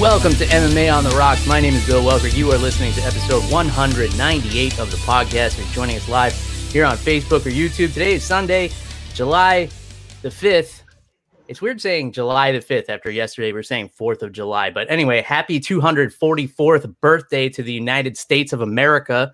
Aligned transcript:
Welcome 0.00 0.32
to 0.36 0.46
MMA 0.46 0.90
on 0.90 1.04
the 1.04 1.10
Rocks. 1.10 1.46
My 1.46 1.60
name 1.60 1.74
is 1.74 1.86
Bill 1.86 2.02
Welker. 2.02 2.34
You 2.34 2.50
are 2.52 2.56
listening 2.56 2.94
to 2.94 3.02
episode 3.02 3.42
198 3.52 4.78
of 4.78 4.90
the 4.90 4.96
podcast. 4.96 5.58
You're 5.58 5.66
joining 5.74 5.96
us 5.96 6.08
live 6.08 6.32
here 6.72 6.86
on 6.86 6.96
Facebook 6.96 7.44
or 7.44 7.50
YouTube. 7.50 7.92
Today 7.92 8.14
is 8.14 8.24
Sunday, 8.24 8.70
July 9.12 9.68
the 10.22 10.30
5th. 10.30 10.84
It's 11.48 11.60
weird 11.60 11.82
saying 11.82 12.12
July 12.12 12.50
the 12.50 12.60
5th 12.60 12.88
after 12.88 13.10
yesterday 13.10 13.52
We're 13.52 13.62
saying 13.62 13.90
4th 13.90 14.22
of 14.22 14.32
July. 14.32 14.70
But 14.70 14.90
anyway, 14.90 15.20
happy 15.20 15.60
244th 15.60 16.94
birthday 17.02 17.50
to 17.50 17.62
the 17.62 17.72
United 17.74 18.16
States 18.16 18.54
of 18.54 18.62
America. 18.62 19.30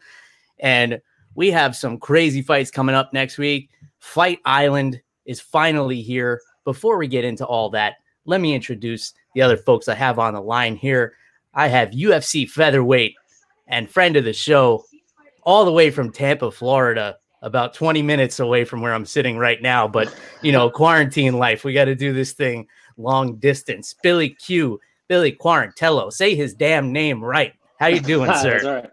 And 0.59 1.01
we 1.37 1.52
have 1.52 1.77
some 1.77 1.96
crazy 1.96 2.43
fights 2.43 2.73
coming 2.73 2.96
up 2.96 3.12
next 3.12 3.38
week. 3.38 3.71
Fight 4.01 4.41
Island 4.45 5.01
is 5.27 5.41
finally 5.41 6.02
here. 6.02 6.41
Before 6.65 6.98
we 6.98 7.07
get 7.07 7.24
into 7.24 7.46
all 7.46 7.71
that, 7.71 7.98
let 8.27 8.41
me 8.41 8.55
introduce 8.55 9.15
the 9.35 9.43
other 9.43 9.57
folks 9.57 9.89
I 9.89 9.95
have 9.95 10.19
on 10.19 10.35
the 10.35 10.41
line 10.41 10.77
here. 10.77 11.15
I 11.55 11.69
have 11.69 11.91
UFC 11.91 12.49
featherweight 12.49 13.15
and 13.66 13.91
friend 13.91 14.16
of 14.16 14.25
the 14.25 14.33
show, 14.33 14.85
all 15.43 15.65
the 15.65 15.73
way 15.73 15.91
from 15.91 16.13
Tampa, 16.13 16.51
Florida, 16.51 17.16
about 17.43 17.74
20 17.74 18.02
minutes 18.02 18.41
away 18.41 18.65
from 18.65 18.80
where 18.80 18.93
I'm 18.93 19.07
sitting 19.07 19.38
right 19.38 19.63
now. 19.63 19.88
But, 19.88 20.15
you 20.43 20.52
know, 20.52 20.68
quarantine 20.68 21.38
life, 21.38 21.65
we 21.65 21.73
got 21.73 21.87
to 21.87 21.95
do 21.95 22.13
this 22.13 22.33
thing 22.33 22.66
long 22.96 23.37
distance. 23.37 23.95
Billy 24.02 24.30
Q, 24.30 24.80
Billy 25.09 25.33
Quarantillo, 25.33 26.13
say 26.13 26.35
his 26.35 26.55
damn 26.55 26.93
name 26.93 27.23
right. 27.23 27.55
How 27.79 27.87
you 27.87 28.01
doing, 28.01 28.33
sir? 28.40 28.90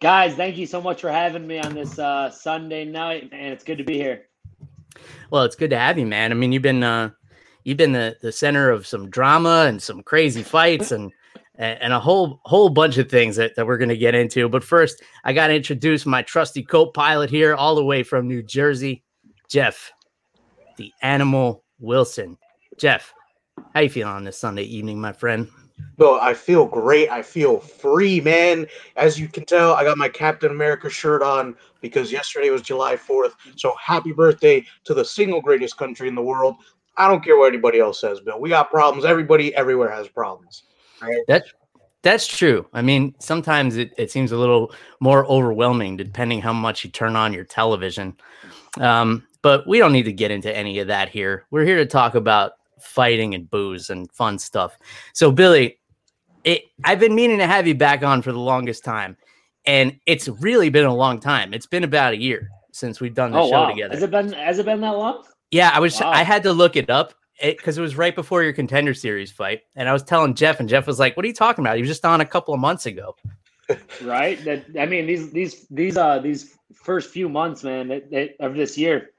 Guys, 0.00 0.34
thank 0.34 0.56
you 0.56 0.66
so 0.66 0.80
much 0.80 1.00
for 1.00 1.10
having 1.10 1.46
me 1.46 1.58
on 1.58 1.74
this 1.74 1.98
uh, 1.98 2.30
Sunday 2.30 2.84
night, 2.84 3.30
man. 3.30 3.52
It's 3.52 3.64
good 3.64 3.78
to 3.78 3.84
be 3.84 3.94
here. 3.94 4.26
Well, 5.30 5.44
it's 5.44 5.56
good 5.56 5.70
to 5.70 5.78
have 5.78 5.98
you, 5.98 6.06
man. 6.06 6.32
I 6.32 6.34
mean, 6.34 6.52
you've 6.52 6.62
been 6.62 6.82
uh, 6.82 7.10
you've 7.64 7.76
been 7.76 7.92
the, 7.92 8.16
the 8.20 8.32
center 8.32 8.70
of 8.70 8.86
some 8.86 9.10
drama 9.10 9.66
and 9.68 9.82
some 9.82 10.02
crazy 10.02 10.42
fights 10.42 10.92
and 10.92 11.12
and 11.56 11.92
a 11.92 12.00
whole 12.00 12.40
whole 12.44 12.70
bunch 12.70 12.98
of 12.98 13.10
things 13.10 13.36
that, 13.36 13.54
that 13.56 13.66
we're 13.66 13.76
going 13.76 13.88
to 13.88 13.96
get 13.96 14.14
into. 14.14 14.48
But 14.48 14.64
first, 14.64 15.02
I 15.24 15.32
got 15.32 15.48
to 15.48 15.54
introduce 15.54 16.06
my 16.06 16.22
trusty 16.22 16.62
co-pilot 16.62 17.30
here, 17.30 17.54
all 17.54 17.74
the 17.74 17.84
way 17.84 18.02
from 18.02 18.26
New 18.26 18.42
Jersey, 18.42 19.04
Jeff, 19.48 19.92
the 20.76 20.92
Animal 21.02 21.62
Wilson. 21.78 22.38
Jeff, 22.78 23.12
how 23.74 23.80
you 23.80 23.90
feeling 23.90 24.14
on 24.14 24.24
this 24.24 24.38
Sunday 24.38 24.64
evening, 24.64 25.00
my 25.00 25.12
friend? 25.12 25.48
Well, 25.98 26.18
I 26.20 26.34
feel 26.34 26.66
great. 26.66 27.10
I 27.10 27.22
feel 27.22 27.58
free, 27.58 28.20
man. 28.20 28.66
As 28.96 29.18
you 29.18 29.28
can 29.28 29.44
tell, 29.44 29.74
I 29.74 29.84
got 29.84 29.98
my 29.98 30.08
Captain 30.08 30.50
America 30.50 30.88
shirt 30.88 31.22
on 31.22 31.56
because 31.80 32.10
yesterday 32.10 32.50
was 32.50 32.62
July 32.62 32.96
4th. 32.96 33.32
So 33.56 33.74
happy 33.80 34.12
birthday 34.12 34.64
to 34.84 34.94
the 34.94 35.04
single 35.04 35.40
greatest 35.40 35.76
country 35.76 36.08
in 36.08 36.14
the 36.14 36.22
world. 36.22 36.56
I 36.96 37.08
don't 37.08 37.24
care 37.24 37.36
what 37.38 37.46
anybody 37.46 37.80
else 37.80 38.00
says, 38.00 38.20
Bill. 38.20 38.40
We 38.40 38.48
got 38.48 38.70
problems. 38.70 39.04
Everybody 39.04 39.54
everywhere 39.54 39.90
has 39.90 40.08
problems. 40.08 40.64
Right? 41.00 41.18
That 41.28 41.44
that's 42.02 42.26
true. 42.26 42.66
I 42.72 42.82
mean, 42.82 43.14
sometimes 43.18 43.76
it, 43.76 43.92
it 43.96 44.10
seems 44.10 44.32
a 44.32 44.36
little 44.36 44.72
more 45.00 45.24
overwhelming 45.26 45.96
depending 45.96 46.40
how 46.40 46.52
much 46.52 46.84
you 46.84 46.90
turn 46.90 47.16
on 47.16 47.32
your 47.32 47.44
television. 47.44 48.16
Um, 48.80 49.26
but 49.42 49.66
we 49.66 49.78
don't 49.78 49.92
need 49.92 50.04
to 50.04 50.12
get 50.12 50.30
into 50.30 50.54
any 50.54 50.80
of 50.80 50.88
that 50.88 51.08
here. 51.08 51.46
We're 51.50 51.64
here 51.64 51.76
to 51.76 51.86
talk 51.86 52.14
about 52.14 52.52
fighting 52.80 53.34
and 53.34 53.48
booze 53.48 53.90
and 53.90 54.10
fun 54.12 54.38
stuff. 54.38 54.76
So, 55.12 55.30
Billy, 55.30 55.78
it, 56.44 56.64
I've 56.84 56.98
been 56.98 57.14
meaning 57.14 57.38
to 57.38 57.46
have 57.46 57.66
you 57.66 57.74
back 57.74 58.02
on 58.02 58.22
for 58.22 58.32
the 58.32 58.38
longest 58.38 58.84
time, 58.84 59.16
and 59.64 59.98
it's 60.06 60.28
really 60.28 60.70
been 60.70 60.86
a 60.86 60.94
long 60.94 61.20
time. 61.20 61.54
It's 61.54 61.66
been 61.66 61.84
about 61.84 62.14
a 62.14 62.20
year 62.20 62.50
since 62.72 63.00
we've 63.00 63.14
done 63.14 63.32
the 63.32 63.38
oh, 63.38 63.48
show 63.48 63.62
wow. 63.62 63.70
together. 63.70 63.94
Has 63.94 64.02
it 64.02 64.10
been? 64.10 64.32
Has 64.32 64.58
it 64.58 64.66
been 64.66 64.80
that 64.80 64.90
long? 64.90 65.24
Yeah, 65.52 65.70
I 65.72 65.78
was. 65.78 66.00
Wow. 66.00 66.10
I 66.10 66.24
had 66.24 66.42
to 66.44 66.52
look 66.52 66.76
it 66.76 66.90
up 66.90 67.14
because 67.40 67.76
it, 67.76 67.80
it, 67.80 67.82
was 67.82 67.96
right 67.96 68.14
before 68.14 68.42
your 68.42 68.54
contender 68.54 68.94
series 68.94 69.30
fight, 69.30 69.60
and 69.76 69.88
I 69.88 69.92
was 69.92 70.02
telling 70.02 70.34
Jeff, 70.34 70.58
and 70.58 70.68
Jeff 70.68 70.86
was 70.86 70.98
like, 70.98 71.14
"What 71.16 71.24
are 71.24 71.28
you 71.28 71.34
talking 71.34 71.62
about? 71.62 71.76
He 71.76 71.82
was 71.82 71.90
just 71.90 72.04
on 72.06 72.22
a 72.22 72.24
couple 72.24 72.54
of 72.54 72.58
months 72.60 72.86
ago." 72.86 73.14
right. 74.02 74.42
That 74.44 74.64
I 74.80 74.86
mean, 74.86 75.06
these 75.06 75.30
these 75.30 75.66
these 75.70 75.96
uh 75.98 76.18
these 76.18 76.56
first 76.74 77.10
few 77.10 77.28
months, 77.28 77.62
man, 77.62 77.90
it, 77.90 78.08
it, 78.10 78.36
of 78.40 78.54
this 78.54 78.78
year, 78.78 79.10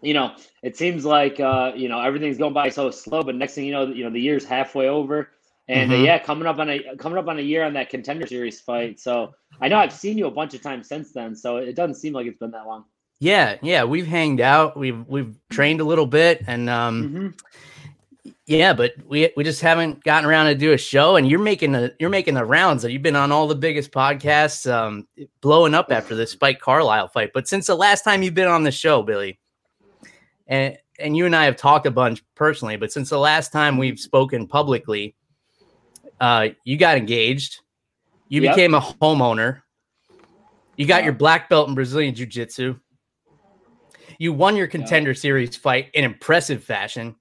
you 0.00 0.14
know, 0.14 0.34
it 0.62 0.76
seems 0.76 1.04
like 1.04 1.38
uh 1.38 1.72
you 1.76 1.90
know 1.90 2.00
everything's 2.00 2.38
going 2.38 2.54
by 2.54 2.70
so 2.70 2.90
slow, 2.90 3.22
but 3.22 3.34
next 3.34 3.54
thing 3.54 3.66
you 3.66 3.72
know, 3.72 3.86
you 3.86 4.04
know 4.04 4.10
the 4.10 4.20
year's 4.20 4.46
halfway 4.46 4.88
over. 4.88 5.30
And 5.68 5.90
uh, 5.90 5.94
mm-hmm. 5.94 6.02
uh, 6.02 6.06
yeah, 6.06 6.18
coming 6.18 6.46
up 6.46 6.58
on 6.58 6.70
a 6.70 6.96
coming 6.96 7.18
up 7.18 7.28
on 7.28 7.38
a 7.38 7.42
year 7.42 7.62
on 7.62 7.74
that 7.74 7.90
contender 7.90 8.26
series 8.26 8.58
fight. 8.60 9.00
So 9.00 9.34
I 9.60 9.68
know 9.68 9.76
I've 9.76 9.92
seen 9.92 10.16
you 10.16 10.26
a 10.26 10.30
bunch 10.30 10.54
of 10.54 10.62
times 10.62 10.88
since 10.88 11.12
then. 11.12 11.36
So 11.36 11.58
it 11.58 11.76
doesn't 11.76 11.96
seem 11.96 12.14
like 12.14 12.26
it's 12.26 12.38
been 12.38 12.52
that 12.52 12.66
long. 12.66 12.84
Yeah, 13.20 13.56
yeah, 13.62 13.84
we've 13.84 14.06
hanged 14.06 14.40
out, 14.40 14.76
we've 14.76 15.06
we've 15.06 15.34
trained 15.50 15.80
a 15.80 15.84
little 15.84 16.06
bit, 16.06 16.42
and 16.46 16.68
um, 16.68 17.02
mm-hmm. 17.02 18.30
yeah, 18.46 18.72
but 18.72 18.92
we 19.06 19.30
we 19.36 19.44
just 19.44 19.60
haven't 19.60 20.02
gotten 20.04 20.28
around 20.28 20.46
to 20.46 20.54
do 20.54 20.72
a 20.72 20.78
show. 20.78 21.16
And 21.16 21.28
you're 21.28 21.38
making 21.38 21.72
the 21.72 21.94
you're 21.98 22.10
making 22.10 22.34
the 22.34 22.44
rounds. 22.44 22.82
That 22.82 22.92
you've 22.92 23.02
been 23.02 23.16
on 23.16 23.32
all 23.32 23.46
the 23.46 23.54
biggest 23.54 23.92
podcasts, 23.92 24.70
um, 24.70 25.06
blowing 25.40 25.74
up 25.74 25.90
after 25.90 26.14
the 26.14 26.26
Spike 26.26 26.60
Carlyle 26.60 27.08
fight. 27.08 27.30
But 27.32 27.48
since 27.48 27.66
the 27.66 27.76
last 27.76 28.02
time 28.02 28.22
you've 28.22 28.34
been 28.34 28.48
on 28.48 28.64
the 28.64 28.72
show, 28.72 29.02
Billy, 29.02 29.38
and 30.48 30.76
and 30.98 31.16
you 31.16 31.24
and 31.24 31.36
I 31.36 31.44
have 31.44 31.56
talked 31.56 31.86
a 31.86 31.90
bunch 31.90 32.22
personally, 32.34 32.76
but 32.76 32.92
since 32.92 33.10
the 33.10 33.18
last 33.18 33.52
time 33.52 33.78
we've 33.78 33.98
spoken 33.98 34.46
publicly, 34.46 35.14
uh, 36.20 36.48
you 36.64 36.76
got 36.76 36.98
engaged, 36.98 37.60
you 38.28 38.42
yep. 38.42 38.54
became 38.54 38.74
a 38.74 38.80
homeowner, 38.80 39.62
you 40.76 40.86
got 40.86 41.04
your 41.04 41.12
black 41.12 41.48
belt 41.48 41.68
in 41.68 41.74
Brazilian 41.74 42.14
Jiu 42.14 42.26
Jitsu 42.26 42.78
you 44.18 44.32
won 44.32 44.56
your 44.56 44.66
contender 44.66 45.10
yeah. 45.10 45.18
series 45.18 45.56
fight 45.56 45.90
in 45.94 46.04
impressive 46.04 46.62
fashion. 46.62 47.16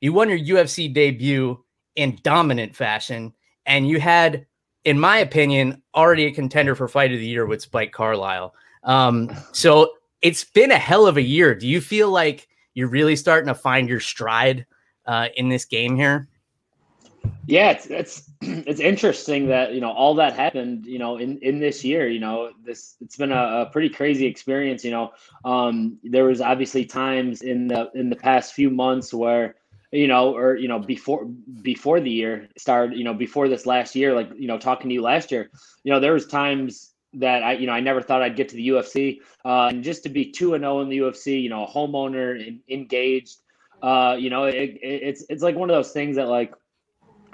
You 0.00 0.12
won 0.12 0.28
your 0.28 0.38
UFC 0.38 0.92
debut 0.92 1.62
in 1.96 2.18
dominant 2.22 2.74
fashion. 2.74 3.34
And 3.66 3.88
you 3.88 4.00
had, 4.00 4.46
in 4.84 4.98
my 4.98 5.18
opinion, 5.18 5.82
already 5.94 6.26
a 6.26 6.32
contender 6.32 6.74
for 6.74 6.88
fight 6.88 7.12
of 7.12 7.18
the 7.18 7.26
year 7.26 7.46
with 7.46 7.62
Spike 7.62 7.92
Carlyle. 7.92 8.54
Um, 8.84 9.30
so 9.52 9.92
it's 10.22 10.44
been 10.44 10.70
a 10.70 10.78
hell 10.78 11.06
of 11.06 11.16
a 11.16 11.22
year. 11.22 11.54
Do 11.54 11.68
you 11.68 11.80
feel 11.80 12.10
like 12.10 12.48
you're 12.74 12.88
really 12.88 13.16
starting 13.16 13.48
to 13.48 13.54
find 13.54 13.88
your 13.88 14.00
stride 14.00 14.66
uh, 15.06 15.28
in 15.36 15.48
this 15.48 15.64
game 15.64 15.96
here? 15.96 16.28
Yeah, 17.46 17.70
it's 17.70 17.86
it's 17.86 18.30
it's 18.42 18.80
interesting 18.80 19.48
that 19.48 19.74
you 19.74 19.80
know 19.80 19.90
all 19.90 20.14
that 20.14 20.34
happened 20.34 20.86
you 20.86 20.98
know 20.98 21.16
in 21.18 21.38
in 21.38 21.58
this 21.58 21.84
year. 21.84 22.08
You 22.08 22.20
know 22.20 22.50
this 22.64 22.96
it's 23.00 23.16
been 23.16 23.32
a, 23.32 23.62
a 23.62 23.66
pretty 23.66 23.88
crazy 23.88 24.26
experience. 24.26 24.84
You 24.84 24.92
know, 24.92 25.12
um, 25.44 25.98
there 26.04 26.24
was 26.24 26.40
obviously 26.40 26.84
times 26.84 27.42
in 27.42 27.68
the 27.68 27.90
in 27.94 28.08
the 28.08 28.16
past 28.16 28.54
few 28.54 28.70
months 28.70 29.12
where 29.12 29.56
you 29.90 30.06
know 30.06 30.36
or 30.36 30.56
you 30.56 30.68
know 30.68 30.78
before 30.78 31.24
before 31.62 32.00
the 32.00 32.10
year 32.10 32.48
started. 32.56 32.96
You 32.96 33.04
know 33.04 33.14
before 33.14 33.48
this 33.48 33.66
last 33.66 33.96
year, 33.96 34.14
like 34.14 34.30
you 34.36 34.46
know 34.46 34.58
talking 34.58 34.88
to 34.88 34.94
you 34.94 35.02
last 35.02 35.32
year. 35.32 35.50
You 35.82 35.92
know 35.92 36.00
there 36.00 36.12
was 36.12 36.26
times 36.26 36.92
that 37.14 37.42
I, 37.42 37.54
you 37.54 37.66
know, 37.66 37.72
I 37.72 37.80
never 37.80 38.00
thought 38.00 38.22
I'd 38.22 38.36
get 38.36 38.48
to 38.50 38.56
the 38.56 38.68
UFC. 38.68 39.18
Uh, 39.44 39.68
and 39.68 39.82
just 39.82 40.04
to 40.04 40.08
be 40.08 40.30
two 40.30 40.54
and 40.54 40.62
zero 40.62 40.78
oh 40.78 40.80
in 40.82 40.88
the 40.88 40.98
UFC, 40.98 41.42
you 41.42 41.48
know, 41.48 41.64
a 41.64 41.68
homeowner, 41.68 42.60
engaged, 42.68 43.38
uh, 43.82 44.16
you 44.18 44.30
know, 44.30 44.44
it, 44.44 44.54
it, 44.54 44.78
it's 44.82 45.24
it's 45.28 45.42
like 45.42 45.56
one 45.56 45.70
of 45.70 45.74
those 45.74 45.92
things 45.92 46.16
that 46.16 46.28
like 46.28 46.54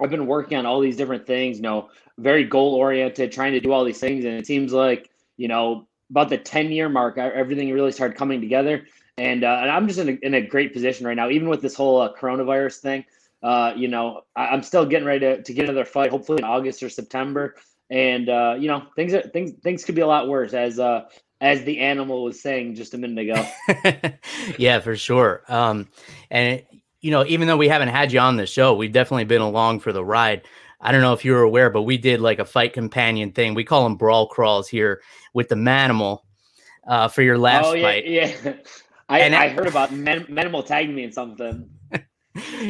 I've 0.01 0.11
been 0.11 0.27
working 0.27 0.59
on 0.59 0.67
all 0.67 0.81
these 0.81 0.97
different 0.97 1.27
things, 1.27 1.57
you 1.57 1.63
know, 1.63 1.91
very 2.19 2.45
goal 2.45 2.75
oriented, 2.75 3.33
trying 3.33 3.53
to 3.53 3.61
do 3.61 3.73
all 3.73 3.85
these 3.85 4.01
things. 4.01 4.25
And 4.25 4.35
it 4.35 4.47
seems 4.47 4.73
like, 4.73 5.11
you 5.37 5.49
know, 5.49 5.87
about 6.11 6.29
the 6.29 6.39
10 6.39 6.71
year 6.73 6.89
mark, 6.89 7.19
everything 7.19 7.73
really 7.73 7.93
started 7.93 8.17
coming 8.17 8.41
together. 8.41 8.87
And, 9.19 9.45
uh, 9.45 9.59
and 9.63 9.71
I'm 9.71 9.87
just 9.87 9.99
in 9.99 10.09
a, 10.09 10.13
in 10.27 10.35
a 10.35 10.41
great 10.41 10.73
position 10.73 11.07
right 11.07 11.17
now, 11.17 11.31
even 11.31 11.49
with 11.49 11.63
this 11.63 11.75
whole 11.75 12.01
uh, 12.01 12.13
coronavirus 12.13 12.79
thing. 12.79 13.05
Uh, 13.43 13.73
you 13.77 13.89
know, 13.89 14.23
I, 14.35 14.55
am 14.55 14.63
still 14.63 14.85
getting 14.87 15.07
ready 15.07 15.21
to, 15.21 15.43
to 15.43 15.53
get 15.53 15.65
another 15.65 15.85
fight, 15.85 16.11
hopefully 16.11 16.39
in 16.39 16.45
August 16.45 16.83
or 16.83 16.89
September. 16.89 17.55
And, 17.91 18.29
uh, 18.29 18.57
you 18.59 18.69
know, 18.69 18.85
things 18.97 19.15
are, 19.15 19.23
things, 19.23 19.53
things 19.63 19.85
could 19.85 19.95
be 19.95 20.01
a 20.01 20.07
lot 20.07 20.29
worse 20.29 20.53
as, 20.53 20.79
uh, 20.79 21.03
as 21.41 21.63
the 21.65 21.81
animal 21.81 22.25
was 22.25 22.41
saying 22.41 22.75
just 22.75 22.95
a 22.95 22.99
minute 22.99 23.31
ago. 23.31 24.13
yeah, 24.59 24.81
for 24.81 24.97
sure. 24.97 25.43
Um, 25.49 25.89
and 26.31 26.63
you 27.07 27.13
know, 27.13 27.25
even 27.29 27.47
though 27.47 27.57
we 27.57 27.69
haven't 27.69 27.91
had 27.91 28.11
you 28.11 28.19
on 28.19 28.37
the 28.37 28.47
show, 28.47 28.75
we've 28.75 28.91
definitely 28.91 29.27
been 29.27 29.41
along 29.41 29.79
for 29.79 29.93
the 29.93 30.05
ride. 30.05 30.43
I 30.81 30.91
don't 30.91 31.03
know 31.03 31.13
if 31.13 31.25
you 31.25 31.35
were 31.35 31.43
aware, 31.43 31.71
but 31.71 31.83
we 31.83 31.97
did 31.97 32.21
like 32.21 32.41
a 32.41 32.45
fight 32.45 32.73
companion 32.73 33.31
thing. 33.31 33.55
We 33.55 33.63
call 33.63 33.85
them 33.85 33.95
brawl 33.95 34.27
crawls 34.27 34.67
here 34.67 35.01
with 35.33 35.49
the 35.49 35.55
Manimal 35.55 36.23
uh, 36.89 37.07
for 37.07 37.23
your 37.23 37.39
last 37.39 37.67
oh, 37.67 37.75
yeah, 37.75 37.83
fight. 37.85 38.09
Yeah, 38.09 38.55
I, 39.09 39.21
and 39.21 39.37
I 39.37 39.51
heard 39.51 39.69
about 39.69 39.93
Man- 39.93 40.25
Manimal 40.25 40.67
tagging 40.67 40.97
me 40.97 41.05
in 41.05 41.13
something. 41.13 41.71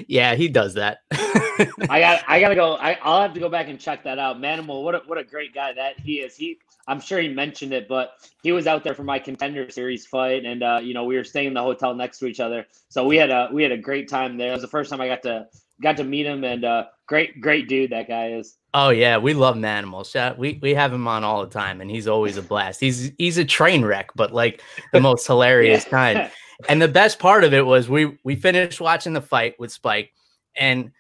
Yeah, 0.08 0.34
he 0.34 0.48
does 0.48 0.74
that. 0.74 0.98
I 1.12 2.00
got 2.00 2.24
I 2.28 2.40
gotta 2.40 2.54
go. 2.54 2.74
I, 2.74 2.98
will 3.04 3.20
have 3.20 3.34
to 3.34 3.40
go 3.40 3.48
back 3.48 3.68
and 3.68 3.80
check 3.80 4.04
that 4.04 4.18
out. 4.18 4.38
Manimal, 4.38 4.82
what 4.82 4.94
a, 4.94 4.98
what 5.06 5.18
a 5.18 5.24
great 5.24 5.54
guy 5.54 5.72
that 5.72 5.98
he 5.98 6.16
is. 6.16 6.36
He 6.36 6.58
I'm 6.88 7.00
sure 7.00 7.20
he 7.20 7.28
mentioned 7.28 7.72
it, 7.72 7.88
but 7.88 8.12
he 8.42 8.52
was 8.52 8.66
out 8.66 8.84
there 8.84 8.94
for 8.94 9.02
my 9.02 9.18
contender 9.18 9.68
series 9.70 10.06
fight, 10.06 10.44
and 10.44 10.62
uh, 10.62 10.80
you 10.82 10.94
know 10.94 11.04
we 11.04 11.16
were 11.16 11.24
staying 11.24 11.48
in 11.48 11.54
the 11.54 11.62
hotel 11.62 11.94
next 11.94 12.18
to 12.18 12.26
each 12.26 12.40
other, 12.40 12.66
so 12.88 13.06
we 13.06 13.16
had 13.16 13.30
a 13.30 13.48
we 13.52 13.62
had 13.62 13.72
a 13.72 13.78
great 13.78 14.08
time 14.08 14.36
there. 14.36 14.50
It 14.50 14.54
was 14.54 14.62
the 14.62 14.68
first 14.68 14.90
time 14.90 15.00
I 15.00 15.08
got 15.08 15.22
to 15.22 15.46
got 15.82 15.96
to 15.96 16.04
meet 16.04 16.26
him, 16.26 16.44
and 16.44 16.64
uh, 16.64 16.84
great 17.06 17.40
great 17.40 17.68
dude 17.68 17.90
that 17.90 18.08
guy 18.08 18.32
is. 18.32 18.56
Oh 18.72 18.90
yeah, 18.90 19.18
we 19.18 19.34
love 19.34 19.56
Manimal. 19.56 20.36
We 20.36 20.58
we 20.62 20.74
have 20.74 20.92
him 20.92 21.08
on 21.08 21.24
all 21.24 21.44
the 21.44 21.50
time, 21.50 21.80
and 21.80 21.90
he's 21.90 22.06
always 22.06 22.36
a 22.36 22.42
blast. 22.42 22.80
He's 22.80 23.10
he's 23.18 23.38
a 23.38 23.44
train 23.44 23.84
wreck, 23.84 24.10
but 24.14 24.32
like 24.32 24.62
the 24.92 25.00
most 25.00 25.26
hilarious 25.26 25.84
yeah. 25.84 25.90
kind. 25.90 26.30
And 26.68 26.80
the 26.80 26.88
best 26.88 27.18
part 27.18 27.44
of 27.44 27.52
it 27.52 27.64
was 27.64 27.88
we 27.88 28.18
we 28.24 28.36
finished 28.36 28.80
watching 28.80 29.12
the 29.12 29.20
fight 29.20 29.58
with 29.58 29.72
Spike, 29.72 30.12
and 30.56 30.92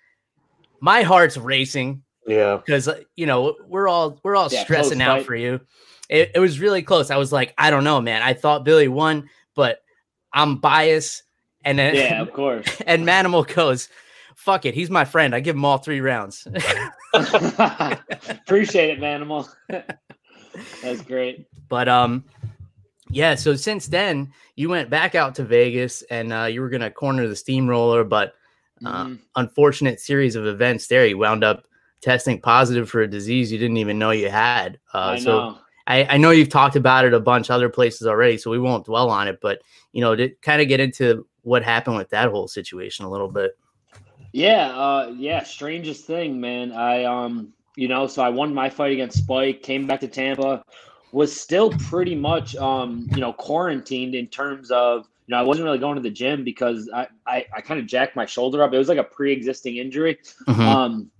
my 0.80 1.02
heart's 1.02 1.36
racing. 1.36 2.02
Yeah, 2.26 2.56
because 2.56 2.88
you 3.16 3.26
know 3.26 3.56
we're 3.66 3.88
all 3.88 4.20
we're 4.22 4.36
all 4.36 4.48
yeah, 4.50 4.64
stressing 4.64 5.00
out 5.00 5.18
fight. 5.18 5.26
for 5.26 5.34
you. 5.34 5.60
It, 6.08 6.32
it 6.34 6.38
was 6.38 6.60
really 6.60 6.82
close. 6.82 7.10
I 7.10 7.16
was 7.16 7.32
like, 7.32 7.54
I 7.58 7.70
don't 7.70 7.84
know, 7.84 8.00
man. 8.00 8.22
I 8.22 8.34
thought 8.34 8.64
Billy 8.64 8.88
won, 8.88 9.28
but 9.54 9.82
I'm 10.32 10.56
biased. 10.58 11.22
And 11.64 11.78
then 11.78 11.94
yeah, 11.94 12.22
of 12.22 12.32
course. 12.32 12.66
And 12.86 13.06
Manimal 13.06 13.52
goes, 13.52 13.88
"Fuck 14.36 14.66
it, 14.66 14.74
he's 14.74 14.90
my 14.90 15.04
friend. 15.04 15.34
I 15.34 15.40
give 15.40 15.56
him 15.56 15.64
all 15.64 15.78
three 15.78 16.00
rounds." 16.00 16.46
Appreciate 17.14 18.90
it, 18.90 19.00
Manimal. 19.00 19.48
That's 20.82 21.02
great. 21.02 21.46
But 21.68 21.88
um, 21.88 22.24
yeah. 23.08 23.34
So 23.34 23.56
since 23.56 23.86
then, 23.86 24.32
you 24.54 24.68
went 24.68 24.90
back 24.90 25.14
out 25.14 25.34
to 25.36 25.44
Vegas, 25.44 26.02
and 26.02 26.32
uh, 26.32 26.44
you 26.44 26.60
were 26.60 26.68
gonna 26.68 26.90
corner 26.90 27.26
the 27.26 27.36
steamroller, 27.36 28.04
but 28.04 28.34
uh, 28.84 29.04
mm-hmm. 29.04 29.14
unfortunate 29.36 30.00
series 30.00 30.36
of 30.36 30.46
events 30.46 30.86
there. 30.86 31.06
You 31.06 31.18
wound 31.18 31.44
up 31.44 31.64
testing 32.00 32.40
positive 32.40 32.88
for 32.88 33.00
a 33.00 33.08
disease 33.08 33.50
you 33.50 33.58
didn't 33.58 33.78
even 33.78 33.98
know 33.98 34.10
you 34.10 34.28
had. 34.28 34.78
Uh, 34.94 34.98
I 34.98 35.18
so 35.18 35.30
know. 35.30 35.58
I, 35.86 36.04
I, 36.04 36.16
know 36.16 36.30
you've 36.30 36.48
talked 36.48 36.76
about 36.76 37.04
it 37.04 37.14
a 37.14 37.20
bunch 37.20 37.48
other 37.48 37.68
places 37.68 38.06
already, 38.06 38.38
so 38.38 38.50
we 38.50 38.58
won't 38.58 38.84
dwell 38.84 39.08
on 39.08 39.28
it. 39.28 39.40
But 39.40 39.62
you 39.92 40.00
know, 40.00 40.14
to 40.16 40.28
kind 40.42 40.60
of 40.60 40.68
get 40.68 40.80
into 40.80 41.26
what 41.42 41.62
happened 41.62 41.96
with 41.96 42.10
that 42.10 42.30
whole 42.30 42.48
situation 42.48 43.04
a 43.04 43.10
little 43.10 43.28
bit. 43.28 43.56
Yeah, 44.32 44.68
uh, 44.76 45.14
yeah, 45.16 45.42
strangest 45.44 46.04
thing, 46.04 46.40
man. 46.40 46.72
I 46.72 47.04
um, 47.04 47.52
you 47.76 47.88
know, 47.88 48.06
so 48.06 48.22
I 48.22 48.28
won 48.28 48.52
my 48.52 48.68
fight 48.68 48.92
against 48.92 49.18
Spike, 49.18 49.62
came 49.62 49.86
back 49.86 50.00
to 50.00 50.08
Tampa, 50.08 50.64
was 51.16 51.34
still 51.34 51.70
pretty 51.70 52.14
much 52.14 52.54
um, 52.56 53.08
you 53.14 53.22
know, 53.22 53.32
quarantined 53.32 54.14
in 54.14 54.26
terms 54.26 54.70
of 54.70 55.08
you 55.26 55.32
know, 55.32 55.38
I 55.38 55.42
wasn't 55.42 55.64
really 55.64 55.78
going 55.78 55.96
to 55.96 56.02
the 56.02 56.10
gym 56.10 56.44
because 56.44 56.90
I 56.92 57.06
I, 57.26 57.46
I 57.56 57.62
kind 57.62 57.80
of 57.80 57.86
jacked 57.86 58.16
my 58.16 58.26
shoulder 58.26 58.62
up. 58.62 58.74
It 58.74 58.78
was 58.78 58.88
like 58.88 58.98
a 58.98 59.04
pre-existing 59.04 59.78
injury. 59.78 60.18
Mm-hmm. 60.46 60.60
Um, 60.60 61.10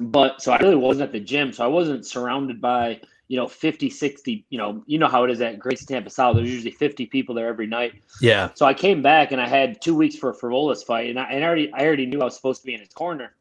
but 0.00 0.42
so 0.42 0.50
I 0.50 0.58
really 0.58 0.74
wasn't 0.74 1.04
at 1.04 1.12
the 1.12 1.20
gym, 1.20 1.52
so 1.52 1.64
I 1.64 1.68
wasn't 1.68 2.04
surrounded 2.04 2.60
by 2.60 3.00
you 3.28 3.36
know 3.36 3.46
50 3.46 3.90
60 3.90 4.44
you 4.48 4.58
know 4.58 4.82
you 4.86 4.98
know 4.98 5.06
how 5.06 5.22
it 5.22 5.30
is 5.30 5.40
at 5.40 5.60
Gracie 5.60 5.86
Tampa 5.86 6.10
South 6.10 6.34
there's 6.34 6.50
usually 6.50 6.70
50 6.70 7.06
people 7.06 7.34
there 7.34 7.46
every 7.46 7.66
night 7.66 7.92
yeah 8.22 8.48
so 8.54 8.64
I 8.64 8.72
came 8.72 9.02
back 9.02 9.32
and 9.32 9.40
I 9.40 9.46
had 9.46 9.82
two 9.82 9.94
weeks 9.94 10.16
for 10.16 10.30
a 10.30 10.34
Frevola's 10.34 10.82
fight 10.82 11.10
and 11.10 11.20
I, 11.20 11.24
and 11.24 11.44
I 11.44 11.46
already 11.46 11.70
I 11.74 11.84
already 11.84 12.06
knew 12.06 12.22
I 12.22 12.24
was 12.24 12.34
supposed 12.36 12.62
to 12.62 12.66
be 12.66 12.72
in 12.72 12.80
his 12.80 12.88
corner 12.88 13.34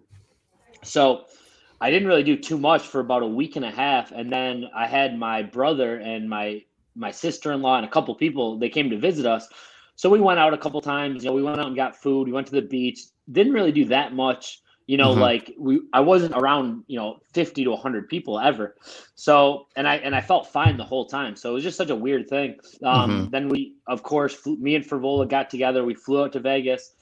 so 0.84 1.24
I 1.80 1.92
didn't 1.92 2.08
really 2.08 2.24
do 2.24 2.36
too 2.36 2.58
much 2.58 2.88
for 2.88 3.00
about 3.00 3.24
a 3.24 3.28
week 3.28 3.56
and 3.56 3.66
a 3.66 3.72
half 3.72 4.12
and 4.12 4.32
then 4.32 4.66
I 4.76 4.88
had 4.88 5.18
my 5.18 5.44
brother 5.44 5.98
and 5.98 6.30
my 6.30 6.64
my 6.96 7.12
sister-in-law 7.12 7.78
and 7.78 7.86
a 7.86 7.90
couple 7.90 8.14
people 8.16 8.58
they 8.58 8.70
came 8.70 8.90
to 8.90 8.98
visit 8.98 9.26
us 9.26 9.48
so 9.96 10.10
we 10.10 10.20
went 10.20 10.40
out 10.40 10.54
a 10.54 10.58
couple 10.58 10.82
times 10.82 11.24
you 11.24 11.30
know 11.30 11.36
we 11.36 11.44
went 11.44 11.60
out 11.60 11.68
and 11.68 11.76
got 11.76 11.96
food 11.96 12.28
we 12.28 12.34
went 12.34 12.48
to 12.48 12.54
the 12.54 12.62
beach 12.62 13.02
didn't 13.32 13.54
really 13.54 13.72
do 13.72 13.86
that 13.86 14.14
much 14.14 14.62
you 14.88 14.98
know 14.98 15.12
mm-hmm. 15.12 15.22
like 15.22 15.54
we 15.60 15.82
i 15.94 16.00
wasn't 16.00 16.34
around 16.34 16.84
you 16.88 16.98
know 16.98 17.20
50 17.34 17.66
to 17.66 17.72
100 17.72 18.10
people 18.10 18.40
ever 18.40 18.76
so 19.16 19.68
and 19.76 19.88
i 19.88 19.98
and 19.98 20.16
i 20.16 20.22
felt 20.22 20.48
fine 20.48 20.78
the 20.78 20.84
whole 20.84 21.06
time 21.06 21.36
so 21.36 21.52
it 21.52 21.54
was 21.54 21.64
just 21.64 21.78
such 21.78 21.90
a 21.90 21.96
weird 21.96 22.28
thing 22.28 22.56
um 22.84 23.10
mm-hmm. 23.10 23.30
then 23.30 23.50
we 23.50 23.76
of 23.88 24.02
course 24.02 24.34
flew, 24.34 24.58
me 24.58 24.76
and 24.76 24.86
Frevola 24.86 25.30
got 25.30 25.50
together 25.50 25.84
we 25.84 25.94
flew 25.94 26.24
out 26.24 26.34
to 26.34 26.40
vegas 26.40 26.94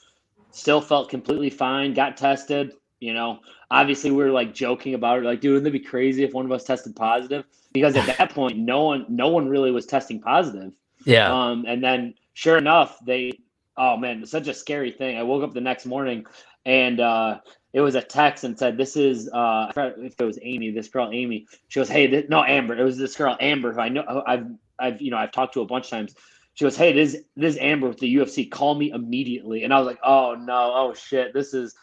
still 0.51 0.81
felt 0.81 1.10
completely 1.10 1.50
fine 1.50 1.94
got 1.94 2.18
tested 2.18 2.74
you 3.00 3.13
know 3.13 3.39
obviously 3.71 4.12
we 4.12 4.24
were 4.24 4.31
like 4.31 4.53
joking 4.53 4.94
about 4.94 5.19
it 5.19 5.24
like 5.24 5.42
dude 5.42 5.53
wouldn't 5.53 5.68
it 5.68 5.71
be 5.71 5.80
crazy 5.80 6.24
if 6.24 6.33
one 6.33 6.45
of 6.45 6.51
us 6.51 6.63
tested 6.63 6.95
positive 6.95 7.45
because 7.74 7.95
at 7.95 8.18
that 8.18 8.30
point 8.33 8.57
no 8.57 8.83
one 8.83 9.06
no 9.09 9.27
one 9.30 9.47
really 9.47 9.71
was 9.71 9.86
testing 9.86 10.19
positive 10.19 10.74
yeah 11.06 11.31
um 11.31 11.65
and 11.68 11.83
then 11.83 12.13
sure 12.33 12.57
enough 12.57 12.97
they 13.06 13.31
oh 13.77 13.97
man 13.97 14.25
such 14.25 14.47
a 14.47 14.53
scary 14.53 14.92
thing 14.92 15.18
i 15.18 15.24
woke 15.24 15.44
up 15.44 15.53
the 15.53 15.62
next 15.62 15.86
morning 15.86 16.25
and 16.65 17.00
uh 17.00 17.39
it 17.75 17.81
was 17.81 17.95
a 17.95 18.01
text 18.01 18.45
and 18.45 18.57
said, 18.57 18.77
"This 18.77 18.95
is 18.95 19.30
uh, 19.33 19.69
if 19.75 20.15
it 20.18 20.24
was 20.24 20.39
Amy, 20.41 20.71
this 20.71 20.88
girl 20.88 21.09
Amy." 21.12 21.45
She 21.68 21.81
goes, 21.81 21.89
"Hey, 21.89 22.07
this, 22.07 22.24
no 22.30 22.41
Amber, 22.41 22.74
it 22.80 22.83
was 22.86 22.98
this 22.98 23.18
girl 23.18 23.36
Amber 23.41 23.74
who 23.74 23.81
I 23.81 23.89
know 23.89 24.24
I've 24.25 24.48
I've 24.80 25.01
you 25.01 25.12
know 25.12 25.18
I've 25.18 25.33
talked 25.33 25.56
to 25.56 25.62
a 25.62 25.65
bunch 25.65 25.88
of 25.88 25.89
times." 25.89 26.15
She 26.53 26.63
goes, 26.63 26.77
"Hey, 26.77 26.94
this 26.94 27.18
this 27.36 27.57
Amber 27.59 27.89
with 27.89 28.00
the 28.00 28.15
UFC. 28.15 28.50
Call 28.50 28.75
me 28.75 28.91
immediately." 28.91 29.65
And 29.65 29.74
I 29.74 29.77
was 29.80 29.88
like, 29.88 30.00
"Oh 30.06 30.36
no, 30.36 30.71
oh 30.74 30.94
shit, 30.94 31.33
this 31.33 31.53
is." 31.53 31.75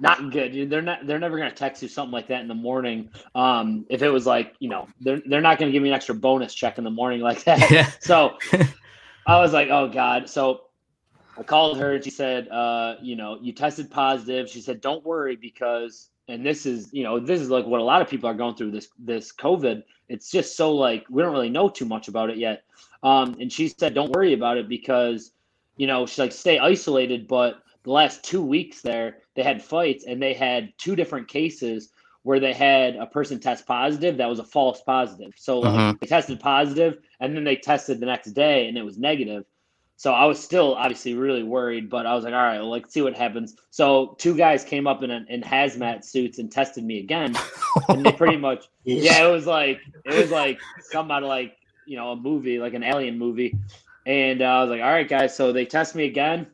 Not 0.00 0.32
good. 0.32 0.70
They're 0.70 0.80
not. 0.80 1.06
They're 1.06 1.18
never 1.18 1.36
gonna 1.36 1.50
text 1.52 1.82
you 1.82 1.88
something 1.88 2.12
like 2.12 2.26
that 2.28 2.40
in 2.40 2.48
the 2.48 2.54
morning. 2.54 3.10
Um, 3.34 3.84
if 3.90 4.00
it 4.00 4.08
was 4.08 4.24
like, 4.26 4.54
you 4.58 4.70
know, 4.70 4.88
they're 5.00 5.20
they're 5.26 5.42
not 5.42 5.58
gonna 5.58 5.72
give 5.72 5.82
me 5.82 5.90
an 5.90 5.94
extra 5.94 6.14
bonus 6.14 6.54
check 6.54 6.78
in 6.78 6.84
the 6.84 6.90
morning 6.90 7.20
like 7.20 7.44
that. 7.44 7.70
Yeah. 7.70 7.90
So 8.00 8.38
I 9.26 9.38
was 9.40 9.52
like, 9.52 9.68
oh 9.68 9.88
god. 9.88 10.28
So 10.28 10.62
I 11.38 11.42
called 11.42 11.78
her 11.78 11.94
and 11.94 12.04
she 12.04 12.10
said, 12.10 12.48
uh, 12.48 12.96
you 13.02 13.14
know, 13.14 13.38
you 13.42 13.52
tested 13.52 13.90
positive. 13.90 14.48
She 14.48 14.62
said, 14.62 14.80
don't 14.80 15.04
worry 15.04 15.36
because, 15.36 16.08
and 16.28 16.44
this 16.44 16.64
is, 16.66 16.90
you 16.92 17.02
know, 17.02 17.20
this 17.20 17.40
is 17.40 17.50
like 17.50 17.66
what 17.66 17.80
a 17.80 17.84
lot 17.84 18.00
of 18.00 18.08
people 18.08 18.28
are 18.28 18.34
going 18.34 18.54
through 18.54 18.70
this 18.70 18.88
this 18.98 19.32
COVID. 19.32 19.82
It's 20.08 20.30
just 20.30 20.56
so 20.56 20.74
like 20.74 21.04
we 21.10 21.22
don't 21.22 21.32
really 21.32 21.50
know 21.50 21.68
too 21.68 21.84
much 21.84 22.08
about 22.08 22.30
it 22.30 22.38
yet. 22.38 22.62
Um, 23.02 23.36
and 23.38 23.52
she 23.52 23.68
said, 23.68 23.94
don't 23.94 24.12
worry 24.12 24.32
about 24.32 24.56
it 24.56 24.68
because, 24.68 25.32
you 25.76 25.86
know, 25.86 26.06
she's 26.06 26.18
like, 26.18 26.32
stay 26.32 26.58
isolated. 26.58 27.28
But 27.28 27.62
the 27.82 27.90
last 27.90 28.24
two 28.24 28.42
weeks 28.42 28.82
there, 28.82 29.18
they 29.34 29.42
had 29.42 29.62
fights 29.62 30.04
and 30.06 30.20
they 30.22 30.34
had 30.34 30.72
two 30.78 30.96
different 30.96 31.28
cases 31.28 31.90
where 32.22 32.40
they 32.40 32.52
had 32.52 32.96
a 32.96 33.06
person 33.06 33.40
test 33.40 33.66
positive 33.66 34.18
that 34.18 34.28
was 34.28 34.38
a 34.38 34.44
false 34.44 34.82
positive. 34.82 35.32
So 35.36 35.60
like, 35.60 35.74
uh-huh. 35.74 35.94
they 36.00 36.06
tested 36.06 36.40
positive 36.40 36.98
and 37.18 37.34
then 37.34 37.44
they 37.44 37.56
tested 37.56 38.00
the 38.00 38.06
next 38.06 38.32
day 38.32 38.68
and 38.68 38.76
it 38.76 38.82
was 38.82 38.98
negative. 38.98 39.44
So 40.00 40.14
I 40.14 40.24
was 40.24 40.42
still 40.42 40.76
obviously 40.76 41.12
really 41.12 41.42
worried, 41.42 41.90
but 41.90 42.06
I 42.06 42.14
was 42.14 42.24
like, 42.24 42.32
all 42.32 42.42
right, 42.42 42.58
well, 42.58 42.70
let's 42.70 42.92
see 42.92 43.02
what 43.02 43.14
happens. 43.14 43.54
So 43.70 44.16
two 44.18 44.34
guys 44.34 44.64
came 44.64 44.86
up 44.86 45.02
in, 45.02 45.10
in 45.10 45.42
hazmat 45.42 46.04
suits 46.04 46.38
and 46.38 46.50
tested 46.50 46.84
me 46.84 47.00
again, 47.00 47.36
and 47.86 48.06
they 48.06 48.12
pretty 48.12 48.36
much, 48.38 48.64
yeah, 48.84 49.26
it 49.26 49.30
was 49.30 49.46
like 49.46 49.78
it 50.06 50.14
was 50.14 50.30
like 50.30 50.58
some 50.80 51.10
out 51.10 51.22
of 51.22 51.28
like 51.28 51.58
you 51.84 51.98
know 51.98 52.12
a 52.12 52.16
movie, 52.16 52.58
like 52.58 52.72
an 52.72 52.82
alien 52.82 53.18
movie, 53.18 53.58
and 54.06 54.40
uh, 54.40 54.46
I 54.46 54.62
was 54.62 54.70
like, 54.70 54.80
all 54.80 54.88
right, 54.88 55.06
guys. 55.06 55.36
So 55.36 55.52
they 55.52 55.66
test 55.66 55.94
me 55.94 56.06
again. 56.06 56.46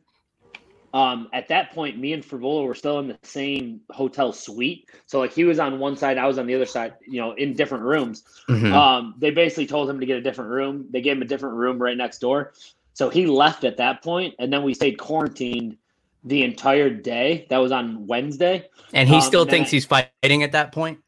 Um, 0.93 1.27
at 1.33 1.49
that 1.49 1.73
point, 1.73 1.97
me 1.99 2.13
and 2.13 2.23
Frevola 2.23 2.65
were 2.65 2.73
still 2.73 2.99
in 2.99 3.07
the 3.07 3.17
same 3.23 3.81
hotel 3.91 4.31
suite. 4.31 4.89
So 5.05 5.19
like 5.19 5.33
he 5.33 5.43
was 5.43 5.59
on 5.59 5.79
one 5.79 5.97
side, 5.97 6.17
I 6.17 6.25
was 6.25 6.39
on 6.39 6.47
the 6.47 6.55
other 6.55 6.65
side, 6.65 6.93
you 7.05 7.19
know, 7.19 7.33
in 7.33 7.53
different 7.53 7.83
rooms. 7.83 8.23
Mm-hmm. 8.49 8.73
Um, 8.73 9.15
they 9.17 9.31
basically 9.31 9.67
told 9.67 9.89
him 9.89 9.99
to 9.99 10.05
get 10.05 10.17
a 10.17 10.21
different 10.21 10.49
room. 10.49 10.87
They 10.89 11.01
gave 11.01 11.17
him 11.17 11.21
a 11.21 11.25
different 11.25 11.55
room 11.55 11.77
right 11.77 11.97
next 11.97 12.19
door. 12.19 12.53
So 12.93 13.09
he 13.09 13.27
left 13.27 13.63
at 13.63 13.77
that 13.77 14.01
point, 14.01 14.33
and 14.39 14.51
then 14.51 14.63
we 14.63 14.73
stayed 14.73 14.97
quarantined 14.97 15.77
the 16.23 16.43
entire 16.43 16.89
day. 16.89 17.45
That 17.49 17.57
was 17.57 17.71
on 17.71 18.07
Wednesday. 18.07 18.69
And 18.93 19.07
he 19.07 19.15
um, 19.15 19.21
still 19.21 19.41
and 19.43 19.51
thinks 19.51 19.69
I, 19.69 19.71
he's 19.71 19.85
fighting 19.85 20.41
at 20.41 20.53
that 20.53 20.71
point. 20.71 20.99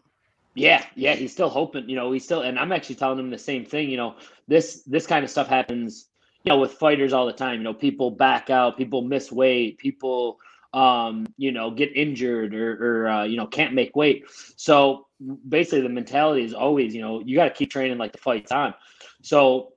Yeah, 0.53 0.85
yeah, 0.95 1.15
he's 1.15 1.31
still 1.31 1.49
hoping. 1.49 1.89
You 1.89 1.95
know, 1.95 2.11
he's 2.11 2.25
still, 2.25 2.41
and 2.41 2.59
I'm 2.59 2.71
actually 2.71 2.95
telling 2.95 3.17
him 3.17 3.29
the 3.29 3.39
same 3.39 3.65
thing. 3.65 3.89
You 3.89 3.97
know, 3.97 4.15
this 4.47 4.83
this 4.85 5.07
kind 5.07 5.23
of 5.23 5.31
stuff 5.31 5.47
happens. 5.47 6.08
You 6.43 6.53
know, 6.53 6.59
with 6.59 6.73
fighters 6.73 7.13
all 7.13 7.25
the 7.25 7.33
time. 7.33 7.57
You 7.57 7.63
know, 7.63 7.73
people 7.73 8.11
back 8.11 8.49
out, 8.49 8.77
people 8.77 9.01
miss 9.01 9.31
weight, 9.31 9.77
people, 9.77 10.39
um, 10.73 11.27
you 11.37 11.51
know, 11.51 11.71
get 11.71 11.95
injured 11.95 12.53
or, 12.55 13.03
or 13.03 13.07
uh, 13.09 13.23
you 13.23 13.37
know, 13.37 13.47
can't 13.47 13.73
make 13.73 13.95
weight. 13.95 14.23
So 14.55 15.07
basically, 15.47 15.81
the 15.81 15.89
mentality 15.89 16.43
is 16.43 16.53
always, 16.53 16.95
you 16.95 17.01
know, 17.01 17.21
you 17.25 17.35
got 17.35 17.45
to 17.45 17.53
keep 17.53 17.71
training 17.71 17.97
like 17.97 18.11
the 18.11 18.19
fight's 18.19 18.51
on. 18.51 18.73
So 19.21 19.73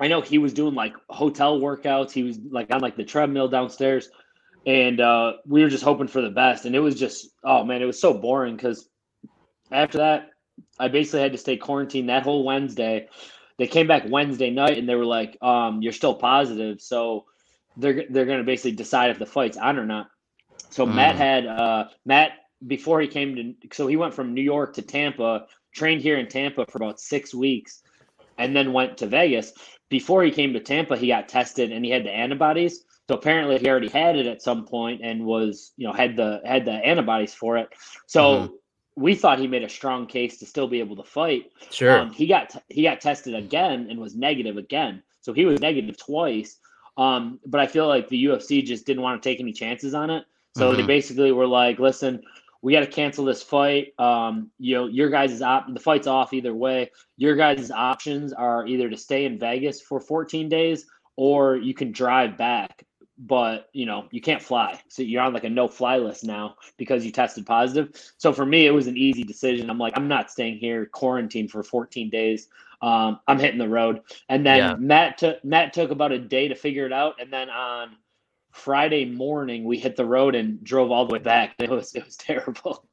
I 0.00 0.08
know 0.08 0.20
he 0.20 0.38
was 0.38 0.52
doing 0.52 0.74
like 0.74 0.94
hotel 1.08 1.60
workouts. 1.60 2.10
He 2.10 2.22
was 2.22 2.38
like 2.50 2.72
on 2.72 2.80
like 2.80 2.96
the 2.96 3.04
treadmill 3.04 3.48
downstairs, 3.48 4.10
and 4.66 5.00
uh, 5.00 5.34
we 5.46 5.62
were 5.62 5.68
just 5.68 5.84
hoping 5.84 6.08
for 6.08 6.20
the 6.20 6.30
best. 6.30 6.64
And 6.64 6.74
it 6.74 6.80
was 6.80 6.98
just, 6.98 7.28
oh 7.44 7.64
man, 7.64 7.82
it 7.82 7.86
was 7.86 8.00
so 8.00 8.14
boring 8.14 8.56
because 8.56 8.88
after 9.70 9.98
that, 9.98 10.30
I 10.78 10.88
basically 10.88 11.20
had 11.20 11.32
to 11.32 11.38
stay 11.38 11.56
quarantined 11.56 12.08
that 12.08 12.24
whole 12.24 12.44
Wednesday. 12.44 13.08
They 13.58 13.66
came 13.66 13.86
back 13.86 14.04
Wednesday 14.08 14.50
night 14.50 14.78
and 14.78 14.88
they 14.88 14.94
were 14.94 15.04
like, 15.04 15.36
um, 15.42 15.82
"You're 15.82 15.92
still 15.92 16.14
positive," 16.14 16.80
so 16.80 17.26
they're 17.76 18.04
they're 18.10 18.26
gonna 18.26 18.44
basically 18.44 18.72
decide 18.72 19.10
if 19.10 19.18
the 19.18 19.26
fight's 19.26 19.56
on 19.56 19.78
or 19.78 19.86
not. 19.86 20.08
So 20.70 20.86
mm. 20.86 20.94
Matt 20.94 21.16
had 21.16 21.46
uh, 21.46 21.88
Matt 22.04 22.32
before 22.66 23.00
he 23.00 23.08
came 23.08 23.36
to, 23.36 23.54
so 23.72 23.86
he 23.86 23.96
went 23.96 24.14
from 24.14 24.34
New 24.34 24.42
York 24.42 24.74
to 24.74 24.82
Tampa, 24.82 25.46
trained 25.74 26.00
here 26.00 26.18
in 26.18 26.28
Tampa 26.28 26.66
for 26.66 26.78
about 26.78 27.00
six 27.00 27.34
weeks, 27.34 27.82
and 28.38 28.54
then 28.54 28.72
went 28.72 28.98
to 28.98 29.06
Vegas 29.06 29.52
before 29.92 30.22
he 30.24 30.30
came 30.30 30.54
to 30.54 30.60
Tampa, 30.60 30.96
he 30.96 31.08
got 31.08 31.28
tested 31.28 31.70
and 31.70 31.84
he 31.84 31.90
had 31.90 32.04
the 32.04 32.10
antibodies. 32.10 32.82
So 33.08 33.14
apparently 33.14 33.58
he 33.58 33.68
already 33.68 33.90
had 33.90 34.16
it 34.16 34.26
at 34.26 34.40
some 34.40 34.64
point 34.64 35.02
and 35.04 35.26
was, 35.26 35.72
you 35.76 35.86
know, 35.86 35.92
had 35.92 36.16
the 36.16 36.40
had 36.46 36.64
the 36.64 36.72
antibodies 36.72 37.34
for 37.34 37.58
it. 37.58 37.68
So 38.06 38.22
mm-hmm. 38.22 38.54
We 38.96 39.14
thought 39.14 39.38
he 39.38 39.46
made 39.46 39.62
a 39.62 39.68
strong 39.68 40.06
case 40.06 40.38
to 40.38 40.46
still 40.46 40.68
be 40.68 40.80
able 40.80 40.96
to 40.96 41.04
fight. 41.04 41.50
Sure. 41.70 41.98
Um, 41.98 42.12
he 42.12 42.26
got 42.26 42.50
t- 42.50 42.60
he 42.68 42.82
got 42.82 43.00
tested 43.00 43.34
again 43.34 43.88
and 43.90 43.98
was 43.98 44.14
negative 44.14 44.56
again. 44.56 45.02
So 45.20 45.32
he 45.32 45.44
was 45.44 45.60
negative 45.60 45.96
twice. 45.98 46.58
Um, 46.96 47.40
but 47.46 47.60
I 47.60 47.66
feel 47.66 47.86
like 47.88 48.08
the 48.08 48.24
UFC 48.24 48.62
just 48.64 48.84
didn't 48.84 49.02
want 49.02 49.22
to 49.22 49.28
take 49.28 49.40
any 49.40 49.52
chances 49.52 49.94
on 49.94 50.10
it. 50.10 50.24
So 50.56 50.68
mm-hmm. 50.68 50.80
they 50.80 50.86
basically 50.86 51.32
were 51.32 51.46
like, 51.46 51.78
listen, 51.78 52.22
we 52.60 52.72
got 52.72 52.80
to 52.80 52.86
cancel 52.86 53.24
this 53.24 53.42
fight. 53.42 53.94
Um, 53.98 54.50
you 54.58 54.74
know, 54.74 54.86
your 54.86 55.08
guys' 55.08 55.40
op 55.40 55.72
the 55.72 55.80
fight's 55.80 56.06
off 56.06 56.32
either 56.32 56.54
way. 56.54 56.90
Your 57.16 57.34
guys' 57.34 57.70
options 57.70 58.32
are 58.32 58.66
either 58.66 58.90
to 58.90 58.96
stay 58.96 59.24
in 59.24 59.38
Vegas 59.38 59.80
for 59.80 60.00
14 60.00 60.48
days 60.48 60.86
or 61.16 61.56
you 61.56 61.74
can 61.74 61.92
drive 61.92 62.36
back, 62.36 62.84
but 63.18 63.68
you 63.72 63.86
know, 63.86 64.06
you 64.10 64.20
can't 64.20 64.42
fly. 64.42 64.80
So 64.88 65.02
you're 65.02 65.22
on 65.22 65.32
like 65.32 65.44
a 65.44 65.50
no 65.50 65.68
fly 65.68 65.98
list 65.98 66.24
now 66.24 66.56
because 66.76 67.04
you 67.04 67.12
tested 67.12 67.46
positive. 67.46 67.90
So 68.18 68.32
for 68.32 68.46
me, 68.46 68.66
it 68.66 68.70
was 68.70 68.86
an 68.86 68.96
easy 68.96 69.22
decision. 69.22 69.70
I'm 69.70 69.78
like, 69.78 69.94
I'm 69.96 70.08
not 70.08 70.30
staying 70.30 70.58
here 70.58 70.86
quarantined 70.86 71.50
for 71.50 71.62
14 71.62 72.10
days. 72.10 72.48
Um, 72.80 73.20
I'm 73.28 73.38
hitting 73.38 73.58
the 73.58 73.68
road. 73.68 74.00
And 74.28 74.44
then 74.44 74.58
yeah. 74.58 74.74
Matt 74.74 75.18
took 75.18 75.44
Matt 75.44 75.72
took 75.72 75.90
about 75.90 76.12
a 76.12 76.18
day 76.18 76.48
to 76.48 76.54
figure 76.54 76.86
it 76.86 76.92
out. 76.92 77.14
And 77.20 77.32
then 77.32 77.48
on 77.48 77.96
Friday 78.50 79.04
morning 79.04 79.64
we 79.64 79.78
hit 79.78 79.96
the 79.96 80.04
road 80.04 80.34
and 80.34 80.62
drove 80.64 80.90
all 80.90 81.06
the 81.06 81.12
way 81.12 81.20
back. 81.20 81.54
It 81.58 81.70
was 81.70 81.94
it 81.94 82.04
was 82.04 82.16
terrible. 82.16 82.84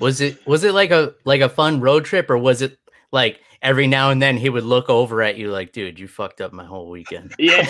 Was 0.00 0.20
it 0.20 0.46
was 0.46 0.64
it 0.64 0.72
like 0.72 0.90
a 0.90 1.14
like 1.24 1.40
a 1.40 1.48
fun 1.48 1.80
road 1.80 2.04
trip 2.04 2.30
or 2.30 2.38
was 2.38 2.62
it 2.62 2.78
like 3.12 3.40
every 3.62 3.86
now 3.86 4.10
and 4.10 4.22
then 4.22 4.36
he 4.36 4.48
would 4.48 4.64
look 4.64 4.88
over 4.88 5.22
at 5.22 5.36
you 5.36 5.50
like, 5.50 5.72
dude, 5.72 5.98
you 5.98 6.08
fucked 6.08 6.40
up 6.40 6.52
my 6.52 6.64
whole 6.64 6.90
weekend. 6.90 7.34
Yeah. 7.38 7.66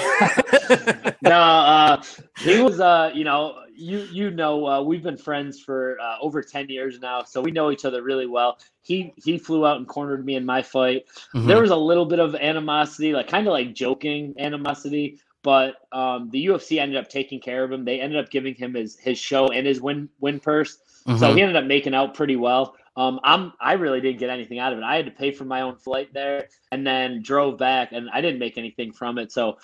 no, 1.23 1.31
uh, 1.31 2.03
he 2.39 2.61
was, 2.61 2.81
uh, 2.81 3.11
you 3.15 3.25
know, 3.25 3.63
you 3.79 4.01
you 4.11 4.31
know, 4.31 4.67
uh, 4.67 4.83
we've 4.83 5.03
been 5.03 5.17
friends 5.17 5.61
for 5.61 5.99
uh, 6.01 6.17
over 6.21 6.43
ten 6.43 6.69
years 6.69 6.99
now, 7.01 7.23
so 7.23 7.41
we 7.41 7.53
know 7.53 7.71
each 7.71 7.85
other 7.85 8.03
really 8.03 8.27
well. 8.27 8.59
He 8.83 9.15
he 9.17 9.39
flew 9.39 9.65
out 9.65 9.77
and 9.77 9.87
cornered 9.87 10.25
me 10.27 10.35
in 10.35 10.45
my 10.45 10.63
fight. 10.63 11.07
Mm-hmm. 11.35 11.47
There 11.47 11.61
was 11.61 11.71
a 11.71 11.77
little 11.77 12.05
bit 12.05 12.19
of 12.19 12.35
animosity, 12.35 13.13
like 13.13 13.29
kind 13.29 13.47
of 13.47 13.53
like 13.53 13.75
joking 13.75 14.35
animosity, 14.39 15.21
but 15.43 15.77
um, 15.93 16.29
the 16.31 16.47
UFC 16.47 16.79
ended 16.81 16.99
up 16.99 17.09
taking 17.09 17.41
care 17.41 17.63
of 17.63 17.71
him. 17.71 17.85
They 17.85 18.01
ended 18.01 18.23
up 18.23 18.31
giving 18.31 18.55
him 18.55 18.75
his 18.75 18.99
his 18.99 19.19
show 19.19 19.49
and 19.49 19.67
his 19.67 19.81
win 19.81 20.09
win 20.21 20.41
purse, 20.41 20.79
mm-hmm. 21.07 21.19
so 21.19 21.33
he 21.35 21.41
ended 21.41 21.57
up 21.57 21.65
making 21.65 21.95
out 21.95 22.15
pretty 22.15 22.37
well. 22.37 22.75
Um, 22.99 23.21
I'm 23.23 23.53
I 23.61 23.75
really 23.75 24.01
didn't 24.01 24.19
get 24.19 24.29
anything 24.29 24.59
out 24.59 24.73
of 24.73 24.81
it. 24.81 24.83
I 24.83 24.97
had 24.97 25.05
to 25.05 25.13
pay 25.13 25.31
for 25.31 25.45
my 25.45 25.61
own 25.61 25.77
flight 25.77 26.13
there, 26.13 26.49
and 26.73 26.85
then 26.85 27.23
drove 27.23 27.57
back, 27.57 27.93
and 27.93 28.11
I 28.13 28.21
didn't 28.21 28.41
make 28.41 28.59
anything 28.59 28.93
from 28.93 29.19
it. 29.19 29.31
So, 29.31 29.59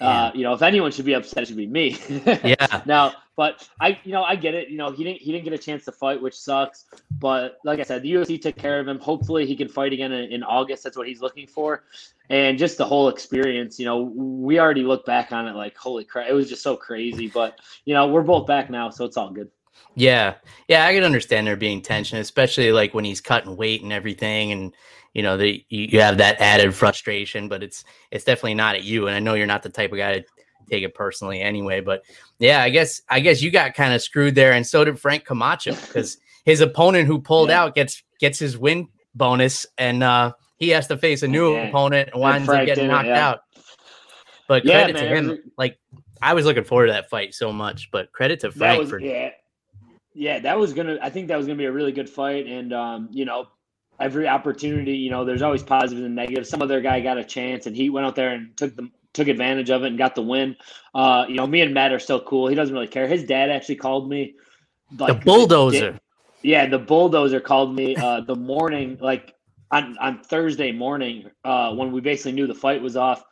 uh, 0.00 0.30
you 0.34 0.42
know, 0.42 0.54
if 0.54 0.62
anyone 0.62 0.90
should 0.90 1.04
be 1.04 1.12
upset, 1.12 1.42
it 1.42 1.48
should 1.48 1.58
be 1.58 1.66
me. 1.66 1.98
yeah. 2.26 2.82
Now, 2.86 3.12
but 3.36 3.68
I, 3.78 4.00
you 4.04 4.12
know, 4.12 4.22
I 4.22 4.36
get 4.36 4.54
it. 4.54 4.70
You 4.70 4.78
know, 4.78 4.90
he 4.90 5.04
didn't 5.04 5.20
he 5.20 5.32
didn't 5.32 5.44
get 5.44 5.52
a 5.52 5.58
chance 5.58 5.84
to 5.84 5.92
fight, 5.92 6.22
which 6.22 6.34
sucks. 6.34 6.86
But 7.10 7.58
like 7.62 7.78
I 7.78 7.82
said, 7.82 8.00
the 8.00 8.10
UFC 8.10 8.40
took 8.40 8.56
care 8.56 8.80
of 8.80 8.88
him. 8.88 8.98
Hopefully, 9.00 9.44
he 9.44 9.54
can 9.54 9.68
fight 9.68 9.92
again 9.92 10.10
in, 10.10 10.32
in 10.32 10.42
August. 10.42 10.82
That's 10.82 10.96
what 10.96 11.08
he's 11.08 11.20
looking 11.20 11.46
for. 11.46 11.84
And 12.30 12.58
just 12.58 12.78
the 12.78 12.86
whole 12.86 13.08
experience, 13.08 13.78
you 13.78 13.84
know, 13.84 14.00
we 14.00 14.58
already 14.58 14.82
look 14.82 15.04
back 15.04 15.32
on 15.32 15.46
it 15.46 15.54
like, 15.54 15.76
holy 15.76 16.04
crap, 16.04 16.28
it 16.28 16.32
was 16.32 16.48
just 16.48 16.62
so 16.62 16.74
crazy. 16.74 17.28
But 17.28 17.60
you 17.84 17.92
know, 17.92 18.08
we're 18.08 18.22
both 18.22 18.46
back 18.46 18.70
now, 18.70 18.88
so 18.88 19.04
it's 19.04 19.18
all 19.18 19.30
good. 19.30 19.50
Yeah. 19.98 20.34
Yeah, 20.68 20.86
I 20.86 20.94
can 20.94 21.02
understand 21.02 21.46
there 21.46 21.56
being 21.56 21.82
tension, 21.82 22.18
especially 22.18 22.72
like 22.72 22.94
when 22.94 23.04
he's 23.04 23.20
cutting 23.20 23.56
weight 23.56 23.82
and 23.82 23.92
everything 23.92 24.52
and 24.52 24.74
you 25.14 25.22
know, 25.22 25.36
the 25.36 25.64
you 25.68 26.00
have 26.00 26.18
that 26.18 26.40
added 26.40 26.74
frustration, 26.74 27.48
but 27.48 27.62
it's 27.62 27.84
it's 28.10 28.24
definitely 28.24 28.54
not 28.54 28.76
at 28.76 28.84
you 28.84 29.08
and 29.08 29.16
I 29.16 29.18
know 29.18 29.34
you're 29.34 29.46
not 29.46 29.62
the 29.62 29.68
type 29.68 29.90
of 29.90 29.98
guy 29.98 30.20
to 30.20 30.24
take 30.70 30.84
it 30.84 30.94
personally 30.94 31.40
anyway, 31.40 31.80
but 31.80 32.02
yeah, 32.38 32.62
I 32.62 32.68
guess 32.68 33.02
I 33.08 33.20
guess 33.20 33.42
you 33.42 33.50
got 33.50 33.74
kind 33.74 33.92
of 33.92 34.02
screwed 34.02 34.34
there 34.34 34.52
and 34.52 34.66
so 34.66 34.84
did 34.84 35.00
Frank 35.00 35.24
Camacho 35.24 35.74
cuz 35.92 36.18
his 36.44 36.60
opponent 36.60 37.08
who 37.08 37.20
pulled 37.20 37.48
yeah. 37.48 37.62
out 37.62 37.74
gets 37.74 38.02
gets 38.20 38.38
his 38.38 38.56
win 38.56 38.88
bonus 39.14 39.66
and 39.78 40.04
uh 40.04 40.32
he 40.58 40.68
has 40.68 40.86
to 40.88 40.96
face 40.96 41.22
a 41.22 41.28
new 41.28 41.54
yeah. 41.54 41.68
opponent 41.68 42.10
and 42.12 42.20
winds 42.20 42.48
up 42.48 42.66
getting 42.66 42.88
knocked 42.88 43.08
yeah. 43.08 43.28
out. 43.28 43.40
But 44.46 44.62
credit 44.64 44.96
to 44.96 45.06
him, 45.06 45.38
like 45.56 45.78
I 46.22 46.34
was 46.34 46.44
looking 46.44 46.64
forward 46.64 46.86
to 46.86 46.92
that 46.92 47.10
fight 47.10 47.34
so 47.34 47.52
much, 47.52 47.90
but 47.90 48.12
credit 48.12 48.40
to 48.40 48.52
Frank 48.52 48.80
was, 48.80 48.90
for 48.90 49.00
yeah 49.00 49.30
yeah, 50.18 50.40
that 50.40 50.58
was 50.58 50.72
gonna. 50.72 50.98
I 51.00 51.10
think 51.10 51.28
that 51.28 51.36
was 51.36 51.46
gonna 51.46 51.58
be 51.58 51.66
a 51.66 51.72
really 51.72 51.92
good 51.92 52.10
fight, 52.10 52.46
and 52.46 52.72
um, 52.72 53.08
you 53.12 53.24
know, 53.24 53.46
every 54.00 54.26
opportunity, 54.26 54.96
you 54.96 55.10
know, 55.10 55.24
there's 55.24 55.42
always 55.42 55.62
positives 55.62 56.04
and 56.04 56.16
negatives. 56.16 56.48
Some 56.48 56.60
other 56.60 56.80
guy 56.80 57.00
got 57.00 57.18
a 57.18 57.24
chance, 57.24 57.66
and 57.66 57.76
he 57.76 57.88
went 57.88 58.04
out 58.04 58.16
there 58.16 58.30
and 58.30 58.56
took 58.56 58.74
the 58.74 58.90
took 59.12 59.28
advantage 59.28 59.70
of 59.70 59.84
it 59.84 59.86
and 59.86 59.96
got 59.96 60.16
the 60.16 60.22
win. 60.22 60.56
Uh, 60.92 61.24
you 61.28 61.36
know, 61.36 61.46
me 61.46 61.60
and 61.60 61.72
Matt 61.72 61.92
are 61.92 62.00
still 62.00 62.20
cool. 62.20 62.48
He 62.48 62.56
doesn't 62.56 62.74
really 62.74 62.88
care. 62.88 63.06
His 63.06 63.22
dad 63.22 63.48
actually 63.48 63.76
called 63.76 64.08
me. 64.08 64.34
Like, 64.98 65.20
the 65.20 65.24
bulldozer. 65.24 65.98
yeah, 66.42 66.66
the 66.66 66.80
bulldozer 66.80 67.38
called 67.38 67.76
me 67.76 67.94
uh, 67.94 68.22
the 68.22 68.34
morning, 68.34 68.98
like 69.00 69.36
on 69.70 69.96
on 69.98 70.24
Thursday 70.24 70.72
morning, 70.72 71.30
uh, 71.44 71.72
when 71.74 71.92
we 71.92 72.00
basically 72.00 72.32
knew 72.32 72.48
the 72.48 72.54
fight 72.54 72.82
was 72.82 72.96
off, 72.96 73.22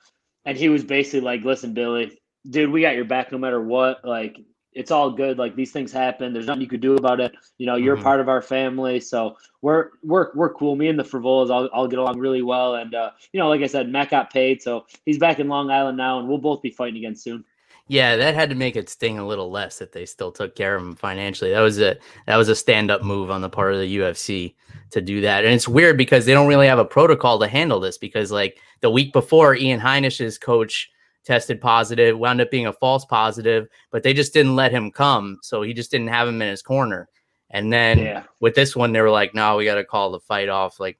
and 0.44 0.56
he 0.56 0.68
was 0.68 0.84
basically 0.84 1.22
like, 1.22 1.42
"Listen, 1.42 1.74
Billy, 1.74 2.16
dude, 2.48 2.70
we 2.70 2.80
got 2.80 2.94
your 2.94 3.06
back 3.06 3.32
no 3.32 3.38
matter 3.38 3.60
what. 3.60 4.04
Like, 4.04 4.38
it's 4.76 4.90
all 4.90 5.10
good. 5.10 5.38
Like 5.38 5.56
these 5.56 5.72
things 5.72 5.90
happen. 5.90 6.32
There's 6.32 6.46
nothing 6.46 6.60
you 6.60 6.68
could 6.68 6.82
do 6.82 6.96
about 6.96 7.18
it. 7.18 7.34
You 7.56 7.66
know, 7.66 7.76
you're 7.76 7.96
mm-hmm. 7.96 8.04
part 8.04 8.20
of 8.20 8.28
our 8.28 8.42
family, 8.42 9.00
so 9.00 9.36
we're 9.62 9.90
we're 10.04 10.30
we're 10.34 10.52
cool. 10.52 10.76
Me 10.76 10.88
and 10.88 10.98
the 10.98 11.02
Frevolas 11.02 11.50
all, 11.50 11.66
all 11.68 11.88
get 11.88 11.98
along 11.98 12.18
really 12.18 12.42
well. 12.42 12.74
And 12.74 12.94
uh, 12.94 13.10
you 13.32 13.40
know, 13.40 13.48
like 13.48 13.62
I 13.62 13.66
said, 13.66 13.88
Matt 13.88 14.10
got 14.10 14.30
paid, 14.30 14.62
so 14.62 14.86
he's 15.06 15.18
back 15.18 15.40
in 15.40 15.48
Long 15.48 15.70
Island 15.70 15.96
now, 15.96 16.18
and 16.18 16.28
we'll 16.28 16.38
both 16.38 16.60
be 16.60 16.70
fighting 16.70 16.98
again 16.98 17.16
soon. 17.16 17.42
Yeah, 17.88 18.16
that 18.16 18.34
had 18.34 18.50
to 18.50 18.56
make 18.56 18.76
it 18.76 18.90
sting 18.90 19.18
a 19.18 19.26
little 19.26 19.50
less 19.50 19.78
that 19.78 19.92
they 19.92 20.06
still 20.06 20.32
took 20.32 20.56
care 20.56 20.76
of 20.76 20.82
him 20.82 20.94
financially. 20.94 21.52
That 21.52 21.60
was 21.60 21.80
a 21.80 21.96
that 22.26 22.36
was 22.36 22.50
a 22.50 22.54
stand 22.54 22.90
up 22.90 23.02
move 23.02 23.30
on 23.30 23.40
the 23.40 23.48
part 23.48 23.72
of 23.72 23.80
the 23.80 23.96
UFC 23.96 24.54
to 24.90 25.00
do 25.00 25.22
that. 25.22 25.44
And 25.44 25.54
it's 25.54 25.68
weird 25.68 25.96
because 25.96 26.26
they 26.26 26.34
don't 26.34 26.48
really 26.48 26.66
have 26.66 26.78
a 26.78 26.84
protocol 26.84 27.38
to 27.38 27.48
handle 27.48 27.80
this 27.80 27.96
because 27.96 28.30
like 28.30 28.60
the 28.82 28.90
week 28.90 29.12
before 29.12 29.54
Ian 29.54 29.80
Heinisch's 29.80 30.36
coach 30.36 30.90
tested 31.26 31.60
positive, 31.60 32.18
wound 32.18 32.40
up 32.40 32.50
being 32.50 32.66
a 32.66 32.72
false 32.72 33.04
positive, 33.04 33.68
but 33.90 34.02
they 34.02 34.14
just 34.14 34.32
didn't 34.32 34.56
let 34.56 34.70
him 34.70 34.90
come. 34.90 35.38
So 35.42 35.60
he 35.60 35.74
just 35.74 35.90
didn't 35.90 36.08
have 36.08 36.28
him 36.28 36.40
in 36.40 36.48
his 36.48 36.62
corner. 36.62 37.08
And 37.50 37.72
then 37.72 37.98
yeah. 37.98 38.22
with 38.40 38.54
this 38.54 38.74
one, 38.74 38.92
they 38.92 39.00
were 39.00 39.10
like, 39.10 39.34
no, 39.34 39.56
we 39.56 39.64
got 39.64 39.74
to 39.74 39.84
call 39.84 40.12
the 40.12 40.20
fight 40.20 40.48
off. 40.48 40.80
Like, 40.80 40.98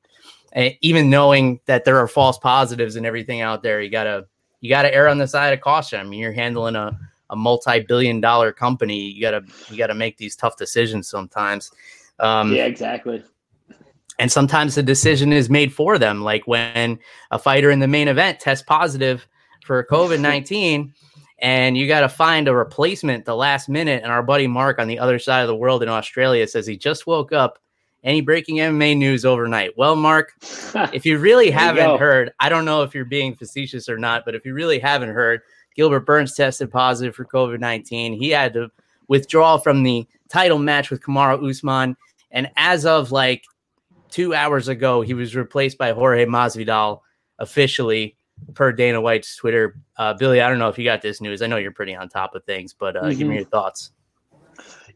even 0.81 1.11
knowing 1.11 1.61
that 1.67 1.85
there 1.85 1.99
are 1.99 2.09
false 2.09 2.39
positives 2.39 2.97
and 2.97 3.07
everything 3.07 3.41
out 3.41 3.63
there, 3.63 3.81
you 3.81 3.91
got 3.91 4.05
to, 4.05 4.27
you 4.61 4.71
got 4.71 4.83
to 4.83 4.95
err 4.95 5.09
on 5.09 5.19
the 5.19 5.29
side 5.29 5.53
of 5.53 5.61
caution. 5.61 6.01
I 6.01 6.05
mean, 6.05 6.19
you're 6.19 6.33
handling 6.33 6.77
a, 6.77 6.99
a 7.31 7.37
multi-billion 7.37 8.21
dollar 8.21 8.53
company. 8.53 9.11
You 9.11 9.21
got 9.21 9.33
to, 9.33 9.45
you 9.71 9.77
got 9.77 9.89
to 9.89 9.95
make 9.95 10.17
these 10.17 10.35
tough 10.35 10.57
decisions 10.57 11.09
sometimes. 11.09 11.71
Um, 12.21 12.53
yeah, 12.53 12.65
exactly. 12.65 13.23
And 14.19 14.33
sometimes 14.33 14.77
the 14.77 14.83
decision 14.83 15.33
is 15.33 15.51
made 15.51 15.75
for 15.75 15.99
them. 15.99 16.23
Like 16.23 16.47
when 16.47 16.99
a 17.31 17.39
fighter 17.39 17.71
in 17.71 17.81
the 17.81 17.89
main 17.89 18.09
event 18.09 18.41
tests 18.41 18.65
positive 18.67 19.29
for 19.67 19.85
COVID 19.85 20.21
19 20.21 20.95
and 21.39 21.77
you 21.77 21.87
got 21.87 22.01
to 22.01 22.09
find 22.09 22.49
a 22.49 22.55
replacement 22.55 23.25
the 23.25 23.37
last 23.37 23.69
minute. 23.69 24.03
And 24.03 24.11
our 24.11 24.23
buddy 24.23 24.47
Mark 24.47 24.79
on 24.79 24.89
the 24.89 24.99
other 24.99 25.19
side 25.19 25.43
of 25.43 25.49
the 25.49 25.57
world 25.57 25.83
in 25.83 25.89
Australia 25.89 26.47
says 26.47 26.67
he 26.67 26.77
just 26.77 27.07
woke 27.07 27.33
up. 27.33 27.59
Any 28.05 28.21
breaking 28.21 28.57
MMA 28.57 28.97
news 28.97 29.25
overnight? 29.25 29.77
Well, 29.77 29.97
Mark, 29.97 30.33
if 30.93 31.05
you 31.05 31.19
really 31.19 31.51
haven't 31.51 31.91
you 31.91 31.99
heard, 31.99 32.33
I 32.39 32.49
don't 32.49 32.65
know 32.65 32.83
if 32.83 32.95
you're 32.95 33.05
being 33.05 33.35
facetious 33.35 33.89
or 33.89 33.99
not, 33.99 34.25
but 34.25 34.37
if 34.37 34.47
you 34.47 34.55
really 34.55 34.79
haven't 34.79 35.09
heard, 35.09 35.41
Gilbert 35.75 36.07
Burns 36.07 36.35
tested 36.35 36.71
positive 36.71 37.17
for 37.17 37.25
COVID 37.25 37.59
19. 37.59 38.13
He 38.13 38.31
had 38.31 38.55
to 38.55 38.71
withdraw 39.09 39.59
from 39.59 39.83
the 39.83 40.07
title 40.29 40.59
match 40.59 40.89
with 40.89 41.01
Kamaru 41.01 41.51
Usman. 41.51 41.97
And 42.31 42.49
as 42.57 42.87
of 42.87 43.11
like 43.11 43.45
two 44.11 44.35
hours 44.35 44.69
ago, 44.69 45.03
he 45.03 45.13
was 45.13 45.35
replaced 45.35 45.77
by 45.77 45.91
Jorge 45.91 46.27
Masvidal 46.27 47.01
officially 47.41 48.17
per 48.55 48.73
Dana 48.73 49.01
White's 49.01 49.37
Twitter. 49.37 49.81
Uh, 49.97 50.15
Billy, 50.15 50.41
I 50.41 50.49
don't 50.49 50.59
know 50.59 50.69
if 50.69 50.79
you 50.79 50.85
got 50.85 51.03
this 51.03 51.21
news. 51.21 51.43
I 51.43 51.47
know 51.47 51.57
you're 51.57 51.73
pretty 51.73 51.95
on 51.95 52.09
top 52.09 52.35
of 52.35 52.45
things, 52.45 52.75
but 52.75 52.97
uh, 52.97 53.03
mm-hmm. 53.03 53.09
give 53.11 53.19
me 53.19 53.25
mm-hmm. 53.25 53.35
your 53.35 53.45
thoughts. 53.45 53.93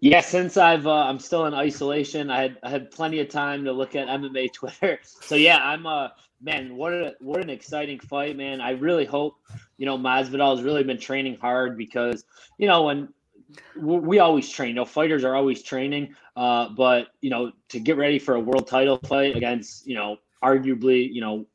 Yeah, 0.01 0.23
since 0.23 0.57
I've 0.57 0.87
uh, 0.87 1.05
I'm 1.05 1.19
still 1.19 1.45
in 1.47 1.53
isolation, 1.53 2.31
I 2.31 2.41
had 2.43 2.59
I 2.63 2.71
had 2.71 2.91
plenty 2.91 3.21
of 3.21 3.29
time 3.29 3.65
to 3.65 3.73
look 3.73 3.95
at 3.95 4.09
MMA 4.09 4.53
Twitter. 4.55 4.99
So 5.03 5.35
yeah, 5.35 5.59
I'm 5.59 5.87
uh 5.87 6.09
man, 6.41 6.77
what 6.77 6.93
a 6.93 7.15
what 7.21 7.43
an 7.43 7.51
exciting 7.51 8.01
fight, 8.01 8.37
man. 8.37 8.61
I 8.61 8.71
really 8.71 9.05
hope 9.05 9.35
you 9.77 9.87
know 9.87 9.99
Masvidal 9.99 10.57
has 10.57 10.65
really 10.65 10.85
been 10.85 10.99
training 10.99 11.37
hard 11.39 11.77
because 11.77 12.25
you 12.57 12.67
know 12.67 12.85
when 12.85 13.13
we 13.77 14.19
always 14.19 14.49
train. 14.49 14.71
You 14.71 14.75
know, 14.77 14.85
fighters 14.85 15.25
are 15.25 15.35
always 15.35 15.63
training, 15.63 16.15
uh, 16.37 16.71
but 16.71 17.09
you 17.21 17.31
know 17.31 17.53
to 17.69 17.81
get 17.81 17.97
ready 17.97 18.19
for 18.19 18.37
a 18.37 18.41
world 18.41 18.67
title 18.67 18.99
fight 19.07 19.37
against 19.37 19.87
you 19.87 19.95
know 19.95 20.17
arguably 20.43 21.13
you 21.13 21.21
know 21.21 21.47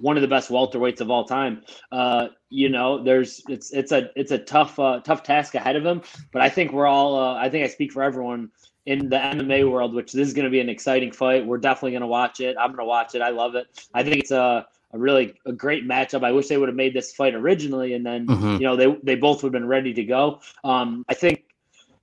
one 0.00 0.16
of 0.16 0.22
the 0.22 0.28
best 0.28 0.50
welterweights 0.50 1.00
of 1.00 1.10
all 1.10 1.24
time. 1.24 1.62
Uh, 1.92 2.28
you 2.48 2.68
know, 2.68 3.02
there's 3.02 3.42
it's 3.48 3.72
it's 3.72 3.92
a 3.92 4.10
it's 4.16 4.32
a 4.32 4.38
tough 4.38 4.78
uh, 4.78 5.00
tough 5.00 5.22
task 5.22 5.54
ahead 5.54 5.76
of 5.76 5.84
him. 5.84 6.02
But 6.32 6.42
I 6.42 6.48
think 6.48 6.72
we're 6.72 6.86
all 6.86 7.16
uh, 7.16 7.34
I 7.34 7.48
think 7.48 7.64
I 7.64 7.68
speak 7.68 7.92
for 7.92 8.02
everyone 8.02 8.50
in 8.86 9.08
the 9.08 9.16
MMA 9.16 9.70
world, 9.70 9.94
which 9.94 10.12
this 10.12 10.26
is 10.26 10.34
going 10.34 10.46
to 10.46 10.50
be 10.50 10.60
an 10.60 10.68
exciting 10.68 11.12
fight. 11.12 11.46
We're 11.46 11.58
definitely 11.58 11.92
going 11.92 12.00
to 12.00 12.06
watch 12.06 12.40
it. 12.40 12.56
I'm 12.58 12.68
going 12.68 12.78
to 12.78 12.84
watch 12.84 13.14
it. 13.14 13.22
I 13.22 13.30
love 13.30 13.54
it. 13.54 13.66
I 13.94 14.02
think 14.02 14.16
it's 14.16 14.30
a 14.30 14.66
a 14.92 14.98
really 14.98 15.34
a 15.46 15.52
great 15.52 15.86
matchup. 15.86 16.24
I 16.24 16.32
wish 16.32 16.48
they 16.48 16.56
would 16.56 16.68
have 16.68 16.76
made 16.76 16.94
this 16.94 17.12
fight 17.12 17.34
originally, 17.34 17.94
and 17.94 18.04
then 18.04 18.26
mm-hmm. 18.26 18.54
you 18.54 18.60
know 18.60 18.76
they 18.76 18.96
they 19.02 19.14
both 19.14 19.42
would 19.42 19.54
have 19.54 19.60
been 19.60 19.68
ready 19.68 19.92
to 19.94 20.04
go. 20.04 20.40
Um, 20.64 21.04
I 21.08 21.14
think 21.14 21.44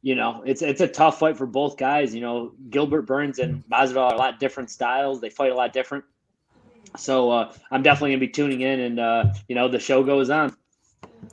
you 0.02 0.16
know 0.16 0.44
it's 0.46 0.62
it's 0.62 0.82
a 0.82 0.88
tough 0.88 1.20
fight 1.20 1.38
for 1.38 1.46
both 1.46 1.78
guys. 1.78 2.14
You 2.16 2.22
know 2.22 2.54
Gilbert 2.70 3.04
Burns 3.04 3.40
and 3.40 3.64
Masvidal 3.70 4.10
are 4.10 4.14
a 4.14 4.18
lot 4.18 4.40
different 4.40 4.70
styles. 4.70 5.20
They 5.20 5.30
fight 5.30 5.52
a 5.52 5.56
lot 5.56 5.74
different. 5.74 6.06
So 6.96 7.32
uh, 7.32 7.54
I'm 7.72 7.84
definitely 7.84 8.12
gonna 8.12 8.20
be 8.20 8.28
tuning 8.30 8.62
in, 8.62 8.80
and 8.80 9.00
uh, 9.00 9.26
you 9.48 9.56
know 9.56 9.68
the 9.68 9.80
show 9.80 10.04
goes 10.04 10.30
on. 10.30 10.56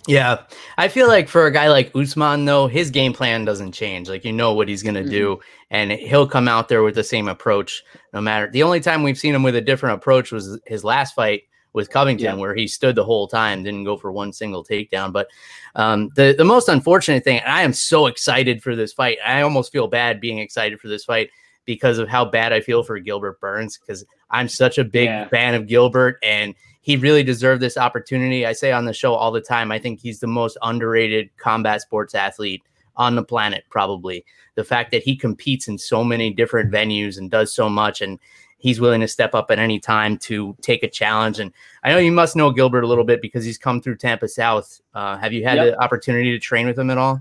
Yeah, 0.07 0.43
I 0.77 0.89
feel 0.89 1.09
like 1.09 1.29
for 1.29 1.47
a 1.47 1.53
guy 1.53 1.69
like 1.69 1.95
Usman, 1.95 2.45
though, 2.45 2.67
his 2.67 2.91
game 2.91 3.13
plan 3.13 3.45
doesn't 3.45 3.73
change. 3.73 4.09
Like 4.09 4.25
you 4.25 4.33
know 4.33 4.53
what 4.53 4.69
he's 4.69 4.83
gonna 4.83 5.01
mm-hmm. 5.01 5.11
do, 5.11 5.41
and 5.71 5.93
he'll 5.93 6.27
come 6.27 6.49
out 6.49 6.69
there 6.69 6.83
with 6.83 6.95
the 6.95 7.05
same 7.05 7.29
approach, 7.29 7.83
no 8.13 8.21
matter. 8.21 8.51
The 8.51 8.63
only 8.63 8.81
time 8.81 9.03
we've 9.03 9.19
seen 9.19 9.35
him 9.35 9.43
with 9.43 9.57
a 9.57 9.61
different 9.61 9.97
approach 9.97 10.33
was 10.33 10.59
his 10.67 10.85
last 10.85 11.15
fight 11.15 11.43
with 11.73 11.91
Covington, 11.91 12.25
yeah. 12.25 12.35
where 12.35 12.55
he 12.55 12.69
stood 12.69 12.95
the 12.95 13.05
whole 13.05 13.27
time, 13.27 13.63
didn't 13.63 13.85
go 13.85 13.97
for 13.97 14.13
one 14.13 14.33
single 14.33 14.65
takedown. 14.65 15.13
But 15.13 15.29
um, 15.75 16.11
the 16.15 16.35
the 16.37 16.45
most 16.45 16.69
unfortunate 16.69 17.25
thing, 17.25 17.41
I 17.47 17.63
am 17.63 17.73
so 17.73 18.07
excited 18.07 18.63
for 18.63 18.77
this 18.77 18.93
fight. 18.93 19.19
I 19.25 19.43
almost 19.43 19.73
feel 19.73 19.89
bad 19.89 20.21
being 20.21 20.39
excited 20.39 20.81
for 20.81 20.89
this 20.89 21.05
fight 21.05 21.31
because 21.65 21.99
of 21.99 22.09
how 22.09 22.25
bad 22.25 22.53
I 22.53 22.61
feel 22.61 22.83
for 22.83 22.99
Gilbert 22.99 23.41
Burns 23.41 23.79
because 23.79 24.05
I'm 24.31 24.49
such 24.49 24.79
a 24.79 24.85
big 24.85 25.07
yeah. 25.07 25.29
fan 25.29 25.55
of 25.55 25.67
Gilbert 25.67 26.19
and 26.23 26.55
he 26.85 26.97
really 26.97 27.23
deserved 27.23 27.63
this 27.63 27.79
opportunity. 27.79 28.45
I 28.45 28.53
say 28.53 28.71
on 28.71 28.85
the 28.85 28.93
show 28.93 29.15
all 29.15 29.33
the 29.33 29.41
time, 29.41 29.73
I 29.73 29.79
think 29.79 30.01
he's 30.01 30.21
the 30.21 30.27
most 30.27 30.59
underrated 30.61 31.31
combat 31.39 31.81
sports 31.81 32.15
athlete 32.15 32.63
on 32.97 33.15
the 33.15 33.25
planet, 33.25 33.65
probably. 33.71 34.25
The 34.55 34.65
fact 34.65 34.91
that 34.91 35.03
he 35.03 35.17
competes 35.17 35.67
in 35.67 35.79
so 35.79 36.05
many 36.05 36.31
different 36.31 36.71
venues 36.71 37.17
and 37.17 37.31
does 37.31 37.55
so 37.55 37.71
much, 37.71 38.03
and 38.03 38.21
he's 38.59 38.83
willing 38.83 39.01
to 39.01 39.09
step 39.09 39.35
up 39.35 39.51
at 39.51 39.59
any 39.59 39.81
time 39.81 40.19
to 40.19 40.55
take 40.61 40.83
a 40.83 40.89
challenge. 40.89 41.41
And 41.41 41.53
I 41.83 41.91
know 41.91 41.97
you 41.97 42.13
must 42.13 42.37
know 42.37 42.51
Gilbert 42.51 42.85
a 42.85 42.87
little 42.87 43.05
bit 43.05 43.23
because 43.23 43.47
he's 43.47 43.59
come 43.59 43.81
through 43.81 43.97
Tampa 43.97 44.29
South. 44.29 44.81
Uh, 44.93 45.17
have 45.17 45.33
you 45.33 45.43
had 45.43 45.57
yep. 45.57 45.67
the 45.67 45.83
opportunity 45.83 46.33
to 46.33 46.39
train 46.39 46.67
with 46.67 46.79
him 46.79 46.91
at 46.91 46.99
all? 46.99 47.19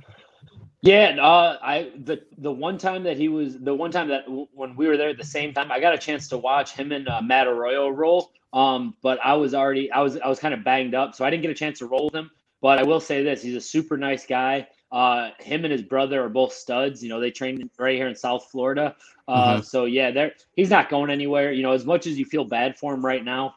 Yeah, 0.84 1.16
uh, 1.22 1.58
I 1.62 1.92
the 2.04 2.22
the 2.38 2.52
one 2.52 2.78
time 2.78 3.04
that 3.04 3.16
he 3.16 3.30
was 3.30 3.58
the 3.58 3.74
one 3.74 3.90
time 3.90 4.10
that 4.10 4.25
w- 4.25 4.50
when 4.54 4.75
we 4.75 4.86
were 4.86 4.98
there 4.98 5.08
at 5.08 5.18
the 5.18 5.24
same 5.24 5.54
time, 5.54 5.72
I 5.72 5.80
got 5.80 5.94
a 5.94 5.98
chance 5.98 6.28
to 6.28 6.38
watch 6.38 6.74
him 6.74 6.92
and 6.92 7.08
uh, 7.08 7.22
Matt 7.22 7.48
Arroyo 7.48 7.88
roll. 7.88 8.34
Um, 8.52 8.94
but 9.02 9.18
I 9.24 9.34
was 9.36 9.54
already 9.54 9.90
I 9.94 10.02
was 10.02 10.18
I 10.18 10.28
was 10.28 10.40
kind 10.40 10.54
of 10.54 10.66
banged 10.66 10.94
up, 10.94 11.16
so 11.16 11.24
I 11.24 11.30
didn't 11.30 11.44
get 11.44 11.52
a 11.52 11.56
chance 11.56 11.80
to 11.80 11.86
roll 11.88 12.06
with 12.06 12.16
him. 12.16 12.30
But 12.62 12.80
I 12.80 12.84
will 12.84 13.00
say 13.00 13.24
this: 13.24 13.42
he's 13.42 13.56
a 13.56 13.62
super 13.62 13.96
nice 13.96 14.25
guy. 14.25 14.68
Uh, 14.92 15.30
him 15.40 15.63
and 15.63 15.72
his 15.72 15.84
brother 15.84 16.22
are 16.22 16.28
both 16.28 16.52
studs. 16.52 17.02
You 17.02 17.08
know, 17.08 17.22
they 17.22 17.32
train 17.32 17.70
right 17.80 17.96
here 17.96 18.10
in 18.10 18.16
South 18.16 18.50
Florida. 18.52 18.94
Uh, 19.30 19.54
mm-hmm. 19.54 19.62
So 19.63 19.86
yeah, 19.86 20.12
there 20.12 20.34
he's 20.58 20.70
not 20.70 20.90
going 20.90 21.10
anywhere. 21.10 21.54
You 21.54 21.63
know, 21.63 21.72
as 21.72 21.86
much 21.86 22.08
as 22.08 22.20
you 22.20 22.25
feel 22.25 22.44
bad 22.44 22.78
for 22.78 22.94
him 22.94 23.06
right 23.06 23.24
now, 23.24 23.56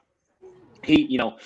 he 0.85 1.03
you 1.03 1.19
know 1.19 1.39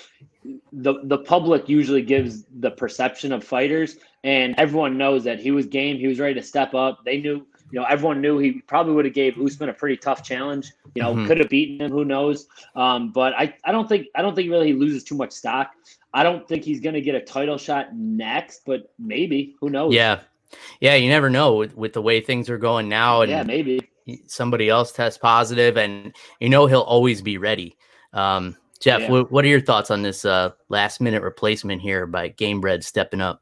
the 0.71 0.95
the 1.05 1.17
public 1.17 1.67
usually 1.67 2.03
gives 2.03 2.43
the 2.59 2.69
perception 2.69 3.31
of 3.31 3.43
fighters 3.43 3.97
and 4.23 4.55
everyone 4.57 4.97
knows 4.97 5.23
that 5.23 5.39
he 5.39 5.51
was 5.51 5.65
game. 5.65 5.97
He 5.97 6.07
was 6.07 6.19
ready 6.19 6.35
to 6.35 6.43
step 6.43 6.73
up. 6.73 7.03
They 7.05 7.17
knew, 7.17 7.45
you 7.71 7.79
know, 7.79 7.85
everyone 7.85 8.21
knew 8.21 8.37
he 8.37 8.61
probably 8.61 8.93
would 8.93 9.05
have 9.05 9.13
gave 9.13 9.39
Usman 9.39 9.69
a 9.69 9.73
pretty 9.73 9.97
tough 9.97 10.23
challenge. 10.23 10.71
You 10.95 11.01
know, 11.01 11.13
mm-hmm. 11.13 11.27
could 11.27 11.39
have 11.39 11.49
beaten 11.49 11.85
him. 11.85 11.91
Who 11.91 12.05
knows? 12.05 12.47
Um, 12.75 13.11
but 13.11 13.33
I, 13.33 13.55
I 13.63 13.71
don't 13.71 13.87
think, 13.87 14.07
I 14.15 14.21
don't 14.21 14.35
think 14.35 14.49
really 14.49 14.67
he 14.67 14.73
loses 14.73 15.03
too 15.03 15.15
much 15.15 15.31
stock. 15.31 15.71
I 16.13 16.23
don't 16.23 16.47
think 16.47 16.63
he's 16.63 16.81
going 16.81 16.95
to 16.95 17.01
get 17.01 17.15
a 17.15 17.21
title 17.21 17.57
shot 17.57 17.95
next, 17.95 18.61
but 18.65 18.91
maybe. 18.99 19.55
Who 19.61 19.69
knows? 19.69 19.93
Yeah, 19.93 20.19
yeah. 20.81 20.95
You 20.95 21.09
never 21.09 21.29
know 21.29 21.55
with 21.55 21.75
with 21.77 21.93
the 21.93 22.01
way 22.01 22.19
things 22.19 22.49
are 22.49 22.57
going 22.57 22.89
now. 22.89 23.21
And 23.21 23.31
yeah, 23.31 23.43
maybe 23.43 23.79
somebody 24.27 24.67
else 24.67 24.91
tests 24.91 25.17
positive, 25.17 25.77
and 25.77 26.13
you 26.41 26.49
know 26.49 26.67
he'll 26.67 26.81
always 26.81 27.21
be 27.21 27.37
ready. 27.37 27.77
Um, 28.11 28.57
Jeff, 28.81 29.01
yeah. 29.01 29.09
what, 29.09 29.31
what 29.31 29.45
are 29.45 29.47
your 29.47 29.61
thoughts 29.61 29.89
on 29.89 30.01
this 30.01 30.25
uh, 30.25 30.49
last 30.67 30.99
minute 30.99 31.23
replacement 31.23 31.81
here 31.81 32.05
by 32.05 32.29
Gamebred 32.29 32.83
stepping 32.83 33.21
up? 33.21 33.41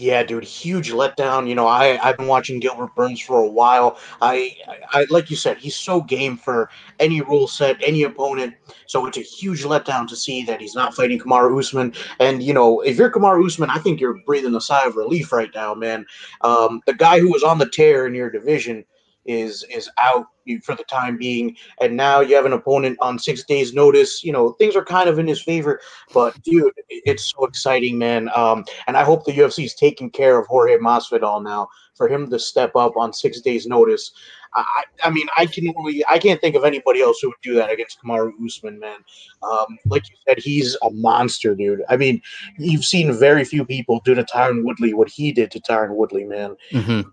Yeah, 0.00 0.22
dude, 0.22 0.44
huge 0.44 0.92
letdown. 0.92 1.48
You 1.48 1.56
know, 1.56 1.66
I 1.66 1.98
I've 2.06 2.16
been 2.16 2.28
watching 2.28 2.60
Gilbert 2.60 2.94
Burns 2.94 3.20
for 3.20 3.42
a 3.42 3.48
while. 3.48 3.98
I, 4.22 4.56
I 4.92 5.06
like 5.10 5.28
you 5.28 5.34
said, 5.34 5.56
he's 5.58 5.74
so 5.74 6.00
game 6.00 6.36
for 6.36 6.70
any 7.00 7.20
rule 7.20 7.48
set, 7.48 7.76
any 7.82 8.04
opponent. 8.04 8.54
So 8.86 9.06
it's 9.06 9.18
a 9.18 9.22
huge 9.22 9.64
letdown 9.64 10.06
to 10.08 10.14
see 10.14 10.44
that 10.44 10.60
he's 10.60 10.76
not 10.76 10.94
fighting 10.94 11.18
Kamaru 11.18 11.58
Usman. 11.58 11.94
And 12.20 12.44
you 12.44 12.54
know, 12.54 12.80
if 12.80 12.96
you're 12.96 13.10
Kamaru 13.10 13.44
Usman, 13.44 13.70
I 13.70 13.78
think 13.78 14.00
you're 14.00 14.22
breathing 14.24 14.54
a 14.54 14.60
sigh 14.60 14.86
of 14.86 14.94
relief 14.94 15.32
right 15.32 15.50
now, 15.52 15.74
man. 15.74 16.06
Um, 16.42 16.80
the 16.86 16.94
guy 16.94 17.18
who 17.18 17.32
was 17.32 17.42
on 17.42 17.58
the 17.58 17.68
tear 17.68 18.06
in 18.06 18.14
your 18.14 18.30
division 18.30 18.84
is 19.28 19.64
is 19.70 19.88
out 20.02 20.26
for 20.64 20.74
the 20.74 20.84
time 20.84 21.16
being, 21.18 21.54
and 21.80 21.96
now 21.96 22.20
you 22.20 22.34
have 22.34 22.46
an 22.46 22.54
opponent 22.54 22.98
on 23.00 23.18
six 23.18 23.44
days' 23.44 23.74
notice. 23.74 24.24
You 24.24 24.32
know 24.32 24.52
things 24.52 24.74
are 24.74 24.84
kind 24.84 25.08
of 25.08 25.18
in 25.18 25.28
his 25.28 25.42
favor, 25.42 25.80
but 26.12 26.42
dude, 26.42 26.72
it's 26.88 27.32
so 27.32 27.44
exciting, 27.44 27.98
man. 27.98 28.30
Um, 28.34 28.64
and 28.86 28.96
I 28.96 29.04
hope 29.04 29.24
the 29.24 29.32
UFC 29.32 29.64
is 29.64 29.74
taking 29.74 30.10
care 30.10 30.38
of 30.38 30.46
Jorge 30.46 30.78
Masvidal 30.78 31.44
now 31.44 31.68
for 31.94 32.08
him 32.08 32.30
to 32.30 32.38
step 32.38 32.74
up 32.74 32.96
on 32.96 33.12
six 33.12 33.40
days' 33.40 33.66
notice. 33.66 34.12
I, 34.54 34.84
I 35.04 35.10
mean, 35.10 35.26
I 35.36 35.44
can 35.44 35.72
only 35.76 36.02
I 36.08 36.18
can't 36.18 36.40
think 36.40 36.56
of 36.56 36.64
anybody 36.64 37.02
else 37.02 37.18
who 37.20 37.28
would 37.28 37.36
do 37.42 37.54
that 37.56 37.70
against 37.70 37.98
Kamaru 38.02 38.32
Usman, 38.44 38.78
man. 38.78 38.98
Um, 39.42 39.78
like 39.86 40.08
you 40.08 40.16
said, 40.26 40.38
he's 40.38 40.76
a 40.82 40.90
monster, 40.90 41.54
dude. 41.54 41.82
I 41.90 41.96
mean, 41.96 42.22
you've 42.58 42.84
seen 42.84 43.12
very 43.12 43.44
few 43.44 43.64
people 43.64 44.00
do 44.04 44.14
to 44.14 44.24
Tyron 44.24 44.64
Woodley 44.64 44.94
what 44.94 45.08
he 45.08 45.32
did 45.32 45.50
to 45.50 45.60
Tyron 45.60 45.96
Woodley, 45.96 46.24
man. 46.24 46.56
Mm-hmm. 46.72 47.10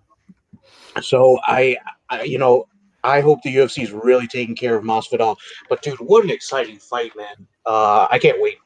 So 1.02 1.40
I, 1.44 1.78
I, 2.10 2.24
you 2.24 2.38
know, 2.38 2.68
I 3.04 3.22
hope 3.22 3.42
the 3.44 3.56
UFC 3.56 3.84
is 3.84 3.92
really 3.92 4.28
taking 4.28 4.56
care 4.56 4.76
of 4.76 4.84
Masvidal. 4.84 5.38
But 5.70 5.82
dude, 5.82 6.00
what 6.00 6.24
an 6.24 6.32
exciting 6.32 6.78
fight, 6.78 7.12
man! 7.16 7.48
Uh, 7.66 8.08
I 8.10 8.20
can't 8.20 8.42
wait. 8.42 8.58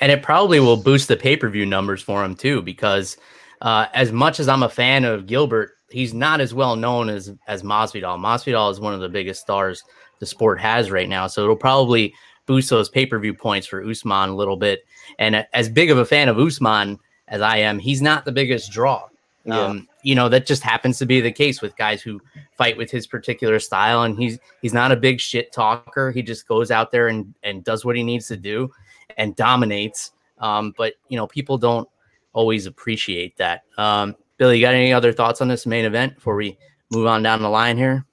And 0.00 0.10
it 0.10 0.22
probably 0.22 0.60
will 0.60 0.76
boost 0.76 1.08
the 1.08 1.16
pay 1.16 1.36
per 1.36 1.48
view 1.48 1.66
numbers 1.66 2.02
for 2.02 2.24
him 2.24 2.34
too, 2.34 2.62
because 2.62 3.16
uh, 3.60 3.86
as 3.92 4.12
much 4.12 4.40
as 4.40 4.48
I'm 4.48 4.62
a 4.62 4.68
fan 4.68 5.04
of 5.04 5.26
Gilbert, 5.26 5.72
he's 5.90 6.14
not 6.14 6.40
as 6.40 6.54
well 6.54 6.76
known 6.76 7.08
as 7.08 7.32
as 7.48 7.62
Masvidal. 7.62 8.18
Masvidal 8.18 8.70
is 8.70 8.80
one 8.80 8.94
of 8.94 9.00
the 9.00 9.08
biggest 9.08 9.40
stars 9.40 9.82
the 10.20 10.26
sport 10.26 10.60
has 10.60 10.90
right 10.90 11.08
now, 11.08 11.26
so 11.26 11.42
it'll 11.42 11.56
probably 11.56 12.14
boost 12.46 12.70
those 12.70 12.88
pay 12.88 13.06
per 13.06 13.18
view 13.18 13.34
points 13.34 13.66
for 13.66 13.84
Usman 13.84 14.30
a 14.30 14.36
little 14.36 14.56
bit. 14.56 14.84
And 15.18 15.46
as 15.52 15.68
big 15.68 15.90
of 15.90 15.98
a 15.98 16.04
fan 16.04 16.28
of 16.28 16.38
Usman 16.38 16.98
as 17.28 17.40
I 17.40 17.58
am, 17.58 17.78
he's 17.78 18.02
not 18.02 18.24
the 18.24 18.32
biggest 18.32 18.72
draw. 18.72 19.08
Yeah. 19.44 19.60
Um, 19.60 19.88
you 20.02 20.14
know 20.14 20.28
that 20.28 20.46
just 20.46 20.62
happens 20.62 20.98
to 20.98 21.06
be 21.06 21.20
the 21.20 21.32
case 21.32 21.60
with 21.60 21.76
guys 21.76 22.02
who 22.02 22.20
fight 22.56 22.76
with 22.76 22.90
his 22.90 23.06
particular 23.06 23.58
style, 23.58 24.02
and 24.02 24.16
he's 24.16 24.38
he's 24.62 24.72
not 24.72 24.92
a 24.92 24.96
big 24.96 25.20
shit 25.20 25.52
talker. 25.52 26.10
He 26.10 26.22
just 26.22 26.46
goes 26.46 26.70
out 26.70 26.90
there 26.90 27.08
and 27.08 27.34
and 27.42 27.64
does 27.64 27.84
what 27.84 27.96
he 27.96 28.02
needs 28.02 28.26
to 28.28 28.36
do, 28.36 28.70
and 29.16 29.34
dominates. 29.36 30.12
Um, 30.38 30.74
but 30.76 30.94
you 31.08 31.16
know 31.16 31.26
people 31.26 31.58
don't 31.58 31.88
always 32.32 32.66
appreciate 32.66 33.36
that. 33.36 33.64
Um, 33.78 34.16
Billy, 34.36 34.58
you 34.58 34.64
got 34.64 34.74
any 34.74 34.92
other 34.92 35.12
thoughts 35.12 35.40
on 35.40 35.48
this 35.48 35.66
main 35.66 35.84
event 35.84 36.14
before 36.14 36.36
we 36.36 36.58
move 36.90 37.06
on 37.06 37.22
down 37.22 37.42
the 37.42 37.50
line 37.50 37.76
here? 37.76 38.06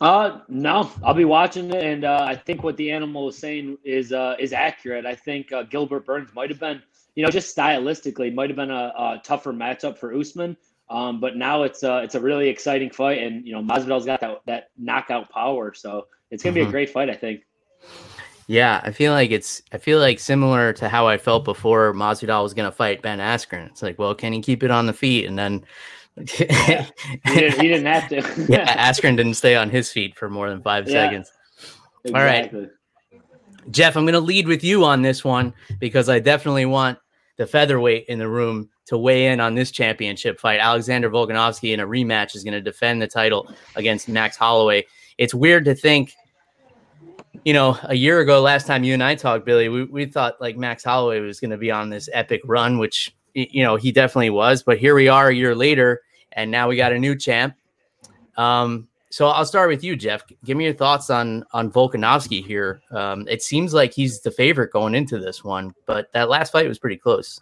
Uh, 0.00 0.40
no, 0.48 0.90
I'll 1.02 1.14
be 1.14 1.24
watching 1.24 1.70
it, 1.70 1.84
and 1.84 2.04
uh, 2.04 2.24
I 2.26 2.34
think 2.34 2.62
what 2.62 2.76
the 2.76 2.90
animal 2.90 3.28
is 3.28 3.38
saying 3.38 3.78
is 3.84 4.12
uh, 4.12 4.36
is 4.38 4.52
accurate. 4.52 5.06
I 5.06 5.14
think 5.14 5.52
uh, 5.52 5.62
Gilbert 5.64 6.06
Burns 6.06 6.34
might 6.34 6.50
have 6.50 6.60
been 6.60 6.82
you 7.14 7.24
know, 7.24 7.30
just 7.30 7.54
stylistically, 7.54 8.34
might 8.34 8.50
have 8.50 8.56
been 8.56 8.70
a, 8.70 8.92
a 8.96 9.20
tougher 9.22 9.52
matchup 9.52 9.98
for 9.98 10.14
Usman. 10.14 10.56
Um, 10.90 11.20
but 11.20 11.36
now 11.36 11.62
it's 11.62 11.82
a 11.82 12.02
it's 12.02 12.14
a 12.14 12.20
really 12.20 12.48
exciting 12.48 12.90
fight, 12.90 13.22
and 13.22 13.46
you 13.46 13.52
know 13.52 13.62
Masvidal's 13.62 14.04
got 14.04 14.20
that 14.20 14.40
that 14.46 14.70
knockout 14.76 15.30
power, 15.30 15.72
so 15.74 16.06
it's 16.30 16.42
gonna 16.42 16.50
mm-hmm. 16.50 16.54
be 16.54 16.60
a 16.60 16.64
mm-hmm. 16.64 16.72
great 16.72 16.90
fight, 16.90 17.08
I 17.08 17.14
think. 17.14 17.42
Yeah, 18.46 18.80
I 18.84 18.90
feel 18.90 19.12
like 19.12 19.30
it's 19.30 19.62
I 19.72 19.78
feel 19.78 19.98
like 19.98 20.18
similar 20.18 20.72
to 20.74 20.88
how 20.88 21.06
I 21.06 21.16
felt 21.16 21.44
before 21.44 21.94
Masvidal 21.94 22.42
was 22.42 22.52
gonna 22.52 22.72
fight 22.72 23.00
Ben 23.00 23.20
Askren. 23.20 23.66
It's 23.68 23.82
like, 23.82 23.98
well, 23.98 24.14
can 24.14 24.32
he 24.32 24.42
keep 24.42 24.62
it 24.62 24.70
on 24.70 24.86
the 24.86 24.92
feet? 24.92 25.26
And 25.26 25.38
then 25.38 25.64
yeah. 26.16 26.86
he, 27.24 27.34
didn't, 27.34 27.60
he, 27.60 27.68
didn't, 27.68 27.86
have 27.86 28.08
to. 28.08 28.46
yeah, 28.48 28.90
Askren 28.90 29.16
didn't 29.16 29.34
stay 29.34 29.56
on 29.56 29.70
his 29.70 29.90
feet 29.90 30.16
for 30.16 30.28
more 30.28 30.50
than 30.50 30.62
five 30.62 30.86
yeah, 30.86 30.92
seconds. 30.92 31.32
Exactly. 32.04 32.20
All 32.20 32.26
right. 32.26 32.70
Jeff, 33.70 33.96
I'm 33.96 34.04
going 34.04 34.14
to 34.14 34.20
lead 34.20 34.48
with 34.48 34.64
you 34.64 34.84
on 34.84 35.02
this 35.02 35.24
one 35.24 35.54
because 35.78 36.08
I 36.08 36.18
definitely 36.18 36.66
want 36.66 36.98
the 37.36 37.46
featherweight 37.46 38.06
in 38.08 38.18
the 38.18 38.28
room 38.28 38.68
to 38.86 38.98
weigh 38.98 39.26
in 39.26 39.40
on 39.40 39.54
this 39.54 39.70
championship 39.70 40.40
fight. 40.40 40.60
Alexander 40.60 41.08
Volkanovski 41.08 41.72
in 41.72 41.80
a 41.80 41.86
rematch 41.86 42.34
is 42.34 42.42
going 42.42 42.54
to 42.54 42.60
defend 42.60 43.00
the 43.00 43.06
title 43.06 43.48
against 43.76 44.08
Max 44.08 44.36
Holloway. 44.36 44.84
It's 45.18 45.34
weird 45.34 45.64
to 45.66 45.74
think, 45.74 46.14
you 47.44 47.52
know, 47.52 47.78
a 47.84 47.94
year 47.94 48.20
ago, 48.20 48.40
last 48.40 48.66
time 48.66 48.84
you 48.84 48.94
and 48.94 49.02
I 49.02 49.14
talked, 49.14 49.44
Billy, 49.44 49.68
we, 49.68 49.84
we 49.84 50.06
thought 50.06 50.40
like 50.40 50.56
Max 50.56 50.84
Holloway 50.84 51.20
was 51.20 51.40
going 51.40 51.50
to 51.50 51.56
be 51.56 51.70
on 51.70 51.90
this 51.90 52.08
epic 52.12 52.40
run, 52.44 52.78
which, 52.78 53.14
you 53.34 53.62
know, 53.62 53.76
he 53.76 53.92
definitely 53.92 54.30
was. 54.30 54.62
But 54.62 54.78
here 54.78 54.94
we 54.94 55.08
are 55.08 55.28
a 55.28 55.34
year 55.34 55.54
later, 55.54 56.02
and 56.32 56.50
now 56.50 56.68
we 56.68 56.76
got 56.76 56.92
a 56.92 56.98
new 56.98 57.16
champ. 57.16 57.54
Um, 58.36 58.88
so 59.10 59.26
I'll 59.26 59.44
start 59.44 59.68
with 59.68 59.84
you, 59.84 59.94
Jeff. 59.94 60.22
Give 60.44 60.56
me 60.56 60.64
your 60.64 60.72
thoughts 60.72 61.10
on 61.10 61.44
on 61.52 61.70
Volkanovski 61.70 62.44
here. 62.44 62.80
Um, 62.90 63.28
it 63.28 63.42
seems 63.42 63.74
like 63.74 63.92
he's 63.92 64.22
the 64.22 64.30
favorite 64.30 64.72
going 64.72 64.94
into 64.94 65.18
this 65.18 65.44
one, 65.44 65.74
but 65.86 66.10
that 66.12 66.30
last 66.30 66.50
fight 66.50 66.66
was 66.66 66.78
pretty 66.78 66.96
close. 66.96 67.38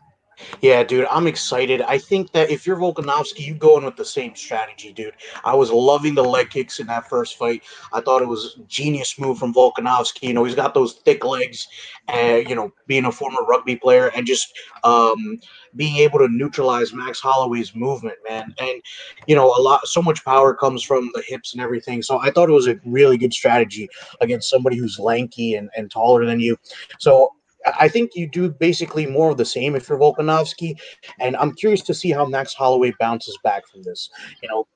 Yeah, 0.61 0.83
dude, 0.83 1.07
I'm 1.11 1.27
excited. 1.27 1.83
I 1.83 1.99
think 1.99 2.33
that 2.33 2.51
if 2.51 2.67
you're 2.67 2.77
Volkanovski, 2.77 3.41
you 3.41 3.55
go 3.55 3.79
in 3.79 3.85
with 3.85 3.97
the 3.97 4.05
same 4.05 4.35
strategy, 4.35 4.93
dude. 4.93 5.15
I 5.45 5.55
was 5.55 5.71
loving 5.71 6.15
the 6.15 6.25
leg 6.25 6.51
kicks 6.51 6.81
in 6.81 6.87
that 6.89 7.09
first 7.09 7.39
fight. 7.39 7.63
I 7.93 8.01
thought 8.01 8.23
it 8.23 8.29
was 8.29 8.57
a 8.59 8.63
genius 8.65 9.19
move 9.19 9.39
from 9.39 9.55
Volkanovski. 9.55 10.25
You 10.25 10.35
know, 10.35 10.45
he's 10.45 10.55
got 10.55 10.75
those 10.75 10.95
thick 11.05 11.25
legs, 11.25 11.67
and 12.09 12.49
you 12.49 12.55
know, 12.55 12.73
being 12.87 13.05
a 13.07 13.13
former 13.13 13.43
rugby 13.43 13.77
player 13.77 14.11
and 14.15 14.27
just 14.27 14.53
um, 14.85 15.41
being 15.77 15.97
able 15.97 16.19
to 16.19 16.29
neutralize 16.29 16.93
Max 16.93 17.21
Holloway's 17.21 17.75
movement, 17.75 18.17
man. 18.29 18.55
And 18.59 18.83
you 19.27 19.35
know, 19.35 19.47
a 19.47 19.61
lot, 19.61 19.87
so 19.87 20.03
much 20.03 20.25
power 20.25 20.55
comes 20.55 20.83
from 20.83 21.11
the 21.15 21.23
hips 21.27 21.53
and 21.53 21.63
everything. 21.63 22.03
So 22.03 22.21
I 22.21 22.31
thought 22.31 22.49
it 22.49 22.53
was 22.53 22.69
a 22.69 22.81
really 22.85 23.17
good 23.17 23.33
strategy 23.33 23.89
against 24.21 24.51
somebody 24.51 24.77
who's 24.77 24.99
lanky 24.99 25.55
and, 25.55 25.71
and 25.77 25.91
taller 25.91 26.25
than 26.25 26.41
you. 26.41 26.57
So 26.99 27.33
I 27.79 27.89
think 27.89 28.13
you 28.15 28.29
do 28.29 28.51
basically 28.51 29.07
more 29.07 29.31
of 29.31 29.37
the 29.37 29.45
same 29.45 29.75
if 29.75 29.89
you're 29.89 29.99
Volkanovski, 29.99 30.79
and 31.19 31.37
I'm 31.37 31.55
curious 31.55 31.83
to 31.83 31.95
see 31.95 32.11
how 32.11 32.25
Max 32.25 32.55
Holloway 32.55 32.93
bounces 32.99 33.39
back 33.45 33.69
from 33.69 33.83
this. 33.83 34.09
You 34.43 34.49
know, 34.49 34.67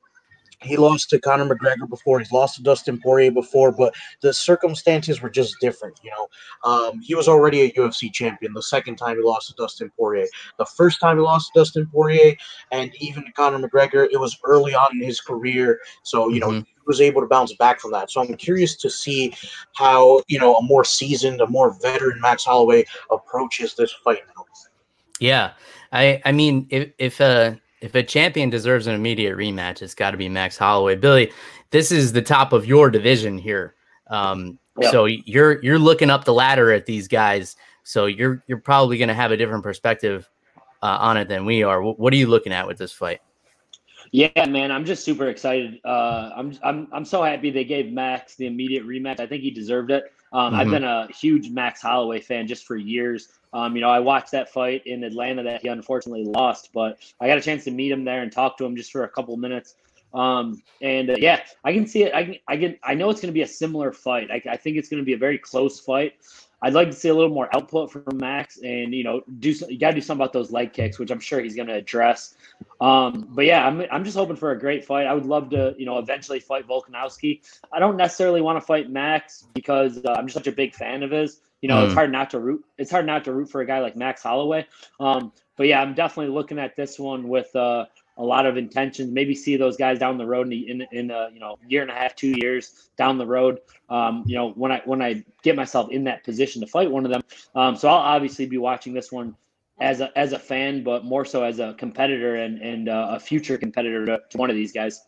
he 0.64 0.76
lost 0.76 1.10
to 1.10 1.18
Conor 1.18 1.46
McGregor 1.46 1.88
before. 1.88 2.18
He's 2.18 2.32
lost 2.32 2.56
to 2.56 2.62
Dustin 2.62 3.00
Poirier 3.00 3.30
before, 3.30 3.72
but 3.72 3.94
the 4.20 4.32
circumstances 4.32 5.20
were 5.20 5.30
just 5.30 5.56
different. 5.60 5.98
You 6.02 6.10
know, 6.10 6.28
um, 6.70 7.00
he 7.00 7.14
was 7.14 7.28
already 7.28 7.62
a 7.62 7.72
UFC 7.72 8.12
champion. 8.12 8.52
The 8.52 8.62
second 8.62 8.96
time 8.96 9.16
he 9.16 9.22
lost 9.22 9.48
to 9.48 9.54
Dustin 9.54 9.90
Poirier, 9.96 10.26
the 10.58 10.66
first 10.66 11.00
time 11.00 11.16
he 11.16 11.22
lost 11.22 11.52
to 11.52 11.60
Dustin 11.60 11.86
Poirier, 11.86 12.34
and 12.72 12.92
even 12.98 13.24
to 13.24 13.32
Conor 13.32 13.66
McGregor, 13.66 14.08
it 14.10 14.18
was 14.18 14.38
early 14.44 14.74
on 14.74 14.88
in 14.92 15.02
his 15.02 15.20
career. 15.20 15.78
So 16.02 16.28
you 16.28 16.40
mm-hmm. 16.40 16.58
know, 16.58 16.64
was 16.86 17.00
able 17.00 17.20
to 17.20 17.26
bounce 17.26 17.54
back 17.54 17.80
from 17.80 17.92
that. 17.92 18.10
So 18.10 18.20
I'm 18.20 18.34
curious 18.36 18.76
to 18.76 18.90
see 18.90 19.34
how 19.74 20.22
you 20.28 20.38
know 20.38 20.56
a 20.56 20.62
more 20.62 20.84
seasoned, 20.84 21.40
a 21.40 21.46
more 21.46 21.76
veteran 21.80 22.20
Max 22.20 22.44
Holloway 22.44 22.84
approaches 23.10 23.74
this 23.74 23.92
fight 24.04 24.20
now. 24.36 24.44
Yeah, 25.20 25.52
I 25.92 26.20
I 26.24 26.32
mean 26.32 26.66
if 26.70 26.90
if 26.98 27.20
a 27.20 27.60
if 27.84 27.94
a 27.94 28.02
champion 28.02 28.48
deserves 28.48 28.86
an 28.86 28.94
immediate 28.94 29.36
rematch, 29.36 29.82
it's 29.82 29.94
got 29.94 30.12
to 30.12 30.16
be 30.16 30.26
Max 30.26 30.56
Holloway. 30.56 30.96
Billy, 30.96 31.30
this 31.68 31.92
is 31.92 32.14
the 32.14 32.22
top 32.22 32.54
of 32.54 32.64
your 32.64 32.88
division 32.88 33.36
here. 33.36 33.74
Um, 34.06 34.58
yep. 34.80 34.90
So 34.90 35.04
you're 35.04 35.62
you're 35.62 35.78
looking 35.78 36.08
up 36.08 36.24
the 36.24 36.32
ladder 36.32 36.72
at 36.72 36.86
these 36.86 37.08
guys. 37.08 37.56
So 37.82 38.06
you're 38.06 38.42
you're 38.46 38.58
probably 38.58 38.96
going 38.96 39.08
to 39.08 39.14
have 39.14 39.32
a 39.32 39.36
different 39.36 39.62
perspective 39.62 40.30
uh, 40.82 40.96
on 40.98 41.18
it 41.18 41.28
than 41.28 41.44
we 41.44 41.62
are. 41.62 41.82
what 41.82 42.10
are 42.10 42.16
you 42.16 42.26
looking 42.26 42.54
at 42.54 42.66
with 42.66 42.78
this 42.78 42.90
fight? 42.90 43.20
Yeah, 44.12 44.46
man, 44.46 44.72
I'm 44.72 44.86
just 44.86 45.04
super 45.04 45.28
excited. 45.28 45.78
Uh, 45.84 46.30
I'm 46.34 46.58
I'm 46.62 46.88
I'm 46.90 47.04
so 47.04 47.22
happy 47.22 47.50
they 47.50 47.64
gave 47.64 47.92
Max 47.92 48.34
the 48.34 48.46
immediate 48.46 48.86
rematch. 48.86 49.20
I 49.20 49.26
think 49.26 49.42
he 49.42 49.50
deserved 49.50 49.90
it. 49.90 50.04
Um, 50.32 50.52
mm-hmm. 50.52 50.60
I've 50.60 50.70
been 50.70 50.84
a 50.84 51.06
huge 51.08 51.50
Max 51.50 51.82
Holloway 51.82 52.20
fan 52.20 52.46
just 52.46 52.64
for 52.64 52.76
years. 52.76 53.28
Um, 53.54 53.76
you 53.76 53.80
know, 53.80 53.88
I 53.88 54.00
watched 54.00 54.32
that 54.32 54.52
fight 54.52 54.84
in 54.84 55.04
Atlanta 55.04 55.44
that 55.44 55.62
he 55.62 55.68
unfortunately 55.68 56.24
lost, 56.24 56.70
but 56.74 56.98
I 57.20 57.28
got 57.28 57.38
a 57.38 57.40
chance 57.40 57.62
to 57.64 57.70
meet 57.70 57.92
him 57.92 58.04
there 58.04 58.20
and 58.20 58.32
talk 58.32 58.58
to 58.58 58.64
him 58.64 58.74
just 58.74 58.90
for 58.90 59.04
a 59.04 59.08
couple 59.08 59.36
minutes. 59.36 59.76
Um, 60.12 60.60
and 60.80 61.10
uh, 61.10 61.16
yeah, 61.18 61.40
I 61.64 61.72
can 61.72 61.86
see 61.86 62.02
it. 62.02 62.14
I 62.14 62.24
can, 62.24 62.36
I 62.48 62.56
can, 62.56 62.78
I 62.82 62.94
know 62.94 63.10
it's 63.10 63.20
going 63.20 63.32
to 63.32 63.34
be 63.34 63.42
a 63.42 63.46
similar 63.46 63.92
fight. 63.92 64.30
I, 64.30 64.42
I 64.50 64.56
think 64.56 64.76
it's 64.76 64.88
going 64.88 65.00
to 65.00 65.04
be 65.04 65.12
a 65.12 65.18
very 65.18 65.38
close 65.38 65.78
fight. 65.78 66.14
I'd 66.64 66.72
like 66.72 66.88
to 66.88 66.96
see 66.96 67.10
a 67.10 67.14
little 67.14 67.32
more 67.32 67.54
output 67.54 67.92
from 67.92 68.04
Max, 68.14 68.56
and 68.56 68.94
you 68.94 69.04
know, 69.04 69.20
do 69.38 69.50
you 69.50 69.78
got 69.78 69.90
to 69.90 69.96
do 69.96 70.00
something 70.00 70.22
about 70.22 70.32
those 70.32 70.50
leg 70.50 70.72
kicks, 70.72 70.98
which 70.98 71.10
I'm 71.10 71.20
sure 71.20 71.40
he's 71.40 71.54
going 71.54 71.68
to 71.68 71.74
address. 71.74 72.36
Um, 72.80 73.28
but 73.32 73.44
yeah, 73.44 73.66
I'm 73.66 73.82
I'm 73.92 74.02
just 74.02 74.16
hoping 74.16 74.36
for 74.36 74.52
a 74.52 74.58
great 74.58 74.82
fight. 74.82 75.06
I 75.06 75.12
would 75.12 75.26
love 75.26 75.50
to, 75.50 75.74
you 75.76 75.84
know, 75.84 75.98
eventually 75.98 76.40
fight 76.40 76.66
Volkanovski. 76.66 77.42
I 77.70 77.78
don't 77.78 77.98
necessarily 77.98 78.40
want 78.40 78.56
to 78.56 78.62
fight 78.62 78.88
Max 78.88 79.46
because 79.52 80.02
uh, 80.06 80.14
I'm 80.16 80.26
just 80.26 80.34
such 80.38 80.46
a 80.46 80.52
big 80.52 80.74
fan 80.74 81.02
of 81.02 81.10
his. 81.10 81.42
You 81.60 81.68
know, 81.68 81.82
mm. 81.82 81.84
it's 81.84 81.94
hard 81.94 82.10
not 82.10 82.30
to 82.30 82.40
root. 82.40 82.64
It's 82.78 82.90
hard 82.90 83.04
not 83.04 83.24
to 83.24 83.34
root 83.34 83.50
for 83.50 83.60
a 83.60 83.66
guy 83.66 83.80
like 83.80 83.94
Max 83.94 84.22
Holloway. 84.22 84.66
Um, 85.00 85.32
but 85.58 85.66
yeah, 85.66 85.82
I'm 85.82 85.92
definitely 85.92 86.32
looking 86.32 86.58
at 86.58 86.76
this 86.76 86.98
one 86.98 87.28
with 87.28 87.54
uh, 87.54 87.84
a 88.16 88.22
lot 88.22 88.46
of 88.46 88.56
intentions. 88.56 89.10
Maybe 89.10 89.34
see 89.34 89.56
those 89.56 89.76
guys 89.76 89.98
down 89.98 90.18
the 90.18 90.26
road 90.26 90.52
in 90.52 90.52
in, 90.52 90.86
in 90.92 91.10
a 91.10 91.28
you 91.32 91.40
know 91.40 91.58
year 91.66 91.82
and 91.82 91.90
a 91.90 91.94
half, 91.94 92.14
two 92.14 92.34
years 92.40 92.90
down 92.96 93.18
the 93.18 93.26
road. 93.26 93.60
Um, 93.88 94.24
you 94.26 94.36
know 94.36 94.50
when 94.50 94.72
I 94.72 94.82
when 94.84 95.02
I 95.02 95.24
get 95.42 95.56
myself 95.56 95.90
in 95.90 96.04
that 96.04 96.24
position 96.24 96.60
to 96.62 96.66
fight 96.66 96.90
one 96.90 97.04
of 97.04 97.10
them. 97.10 97.22
Um, 97.54 97.76
so 97.76 97.88
I'll 97.88 97.96
obviously 97.96 98.46
be 98.46 98.58
watching 98.58 98.94
this 98.94 99.10
one 99.10 99.36
as 99.80 100.00
a 100.00 100.16
as 100.16 100.32
a 100.32 100.38
fan, 100.38 100.82
but 100.82 101.04
more 101.04 101.24
so 101.24 101.42
as 101.42 101.58
a 101.58 101.74
competitor 101.74 102.36
and 102.36 102.60
and 102.60 102.88
uh, 102.88 103.08
a 103.10 103.20
future 103.20 103.58
competitor 103.58 104.06
to, 104.06 104.20
to 104.30 104.38
one 104.38 104.50
of 104.50 104.56
these 104.56 104.72
guys. 104.72 105.04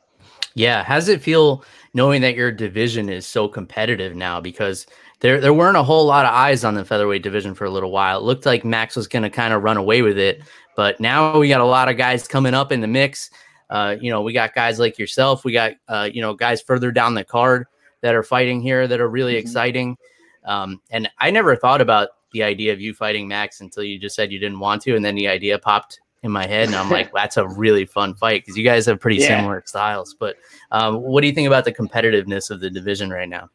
Yeah, 0.57 0.85
how 0.85 0.95
does 0.95 1.09
it 1.09 1.21
feel 1.21 1.63
knowing 1.93 2.23
that 2.23 2.35
your 2.35 2.51
division 2.51 3.11
is 3.11 3.27
so 3.27 3.47
competitive 3.47 4.17
now? 4.17 4.41
Because 4.41 4.87
there 5.21 5.39
there 5.39 5.53
weren't 5.53 5.77
a 5.77 5.83
whole 5.83 6.07
lot 6.07 6.25
of 6.25 6.33
eyes 6.33 6.65
on 6.65 6.75
the 6.75 6.85
featherweight 6.85 7.23
division 7.23 7.55
for 7.55 7.67
a 7.67 7.71
little 7.71 7.91
while. 7.91 8.19
It 8.19 8.25
looked 8.25 8.47
like 8.47 8.65
Max 8.65 8.97
was 8.97 9.07
going 9.07 9.23
to 9.23 9.29
kind 9.29 9.53
of 9.53 9.63
run 9.63 9.77
away 9.77 10.01
with 10.01 10.17
it, 10.17 10.43
but 10.75 10.99
now 10.99 11.39
we 11.39 11.51
got 11.51 11.61
a 11.61 11.65
lot 11.65 11.91
of 11.91 11.99
guys 11.99 12.27
coming 12.27 12.55
up 12.55 12.73
in 12.73 12.81
the 12.81 12.87
mix. 12.87 13.29
Uh, 13.69 13.97
you 14.01 14.11
know, 14.11 14.23
we 14.23 14.33
got 14.33 14.55
guys 14.55 14.79
like 14.79 14.99
yourself. 14.99 15.45
We 15.45 15.53
got 15.53 15.73
uh, 15.89 16.09
you 16.11 16.23
know 16.23 16.33
guys 16.33 16.63
further 16.63 16.91
down 16.91 17.13
the 17.13 17.23
card 17.23 17.67
that 18.01 18.15
are 18.15 18.23
fighting 18.23 18.63
here 18.63 18.89
that 18.89 18.99
are 18.99 19.11
really 19.11 19.35
mm-hmm. 19.35 19.47
exciting. 19.47 19.99
Um, 20.47 20.81
and 20.91 21.11
I 21.19 21.31
never 21.31 21.55
thought 21.55 21.83
about 21.83 22.09
the 22.33 22.45
idea 22.45 22.73
of 22.73 22.81
you 22.81 22.95
fighting 22.95 23.29
Max 23.29 23.61
until 23.61 23.83
you 23.83 23.99
just 23.99 24.17
said 24.17 24.33
you 24.33 24.39
didn't 24.39 24.61
want 24.61 24.81
to, 24.83 24.97
and 24.97 25.05
then 25.05 25.17
the 25.17 25.29
idea 25.29 25.59
popped 25.59 26.01
in 26.23 26.31
my 26.31 26.47
head, 26.47 26.69
and 26.69 26.77
I'm 26.77 26.91
like, 26.91 27.11
that's 27.15 27.37
a 27.37 27.47
really 27.47 27.85
fun 27.87 28.15
fight 28.15 28.43
because 28.43 28.57
you 28.57 28.65
guys 28.65 28.87
have 28.87 29.01
pretty 29.01 29.19
yeah. 29.19 29.39
similar 29.39 29.63
styles. 29.67 30.15
But 30.19 30.37
um, 30.73 31.03
what 31.03 31.21
do 31.21 31.27
you 31.27 31.33
think 31.33 31.47
about 31.47 31.65
the 31.65 31.73
competitiveness 31.73 32.51
of 32.51 32.61
the 32.61 32.71
division 32.71 33.11
right 33.11 33.29
now? 33.29 33.51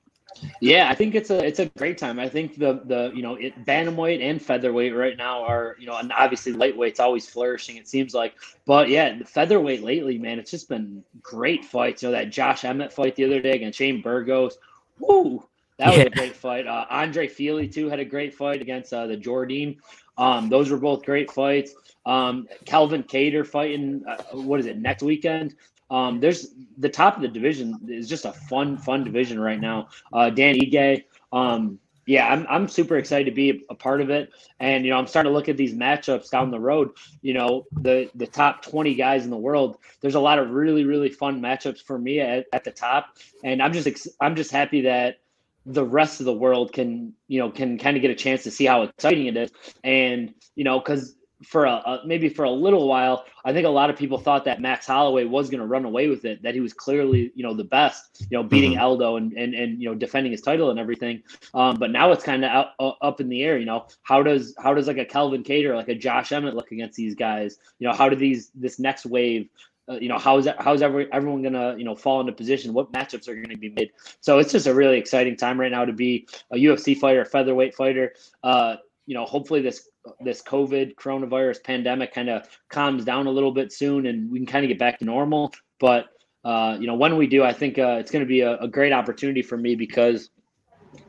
Yeah, 0.59 0.89
I 0.89 0.95
think 0.95 1.13
it's 1.15 1.29
a 1.29 1.43
it's 1.45 1.59
a 1.59 1.67
great 1.77 1.97
time. 1.97 2.19
I 2.19 2.27
think 2.27 2.57
the 2.57 2.81
the 2.85 3.11
you 3.13 3.21
know 3.21 3.35
it, 3.35 3.65
bantamweight 3.65 4.21
and 4.21 4.41
featherweight 4.41 4.95
right 4.95 5.17
now 5.17 5.43
are 5.43 5.75
you 5.79 5.85
know 5.85 5.97
and 5.97 6.11
obviously 6.13 6.53
lightweight's 6.53 6.99
always 6.99 7.29
flourishing. 7.29 7.77
It 7.77 7.87
seems 7.87 8.13
like, 8.13 8.35
but 8.65 8.89
yeah, 8.89 9.17
the 9.17 9.25
featherweight 9.25 9.83
lately, 9.83 10.17
man, 10.17 10.39
it's 10.39 10.51
just 10.51 10.69
been 10.69 11.03
great 11.21 11.65
fights. 11.65 12.01
You 12.01 12.09
know 12.09 12.13
that 12.13 12.31
Josh 12.31 12.63
Emmett 12.63 12.93
fight 12.93 13.15
the 13.15 13.25
other 13.25 13.41
day 13.41 13.51
against 13.51 13.77
Shane 13.77 14.01
Burgos. 14.01 14.57
Woo, 14.99 15.43
that 15.77 15.89
was 15.89 15.97
yeah. 15.97 16.03
a 16.05 16.09
great 16.09 16.35
fight. 16.35 16.67
Uh, 16.67 16.85
Andre 16.89 17.27
Fili 17.27 17.67
too 17.67 17.89
had 17.89 17.99
a 17.99 18.05
great 18.05 18.33
fight 18.33 18.61
against 18.61 18.93
uh, 18.93 19.07
the 19.07 19.17
Jourdain. 19.17 19.77
Um, 20.21 20.49
those 20.49 20.69
were 20.69 20.77
both 20.77 21.03
great 21.03 21.31
fights. 21.31 21.73
Um, 22.05 22.47
Calvin 22.65 23.03
Kattar 23.03 23.45
fighting. 23.45 24.03
Uh, 24.07 24.21
what 24.37 24.59
is 24.59 24.67
it 24.67 24.77
next 24.77 25.01
weekend? 25.01 25.55
Um, 25.89 26.19
there's 26.19 26.49
the 26.77 26.89
top 26.89 27.15
of 27.15 27.23
the 27.23 27.27
division 27.27 27.77
is 27.89 28.07
just 28.07 28.25
a 28.25 28.31
fun, 28.31 28.77
fun 28.77 29.03
division 29.03 29.39
right 29.39 29.59
now. 29.59 29.89
Uh, 30.13 30.29
Dan 30.29 30.55
Ige, 30.55 31.03
um, 31.33 31.79
yeah, 32.05 32.27
I'm, 32.27 32.45
I'm 32.49 32.67
super 32.67 32.97
excited 32.97 33.25
to 33.25 33.31
be 33.31 33.63
a, 33.69 33.75
part 33.75 33.99
of 33.99 34.09
it. 34.11 34.31
And, 34.59 34.85
you 34.85 34.91
know, 34.91 34.97
I'm 34.97 35.07
starting 35.07 35.31
to 35.31 35.33
look 35.33 35.49
at 35.49 35.57
these 35.57 35.73
matchups 35.73 36.29
down 36.29 36.51
the 36.51 36.59
road, 36.59 36.91
you 37.21 37.33
know, 37.33 37.65
the, 37.71 38.09
the 38.15 38.27
top 38.27 38.61
20 38.63 38.93
guys 38.95 39.23
in 39.23 39.31
the 39.31 39.37
world. 39.37 39.77
There's 40.01 40.15
a 40.15 40.19
lot 40.19 40.37
of 40.37 40.51
really, 40.51 40.85
really 40.85 41.09
fun 41.09 41.41
matchups 41.41 41.81
for 41.81 41.97
me 41.97 42.19
at, 42.19 42.45
at 42.53 42.63
the 42.63 42.71
top. 42.71 43.17
And 43.43 43.61
I'm 43.61 43.73
just, 43.73 44.07
I'm 44.19 44.35
just 44.35 44.51
happy 44.51 44.81
that 44.81 45.20
the 45.65 45.85
rest 45.85 46.19
of 46.19 46.25
the 46.25 46.33
world 46.33 46.73
can, 46.73 47.13
you 47.27 47.39
know, 47.39 47.49
can 47.49 47.77
kind 47.77 47.95
of 47.95 48.01
get 48.01 48.11
a 48.11 48.15
chance 48.15 48.43
to 48.43 48.51
see 48.51 48.65
how 48.65 48.83
exciting 48.83 49.27
it 49.27 49.37
is. 49.37 49.51
And, 49.83 50.33
you 50.55 50.63
know, 50.63 50.79
cause 50.81 51.15
for 51.43 51.65
a, 51.65 51.71
a, 51.71 52.01
maybe 52.05 52.29
for 52.29 52.45
a 52.45 52.51
little 52.51 52.87
while, 52.87 53.25
I 53.43 53.53
think 53.53 53.65
a 53.65 53.69
lot 53.69 53.89
of 53.89 53.97
people 53.97 54.17
thought 54.17 54.45
that 54.45 54.61
Max 54.61 54.85
Holloway 54.85 55.25
was 55.25 55.49
going 55.49 55.59
to 55.59 55.65
run 55.65 55.85
away 55.85 56.07
with 56.07 56.25
it. 56.25 56.41
That 56.43 56.53
he 56.53 56.59
was 56.59 56.73
clearly, 56.73 57.31
you 57.35 57.43
know, 57.43 57.53
the 57.53 57.63
best. 57.63 58.25
You 58.29 58.37
know, 58.37 58.43
beating 58.43 58.73
mm-hmm. 58.73 58.81
Aldo 58.81 59.17
and 59.17 59.33
and 59.33 59.53
and 59.53 59.81
you 59.81 59.89
know 59.89 59.95
defending 59.95 60.31
his 60.31 60.41
title 60.41 60.69
and 60.69 60.79
everything. 60.79 61.23
Um, 61.53 61.77
but 61.77 61.91
now 61.91 62.11
it's 62.11 62.23
kind 62.23 62.45
of 62.45 62.67
uh, 62.79 62.91
up 63.01 63.21
in 63.21 63.29
the 63.29 63.43
air. 63.43 63.57
You 63.57 63.65
know, 63.65 63.87
how 64.03 64.21
does 64.21 64.55
how 64.59 64.73
does 64.73 64.87
like 64.87 64.97
a 64.97 65.05
Calvin 65.05 65.43
Kattar, 65.43 65.75
like 65.75 65.89
a 65.89 65.95
Josh 65.95 66.31
Emmett 66.31 66.55
look 66.55 66.71
against 66.71 66.95
these 66.95 67.15
guys? 67.15 67.57
You 67.79 67.87
know, 67.87 67.93
how 67.93 68.09
do 68.09 68.15
these 68.15 68.51
this 68.53 68.79
next 68.79 69.05
wave? 69.05 69.49
Uh, 69.91 69.97
you 69.99 70.07
know, 70.07 70.17
how 70.17 70.37
is 70.37 70.45
that, 70.45 70.61
how 70.61 70.73
is 70.73 70.81
every, 70.81 71.11
everyone 71.11 71.41
gonna 71.41 71.75
you 71.77 71.83
know 71.83 71.95
fall 71.95 72.21
into 72.21 72.31
position? 72.31 72.73
What 72.73 72.91
matchups 72.93 73.27
are 73.27 73.45
to 73.45 73.57
be 73.57 73.69
made? 73.69 73.91
So 74.21 74.39
it's 74.39 74.51
just 74.51 74.67
a 74.67 74.73
really 74.73 74.97
exciting 74.97 75.35
time 75.35 75.59
right 75.59 75.71
now 75.71 75.83
to 75.83 75.91
be 75.93 76.27
a 76.51 76.55
UFC 76.55 76.97
fighter, 76.97 77.21
a 77.21 77.25
featherweight 77.25 77.75
fighter. 77.75 78.13
Uh, 78.43 78.77
you 79.05 79.15
know, 79.15 79.25
hopefully 79.25 79.61
this 79.61 79.89
this 80.21 80.41
COVID 80.41 80.95
coronavirus 80.95 81.63
pandemic 81.63 82.13
kind 82.13 82.29
of 82.29 82.47
calms 82.69 83.03
down 83.03 83.27
a 83.27 83.31
little 83.31 83.51
bit 83.51 83.73
soon, 83.73 84.05
and 84.05 84.31
we 84.31 84.39
can 84.39 84.45
kind 84.45 84.63
of 84.63 84.69
get 84.69 84.79
back 84.79 84.99
to 84.99 85.05
normal. 85.05 85.51
But 85.79 86.05
uh, 86.45 86.77
you 86.79 86.87
know, 86.87 86.95
when 86.95 87.17
we 87.17 87.27
do, 87.27 87.43
I 87.43 87.51
think 87.51 87.77
uh, 87.77 87.97
it's 87.99 88.11
going 88.11 88.23
to 88.23 88.29
be 88.29 88.41
a, 88.41 88.57
a, 88.59 88.67
great 88.67 88.91
opportunity 88.93 89.43
for 89.43 89.57
me 89.57 89.75
because 89.75 90.31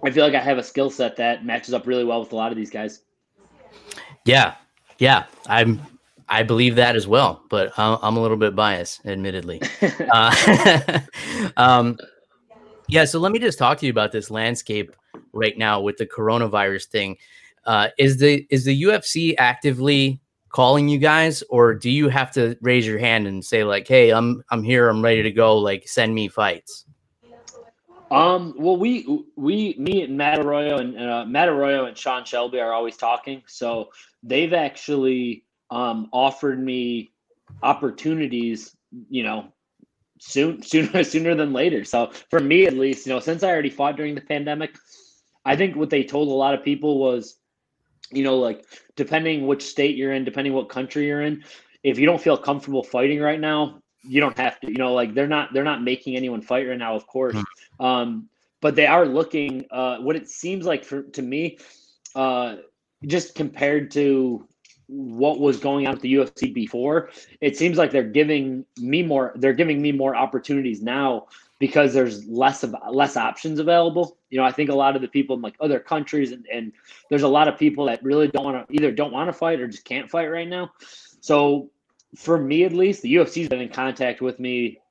I 0.05 0.11
feel 0.11 0.25
like 0.25 0.35
I 0.35 0.41
have 0.41 0.59
a 0.59 0.63
skill 0.63 0.91
set 0.91 1.17
that 1.17 1.45
matches 1.45 1.73
up 1.73 1.87
really 1.87 2.05
well 2.05 2.21
with 2.21 2.33
a 2.33 2.37
lot 2.37 2.53
of 2.53 2.59
these 2.59 2.71
guys. 2.71 3.03
Yeah, 4.27 4.57
yeah, 4.99 5.25
I'm. 5.47 5.81
I 6.29 6.43
believe 6.43 6.77
that 6.77 6.97
as 6.97 7.07
well, 7.07 7.45
but 7.51 7.73
I'm 7.77 8.17
a 8.17 8.21
little 8.21 8.37
bit 8.37 8.55
biased, 8.55 9.05
admittedly. 9.07 9.61
uh, 10.13 11.01
um, 11.57 11.99
yeah, 12.89 13.05
so 13.05 13.19
let 13.19 13.33
me 13.33 13.39
just 13.39 13.59
talk 13.59 13.79
to 13.79 13.87
you 13.87 13.91
about 13.91 14.13
this 14.13 14.31
landscape 14.31 14.95
right 15.33 15.57
now 15.57 15.81
with 15.81 15.97
the 15.97 16.07
coronavirus 16.07 16.87
thing. 16.87 17.17
Uh, 17.65 17.89
is 17.97 18.19
the 18.19 18.47
is 18.51 18.65
the 18.65 18.83
UFC 18.83 19.35
actively 19.39 20.21
calling 20.49 20.89
you 20.89 20.99
guys, 20.99 21.43
or 21.49 21.75
do 21.75 21.91
you 21.91 22.09
have 22.09 22.31
to 22.33 22.57
raise 22.61 22.87
your 22.87 22.99
hand 22.99 23.27
and 23.27 23.45
say 23.45 23.65
like, 23.65 23.87
"Hey, 23.87 24.11
I'm 24.11 24.43
I'm 24.51 24.63
here, 24.63 24.89
I'm 24.89 25.03
ready 25.03 25.23
to 25.23 25.31
go. 25.31 25.57
Like, 25.59 25.89
send 25.89 26.15
me 26.15 26.29
fights." 26.29 26.85
Um. 28.11 28.55
Well, 28.59 28.77
we 28.77 29.25
we 29.37 29.75
me 29.79 30.03
and 30.03 30.17
Matt 30.17 30.41
Arroyo 30.41 30.79
and 30.79 30.99
uh, 30.99 31.25
Matt 31.25 31.49
Arroyo 31.49 31.87
and 31.87 31.97
Sean 31.97 32.25
Shelby 32.25 32.61
are 32.61 32.73
always 32.73 32.97
talking, 32.97 33.43
so 33.47 33.91
they've 34.23 34.53
actually 34.53 35.45
um, 35.73 36.09
offered 36.13 36.63
me 36.63 37.13
opportunities, 37.63 38.77
you 39.09 39.23
know, 39.23 39.47
soon, 40.21 40.63
sooner, 40.71 41.03
sooner 41.03 41.35
than 41.35 41.53
later. 41.53 41.83
So 41.85 42.13
for 42.31 42.41
me, 42.41 42.67
at 42.67 42.75
least, 42.75 43.07
you 43.07 43.13
know, 43.13 43.21
since 43.21 43.43
I 43.43 43.49
already 43.49 43.71
fought 43.71 43.97
during 43.97 44.15
the 44.15 44.21
pandemic, 44.21 44.77
I 45.45 45.57
think 45.57 45.75
what 45.75 45.91
they 45.91 46.05
told 46.05 46.29
a 46.29 46.33
lot 46.33 46.55
of 46.55 46.63
people 46.63 46.99
was, 46.99 47.37
you 48.11 48.23
know, 48.23 48.37
like 48.39 48.67
depending 48.97 49.47
which 49.47 49.65
state 49.65 49.97
you're 49.97 50.13
in, 50.13 50.25
depending 50.25 50.53
what 50.53 50.69
country 50.69 51.07
you're 51.07 51.23
in, 51.23 51.43
if 51.83 51.99
you 51.99 52.05
don't 52.05 52.21
feel 52.21 52.37
comfortable 52.37 52.85
fighting 52.85 53.21
right 53.21 53.41
now, 53.41 53.81
you 54.05 54.21
don't 54.21 54.37
have 54.37 54.61
to. 54.61 54.69
You 54.69 54.77
know, 54.77 54.93
like 54.93 55.15
they're 55.15 55.27
not 55.27 55.53
they're 55.53 55.65
not 55.65 55.83
making 55.83 56.17
anyone 56.17 56.43
fight 56.43 56.69
right 56.69 56.79
now, 56.79 56.95
of 56.95 57.07
course. 57.07 57.35
Mm-hmm. 57.35 57.85
Um, 57.85 58.29
but 58.61 58.77
they 58.77 58.87
are 58.87 59.07
looking. 59.07 59.65
Uh, 59.71 59.99
what 59.99 60.17
it 60.17 60.29
seems 60.29 60.67
like 60.67 60.85
for 60.85 61.03
to 61.03 61.23
me, 61.23 61.59
uh, 62.15 62.57
just 63.07 63.35
compared 63.35 63.91
to 63.93 64.47
what 64.93 65.41
was 65.41 65.59
going 65.59 65.87
on 65.87 65.95
with 65.95 66.03
the 66.03 66.15
UFC 66.15 66.53
before, 66.53 67.11
it 67.41 67.57
seems 67.57 67.79
like 67.79 67.91
they're 67.91 68.03
giving 68.03 68.65
me 68.79 69.03
more. 69.03 69.33
They're 69.37 69.55
giving 69.55 69.81
me 69.81 69.91
more 69.91 70.15
opportunities 70.15 70.83
now 70.83 71.29
because 71.59 71.95
there's 71.95 72.27
less 72.27 72.63
of 72.63 72.75
less 72.91 73.17
options 73.17 73.59
available. 73.59 74.19
You 74.29 74.39
know, 74.39 74.45
I 74.45 74.53
think 74.53 74.69
a 74.69 74.75
lot 74.75 74.97
of 74.97 75.01
the 75.01 75.09
people 75.09 75.37
in 75.37 75.43
like 75.43 75.55
other 75.61 75.79
countries 75.79 76.33
and, 76.33 76.45
and 76.53 76.73
there's 77.09 77.23
a 77.23 77.29
lot 77.29 77.49
of 77.49 77.59
people 77.59 77.87
that 77.87 78.03
really 78.03 78.29
don't 78.29 78.45
want 78.45 78.69
to 78.69 78.75
either 78.75 78.93
don't 78.93 79.13
want 79.13 79.29
to 79.29 79.33
fight 79.33 79.61
or 79.61 79.67
just 79.67 79.85
can't 79.85 80.11
fight 80.11 80.27
right 80.27 80.49
now. 80.49 80.73
So 81.21 81.71
for 82.15 82.37
me 82.37 82.65
at 82.65 82.73
least, 82.73 83.01
the 83.03 83.15
UFC's 83.15 83.49
been 83.49 83.61
in 83.61 83.71
contact 83.71 84.21
with 84.21 84.39
me 84.39 84.82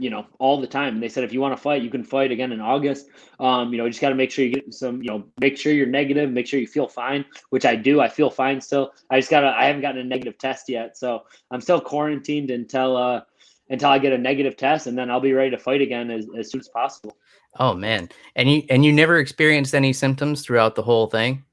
you 0.00 0.10
know, 0.10 0.26
all 0.38 0.60
the 0.60 0.66
time. 0.66 0.94
And 0.94 1.02
they 1.02 1.08
said 1.08 1.24
if 1.24 1.32
you 1.32 1.40
want 1.40 1.54
to 1.54 1.62
fight, 1.62 1.82
you 1.82 1.90
can 1.90 2.02
fight 2.02 2.32
again 2.32 2.52
in 2.52 2.60
August. 2.60 3.08
Um, 3.38 3.72
you 3.72 3.78
know, 3.78 3.84
you 3.84 3.90
just 3.90 4.00
got 4.00 4.08
to 4.08 4.14
make 4.14 4.30
sure 4.30 4.44
you 4.44 4.52
get 4.52 4.72
some, 4.72 5.02
you 5.02 5.10
know, 5.10 5.24
make 5.40 5.58
sure 5.58 5.72
you're 5.72 5.86
negative, 5.86 6.30
make 6.30 6.46
sure 6.46 6.58
you 6.58 6.66
feel 6.66 6.88
fine, 6.88 7.24
which 7.50 7.64
I 7.64 7.76
do. 7.76 8.00
I 8.00 8.08
feel 8.08 8.30
fine 8.30 8.60
still. 8.60 8.92
I 9.10 9.18
just 9.18 9.30
gotta. 9.30 9.48
I 9.48 9.66
haven't 9.66 9.82
gotten 9.82 10.00
a 10.00 10.04
negative 10.04 10.38
test 10.38 10.68
yet, 10.68 10.96
so 10.96 11.24
I'm 11.50 11.60
still 11.60 11.80
quarantined 11.80 12.50
until 12.50 12.96
uh 12.96 13.20
until 13.68 13.90
I 13.90 13.98
get 13.98 14.12
a 14.12 14.18
negative 14.18 14.56
test, 14.56 14.86
and 14.86 14.98
then 14.98 15.10
I'll 15.10 15.20
be 15.20 15.32
ready 15.32 15.50
to 15.50 15.58
fight 15.58 15.80
again 15.80 16.10
as, 16.10 16.26
as 16.36 16.50
soon 16.50 16.60
as 16.60 16.68
possible. 16.68 17.16
Oh 17.58 17.74
man, 17.74 18.08
and 18.36 18.50
you 18.50 18.62
and 18.70 18.84
you 18.84 18.92
never 18.92 19.18
experienced 19.18 19.74
any 19.74 19.92
symptoms 19.92 20.42
throughout 20.42 20.74
the 20.74 20.82
whole 20.82 21.06
thing? 21.06 21.44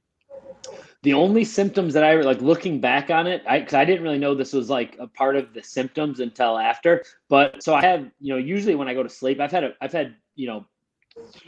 The 1.03 1.13
only 1.13 1.45
symptoms 1.45 1.93
that 1.93 2.03
I 2.03 2.15
like 2.15 2.41
looking 2.41 2.81
back 2.81 3.09
on 3.09 3.27
it, 3.27 3.43
I 3.47 3.59
because 3.59 3.75
I 3.75 3.85
didn't 3.85 4.03
really 4.03 4.17
know 4.17 4.33
this 4.33 4.53
was 4.53 4.69
like 4.69 4.97
a 4.99 5.07
part 5.07 5.35
of 5.35 5.53
the 5.53 5.63
symptoms 5.63 6.19
until 6.19 6.57
after. 6.57 7.03
But 7.29 7.61
so 7.63 7.75
I 7.75 7.81
have, 7.81 8.09
you 8.19 8.33
know, 8.33 8.39
usually 8.39 8.75
when 8.75 8.87
I 8.87 8.93
go 8.93 9.03
to 9.03 9.09
sleep, 9.09 9.39
I've 9.39 9.51
had 9.51 9.63
a, 9.63 9.73
I've 9.79 9.93
had, 9.93 10.15
you 10.35 10.47
know, 10.47 10.65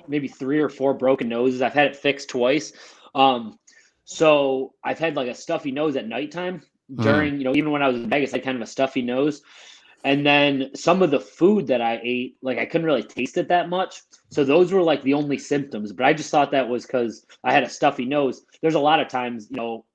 maybe 0.08 0.28
three 0.28 0.60
or 0.60 0.70
four 0.70 0.94
broken 0.94 1.30
noses. 1.30 1.62
I've 1.62 1.74
had 1.74 1.88
it 1.88 1.96
fixed 1.96 2.30
twice. 2.30 2.74
Um, 3.16 3.58
so 4.04 4.74
I've 4.84 5.00
had 5.00 5.16
like 5.16 5.28
a 5.28 5.36
stuffy 5.36 5.72
nose 5.72 5.96
at 5.96 6.08
nighttime 6.08 6.62
hmm. 6.88 7.02
during, 7.02 7.34
mm. 7.36 7.38
you 7.40 7.44
know, 7.44 7.56
even 7.56 7.72
when 7.72 7.82
I 7.82 7.88
was 7.88 7.98
in 7.98 8.10
Vegas, 8.10 8.34
I 8.34 8.38
had 8.38 8.46
kind 8.46 8.56
of 8.56 8.62
a 8.62 8.68
stuffy 8.68 9.02
nose. 9.02 9.42
And 10.04 10.26
then 10.26 10.72
some 10.76 11.02
of 11.02 11.12
the 11.12 11.20
food 11.20 11.68
that 11.68 11.82
I 11.82 12.00
ate, 12.04 12.38
like 12.42 12.58
I 12.58 12.66
couldn't 12.66 12.88
really 12.88 13.04
taste 13.04 13.38
it 13.38 13.50
that 13.50 13.70
much. 13.70 14.02
So 14.30 14.44
those 14.44 14.72
were 14.72 14.82
like 14.82 15.04
the 15.04 15.14
only 15.14 15.38
symptoms. 15.38 15.92
But 15.92 16.06
I 16.06 16.14
just 16.14 16.32
thought 16.32 16.52
that 16.52 16.70
was 16.70 16.86
because 16.86 17.26
I 17.44 17.52
had 17.52 17.64
a 17.64 17.70
stuffy 17.70 18.06
nose. 18.06 18.46
There's 18.62 18.76
a 18.76 18.80
lot 18.80 19.02
of 19.02 19.10
times, 19.10 19.48
you 19.50 19.58
know, 19.58 19.86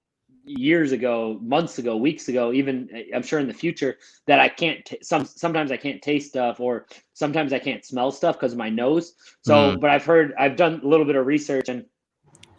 years 0.47 0.93
ago, 0.93 1.39
months 1.43 1.79
ago, 1.79 1.97
weeks 1.97 2.29
ago, 2.29 2.53
even 2.53 2.89
I'm 3.15 3.23
sure 3.23 3.39
in 3.39 3.49
the 3.49 3.55
future 3.55 3.97
that 4.27 4.41
I 4.41 4.49
can't. 4.49 4.85
T- 4.85 4.99
some 5.03 5.25
sometimes 5.25 5.73
I 5.73 5.79
can't 5.79 6.03
taste 6.03 6.29
stuff, 6.29 6.61
or 6.61 6.87
sometimes 7.15 7.53
I 7.53 7.59
can't 7.59 7.85
smell 7.85 8.11
stuff 8.11 8.37
because 8.37 8.53
of 8.53 8.59
my 8.59 8.69
nose. 8.69 9.15
So, 9.43 9.55
mm. 9.55 9.81
but 9.81 9.91
I've 9.91 10.05
heard, 10.05 10.35
I've 10.39 10.57
done 10.57 10.81
a 10.85 10.87
little 10.87 11.07
bit 11.07 11.17
of 11.17 11.27
research, 11.27 11.69
and 11.69 11.87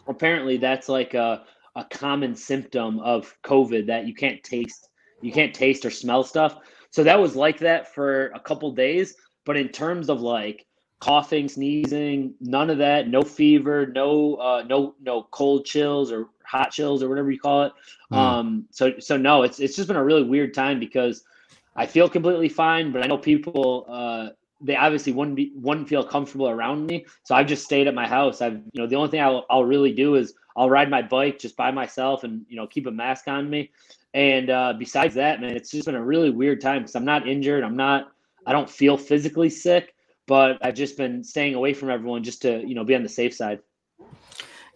apparently 0.08 0.58
that's 0.58 0.90
like 0.90 1.14
a 1.14 1.44
a 1.76 1.86
common 1.86 2.36
symptom 2.36 3.00
of 3.00 3.36
COVID 3.44 3.86
that 3.88 4.08
you 4.08 4.16
can't 4.16 4.42
taste, 4.44 4.90
you 5.22 5.32
can't 5.32 5.54
taste 5.54 5.86
or 5.86 5.92
smell 5.92 6.24
stuff. 6.24 6.58
So 6.96 7.04
that 7.04 7.20
was 7.20 7.36
like 7.36 7.60
that 7.60 7.94
for 7.94 8.28
a 8.28 8.40
couple 8.40 8.72
days. 8.72 9.18
But 9.44 9.58
in 9.58 9.68
terms 9.68 10.10
of 10.10 10.22
like 10.22 10.66
coughing, 11.02 11.50
sneezing, 11.50 12.36
none 12.40 12.70
of 12.70 12.78
that, 12.78 13.10
no 13.10 13.22
fever, 13.22 13.88
no 13.88 14.36
uh, 14.36 14.64
no 14.66 14.96
no 15.02 15.24
cold 15.24 15.66
chills 15.66 16.10
or 16.10 16.30
hot 16.46 16.72
chills 16.72 17.04
or 17.04 17.10
whatever 17.10 17.30
you 17.32 17.38
call 17.38 17.64
it. 17.64 17.74
Mm. 18.14 18.18
Um, 18.18 18.66
so 18.72 18.98
so 19.00 19.18
no, 19.18 19.44
it's 19.44 19.60
it's 19.60 19.76
just 19.76 19.90
been 19.90 19.98
a 19.98 20.04
really 20.06 20.24
weird 20.24 20.54
time 20.54 20.80
because 20.80 21.26
I 21.76 21.86
feel 21.86 22.08
completely 22.08 22.48
fine, 22.48 22.94
but 22.94 23.04
I 23.04 23.08
know 23.08 23.18
people 23.18 23.86
uh, 23.90 24.30
they 24.62 24.78
obviously 24.78 25.12
wouldn't 25.12 25.36
be 25.36 25.52
wouldn't 25.54 25.90
feel 25.90 26.02
comfortable 26.02 26.48
around 26.48 26.88
me. 26.88 27.06
So 27.24 27.36
I've 27.36 27.48
just 27.48 27.66
stayed 27.66 27.88
at 27.88 27.94
my 27.94 28.08
house. 28.08 28.42
I've 28.42 28.62
you 28.72 28.82
know 28.82 28.88
the 28.88 28.96
only 28.96 29.12
thing 29.12 29.20
I'll, 29.20 29.46
I'll 29.50 29.66
really 29.66 29.92
do 29.92 30.16
is 30.16 30.34
I'll 30.56 30.70
ride 30.70 30.90
my 30.90 31.02
bike 31.02 31.40
just 31.40 31.58
by 31.58 31.72
myself 31.72 32.24
and 32.24 32.46
you 32.48 32.56
know 32.56 32.68
keep 32.68 32.88
a 32.88 32.92
mask 32.92 33.28
on 33.28 33.50
me. 33.50 33.72
And 34.16 34.50
uh, 34.50 34.74
besides 34.80 35.14
that, 35.16 35.42
man, 35.42 35.58
it's 35.58 35.70
just 35.70 35.88
been 35.88 35.96
a 35.96 36.04
really 36.04 36.30
weird 36.30 36.62
time 36.62 36.84
because 36.84 36.96
I'm 36.96 37.04
not 37.04 37.28
injured. 37.28 37.66
I'm 37.66 37.76
not. 37.76 38.14
I 38.48 38.54
don't 38.54 38.70
feel 38.70 38.98
physically 38.98 39.50
sick, 39.50 39.94
but 40.26 40.58
I've 40.62 40.74
just 40.74 40.96
been 40.96 41.22
staying 41.22 41.54
away 41.54 41.74
from 41.74 41.90
everyone 41.90 42.24
just 42.24 42.42
to 42.44 42.66
you 42.66 42.76
know 42.76 42.86
be 42.86 42.96
on 42.96 43.04
the 43.04 43.10
safe 43.10 43.34
side. 43.34 43.60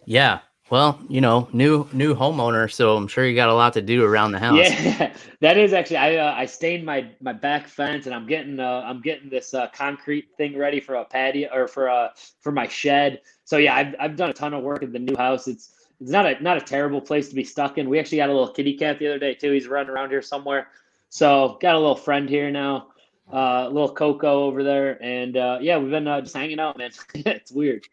Yeah. 0.04 0.40
Well, 0.68 1.02
you 1.08 1.22
know, 1.22 1.48
new 1.54 1.88
new 1.94 2.14
homeowner, 2.14 2.70
so 2.70 2.96
I'm 2.96 3.08
sure 3.08 3.26
you 3.26 3.34
got 3.34 3.48
a 3.48 3.54
lot 3.54 3.72
to 3.72 3.82
do 3.82 4.04
around 4.04 4.32
the 4.32 4.38
house. 4.38 4.58
Yeah, 4.58 5.12
that 5.40 5.56
is 5.56 5.72
actually. 5.72 5.96
I 5.96 6.16
uh, 6.16 6.34
I 6.36 6.44
stained 6.44 6.84
my 6.84 7.10
my 7.22 7.32
back 7.32 7.66
fence, 7.66 8.04
and 8.04 8.14
I'm 8.14 8.26
getting 8.26 8.60
uh, 8.60 8.84
I'm 8.84 9.00
getting 9.00 9.30
this 9.30 9.54
uh, 9.54 9.68
concrete 9.68 10.28
thing 10.36 10.56
ready 10.56 10.80
for 10.80 10.96
a 10.96 11.04
patio 11.04 11.48
or 11.52 11.66
for 11.66 11.88
a 11.88 11.94
uh, 11.94 12.08
for 12.40 12.52
my 12.52 12.68
shed. 12.68 13.22
So 13.44 13.56
yeah, 13.56 13.74
I've 13.74 13.94
I've 13.98 14.16
done 14.16 14.28
a 14.28 14.34
ton 14.34 14.52
of 14.52 14.62
work 14.62 14.82
in 14.82 14.92
the 14.92 14.98
new 14.98 15.16
house. 15.16 15.48
It's 15.48 15.79
it's 16.00 16.10
not 16.10 16.26
a 16.26 16.42
not 16.42 16.56
a 16.56 16.60
terrible 16.60 17.00
place 17.00 17.28
to 17.28 17.34
be 17.34 17.44
stuck 17.44 17.78
in. 17.78 17.88
We 17.88 17.98
actually 17.98 18.18
got 18.18 18.30
a 18.30 18.32
little 18.32 18.52
kitty 18.52 18.74
cat 18.74 18.98
the 18.98 19.08
other 19.08 19.18
day 19.18 19.34
too. 19.34 19.52
He's 19.52 19.68
running 19.68 19.90
around 19.90 20.10
here 20.10 20.22
somewhere. 20.22 20.68
So 21.10 21.58
got 21.60 21.74
a 21.74 21.78
little 21.78 21.96
friend 21.96 22.28
here 22.28 22.50
now, 22.50 22.88
uh, 23.32 23.64
a 23.66 23.70
little 23.70 23.92
Coco 23.92 24.44
over 24.44 24.62
there, 24.62 25.02
and 25.02 25.36
uh, 25.36 25.58
yeah, 25.60 25.76
we've 25.76 25.90
been 25.90 26.06
uh, 26.06 26.20
just 26.20 26.34
hanging 26.34 26.60
out, 26.60 26.78
man. 26.78 26.90
it's 27.14 27.50
weird. 27.50 27.86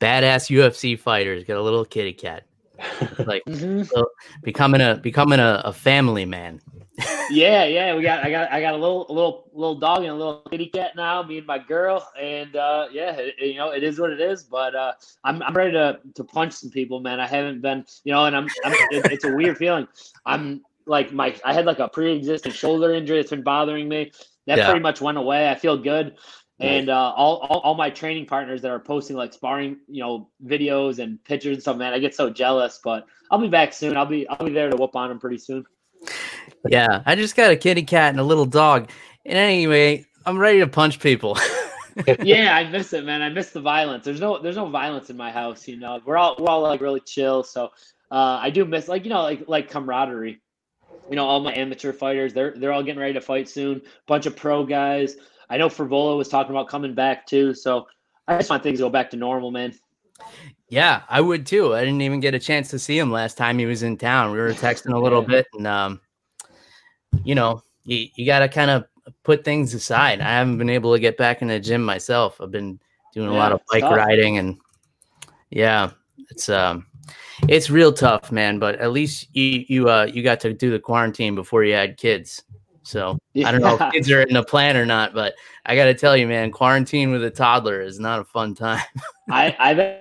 Badass 0.00 0.50
UFC 0.50 0.98
fighters 0.98 1.44
got 1.44 1.56
a 1.56 1.62
little 1.62 1.84
kitty 1.84 2.12
cat, 2.12 2.44
like 3.26 3.42
mm-hmm. 3.44 3.82
becoming 4.42 4.80
a 4.80 4.96
becoming 4.96 5.40
a, 5.40 5.62
a 5.64 5.72
family 5.72 6.24
man 6.24 6.60
yeah, 7.30 7.64
yeah, 7.64 7.94
we 7.94 8.02
got 8.02 8.24
I 8.24 8.30
got 8.30 8.52
I 8.52 8.60
got 8.60 8.74
a 8.74 8.76
little 8.76 9.06
a 9.10 9.12
little 9.12 9.50
little 9.52 9.74
dog 9.76 9.98
and 9.98 10.08
a 10.08 10.14
little 10.14 10.42
kitty 10.50 10.66
cat 10.66 10.96
now, 10.96 11.22
me 11.22 11.38
and 11.38 11.46
my 11.46 11.58
girl, 11.58 12.06
and 12.20 12.54
uh, 12.56 12.86
yeah, 12.92 13.12
it, 13.16 13.34
you 13.38 13.56
know 13.56 13.70
it 13.70 13.82
is 13.82 14.00
what 14.00 14.10
it 14.10 14.20
is. 14.20 14.42
But 14.44 14.74
uh, 14.74 14.92
I'm 15.24 15.42
I'm 15.42 15.54
ready 15.54 15.72
to 15.72 16.00
to 16.14 16.24
punch 16.24 16.54
some 16.54 16.70
people, 16.70 17.00
man. 17.00 17.20
I 17.20 17.26
haven't 17.26 17.60
been, 17.60 17.84
you 18.04 18.12
know, 18.12 18.24
and 18.24 18.36
I'm, 18.36 18.48
I'm 18.64 18.72
it, 18.90 19.12
it's 19.12 19.24
a 19.24 19.34
weird 19.34 19.56
feeling. 19.56 19.86
I'm 20.26 20.62
like 20.86 21.12
my 21.12 21.34
I 21.44 21.52
had 21.52 21.66
like 21.66 21.78
a 21.78 21.88
pre-existing 21.88 22.52
shoulder 22.52 22.92
injury 22.92 23.18
that's 23.18 23.30
been 23.30 23.42
bothering 23.42 23.88
me. 23.88 24.12
That 24.46 24.58
yeah. 24.58 24.66
pretty 24.66 24.80
much 24.80 25.00
went 25.00 25.18
away. 25.18 25.48
I 25.48 25.54
feel 25.54 25.76
good. 25.76 26.16
And 26.60 26.90
uh, 26.90 27.12
all, 27.16 27.38
all, 27.38 27.60
all 27.60 27.74
my 27.74 27.88
training 27.88 28.26
partners 28.26 28.60
that 28.62 28.70
are 28.70 28.78
posting 28.78 29.16
like 29.16 29.32
sparring, 29.32 29.78
you 29.88 30.02
know, 30.02 30.28
videos 30.44 30.98
and 30.98 31.22
pictures 31.24 31.54
and 31.54 31.62
stuff, 31.62 31.76
man, 31.78 31.94
I 31.94 31.98
get 31.98 32.14
so 32.14 32.28
jealous. 32.28 32.80
But 32.82 33.06
I'll 33.30 33.40
be 33.40 33.48
back 33.48 33.72
soon. 33.72 33.96
I'll 33.96 34.04
be 34.06 34.28
I'll 34.28 34.44
be 34.44 34.52
there 34.52 34.68
to 34.68 34.76
whoop 34.76 34.94
on 34.94 35.08
them 35.08 35.18
pretty 35.18 35.38
soon 35.38 35.64
yeah, 36.68 37.02
I 37.06 37.14
just 37.14 37.36
got 37.36 37.50
a 37.50 37.56
kitty 37.56 37.82
cat 37.82 38.10
and 38.10 38.20
a 38.20 38.24
little 38.24 38.44
dog. 38.44 38.90
And 39.24 39.36
anyway, 39.36 40.04
I'm 40.26 40.38
ready 40.38 40.60
to 40.60 40.66
punch 40.66 41.00
people. 41.00 41.38
yeah, 42.22 42.54
I 42.54 42.68
miss 42.68 42.92
it, 42.92 43.04
man. 43.04 43.22
I 43.22 43.28
miss 43.28 43.50
the 43.50 43.60
violence. 43.60 44.04
There's 44.04 44.20
no 44.20 44.40
there's 44.40 44.56
no 44.56 44.68
violence 44.68 45.10
in 45.10 45.16
my 45.16 45.30
house, 45.30 45.66
you 45.66 45.76
know. 45.76 46.00
We're 46.04 46.16
all 46.16 46.36
we're 46.38 46.48
all 46.48 46.62
like 46.62 46.80
really 46.80 47.00
chill. 47.00 47.42
So 47.42 47.66
uh, 48.10 48.38
I 48.40 48.50
do 48.50 48.64
miss 48.64 48.88
like 48.88 49.04
you 49.04 49.10
know 49.10 49.22
like 49.22 49.44
like 49.48 49.70
camaraderie. 49.70 50.40
You 51.08 51.16
know, 51.16 51.26
all 51.26 51.40
my 51.40 51.52
amateur 51.54 51.92
fighters, 51.92 52.32
they're 52.32 52.54
they're 52.56 52.72
all 52.72 52.82
getting 52.82 53.00
ready 53.00 53.14
to 53.14 53.20
fight 53.20 53.48
soon. 53.48 53.82
Bunch 54.06 54.26
of 54.26 54.36
pro 54.36 54.64
guys. 54.64 55.16
I 55.50 55.56
know 55.56 55.68
Frevola 55.68 56.16
was 56.16 56.28
talking 56.28 56.52
about 56.52 56.68
coming 56.68 56.94
back 56.94 57.26
too. 57.26 57.52
So 57.54 57.88
I 58.28 58.38
just 58.38 58.48
want 58.48 58.62
things 58.62 58.78
to 58.78 58.84
go 58.84 58.90
back 58.90 59.10
to 59.10 59.16
normal, 59.16 59.50
man. 59.50 59.74
Yeah, 60.68 61.02
I 61.08 61.20
would 61.20 61.46
too. 61.46 61.74
I 61.74 61.80
didn't 61.80 62.02
even 62.02 62.20
get 62.20 62.34
a 62.34 62.38
chance 62.38 62.68
to 62.70 62.78
see 62.78 62.96
him 62.96 63.10
last 63.10 63.36
time 63.36 63.58
he 63.58 63.66
was 63.66 63.82
in 63.82 63.96
town. 63.96 64.30
We 64.30 64.38
were 64.38 64.52
texting 64.52 64.94
a 64.94 64.98
little 64.98 65.22
bit, 65.22 65.48
and 65.54 65.66
um, 65.66 66.00
you 67.24 67.34
know, 67.34 67.64
you, 67.82 68.06
you 68.14 68.24
got 68.24 68.38
to 68.38 68.48
kind 68.48 68.70
of 68.70 68.84
put 69.24 69.44
things 69.44 69.74
aside. 69.74 70.20
I 70.20 70.28
haven't 70.28 70.58
been 70.58 70.70
able 70.70 70.92
to 70.94 71.00
get 71.00 71.16
back 71.16 71.42
in 71.42 71.48
the 71.48 71.58
gym 71.58 71.82
myself. 71.82 72.40
I've 72.40 72.52
been 72.52 72.78
doing 73.12 73.28
a 73.28 73.34
lot 73.34 73.50
of 73.50 73.60
bike 73.68 73.80
tough. 73.80 73.96
riding, 73.96 74.38
and 74.38 74.58
yeah, 75.50 75.90
it's 76.30 76.48
um, 76.48 76.86
it's 77.48 77.68
real 77.68 77.92
tough, 77.92 78.30
man. 78.30 78.60
But 78.60 78.76
at 78.76 78.92
least 78.92 79.34
you 79.34 79.64
you 79.66 79.88
uh 79.88 80.04
you 80.04 80.22
got 80.22 80.38
to 80.40 80.52
do 80.52 80.70
the 80.70 80.78
quarantine 80.78 81.34
before 81.34 81.64
you 81.64 81.74
had 81.74 81.96
kids. 81.96 82.44
So 82.90 83.18
yeah. 83.32 83.48
I 83.48 83.52
don't 83.52 83.60
know 83.60 83.78
if 83.78 83.92
kids 83.92 84.10
are 84.10 84.22
in 84.22 84.34
the 84.34 84.42
plan 84.42 84.76
or 84.76 84.84
not, 84.84 85.14
but 85.14 85.34
I 85.66 85.76
got 85.76 85.84
to 85.86 85.94
tell 85.94 86.16
you, 86.16 86.26
man, 86.26 86.50
quarantine 86.50 87.10
with 87.12 87.24
a 87.24 87.30
toddler 87.30 87.80
is 87.80 88.00
not 88.00 88.20
a 88.20 88.24
fun 88.24 88.54
time. 88.54 88.82
I 89.30 89.56
I've 89.58 90.00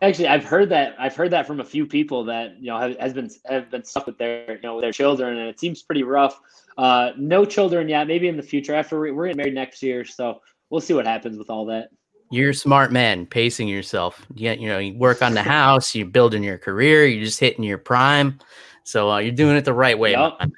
Actually, 0.00 0.28
I've 0.28 0.44
heard 0.44 0.68
that. 0.68 0.94
I've 0.96 1.16
heard 1.16 1.32
that 1.32 1.44
from 1.44 1.58
a 1.58 1.64
few 1.64 1.84
people 1.84 2.24
that 2.24 2.56
you 2.60 2.66
know 2.66 2.78
have, 2.78 2.96
has 2.98 3.12
been 3.12 3.28
have 3.46 3.68
been 3.68 3.84
stuck 3.84 4.06
with 4.06 4.16
their 4.16 4.52
you 4.52 4.62
know 4.62 4.76
with 4.76 4.82
their 4.82 4.92
children, 4.92 5.38
and 5.38 5.48
it 5.48 5.58
seems 5.58 5.82
pretty 5.82 6.04
rough. 6.04 6.40
Uh, 6.76 7.10
no 7.16 7.44
children 7.44 7.88
yet. 7.88 8.06
Maybe 8.06 8.28
in 8.28 8.36
the 8.36 8.42
future. 8.42 8.74
After 8.74 9.00
we, 9.00 9.10
we're 9.10 9.26
getting 9.26 9.38
married 9.38 9.54
next 9.54 9.82
year, 9.82 10.04
so 10.04 10.40
we'll 10.70 10.80
see 10.80 10.94
what 10.94 11.04
happens 11.04 11.36
with 11.36 11.50
all 11.50 11.66
that. 11.66 11.88
You're 12.30 12.50
a 12.50 12.54
smart 12.54 12.92
man, 12.92 13.26
pacing 13.26 13.66
yourself. 13.66 14.24
You, 14.34 14.52
you 14.52 14.68
know, 14.68 14.78
you 14.78 14.96
work 14.96 15.20
on 15.20 15.34
the 15.34 15.42
house, 15.58 15.96
you're 15.96 16.06
building 16.06 16.44
your 16.44 16.58
career, 16.58 17.04
you're 17.06 17.24
just 17.24 17.40
hitting 17.40 17.64
your 17.64 17.78
prime. 17.78 18.38
So 18.84 19.10
uh, 19.10 19.18
you're 19.18 19.32
doing 19.32 19.56
it 19.56 19.64
the 19.64 19.72
right 19.72 19.98
way. 19.98 20.12
Yep. 20.12 20.50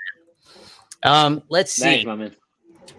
Um, 1.02 1.42
let's 1.48 1.72
see. 1.72 2.04
Thanks, 2.04 2.36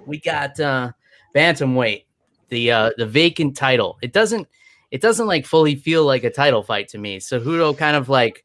we 0.05 0.19
got 0.19 0.59
uh 0.59 0.91
bantamweight, 1.35 2.05
the 2.49 2.71
uh 2.71 2.91
the 2.97 3.05
vacant 3.05 3.55
title. 3.55 3.97
It 4.01 4.13
doesn't 4.13 4.47
it 4.91 5.01
doesn't 5.01 5.27
like 5.27 5.45
fully 5.45 5.75
feel 5.75 6.05
like 6.05 6.23
a 6.23 6.29
title 6.29 6.63
fight 6.63 6.89
to 6.89 6.97
me. 6.97 7.19
So 7.19 7.39
Cejudo 7.39 7.77
kind 7.77 7.95
of 7.95 8.09
like, 8.09 8.43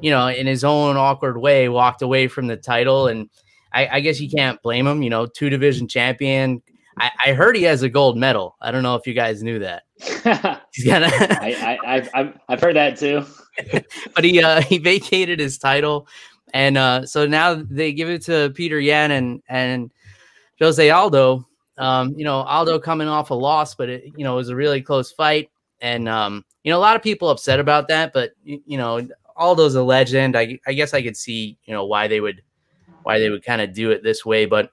you 0.00 0.10
know, 0.10 0.26
in 0.26 0.46
his 0.46 0.64
own 0.64 0.96
awkward 0.96 1.38
way, 1.38 1.68
walked 1.68 2.02
away 2.02 2.26
from 2.26 2.48
the 2.48 2.56
title, 2.56 3.06
and 3.06 3.30
I, 3.72 3.88
I 3.92 4.00
guess 4.00 4.20
you 4.20 4.28
can't 4.28 4.60
blame 4.62 4.86
him. 4.86 5.02
You 5.02 5.10
know, 5.10 5.26
two 5.26 5.50
division 5.50 5.86
champion. 5.86 6.62
I, 6.98 7.10
I, 7.26 7.32
heard 7.32 7.56
he 7.56 7.64
has 7.64 7.82
a 7.82 7.88
gold 7.88 8.16
medal. 8.16 8.56
I 8.60 8.70
don't 8.70 8.84
know 8.84 8.94
if 8.94 9.04
you 9.04 9.14
guys 9.14 9.42
knew 9.42 9.58
that. 9.60 9.82
He's 10.72 10.84
gonna. 10.84 11.08
I, 11.10 11.78
I, 11.84 11.96
I've, 12.14 12.38
I've 12.48 12.60
heard 12.60 12.76
that 12.76 12.96
too. 12.96 13.24
but 14.14 14.24
he 14.24 14.42
uh, 14.42 14.60
he 14.62 14.78
vacated 14.78 15.38
his 15.38 15.58
title, 15.58 16.08
and 16.54 16.78
uh, 16.78 17.04
so 17.04 17.26
now 17.26 17.54
they 17.68 17.92
give 17.92 18.08
it 18.08 18.22
to 18.22 18.50
Peter 18.54 18.80
Yan 18.80 19.10
and 19.10 19.42
and 19.48 19.92
Jose 20.60 20.88
Aldo. 20.88 21.46
Um, 21.76 22.14
you 22.16 22.24
know, 22.24 22.36
Aldo 22.42 22.78
coming 22.78 23.08
off 23.08 23.30
a 23.30 23.34
loss, 23.34 23.74
but 23.74 23.88
it, 23.88 24.04
you 24.16 24.22
know, 24.22 24.34
it 24.34 24.36
was 24.36 24.48
a 24.48 24.56
really 24.56 24.80
close 24.80 25.10
fight. 25.10 25.50
And, 25.80 26.08
um, 26.08 26.44
you 26.62 26.70
know, 26.70 26.78
a 26.78 26.80
lot 26.80 26.94
of 26.94 27.02
people 27.02 27.28
upset 27.28 27.58
about 27.58 27.88
that, 27.88 28.12
but, 28.12 28.30
you, 28.44 28.62
you 28.64 28.78
know, 28.78 29.06
Aldo's 29.36 29.74
a 29.74 29.82
legend. 29.82 30.36
I, 30.36 30.60
I 30.68 30.72
guess 30.72 30.94
I 30.94 31.02
could 31.02 31.16
see, 31.16 31.58
you 31.64 31.74
know, 31.74 31.84
why 31.84 32.06
they 32.06 32.20
would, 32.20 32.42
why 33.02 33.18
they 33.18 33.28
would 33.28 33.44
kind 33.44 33.60
of 33.60 33.74
do 33.74 33.90
it 33.90 34.04
this 34.04 34.24
way. 34.24 34.46
But 34.46 34.70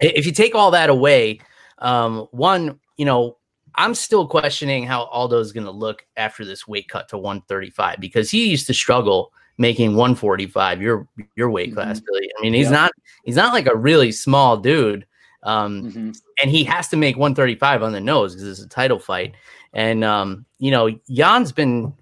if 0.00 0.24
you 0.24 0.32
take 0.32 0.54
all 0.54 0.70
that 0.70 0.88
away, 0.88 1.40
um, 1.80 2.26
one, 2.30 2.80
you 2.96 3.04
know, 3.04 3.36
I'm 3.74 3.94
still 3.94 4.26
questioning 4.26 4.84
how 4.84 5.04
Aldo's 5.04 5.52
going 5.52 5.66
to 5.66 5.70
look 5.70 6.06
after 6.16 6.46
this 6.46 6.66
weight 6.66 6.88
cut 6.88 7.10
to 7.10 7.18
135 7.18 8.00
because 8.00 8.30
he 8.30 8.48
used 8.48 8.66
to 8.68 8.74
struggle 8.74 9.30
making 9.58 9.90
145 9.96 10.80
your 10.80 11.06
your 11.36 11.50
weight 11.50 11.74
class, 11.74 11.98
mm-hmm. 11.98 12.06
Billy. 12.06 12.30
I 12.38 12.42
mean, 12.42 12.54
he's 12.54 12.66
yeah. 12.66 12.70
not 12.72 12.92
he's 13.24 13.36
not 13.36 13.52
like 13.52 13.66
a 13.66 13.76
really 13.76 14.12
small 14.12 14.56
dude. 14.56 15.04
Um, 15.44 15.84
mm-hmm. 15.84 16.10
and 16.42 16.50
he 16.50 16.64
has 16.64 16.88
to 16.88 16.96
make 16.96 17.16
135 17.16 17.82
on 17.82 17.92
the 17.92 18.00
nose 18.00 18.34
because 18.34 18.48
it's 18.48 18.60
a 18.60 18.68
title 18.68 18.98
fight. 18.98 19.34
And 19.72 20.02
um, 20.02 20.46
you 20.58 20.70
know, 20.70 20.90
Yan's 21.06 21.52
been 21.52 21.92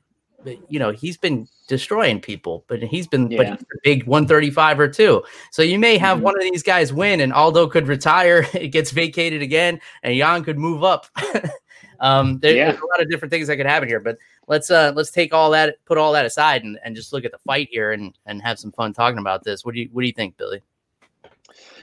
you 0.69 0.79
know, 0.79 0.93
he's 0.93 1.17
been 1.17 1.49
destroying 1.69 2.21
people, 2.21 2.65
but 2.69 2.83
he's 2.83 3.07
been 3.07 3.31
yeah. 3.31 3.39
but 3.39 3.47
he's 3.49 3.61
a 3.61 3.81
big 3.83 4.07
135 4.07 4.81
or 4.81 4.89
two. 4.89 5.23
So 5.51 5.63
you 5.63 5.79
may 5.79 5.99
have 5.99 6.19
mm-hmm. 6.19 6.25
one 6.25 6.37
of 6.37 6.43
these 6.43 6.63
guys 6.63 6.93
win 6.93 7.21
and 7.21 7.33
Aldo 7.33 7.69
could 7.69 7.89
retire, 7.89 8.47
it 8.55 8.69
gets 8.69 8.91
vacated 8.91 9.43
again, 9.43 9.81
and 10.03 10.15
Yan 10.15 10.45
could 10.45 10.59
move 10.59 10.85
up. 10.85 11.07
um, 12.01 12.39
there, 12.39 12.55
yeah. 12.55 12.71
there's 12.71 12.81
a 12.81 12.87
lot 12.87 13.01
of 13.01 13.11
different 13.11 13.33
things 13.33 13.49
that 13.49 13.57
could 13.57 13.67
happen 13.67 13.89
here, 13.89 14.01
but 14.01 14.19
let's 14.49 14.71
uh 14.71 14.93
let's 14.95 15.11
take 15.11 15.33
all 15.35 15.51
that, 15.51 15.77
put 15.85 15.99
all 15.99 16.13
that 16.13 16.27
aside, 16.27 16.65
and, 16.65 16.79
and 16.85 16.95
just 16.95 17.13
look 17.13 17.25
at 17.25 17.33
the 17.33 17.39
fight 17.39 17.69
here 17.71 17.93
and 17.93 18.17
and 18.27 18.43
have 18.43 18.59
some 18.59 18.73
fun 18.73 18.93
talking 18.93 19.19
about 19.19 19.45
this. 19.45 19.65
What 19.65 19.75
do 19.75 19.81
you 19.81 19.89
what 19.93 20.03
do 20.03 20.07
you 20.07 20.13
think, 20.13 20.37
Billy? 20.37 20.63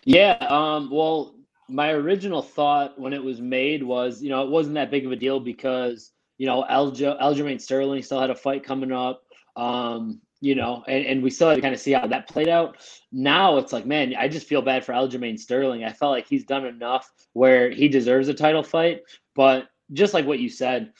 Yeah, 0.06 0.34
um, 0.50 0.90
well, 0.92 1.36
my 1.70 1.92
original 1.92 2.42
thought 2.42 3.00
when 3.00 3.14
it 3.14 3.24
was 3.24 3.40
made 3.40 3.84
was, 3.84 4.22
you 4.22 4.30
know, 4.30 4.44
it 4.44 4.50
wasn't 4.50 4.76
that 4.76 4.92
big 4.92 5.06
of 5.06 5.12
a 5.12 5.16
deal 5.16 5.40
because 5.40 6.12
you 6.38 6.46
know 6.46 6.66
Aljo, 6.70 7.20
Aljamain 7.22 7.62
Sterling 7.62 8.02
still 8.02 8.20
had 8.20 8.30
a 8.30 8.36
fight 8.36 8.64
coming 8.64 8.92
up. 8.92 9.24
Um, 9.56 10.20
you 10.44 10.56
know, 10.56 10.84
and, 10.90 11.06
and 11.06 11.24
we 11.24 11.30
still 11.30 11.48
had 11.48 11.56
to 11.56 11.62
kind 11.62 11.74
of 11.74 11.80
see 11.80 11.94
how 11.94 12.06
that 12.06 12.28
played 12.28 12.50
out. 12.50 12.76
Now 13.14 13.56
it's 13.56 13.72
like, 13.72 13.86
man, 13.86 14.14
I 14.20 14.28
just 14.28 14.46
feel 14.46 14.62
bad 14.62 14.84
for 14.84 14.92
Aljamain 14.92 15.40
Sterling. 15.40 15.86
I 15.86 15.94
felt 15.94 16.12
like 16.12 16.28
he's 16.28 16.44
done 16.44 16.66
enough 16.66 17.10
where 17.32 17.72
he 17.72 17.88
deserves 17.88 18.28
a 18.28 18.34
title 18.34 18.62
fight, 18.62 19.04
but 19.36 19.70
just 19.94 20.14
like 20.14 20.26
what 20.26 20.40
you 20.40 20.50
said, 20.50 20.94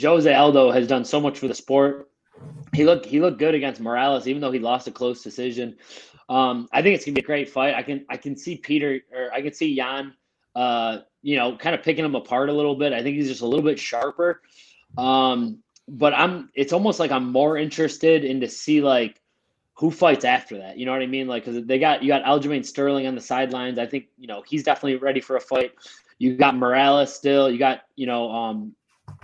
Jose 0.00 0.32
Aldo 0.32 0.70
has 0.70 0.86
done 0.86 1.04
so 1.04 1.20
much 1.20 1.38
for 1.38 1.48
the 1.48 1.54
sport. 1.54 2.10
He 2.72 2.84
looked 2.84 3.06
he 3.06 3.20
looked 3.20 3.38
good 3.38 3.54
against 3.54 3.80
Morales, 3.80 4.26
even 4.26 4.40
though 4.40 4.50
he 4.50 4.58
lost 4.58 4.88
a 4.88 4.90
close 4.90 5.22
decision. 5.22 5.76
Um, 6.28 6.68
I 6.72 6.82
think 6.82 6.96
it's 6.96 7.04
gonna 7.04 7.14
be 7.14 7.20
a 7.20 7.24
great 7.24 7.48
fight. 7.48 7.74
I 7.74 7.82
can 7.82 8.04
I 8.08 8.16
can 8.16 8.36
see 8.36 8.56
Peter 8.56 9.00
or 9.12 9.32
I 9.32 9.42
can 9.42 9.52
see 9.52 9.68
Yan, 9.72 10.14
uh, 10.54 10.98
you 11.22 11.36
know, 11.36 11.56
kind 11.56 11.74
of 11.74 11.82
picking 11.82 12.04
him 12.04 12.14
apart 12.14 12.48
a 12.48 12.52
little 12.52 12.74
bit. 12.74 12.92
I 12.92 13.02
think 13.02 13.16
he's 13.16 13.28
just 13.28 13.42
a 13.42 13.46
little 13.46 13.64
bit 13.64 13.78
sharper. 13.78 14.42
Um, 14.98 15.62
but 15.86 16.14
I'm 16.14 16.50
it's 16.54 16.72
almost 16.72 16.98
like 16.98 17.10
I'm 17.10 17.30
more 17.30 17.56
interested 17.56 18.24
in 18.24 18.40
to 18.40 18.48
see 18.48 18.80
like 18.80 19.20
who 19.74 19.90
fights 19.90 20.24
after 20.24 20.58
that. 20.58 20.78
You 20.78 20.86
know 20.86 20.92
what 20.92 21.02
I 21.02 21.06
mean? 21.06 21.26
Like 21.26 21.44
because 21.44 21.64
they 21.66 21.78
got 21.78 22.02
you 22.02 22.08
got 22.08 22.24
Aljamain 22.24 22.64
Sterling 22.64 23.06
on 23.06 23.14
the 23.14 23.20
sidelines. 23.20 23.78
I 23.78 23.86
think 23.86 24.06
you 24.16 24.26
know 24.26 24.42
he's 24.46 24.62
definitely 24.62 24.96
ready 24.96 25.20
for 25.20 25.36
a 25.36 25.40
fight. 25.40 25.72
You 26.18 26.36
got 26.36 26.56
Morales 26.56 27.14
still. 27.14 27.50
You 27.50 27.58
got 27.58 27.82
you 27.96 28.06
know 28.06 28.30
um, 28.30 28.74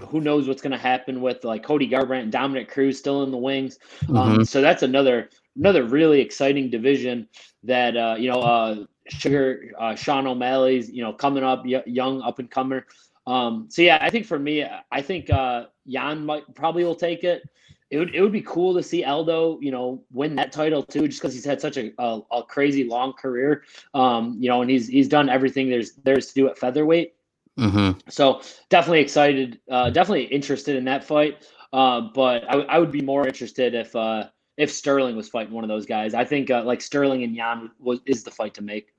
who 0.08 0.20
knows 0.20 0.48
what's 0.48 0.62
going 0.62 0.72
to 0.72 0.78
happen 0.78 1.20
with 1.20 1.44
like 1.44 1.62
Cody 1.62 1.88
Garbrandt 1.88 2.22
and 2.22 2.32
Dominick 2.32 2.70
Cruz 2.70 2.98
still 2.98 3.22
in 3.22 3.30
the 3.30 3.36
wings. 3.36 3.78
Um, 4.08 4.14
mm-hmm. 4.14 4.42
so 4.42 4.60
that's 4.60 4.82
another 4.82 5.30
another 5.56 5.84
really 5.84 6.20
exciting 6.20 6.70
division 6.70 7.28
that 7.64 7.96
uh, 7.96 8.16
you 8.18 8.30
know 8.30 8.40
uh, 8.40 8.84
Sugar 9.08 9.72
uh, 9.78 9.94
Sean 9.94 10.26
O'Malley's 10.26 10.90
you 10.90 11.02
know 11.02 11.12
coming 11.12 11.44
up 11.44 11.64
young 11.64 12.22
up 12.22 12.38
and 12.38 12.50
comer. 12.50 12.86
Um, 13.26 13.66
so 13.68 13.82
yeah, 13.82 13.98
I 14.00 14.10
think 14.10 14.26
for 14.26 14.38
me, 14.38 14.64
I 14.90 15.02
think 15.02 15.30
uh, 15.30 15.66
Yan 15.84 16.24
might 16.24 16.54
probably 16.54 16.84
will 16.84 16.94
take 16.94 17.24
it. 17.24 17.42
It 17.90 17.98
would 17.98 18.14
it 18.14 18.22
would 18.22 18.32
be 18.32 18.42
cool 18.42 18.74
to 18.74 18.82
see 18.82 19.04
Aldo, 19.04 19.58
you 19.60 19.72
know, 19.72 20.02
win 20.12 20.36
that 20.36 20.52
title 20.52 20.82
too, 20.82 21.08
just 21.08 21.20
because 21.20 21.34
he's 21.34 21.44
had 21.44 21.60
such 21.60 21.76
a, 21.76 21.92
a, 21.98 22.20
a, 22.30 22.42
crazy 22.44 22.84
long 22.84 23.12
career. 23.14 23.64
Um, 23.94 24.36
you 24.38 24.48
know, 24.48 24.62
and 24.62 24.70
he's 24.70 24.86
he's 24.86 25.08
done 25.08 25.28
everything 25.28 25.68
there's 25.68 25.92
there's 26.04 26.28
to 26.28 26.34
do 26.34 26.48
at 26.48 26.56
featherweight. 26.56 27.14
Mm-hmm. 27.58 27.98
So 28.08 28.42
definitely 28.68 29.00
excited, 29.00 29.60
uh, 29.70 29.90
definitely 29.90 30.24
interested 30.24 30.76
in 30.76 30.84
that 30.84 31.04
fight. 31.04 31.44
Uh, 31.72 32.02
but 32.14 32.44
I, 32.48 32.60
I 32.62 32.78
would 32.78 32.92
be 32.92 33.02
more 33.02 33.26
interested 33.26 33.74
if 33.74 33.94
uh, 33.96 34.28
if 34.56 34.70
Sterling 34.70 35.16
was 35.16 35.28
fighting 35.28 35.52
one 35.52 35.64
of 35.64 35.68
those 35.68 35.86
guys. 35.86 36.14
I 36.14 36.24
think 36.24 36.50
uh, 36.50 36.62
like 36.64 36.80
Sterling 36.80 37.24
and 37.24 37.34
Yan 37.34 37.70
was 37.78 38.00
is 38.06 38.22
the 38.22 38.30
fight 38.30 38.54
to 38.54 38.62
make. 38.62 38.94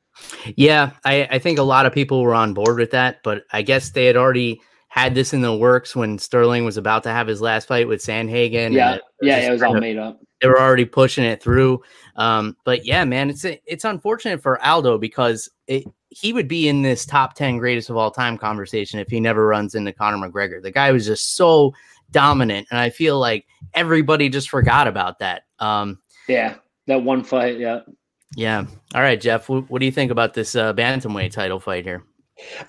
Yeah, 0.58 0.91
I, 1.06 1.27
I 1.32 1.39
think 1.39 1.58
a 1.58 1.63
lot 1.63 1.86
of 1.86 1.93
people 1.93 2.21
were 2.21 2.36
on 2.36 2.54
board 2.54 2.77
with 2.77 2.91
that, 2.91 3.23
but 3.23 3.45
I 3.54 3.62
guess 3.62 3.91
they 3.91 4.06
had 4.06 4.17
already 4.17 4.62
had 4.91 5.15
this 5.15 5.32
in 5.32 5.39
the 5.39 5.56
works 5.56 5.95
when 5.95 6.17
Sterling 6.17 6.65
was 6.65 6.75
about 6.75 7.01
to 7.04 7.12
have 7.12 7.25
his 7.25 7.39
last 7.39 7.65
fight 7.65 7.88
with 7.88 8.01
Sandhagen. 8.01 8.73
Yeah, 8.73 8.95
it 8.95 9.01
yeah, 9.21 9.38
it 9.38 9.49
was 9.49 9.62
all 9.62 9.73
of, 9.73 9.80
made 9.80 9.97
up. 9.97 10.19
They 10.41 10.49
were 10.49 10.60
already 10.60 10.84
pushing 10.84 11.23
it 11.23 11.41
through. 11.41 11.82
Um, 12.17 12.58
but 12.65 12.86
yeah, 12.86 13.06
man, 13.06 13.30
it's 13.30 13.45
it's 13.45 13.86
unfortunate 13.86 14.41
for 14.41 14.62
Aldo 14.62 14.97
because 14.97 15.49
it, 15.67 15.86
he 16.10 16.34
would 16.34 16.49
be 16.49 16.67
in 16.67 16.82
this 16.82 17.06
top 17.06 17.36
ten 17.36 17.58
greatest 17.58 17.89
of 17.89 17.95
all 17.95 18.12
time 18.12 18.38
conversation 18.38 18.99
if 18.99 19.08
he 19.08 19.21
never 19.21 19.47
runs 19.47 19.75
into 19.75 19.93
Conor 19.93 20.27
McGregor. 20.30 20.62
The 20.62 20.71
guy 20.71 20.91
was 20.91 21.06
just 21.06 21.38
so 21.38 21.73
dominant, 22.12 22.67
and 22.69 22.77
I 22.77 22.89
feel 22.89 23.17
like 23.17 23.45
everybody 23.73 24.27
just 24.27 24.49
forgot 24.49 24.89
about 24.89 25.19
that. 25.19 25.43
Um, 25.60 26.01
yeah, 26.27 26.56
that 26.88 27.01
one 27.01 27.23
fight. 27.23 27.58
Yeah. 27.58 27.80
Yeah. 28.36 28.65
All 28.93 29.01
right, 29.01 29.19
Jeff. 29.19 29.47
What, 29.47 29.69
what 29.69 29.80
do 29.80 29.86
you 29.86 29.91
think 29.93 30.12
about 30.12 30.34
this 30.34 30.54
uh, 30.54 30.73
bantamweight 30.73 31.32
title 31.32 31.62
fight 31.62 31.86
here? 31.86 32.04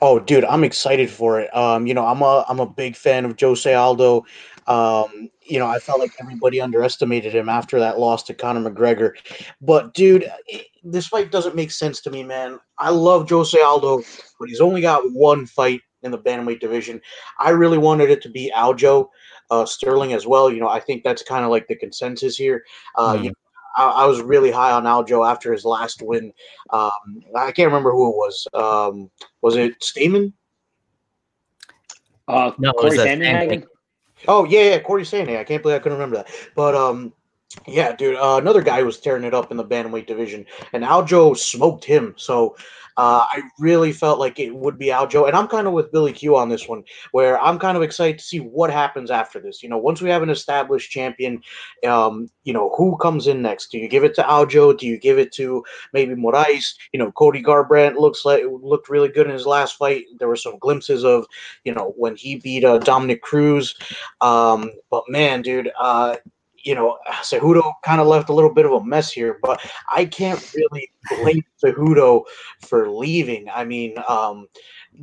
Oh, 0.00 0.18
dude, 0.18 0.44
I'm 0.44 0.64
excited 0.64 1.10
for 1.10 1.40
it. 1.40 1.54
Um, 1.56 1.86
you 1.86 1.94
know, 1.94 2.06
I'm 2.06 2.22
a 2.22 2.44
I'm 2.48 2.60
a 2.60 2.66
big 2.66 2.96
fan 2.96 3.24
of 3.24 3.38
Jose 3.38 3.72
Aldo. 3.72 4.24
Um, 4.66 5.30
you 5.42 5.58
know, 5.58 5.66
I 5.66 5.78
felt 5.78 5.98
like 5.98 6.12
everybody 6.20 6.60
underestimated 6.60 7.34
him 7.34 7.48
after 7.48 7.78
that 7.80 7.98
loss 7.98 8.22
to 8.24 8.34
Conor 8.34 8.70
McGregor. 8.70 9.12
But 9.60 9.92
dude, 9.94 10.30
it, 10.46 10.66
this 10.84 11.08
fight 11.08 11.32
doesn't 11.32 11.56
make 11.56 11.70
sense 11.70 12.00
to 12.02 12.10
me, 12.10 12.22
man. 12.22 12.60
I 12.78 12.90
love 12.90 13.28
Jose 13.28 13.60
Aldo, 13.60 14.02
but 14.38 14.48
he's 14.48 14.60
only 14.60 14.80
got 14.80 15.10
one 15.12 15.46
fight 15.46 15.80
in 16.02 16.10
the 16.10 16.18
bantamweight 16.18 16.60
division. 16.60 17.00
I 17.38 17.50
really 17.50 17.78
wanted 17.78 18.10
it 18.10 18.22
to 18.22 18.28
be 18.28 18.52
Aljo 18.54 19.08
uh, 19.50 19.66
Sterling 19.66 20.12
as 20.12 20.26
well. 20.26 20.50
You 20.50 20.60
know, 20.60 20.68
I 20.68 20.80
think 20.80 21.04
that's 21.04 21.22
kind 21.22 21.44
of 21.44 21.50
like 21.50 21.68
the 21.68 21.76
consensus 21.76 22.36
here. 22.36 22.64
Uh, 22.96 23.14
mm. 23.14 23.24
you 23.24 23.28
know, 23.30 23.34
I, 23.76 23.84
I, 23.84 24.06
was 24.06 24.20
really 24.20 24.50
high 24.50 24.72
on 24.72 24.84
Aljo 24.84 25.28
after 25.28 25.52
his 25.52 25.64
last 25.64 26.02
win. 26.02 26.32
Um, 26.70 26.90
I 27.36 27.52
can't 27.52 27.68
remember 27.68 27.92
who 27.92 28.10
it 28.10 28.16
was. 28.16 28.48
Um, 28.54 29.10
was 29.40 29.56
it 29.56 29.82
Stamen? 29.82 30.32
Uh, 32.28 32.52
no, 32.58 32.72
Corey 32.72 32.96
Sandhagen. 32.96 33.64
Oh 34.28 34.44
yeah, 34.44 34.70
yeah, 34.70 34.78
Corey 34.80 35.04
Sandhagen. 35.04 35.38
I 35.38 35.44
can't 35.44 35.62
believe 35.62 35.76
I 35.76 35.80
couldn't 35.80 35.98
remember 35.98 36.16
that. 36.16 36.28
But 36.54 36.74
um, 36.74 37.12
yeah, 37.66 37.94
dude, 37.94 38.16
uh, 38.16 38.38
another 38.40 38.62
guy 38.62 38.82
was 38.82 39.00
tearing 39.00 39.24
it 39.24 39.34
up 39.34 39.50
in 39.50 39.56
the 39.56 39.64
bantamweight 39.64 40.06
division, 40.06 40.46
and 40.72 40.84
Aljo 40.84 41.36
smoked 41.36 41.84
him. 41.84 42.14
So 42.16 42.56
uh, 42.96 43.24
I 43.28 43.42
really 43.58 43.92
felt 43.92 44.18
like 44.18 44.38
it 44.38 44.54
would 44.54 44.78
be 44.78 44.86
Aljo, 44.86 45.26
and 45.26 45.36
I'm 45.36 45.48
kind 45.48 45.66
of 45.66 45.72
with 45.72 45.92
Billy 45.92 46.12
Q 46.12 46.36
on 46.36 46.48
this 46.48 46.68
one, 46.68 46.84
where 47.12 47.40
I'm 47.40 47.58
kind 47.58 47.76
of 47.76 47.82
excited 47.82 48.18
to 48.18 48.24
see 48.24 48.38
what 48.38 48.70
happens 48.70 49.10
after 49.10 49.40
this. 49.40 49.62
You 49.62 49.68
know, 49.68 49.78
once 49.78 50.00
we 50.00 50.10
have 50.10 50.22
an 50.22 50.30
established 50.30 50.90
champion, 50.90 51.42
um, 51.86 52.30
you 52.44 52.52
know, 52.52 52.72
who 52.76 52.96
comes 52.98 53.26
in 53.26 53.42
next? 53.42 53.70
Do 53.70 53.78
you 53.78 53.88
give 53.88 54.04
it 54.04 54.14
to 54.16 54.22
Aljo? 54.22 54.76
Do 54.76 54.86
you 54.86 54.98
give 54.98 55.18
it 55.18 55.32
to 55.32 55.64
maybe 55.92 56.14
Moraes? 56.14 56.74
You 56.92 56.98
know, 56.98 57.12
Cody 57.12 57.42
Garbrandt 57.42 57.96
looks 57.96 58.24
like 58.24 58.44
looked 58.62 58.88
really 58.88 59.08
good 59.08 59.26
in 59.26 59.32
his 59.32 59.46
last 59.46 59.76
fight. 59.76 60.04
There 60.18 60.28
were 60.28 60.36
some 60.36 60.58
glimpses 60.58 61.04
of, 61.04 61.26
you 61.64 61.74
know, 61.74 61.94
when 61.96 62.16
he 62.16 62.36
beat 62.36 62.64
uh, 62.64 62.78
Dominick 62.78 63.22
Cruz. 63.22 63.76
Um, 64.20 64.70
but 64.90 65.04
man, 65.08 65.42
dude, 65.42 65.70
uh, 65.78 66.16
you 66.62 66.74
know, 66.74 66.98
Cejudo 67.22 67.72
kind 67.84 68.00
of 68.00 68.06
left 68.06 68.28
a 68.28 68.32
little 68.32 68.52
bit 68.52 68.66
of 68.66 68.72
a 68.72 68.84
mess 68.84 69.12
here, 69.12 69.38
but 69.42 69.60
I 69.90 70.04
can't 70.04 70.52
really 70.54 70.90
blame 71.10 71.42
Cejudo 71.62 72.24
for 72.60 72.88
leaving. 72.88 73.48
I 73.52 73.64
mean, 73.64 73.96
um, 74.08 74.48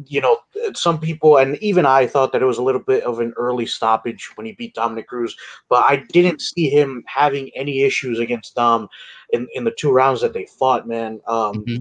you 0.06 0.22
know, 0.22 0.38
some 0.74 1.00
people 1.00 1.38
and 1.38 1.58
even 1.58 1.86
I 1.86 2.08
thought 2.08 2.32
that 2.32 2.42
it 2.42 2.46
was 2.46 2.60
a 2.60 2.64
little 2.64 2.82
bit 2.82 3.04
of 3.04 3.20
an 3.20 3.34
early 3.38 3.66
stoppage 3.66 4.30
when 4.36 4.46
he 4.46 4.54
beat 4.54 4.76
Dominick 4.76 5.08
Cruz, 5.08 5.36
but 5.68 5.84
I 5.88 6.04
didn't 6.12 6.42
see 6.42 6.70
him 6.70 7.04
having 7.08 7.50
any 7.56 7.82
issues 7.82 8.20
against 8.20 8.56
Dom 8.56 8.88
in, 9.32 9.48
in 9.54 9.64
the 9.64 9.76
two 9.78 9.92
rounds 9.92 10.22
that 10.22 10.34
they 10.34 10.46
fought, 10.46 10.88
man. 10.88 11.20
Um, 11.28 11.56
mm-hmm. 11.56 11.78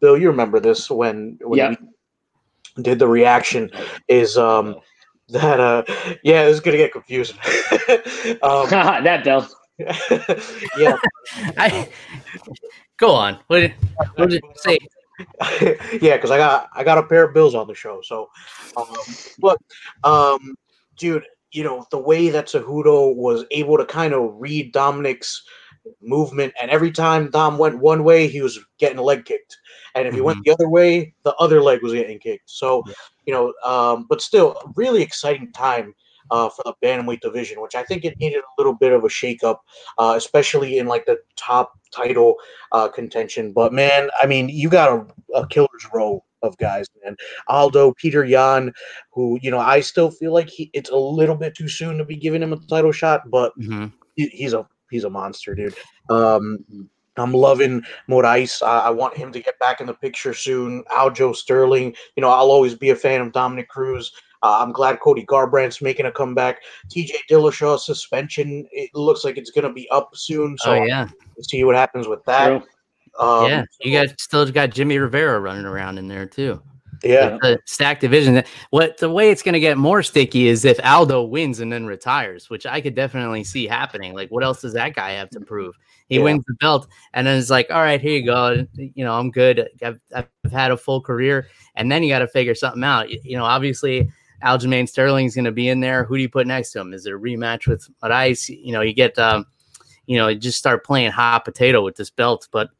Bill, 0.00 0.16
you 0.16 0.28
remember 0.28 0.60
this 0.60 0.88
when 0.88 1.38
when 1.42 1.58
yeah. 1.58 1.74
we 2.76 2.82
did 2.82 2.98
the 2.98 3.08
reaction 3.08 3.70
is 4.08 4.38
um 4.38 4.76
that 5.32 5.60
uh 5.60 5.82
yeah, 6.22 6.44
this 6.44 6.54
is 6.54 6.60
gonna 6.60 6.76
get 6.76 6.92
confusing. 6.92 7.36
um, 8.42 8.68
that 8.70 9.22
Bill. 9.24 9.46
yeah. 10.78 10.96
I 11.56 11.88
go 12.98 13.14
on. 13.14 13.38
What 13.46 13.60
did, 13.60 13.74
what 14.16 14.30
did 14.30 14.42
you 14.44 14.52
say? 14.56 14.78
yeah, 16.00 16.16
because 16.16 16.30
I 16.30 16.38
got 16.38 16.68
I 16.74 16.84
got 16.84 16.98
a 16.98 17.02
pair 17.02 17.24
of 17.24 17.34
bills 17.34 17.54
on 17.54 17.66
the 17.66 17.74
show. 17.74 18.00
So, 18.02 18.28
um, 18.76 18.86
but 19.38 19.58
um, 20.04 20.54
dude, 20.96 21.24
you 21.52 21.64
know 21.64 21.86
the 21.90 21.98
way 21.98 22.28
that 22.30 22.46
Cejudo 22.46 23.14
was 23.14 23.44
able 23.50 23.76
to 23.78 23.84
kind 23.84 24.14
of 24.14 24.34
read 24.38 24.72
Dominick's 24.72 25.42
movement, 26.02 26.52
and 26.60 26.70
every 26.70 26.92
time 26.92 27.30
Dom 27.30 27.58
went 27.58 27.78
one 27.78 28.04
way, 28.04 28.26
he 28.26 28.40
was 28.42 28.58
getting 28.78 28.98
a 28.98 29.02
leg 29.02 29.24
kicked, 29.24 29.58
and 29.94 30.06
if 30.06 30.12
mm-hmm. 30.12 30.16
he 30.16 30.22
went 30.22 30.38
mm-hmm. 30.38 30.50
the 30.50 30.52
other 30.52 30.68
way, 30.68 31.14
the 31.24 31.34
other 31.36 31.62
leg 31.62 31.82
was 31.82 31.92
getting 31.92 32.18
kicked. 32.18 32.50
So, 32.50 32.82
yeah. 32.86 32.94
you 33.26 33.32
know, 33.32 33.52
um, 33.64 34.06
but 34.08 34.20
still, 34.20 34.60
really 34.76 35.02
exciting 35.02 35.52
time 35.52 35.94
uh, 36.30 36.48
for 36.48 36.62
the 36.64 36.74
bantamweight 36.82 37.20
division, 37.20 37.60
which 37.60 37.74
I 37.74 37.82
think 37.82 38.04
it 38.04 38.18
needed 38.18 38.40
a 38.40 38.54
little 38.58 38.74
bit 38.74 38.92
of 38.92 39.04
a 39.04 39.08
shakeup, 39.08 39.58
uh, 39.98 40.14
especially 40.16 40.78
in 40.78 40.86
like 40.86 41.06
the 41.06 41.18
top 41.36 41.78
title 41.90 42.36
uh, 42.72 42.88
contention. 42.88 43.52
But 43.52 43.72
man, 43.72 44.10
I 44.20 44.26
mean, 44.26 44.48
you 44.48 44.68
got 44.68 44.90
a, 44.90 45.38
a 45.38 45.46
killer's 45.46 45.86
row 45.92 46.24
of 46.42 46.56
guys, 46.58 46.86
man. 47.04 47.16
Aldo, 47.48 47.94
Peter 47.94 48.24
Yan, 48.24 48.72
who 49.12 49.38
you 49.42 49.50
know, 49.50 49.58
I 49.58 49.80
still 49.80 50.10
feel 50.10 50.32
like 50.32 50.48
he, 50.48 50.70
it's 50.72 50.90
a 50.90 50.96
little 50.96 51.36
bit 51.36 51.54
too 51.54 51.68
soon 51.68 51.98
to 51.98 52.04
be 52.04 52.16
giving 52.16 52.42
him 52.42 52.52
a 52.52 52.56
title 52.66 52.92
shot, 52.92 53.28
but 53.30 53.58
mm-hmm. 53.58 53.86
he, 54.16 54.28
he's 54.28 54.52
a 54.52 54.66
he's 54.90 55.04
a 55.04 55.10
monster, 55.10 55.54
dude. 55.54 55.74
Um, 56.08 56.88
I'm 57.16 57.32
loving 57.32 57.82
Moraes. 58.08 58.62
I, 58.62 58.86
I, 58.86 58.90
want 58.90 59.16
him 59.16 59.32
to 59.32 59.40
get 59.40 59.58
back 59.58 59.80
in 59.80 59.86
the 59.86 59.94
picture 59.94 60.32
soon. 60.32 60.84
Aljo 60.84 61.34
Sterling. 61.34 61.94
You 62.16 62.20
know, 62.22 62.30
I'll 62.30 62.50
always 62.50 62.74
be 62.74 62.90
a 62.90 62.96
fan 62.96 63.20
of 63.20 63.32
Dominick 63.32 63.68
Cruz. 63.68 64.12
Uh, 64.42 64.58
I'm 64.60 64.72
glad 64.72 65.00
Cody 65.00 65.26
Garbrandt's 65.26 65.82
making 65.82 66.06
a 66.06 66.12
comeback. 66.12 66.62
TJ 66.88 67.10
Dillashaw 67.30 67.78
suspension, 67.78 68.66
it 68.72 68.90
looks 68.94 69.22
like 69.24 69.36
it's 69.36 69.50
going 69.50 69.66
to 69.66 69.72
be 69.72 69.88
up 69.90 70.10
soon. 70.14 70.56
So 70.58 70.72
oh, 70.72 70.84
yeah. 70.84 71.08
see 71.42 71.62
what 71.64 71.76
happens 71.76 72.08
with 72.08 72.24
that. 72.24 72.62
Um, 73.18 73.46
yeah, 73.48 73.64
you 73.82 73.92
got 73.92 74.18
still 74.18 74.50
got 74.50 74.70
Jimmy 74.70 74.98
Rivera 74.98 75.40
running 75.40 75.66
around 75.66 75.98
in 75.98 76.08
there 76.08 76.26
too. 76.26 76.62
Yeah, 77.02 77.38
the 77.40 77.58
stacked 77.64 78.02
division. 78.02 78.42
What 78.70 78.98
the 78.98 79.08
way 79.10 79.30
it's 79.30 79.42
going 79.42 79.54
to 79.54 79.60
get 79.60 79.78
more 79.78 80.02
sticky 80.02 80.48
is 80.48 80.64
if 80.64 80.78
Aldo 80.84 81.24
wins 81.24 81.60
and 81.60 81.72
then 81.72 81.86
retires, 81.86 82.50
which 82.50 82.66
I 82.66 82.80
could 82.80 82.94
definitely 82.94 83.44
see 83.44 83.66
happening. 83.66 84.14
Like, 84.14 84.30
what 84.30 84.44
else 84.44 84.60
does 84.60 84.74
that 84.74 84.94
guy 84.94 85.12
have 85.12 85.30
to 85.30 85.40
prove? 85.40 85.74
He 86.08 86.16
yeah. 86.16 86.24
wins 86.24 86.44
the 86.46 86.54
belt, 86.60 86.88
and 87.14 87.26
then 87.26 87.38
it's 87.38 87.50
like, 87.50 87.70
all 87.70 87.80
right, 87.80 88.00
here 88.00 88.18
you 88.18 88.26
go. 88.26 88.66
You 88.74 89.04
know, 89.04 89.14
I'm 89.14 89.30
good. 89.30 89.68
I've, 89.82 90.00
I've 90.14 90.52
had 90.52 90.72
a 90.72 90.76
full 90.76 91.00
career, 91.00 91.48
and 91.74 91.90
then 91.90 92.02
you 92.02 92.10
got 92.10 92.18
to 92.18 92.28
figure 92.28 92.54
something 92.54 92.84
out. 92.84 93.10
You, 93.10 93.20
you 93.22 93.36
know, 93.36 93.44
obviously 93.44 94.10
Aljamain 94.42 94.88
Sterling 94.88 95.26
is 95.26 95.34
going 95.34 95.44
to 95.44 95.52
be 95.52 95.68
in 95.68 95.80
there. 95.80 96.04
Who 96.04 96.16
do 96.16 96.22
you 96.22 96.28
put 96.28 96.46
next 96.46 96.72
to 96.72 96.80
him? 96.80 96.92
Is 96.92 97.06
it 97.06 97.12
a 97.12 97.18
rematch 97.18 97.66
with 97.66 97.88
Moraes? 98.02 98.48
You 98.48 98.72
know, 98.72 98.80
you 98.80 98.92
get, 98.92 99.18
um, 99.18 99.46
you 100.06 100.18
know, 100.18 100.28
you 100.28 100.38
just 100.38 100.58
start 100.58 100.84
playing 100.84 101.12
hot 101.12 101.44
potato 101.44 101.82
with 101.82 101.96
this 101.96 102.10
belt. 102.10 102.48
But 102.50 102.70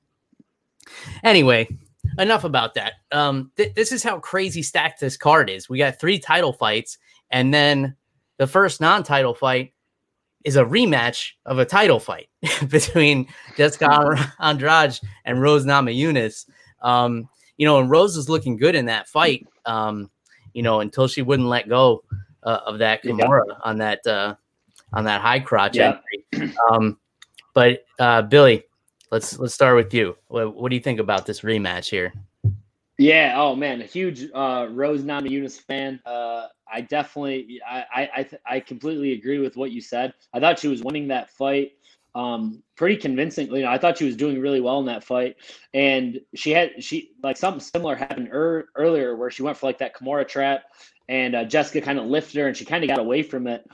anyway, 1.22 1.68
enough 2.18 2.44
about 2.44 2.74
that. 2.74 2.94
Um, 3.12 3.50
th- 3.56 3.74
this 3.74 3.92
is 3.92 4.02
how 4.02 4.18
crazy 4.18 4.62
stacked 4.62 5.00
this 5.00 5.16
card 5.16 5.50
is. 5.50 5.68
We 5.68 5.78
got 5.78 6.00
three 6.00 6.18
title 6.18 6.52
fights, 6.52 6.98
and 7.30 7.52
then 7.52 7.96
the 8.38 8.46
first 8.46 8.80
non-title 8.80 9.34
fight 9.34 9.74
is 10.44 10.56
a 10.56 10.64
rematch 10.64 11.32
of 11.44 11.58
a 11.58 11.64
title 11.64 12.00
fight 12.00 12.28
between 12.68 13.26
Jessica 13.56 14.32
Andrade 14.40 14.98
and 15.24 15.40
Rose 15.40 15.64
Namajunas. 15.64 16.46
Um, 16.80 17.28
you 17.58 17.66
know, 17.66 17.78
and 17.78 17.90
Rose 17.90 18.16
is 18.16 18.28
looking 18.28 18.56
good 18.56 18.74
in 18.74 18.86
that 18.86 19.08
fight. 19.08 19.46
Um, 19.66 20.10
you 20.54 20.62
know, 20.62 20.80
until 20.80 21.06
she 21.06 21.22
wouldn't 21.22 21.48
let 21.48 21.68
go 21.68 22.02
uh, 22.42 22.60
of 22.66 22.78
that 22.78 23.04
Kimura 23.04 23.42
yeah. 23.46 23.54
on 23.64 23.78
that 23.78 24.06
uh, 24.06 24.34
on 24.92 25.04
that 25.04 25.20
high 25.20 25.40
crotch 25.40 25.76
yeah. 25.76 25.98
Um, 26.70 26.98
but 27.54 27.84
uh, 27.98 28.22
Billy, 28.22 28.64
let's 29.10 29.38
let's 29.38 29.54
start 29.54 29.76
with 29.76 29.92
you. 29.92 30.16
What, 30.28 30.54
what, 30.54 30.70
do 30.70 30.76
you 30.76 30.82
think 30.82 31.00
about 31.00 31.26
this 31.26 31.40
rematch 31.40 31.90
here? 31.90 32.12
Yeah. 32.98 33.34
Oh 33.36 33.56
man, 33.56 33.80
a 33.80 33.86
huge 33.86 34.28
uh, 34.34 34.68
Rose 34.70 35.02
Namajunas 35.02 35.60
fan. 35.60 36.00
Uh, 36.04 36.46
I 36.72 36.82
definitely, 36.82 37.60
I 37.68 37.84
I 37.92 38.02
I, 38.02 38.30
I 38.56 38.60
completely 38.60 39.12
agree 39.12 39.38
with 39.38 39.56
what 39.56 39.70
you 39.70 39.80
said. 39.80 40.12
I 40.32 40.40
thought 40.40 40.58
she 40.58 40.68
was 40.68 40.82
winning 40.82 41.08
that 41.08 41.30
fight 41.30 41.72
um, 42.14 42.62
pretty 42.76 42.96
convincingly. 42.96 43.60
You 43.60 43.66
know, 43.66 43.70
I 43.70 43.78
thought 43.78 43.98
she 43.98 44.04
was 44.04 44.16
doing 44.16 44.40
really 44.40 44.60
well 44.60 44.80
in 44.80 44.86
that 44.86 45.04
fight, 45.04 45.36
and 45.74 46.20
she 46.34 46.50
had 46.50 46.82
she 46.82 47.12
like 47.22 47.36
something 47.36 47.60
similar 47.60 47.94
happened 47.94 48.28
er, 48.32 48.68
earlier 48.76 49.16
where 49.16 49.30
she 49.30 49.42
went 49.42 49.56
for 49.56 49.66
like 49.66 49.78
that 49.78 49.94
Kimura 49.94 50.26
trap, 50.26 50.64
and 51.08 51.34
uh, 51.34 51.44
Jessica 51.44 51.80
kind 51.80 51.98
of 51.98 52.06
lifted 52.06 52.40
her, 52.40 52.48
and 52.48 52.56
she 52.56 52.64
kind 52.64 52.84
of 52.84 52.88
got 52.88 52.98
away 52.98 53.22
from 53.22 53.46
it. 53.46 53.64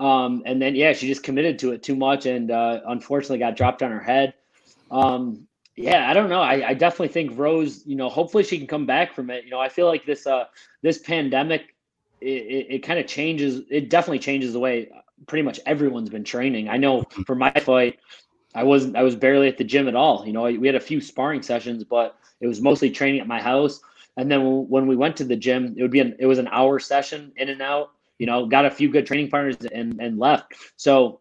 Um, 0.00 0.42
and 0.44 0.60
then 0.60 0.74
yeah, 0.74 0.92
she 0.92 1.08
just 1.08 1.22
committed 1.22 1.58
to 1.60 1.72
it 1.72 1.82
too 1.82 1.96
much, 1.96 2.26
and 2.26 2.50
uh, 2.50 2.80
unfortunately 2.86 3.38
got 3.38 3.56
dropped 3.56 3.82
on 3.82 3.90
her 3.90 4.02
head. 4.02 4.34
Um, 4.90 5.46
yeah, 5.76 6.10
I 6.10 6.14
don't 6.14 6.30
know. 6.30 6.40
I, 6.40 6.68
I 6.68 6.74
definitely 6.74 7.08
think 7.08 7.38
Rose. 7.38 7.82
You 7.86 7.96
know, 7.96 8.08
hopefully 8.08 8.44
she 8.44 8.58
can 8.58 8.66
come 8.66 8.86
back 8.86 9.14
from 9.14 9.30
it. 9.30 9.44
You 9.44 9.50
know, 9.50 9.60
I 9.60 9.68
feel 9.68 9.86
like 9.86 10.06
this 10.06 10.26
uh 10.26 10.44
this 10.82 10.98
pandemic 10.98 11.74
it, 12.20 12.26
it, 12.26 12.66
it 12.70 12.78
kind 12.78 12.98
of 12.98 13.06
changes 13.06 13.62
it 13.70 13.90
definitely 13.90 14.20
changes 14.20 14.54
the 14.54 14.58
way 14.58 14.88
pretty 15.26 15.42
much 15.42 15.60
everyone's 15.66 16.10
been 16.10 16.24
training. 16.24 16.68
I 16.68 16.76
know 16.76 17.02
mm-hmm. 17.02 17.22
for 17.22 17.34
my 17.34 17.52
fight, 17.52 17.98
I 18.54 18.62
wasn't 18.62 18.96
I 18.96 19.02
was 19.02 19.16
barely 19.16 19.48
at 19.48 19.58
the 19.58 19.64
gym 19.64 19.88
at 19.88 19.94
all. 19.94 20.26
You 20.26 20.32
know, 20.32 20.44
we 20.44 20.66
had 20.66 20.76
a 20.76 20.80
few 20.80 21.00
sparring 21.00 21.42
sessions, 21.42 21.84
but 21.84 22.16
it 22.40 22.46
was 22.46 22.60
mostly 22.60 22.90
training 22.90 23.20
at 23.20 23.26
my 23.26 23.40
house. 23.40 23.80
And 24.16 24.30
then 24.30 24.68
when 24.68 24.86
we 24.86 24.96
went 24.96 25.16
to 25.16 25.24
the 25.24 25.36
gym, 25.36 25.74
it 25.76 25.82
would 25.82 25.90
be 25.90 26.00
an 26.00 26.16
it 26.18 26.26
was 26.26 26.38
an 26.38 26.48
hour 26.48 26.78
session 26.78 27.32
in 27.36 27.48
and 27.48 27.60
out. 27.60 27.90
You 28.18 28.26
know, 28.26 28.46
got 28.46 28.64
a 28.64 28.70
few 28.70 28.90
good 28.90 29.06
training 29.06 29.28
partners 29.28 29.56
and 29.72 30.00
and 30.00 30.18
left. 30.18 30.54
So, 30.76 31.20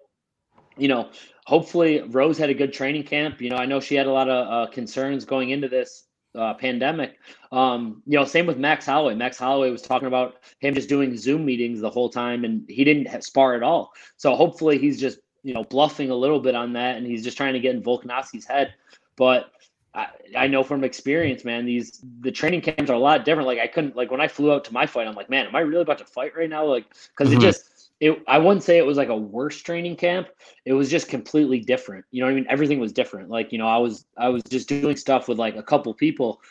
you 0.78 0.88
know, 0.88 1.10
hopefully 1.46 2.02
Rose 2.02 2.38
had 2.38 2.50
a 2.50 2.54
good 2.54 2.74
training 2.74 3.04
camp. 3.04 3.42
You 3.42 3.50
know, 3.50 3.58
I 3.58 3.66
know 3.66 3.80
she 3.80 3.96
had 3.96 4.08
a 4.08 4.12
lot 4.12 4.30
of 4.30 4.48
uh, 4.48 4.72
concerns 4.72 5.26
going 5.26 5.52
into 5.52 5.68
this 5.68 6.06
uh, 6.36 6.54
pandemic. 6.54 7.18
Um, 7.52 8.02
you 8.06 8.18
know, 8.18 8.26
same 8.26 8.46
with 8.46 8.58
Max 8.58 8.86
Holloway. 8.86 9.16
Max 9.16 9.38
Holloway 9.38 9.72
was 9.72 9.82
talking 9.82 10.08
about 10.08 10.36
him 10.60 10.74
just 10.74 10.90
doing 10.90 11.16
Zoom 11.18 11.46
meetings 11.46 11.80
the 11.80 11.90
whole 11.90 12.10
time, 12.10 12.44
and 12.44 12.66
he 12.70 12.84
didn't 12.84 13.24
spar 13.24 13.56
at 13.56 13.64
all. 13.64 13.92
So 14.18 14.36
hopefully, 14.36 14.78
he's 14.78 15.00
just 15.00 15.20
you 15.44 15.54
know 15.54 15.64
bluffing 15.64 16.10
a 16.10 16.16
little 16.16 16.40
bit 16.40 16.56
on 16.56 16.74
that, 16.74 16.98
and 16.98 17.06
he's 17.06 17.24
just 17.24 17.38
trying 17.38 17.54
to 17.54 17.60
get 17.60 17.76
in 17.76 17.82
Volkanovski's 17.82 18.46
head. 18.46 18.74
But 19.16 19.52
I, 19.94 20.08
I 20.36 20.48
know 20.48 20.64
from 20.64 20.84
experience, 20.84 21.46
man, 21.46 21.66
these 21.66 22.04
the 22.20 22.32
training 22.32 22.62
camps 22.62 22.90
are 22.90 22.96
a 22.96 23.00
lot 23.00 23.24
different. 23.24 23.48
Like 23.48 23.60
I 23.60 23.68
couldn't 23.68 23.96
like 23.96 24.12
when 24.12 24.22
I 24.22 24.28
flew 24.28 24.52
out 24.52 24.66
to 24.66 24.74
my 24.74 24.86
fight, 24.86 25.08
I'm 25.08 25.16
like, 25.16 25.30
man, 25.30 25.48
am 25.48 25.56
I 25.56 25.62
really 25.62 25.84
about 25.84 26.00
to 26.00 26.06
fight 26.06 26.34
right 26.36 26.50
now? 26.50 26.66
Like 26.66 26.86
because 26.90 27.32
mm-hmm. 27.32 27.42
it 27.42 27.44
just 27.44 27.70
it 28.00 28.22
I 28.28 28.38
wouldn't 28.38 28.64
say 28.64 28.78
it 28.78 28.86
was 28.86 28.98
like 28.98 29.10
a 29.10 29.16
worse 29.16 29.62
training 29.62 29.96
camp. 29.96 30.28
It 30.66 30.74
was 30.74 30.90
just 30.90 31.08
completely 31.10 31.60
different. 31.60 32.06
You 32.12 32.24
know 32.24 32.30
I 32.30 32.34
mean? 32.34 32.46
Everything 32.50 32.80
was 32.80 32.92
different. 32.92 33.30
Like, 33.30 33.52
you 33.52 33.58
know, 33.58 33.68
I 33.68 33.78
was 33.78 34.06
I 34.18 34.30
was 34.30 34.44
just 34.44 34.68
doing 34.68 34.96
stuff 34.96 35.28
with 35.28 35.40
like 35.40 35.56
a 35.56 35.64
couple 35.64 35.94
people 35.94 36.42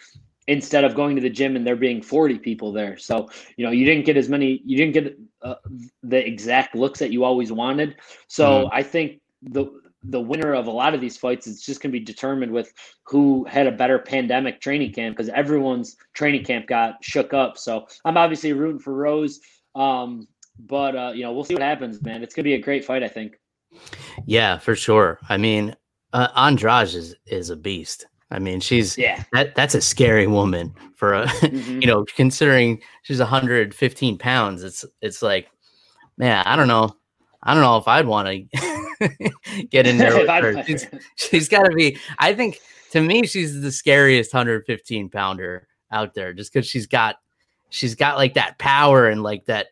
instead 0.46 0.84
of 0.84 0.94
going 0.94 1.16
to 1.16 1.22
the 1.22 1.30
gym 1.30 1.56
and 1.56 1.66
there 1.66 1.76
being 1.76 2.02
40 2.02 2.38
people 2.38 2.70
there. 2.70 2.98
So, 2.98 3.30
you 3.56 3.64
know, 3.64 3.72
you 3.72 3.86
didn't 3.86 4.04
get 4.04 4.16
as 4.16 4.28
many 4.28 4.62
you 4.64 4.76
didn't 4.76 4.94
get 4.94 5.18
uh, 5.42 5.54
the 6.02 6.26
exact 6.26 6.74
looks 6.74 6.98
that 6.98 7.10
you 7.10 7.24
always 7.24 7.52
wanted. 7.52 7.96
So, 8.28 8.64
mm-hmm. 8.64 8.74
I 8.74 8.82
think 8.82 9.20
the 9.42 9.66
the 10.06 10.20
winner 10.20 10.54
of 10.54 10.66
a 10.66 10.70
lot 10.70 10.94
of 10.94 11.00
these 11.00 11.16
fights 11.16 11.46
is 11.46 11.62
just 11.62 11.80
going 11.80 11.90
to 11.90 11.98
be 11.98 12.04
determined 12.04 12.52
with 12.52 12.72
who 13.04 13.44
had 13.44 13.66
a 13.66 13.72
better 13.72 13.98
pandemic 13.98 14.60
training 14.60 14.92
camp 14.92 15.16
because 15.16 15.30
everyone's 15.30 15.96
training 16.12 16.44
camp 16.44 16.66
got 16.66 17.02
shook 17.02 17.32
up. 17.32 17.56
So 17.56 17.86
I'm 18.04 18.16
obviously 18.16 18.52
rooting 18.52 18.80
for 18.80 18.94
Rose. 18.94 19.40
Um, 19.74 20.28
but 20.58 20.96
uh, 20.96 21.12
you 21.14 21.22
know, 21.22 21.32
we'll 21.32 21.44
see 21.44 21.54
what 21.54 21.62
happens, 21.62 22.02
man. 22.02 22.22
It's 22.22 22.34
gonna 22.34 22.44
be 22.44 22.54
a 22.54 22.60
great 22.60 22.84
fight, 22.84 23.02
I 23.02 23.08
think. 23.08 23.38
Yeah, 24.26 24.58
for 24.58 24.76
sure. 24.76 25.18
I 25.28 25.36
mean, 25.36 25.74
uh, 26.12 26.28
Andrade 26.36 26.94
is 26.94 27.16
is 27.26 27.50
a 27.50 27.56
beast. 27.56 28.06
I 28.30 28.38
mean, 28.38 28.60
she's 28.60 28.96
yeah. 28.96 29.22
That 29.32 29.54
that's 29.54 29.74
a 29.74 29.80
scary 29.80 30.26
woman 30.26 30.74
for 30.96 31.14
a 31.14 31.26
mm-hmm. 31.26 31.80
you 31.80 31.86
know 31.86 32.04
considering 32.16 32.80
she's 33.02 33.18
115 33.20 34.18
pounds. 34.18 34.62
It's 34.62 34.84
it's 35.00 35.22
like, 35.22 35.50
man, 36.16 36.42
I 36.46 36.56
don't 36.56 36.68
know, 36.68 36.96
I 37.42 37.54
don't 37.54 37.62
know 37.62 37.76
if 37.76 37.88
I'd 37.88 38.06
want 38.06 38.28
to 38.28 39.08
get 39.70 39.86
in 39.86 39.98
there 39.98 40.16
with 40.18 40.28
her. 40.28 40.64
She's, 40.64 40.86
she's 41.16 41.48
got 41.48 41.64
to 41.64 41.74
be. 41.74 41.98
I 42.18 42.34
think 42.34 42.60
to 42.92 43.00
me, 43.00 43.26
she's 43.26 43.60
the 43.60 43.72
scariest 43.72 44.32
115 44.32 45.10
pounder 45.10 45.68
out 45.90 46.14
there, 46.14 46.32
just 46.32 46.52
because 46.52 46.66
she's 46.66 46.86
got 46.86 47.16
she's 47.68 47.94
got 47.94 48.16
like 48.16 48.34
that 48.34 48.58
power 48.58 49.08
and 49.08 49.22
like 49.22 49.44
that 49.46 49.68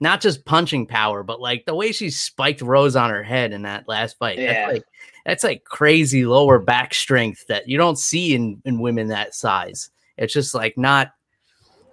not 0.00 0.20
just 0.20 0.44
punching 0.44 0.86
power, 0.86 1.22
but 1.22 1.40
like 1.40 1.64
the 1.64 1.74
way 1.74 1.92
she 1.92 2.10
spiked 2.10 2.60
Rose 2.60 2.96
on 2.96 3.10
her 3.10 3.22
head 3.22 3.52
in 3.52 3.62
that 3.62 3.88
last 3.88 4.18
fight. 4.18 4.38
Yeah. 4.38 4.52
That's 4.52 4.72
like 4.72 4.84
that's 5.24 5.44
like 5.44 5.64
crazy 5.64 6.26
lower 6.26 6.58
back 6.58 6.94
strength 6.94 7.46
that 7.48 7.68
you 7.68 7.78
don't 7.78 7.98
see 7.98 8.34
in, 8.34 8.60
in 8.64 8.80
women 8.80 9.08
that 9.08 9.34
size. 9.34 9.90
It's 10.16 10.32
just 10.32 10.54
like 10.54 10.76
not 10.76 11.12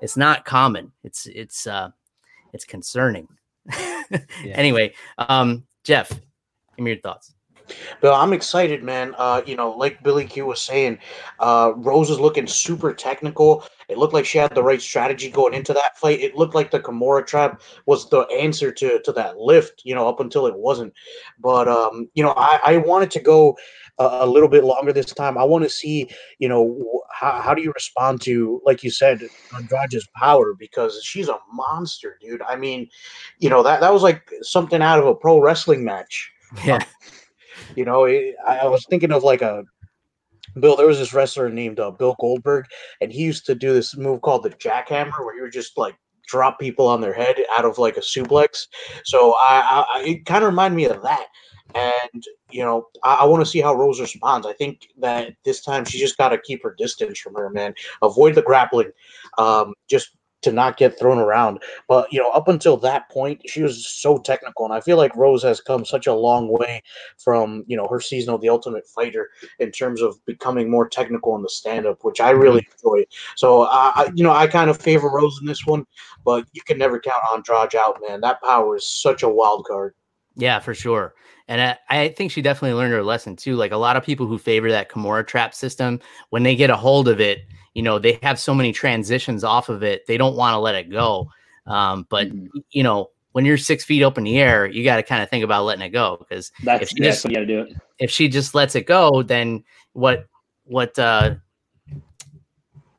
it's 0.01 0.17
not 0.17 0.45
common. 0.45 0.91
It's 1.03 1.27
it's 1.27 1.67
uh 1.67 1.89
it's 2.53 2.65
concerning. 2.65 3.27
Anyway, 4.43 4.93
um 5.17 5.63
Jeff, 5.85 6.09
give 6.09 6.83
me 6.83 6.91
your 6.91 6.99
thoughts. 6.99 7.33
Bill, 8.01 8.13
I'm 8.13 8.33
excited, 8.33 8.83
man. 8.83 9.15
Uh, 9.17 9.41
you 9.45 9.55
know, 9.55 9.71
like 9.71 10.01
Billy 10.03 10.25
Q 10.25 10.45
was 10.45 10.61
saying, 10.61 10.99
uh, 11.39 11.73
Rose 11.75 12.09
is 12.09 12.19
looking 12.19 12.47
super 12.47 12.93
technical. 12.93 13.63
It 13.89 13.97
looked 13.97 14.13
like 14.13 14.25
she 14.25 14.37
had 14.37 14.55
the 14.55 14.63
right 14.63 14.81
strategy 14.81 15.29
going 15.29 15.53
into 15.53 15.73
that 15.73 15.97
fight. 15.97 16.21
It 16.21 16.35
looked 16.35 16.55
like 16.55 16.71
the 16.71 16.79
Kimura 16.79 17.25
trap 17.25 17.61
was 17.85 18.09
the 18.09 18.21
answer 18.21 18.71
to 18.71 19.01
to 19.01 19.11
that 19.13 19.37
lift, 19.37 19.81
you 19.83 19.95
know, 19.95 20.07
up 20.07 20.19
until 20.19 20.47
it 20.47 20.57
wasn't. 20.57 20.93
But 21.39 21.67
um, 21.67 22.09
you 22.13 22.23
know, 22.23 22.33
I, 22.37 22.59
I 22.65 22.77
wanted 22.77 23.11
to 23.11 23.19
go 23.19 23.57
a, 23.99 24.19
a 24.21 24.25
little 24.25 24.49
bit 24.49 24.63
longer 24.63 24.93
this 24.93 25.13
time. 25.13 25.37
I 25.37 25.43
want 25.43 25.63
to 25.63 25.69
see, 25.69 26.09
you 26.39 26.47
know, 26.47 27.03
how, 27.13 27.41
how 27.41 27.53
do 27.53 27.61
you 27.61 27.71
respond 27.73 28.21
to, 28.21 28.61
like 28.65 28.83
you 28.83 28.91
said, 28.91 29.21
Andrade's 29.55 30.07
power 30.15 30.53
because 30.53 31.01
she's 31.03 31.29
a 31.29 31.37
monster, 31.51 32.17
dude. 32.21 32.41
I 32.41 32.55
mean, 32.55 32.89
you 33.39 33.49
know, 33.49 33.63
that 33.63 33.81
that 33.81 33.93
was 33.93 34.03
like 34.03 34.31
something 34.41 34.81
out 34.81 34.99
of 34.99 35.05
a 35.05 35.15
pro 35.15 35.39
wrestling 35.39 35.83
match. 35.83 36.31
Yeah. 36.65 36.83
You 37.75 37.85
know, 37.85 38.05
it, 38.05 38.35
I, 38.45 38.67
was 38.67 38.85
thinking 38.89 39.11
of 39.11 39.23
like 39.23 39.41
a 39.41 39.63
Bill. 40.59 40.75
There 40.75 40.87
was 40.87 40.99
this 40.99 41.13
wrestler 41.13 41.49
named 41.49 41.79
uh, 41.79 41.91
Bill 41.91 42.15
Goldberg, 42.19 42.65
and 42.99 43.11
he 43.11 43.23
used 43.23 43.45
to 43.45 43.55
do 43.55 43.73
this 43.73 43.95
move 43.95 44.21
called 44.21 44.43
the 44.43 44.49
jackhammer, 44.49 45.19
where 45.19 45.35
you 45.35 45.43
would 45.43 45.53
just 45.53 45.77
like 45.77 45.95
drop 46.27 46.59
people 46.59 46.87
on 46.87 47.01
their 47.01 47.13
head 47.13 47.35
out 47.55 47.65
of 47.65 47.77
like 47.77 47.97
a 47.97 48.01
suplex. 48.01 48.67
So 49.05 49.33
I, 49.33 49.85
I, 49.93 49.99
I 49.99 50.03
it 50.03 50.25
kind 50.25 50.43
of 50.43 50.49
reminded 50.49 50.75
me 50.75 50.85
of 50.85 51.01
that. 51.03 51.27
And 51.73 52.23
you 52.49 52.63
know, 52.63 52.87
I, 53.03 53.15
I 53.15 53.25
want 53.25 53.41
to 53.41 53.49
see 53.49 53.61
how 53.61 53.73
Rose 53.73 54.01
responds. 54.01 54.45
I 54.45 54.53
think 54.53 54.87
that 54.99 55.33
this 55.45 55.61
time 55.61 55.85
she 55.85 55.99
just 55.99 56.17
got 56.17 56.29
to 56.29 56.37
keep 56.37 56.63
her 56.63 56.75
distance 56.77 57.19
from 57.19 57.35
her, 57.35 57.49
man. 57.49 57.73
Avoid 58.01 58.35
the 58.35 58.41
grappling, 58.41 58.91
um, 59.37 59.73
just 59.89 60.09
to 60.41 60.51
not 60.51 60.77
get 60.77 60.97
thrown 60.97 61.17
around. 61.17 61.61
But 61.87 62.11
you 62.11 62.19
know, 62.19 62.29
up 62.29 62.47
until 62.47 62.77
that 62.77 63.09
point, 63.09 63.41
she 63.45 63.61
was 63.61 63.85
so 63.87 64.17
technical, 64.17 64.65
and 64.65 64.73
I 64.73 64.81
feel 64.81 64.97
like 64.97 65.15
Rose 65.15 65.43
has 65.43 65.61
come 65.61 65.85
such 65.85 66.07
a 66.07 66.13
long 66.13 66.47
way 66.47 66.83
from 67.17 67.63
you 67.67 67.77
know 67.77 67.87
her 67.87 67.99
season 67.99 68.33
of 68.33 68.41
the 68.41 68.49
Ultimate 68.49 68.87
Fighter 68.87 69.29
in 69.59 69.71
terms 69.71 70.01
of 70.01 70.23
becoming 70.25 70.69
more 70.69 70.87
technical 70.87 71.35
in 71.35 71.41
the 71.41 71.49
stand-up, 71.49 72.03
which 72.03 72.19
I 72.19 72.31
really 72.31 72.61
mm-hmm. 72.61 72.87
enjoy. 72.87 73.05
So 73.35 73.63
I, 73.63 73.91
I 73.95 74.11
you 74.15 74.23
know, 74.23 74.33
I 74.33 74.47
kind 74.47 74.69
of 74.69 74.81
favor 74.81 75.09
Rose 75.09 75.37
in 75.41 75.47
this 75.47 75.65
one, 75.65 75.85
but 76.25 76.45
you 76.53 76.61
can 76.61 76.77
never 76.77 76.99
count 76.99 77.23
on 77.31 77.37
Andrade 77.37 77.75
out, 77.75 77.99
man. 78.07 78.21
That 78.21 78.41
power 78.41 78.75
is 78.75 78.87
such 78.87 79.23
a 79.23 79.29
wild 79.29 79.65
card. 79.65 79.95
Yeah, 80.35 80.59
for 80.59 80.73
sure. 80.73 81.13
And 81.47 81.61
I, 81.61 81.77
I 81.89 82.09
think 82.09 82.31
she 82.31 82.41
definitely 82.41 82.77
learned 82.77 82.93
her 82.93 83.03
lesson 83.03 83.35
too. 83.35 83.55
Like 83.55 83.71
a 83.71 83.77
lot 83.77 83.97
of 83.97 84.03
people 84.03 84.25
who 84.25 84.37
favor 84.37 84.71
that 84.71 84.89
Kimura 84.89 85.27
trap 85.27 85.53
system, 85.53 85.99
when 86.29 86.43
they 86.43 86.55
get 86.55 86.69
a 86.69 86.77
hold 86.77 87.07
of 87.09 87.19
it, 87.19 87.39
you 87.73 87.81
know, 87.81 87.99
they 87.99 88.19
have 88.23 88.39
so 88.39 88.53
many 88.53 88.71
transitions 88.73 89.43
off 89.43 89.69
of 89.69 89.83
it, 89.83 90.05
they 90.07 90.17
don't 90.17 90.35
want 90.35 90.53
to 90.53 90.59
let 90.59 90.75
it 90.75 90.89
go. 90.89 91.29
Um, 91.67 92.05
but 92.09 92.27
Mhm. 92.29 92.49
you 92.71 92.83
know, 92.83 93.11
when 93.33 93.45
you're 93.45 93.57
six 93.57 93.85
feet 93.85 94.03
up 94.03 94.17
in 94.17 94.23
the 94.25 94.37
air, 94.39 94.65
you 94.67 94.83
got 94.83 94.97
to 94.97 95.03
kind 95.03 95.23
of 95.23 95.29
think 95.29 95.43
about 95.43 95.63
letting 95.63 95.83
it 95.83 95.89
go 95.89 96.17
because 96.17 96.51
That's 96.63 96.83
if 96.83 96.89
she 96.89 96.95
just 96.95 97.23
you 97.25 97.31
got 97.33 97.39
to 97.41 97.45
do 97.45 97.61
it. 97.61 97.73
if 97.99 98.11
she 98.11 98.27
just 98.27 98.53
lets 98.55 98.75
it 98.75 98.85
go, 98.87 99.21
then 99.23 99.63
what 99.93 100.27
what 100.65 100.97
uh 100.99 101.35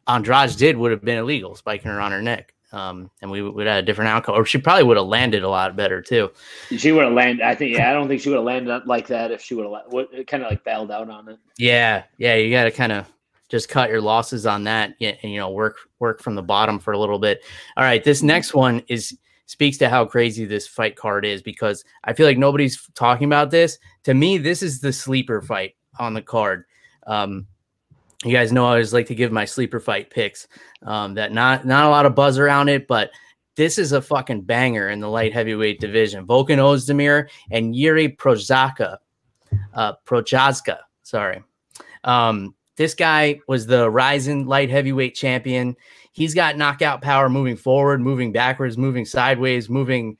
Andrade 0.09 0.57
did 0.57 0.77
would 0.77 0.91
have 0.91 1.05
been 1.05 1.19
illegal, 1.19 1.55
spiking 1.55 1.91
her 1.91 2.01
on 2.01 2.13
her 2.13 2.23
neck. 2.23 2.55
Um, 2.73 3.11
and 3.21 3.31
we 3.31 3.43
would 3.43 3.67
have 3.67 3.75
had 3.77 3.85
a 3.85 3.87
different 3.87 4.09
outcome, 4.09 4.35
or 4.35 4.47
she 4.47 4.57
probably 4.57 4.85
would 4.85 4.97
have 4.97 5.07
landed 5.07 5.43
a 5.43 5.49
lot 5.49 5.77
better 5.77 6.01
too. 6.01 6.31
She 6.75 6.91
would 6.91 7.05
have 7.05 7.13
landed. 7.13 7.45
I 7.45 7.55
think. 7.55 7.77
Yeah, 7.77 7.91
I 7.91 7.93
don't 7.93 8.09
think 8.09 8.23
she 8.23 8.31
would 8.31 8.37
have 8.37 8.45
landed 8.47 8.73
up 8.73 8.85
like 8.87 9.07
that 9.09 9.31
if 9.31 9.43
she 9.43 9.55
would 9.55 9.67
have. 9.67 10.27
Kind 10.27 10.43
of 10.43 10.49
like 10.51 10.65
bailed 10.65 10.91
out 10.91 11.11
on 11.11 11.29
it. 11.29 11.39
Yeah, 11.59 12.05
yeah, 12.17 12.37
you 12.37 12.51
got 12.51 12.65
to 12.65 12.71
kind 12.71 12.93
of 12.93 13.07
just 13.53 13.69
cut 13.69 13.91
your 13.91 14.01
losses 14.01 14.47
on 14.47 14.65
that, 14.65 14.95
and 14.99 15.19
you 15.23 15.37
know 15.37 15.51
work 15.51 15.77
work 15.99 16.23
from 16.23 16.35
the 16.35 16.43
bottom 16.43 16.79
for 16.79 16.93
a 16.93 16.99
little 16.99 17.19
bit. 17.19 17.45
All 17.77 17.85
right, 17.85 18.03
this 18.03 18.23
next 18.23 18.55
one 18.55 18.83
is 18.89 19.15
speaks 19.45 19.77
to 19.77 19.91
how 19.91 20.07
crazy 20.07 20.47
this 20.47 20.67
fight 20.67 20.97
card 20.97 21.27
is 21.27 21.43
because 21.43 21.85
I 22.03 22.15
feel 22.15 22.25
like 22.25 22.39
nobody's 22.39 22.89
talking 22.95 23.27
about 23.27 23.51
this. 23.51 23.79
To 24.05 24.15
me, 24.15 24.39
this 24.39 24.63
is 24.63 24.81
the 24.81 24.91
sleeper 24.91 25.43
fight 25.43 25.77
on 25.99 26.15
the 26.15 26.23
card. 26.23 26.65
Um, 27.07 27.47
you 28.25 28.33
guys 28.33 28.53
know 28.53 28.65
I 28.65 28.71
always 28.71 28.95
like 28.95 29.05
to 29.09 29.15
give 29.15 29.33
my 29.33 29.45
sleeper 29.45 29.81
fight 29.81 30.09
picks. 30.09 30.49
Um, 30.87 31.13
that 31.15 31.33
not 31.33 31.67
not 31.67 31.85
a 31.85 31.91
lot 31.91 32.07
of 32.07 32.15
buzz 32.15 32.39
around 32.39 32.71
it, 32.71 32.89
but 32.89 33.11
this 33.57 33.77
is 33.77 33.93
a 33.93 34.01
fucking 34.01 34.43
banger 34.43 34.89
in 34.89 35.01
the 35.01 35.11
light 35.11 35.35
heavyweight 35.35 35.79
division. 35.79 36.27
Volkan 36.27 36.57
Ozdemir 36.57 37.29
and 37.51 37.77
Yuri 37.77 38.09
Prochazka. 38.09 38.97
Uh, 39.75 39.93
sorry. 41.03 41.43
Um, 42.05 42.55
this 42.77 42.95
guy 42.95 43.41
was 43.49 43.67
the 43.67 43.91
Rizin 43.91 44.47
light 44.47 44.71
heavyweight 44.71 45.15
champion. 45.15 45.77
He's 46.13 46.35
got 46.35 46.57
knockout 46.57 47.03
power 47.03 47.29
moving 47.29 47.57
forward, 47.57 48.01
moving 48.01 48.33
backwards, 48.33 48.79
moving 48.79 49.05
sideways, 49.05 49.69
moving 49.69 50.17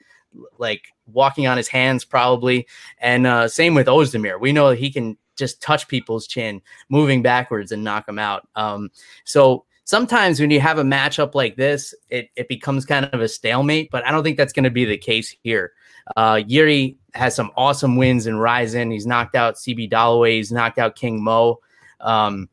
like 0.59 0.85
walking 1.07 1.47
on 1.47 1.57
his 1.57 1.69
hands, 1.69 2.05
probably. 2.05 2.67
And 2.99 3.27
uh, 3.27 3.49
same 3.49 3.75
with 3.75 3.87
Ozdemir. 3.87 4.41
We 4.41 4.53
know 4.53 4.71
he 4.71 4.91
can 4.91 5.17
just 5.37 5.61
touch 5.63 5.89
people's 5.89 6.27
chin, 6.27 6.63
moving 6.89 7.23
backwards 7.23 7.73
and 7.73 7.85
knock 7.85 8.07
them 8.07 8.19
out. 8.19 8.49
Um, 8.55 8.91
so 9.25 9.65
sometimes 9.85 10.41
when 10.41 10.51
you 10.51 10.61
have 10.61 10.79
a 10.79 10.85
matchup 10.85 11.35
like 11.35 11.57
this, 11.57 11.95
it, 12.09 12.29
it 12.37 12.49
becomes 12.49 12.85
kind 12.85 13.07
of 13.07 13.21
a 13.21 13.29
stalemate, 13.29 13.91
but 13.91 14.07
I 14.07 14.11
don't 14.11 14.23
think 14.23 14.37
that's 14.37 14.53
going 14.53 14.65
to 14.65 14.71
be 14.71 14.85
the 14.85 14.99
case 14.99 15.35
here. 15.43 15.73
Uh, 16.17 16.41
Yuri 16.47 16.97
has 17.15 17.35
some 17.35 17.51
awesome 17.57 17.97
wins 17.97 18.27
in 18.27 18.39
Rizin. 18.39 18.91
He's 18.91 19.07
knocked 19.07 19.35
out 19.37 19.55
CB 19.55 19.91
Dollaway. 19.91 20.37
He's 20.37 20.53
knocked 20.53 20.79
out 20.79 20.97
King 20.97 21.23
Mo. 21.23 21.61
Um, 22.03 22.49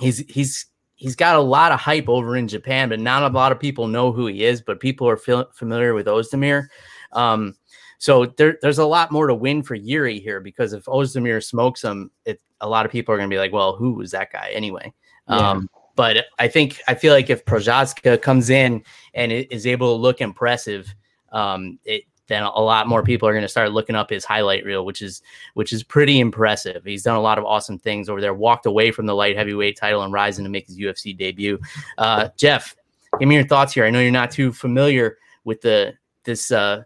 he's 0.00 0.18
he's 0.28 0.66
he's 0.94 1.16
got 1.16 1.36
a 1.36 1.40
lot 1.40 1.72
of 1.72 1.80
hype 1.80 2.08
over 2.08 2.36
in 2.36 2.48
Japan, 2.48 2.88
but 2.88 3.00
not 3.00 3.22
a 3.22 3.34
lot 3.34 3.52
of 3.52 3.60
people 3.60 3.86
know 3.86 4.12
who 4.12 4.26
he 4.26 4.44
is. 4.44 4.62
But 4.62 4.80
people 4.80 5.08
are 5.08 5.16
fil- 5.16 5.50
familiar 5.52 5.94
with 5.94 6.06
Ozdemir. 6.06 6.68
Um, 7.12 7.54
so 7.98 8.26
there, 8.26 8.58
there's 8.62 8.78
a 8.78 8.86
lot 8.86 9.10
more 9.10 9.26
to 9.26 9.34
win 9.34 9.62
for 9.62 9.74
Yuri 9.74 10.20
here 10.20 10.40
because 10.40 10.72
if 10.72 10.84
Ozdemir 10.84 11.44
smokes 11.44 11.82
him, 11.82 12.10
it, 12.24 12.40
a 12.60 12.68
lot 12.68 12.86
of 12.86 12.92
people 12.92 13.12
are 13.12 13.18
going 13.18 13.28
to 13.28 13.34
be 13.34 13.40
like, 13.40 13.52
well, 13.52 13.74
who 13.74 13.92
was 13.94 14.12
that 14.12 14.32
guy 14.32 14.50
anyway? 14.52 14.92
Yeah. 15.28 15.50
Um, 15.50 15.68
but 15.96 16.26
I 16.38 16.46
think 16.46 16.80
I 16.86 16.94
feel 16.94 17.12
like 17.12 17.28
if 17.28 17.44
Prochazka 17.44 18.22
comes 18.22 18.50
in 18.50 18.84
and 19.14 19.32
is 19.32 19.66
able 19.66 19.96
to 19.96 20.00
look 20.00 20.20
impressive, 20.20 20.94
um, 21.32 21.80
it, 21.84 22.04
then 22.28 22.42
a 22.42 22.60
lot 22.60 22.86
more 22.86 23.02
people 23.02 23.28
are 23.28 23.32
going 23.32 23.42
to 23.42 23.48
start 23.48 23.72
looking 23.72 23.96
up 23.96 24.10
his 24.10 24.24
highlight 24.24 24.64
reel, 24.64 24.84
which 24.84 25.02
is 25.02 25.22
which 25.54 25.72
is 25.72 25.82
pretty 25.82 26.20
impressive. 26.20 26.84
He's 26.84 27.02
done 27.02 27.16
a 27.16 27.20
lot 27.20 27.38
of 27.38 27.44
awesome 27.44 27.78
things 27.78 28.08
over 28.08 28.20
there. 28.20 28.34
Walked 28.34 28.66
away 28.66 28.90
from 28.92 29.06
the 29.06 29.14
light 29.14 29.36
heavyweight 29.36 29.76
title 29.76 30.02
and 30.02 30.12
Rizin 30.12 30.44
to 30.44 30.50
make 30.50 30.66
his 30.66 30.78
UFC 30.78 31.16
debut. 31.16 31.58
Uh, 31.96 32.28
Jeff, 32.36 32.76
give 33.18 33.28
me 33.28 33.34
your 33.34 33.46
thoughts 33.46 33.72
here. 33.72 33.84
I 33.84 33.90
know 33.90 34.00
you're 34.00 34.12
not 34.12 34.30
too 34.30 34.52
familiar 34.52 35.18
with 35.44 35.62
the 35.62 35.94
this 36.24 36.52
uh, 36.52 36.82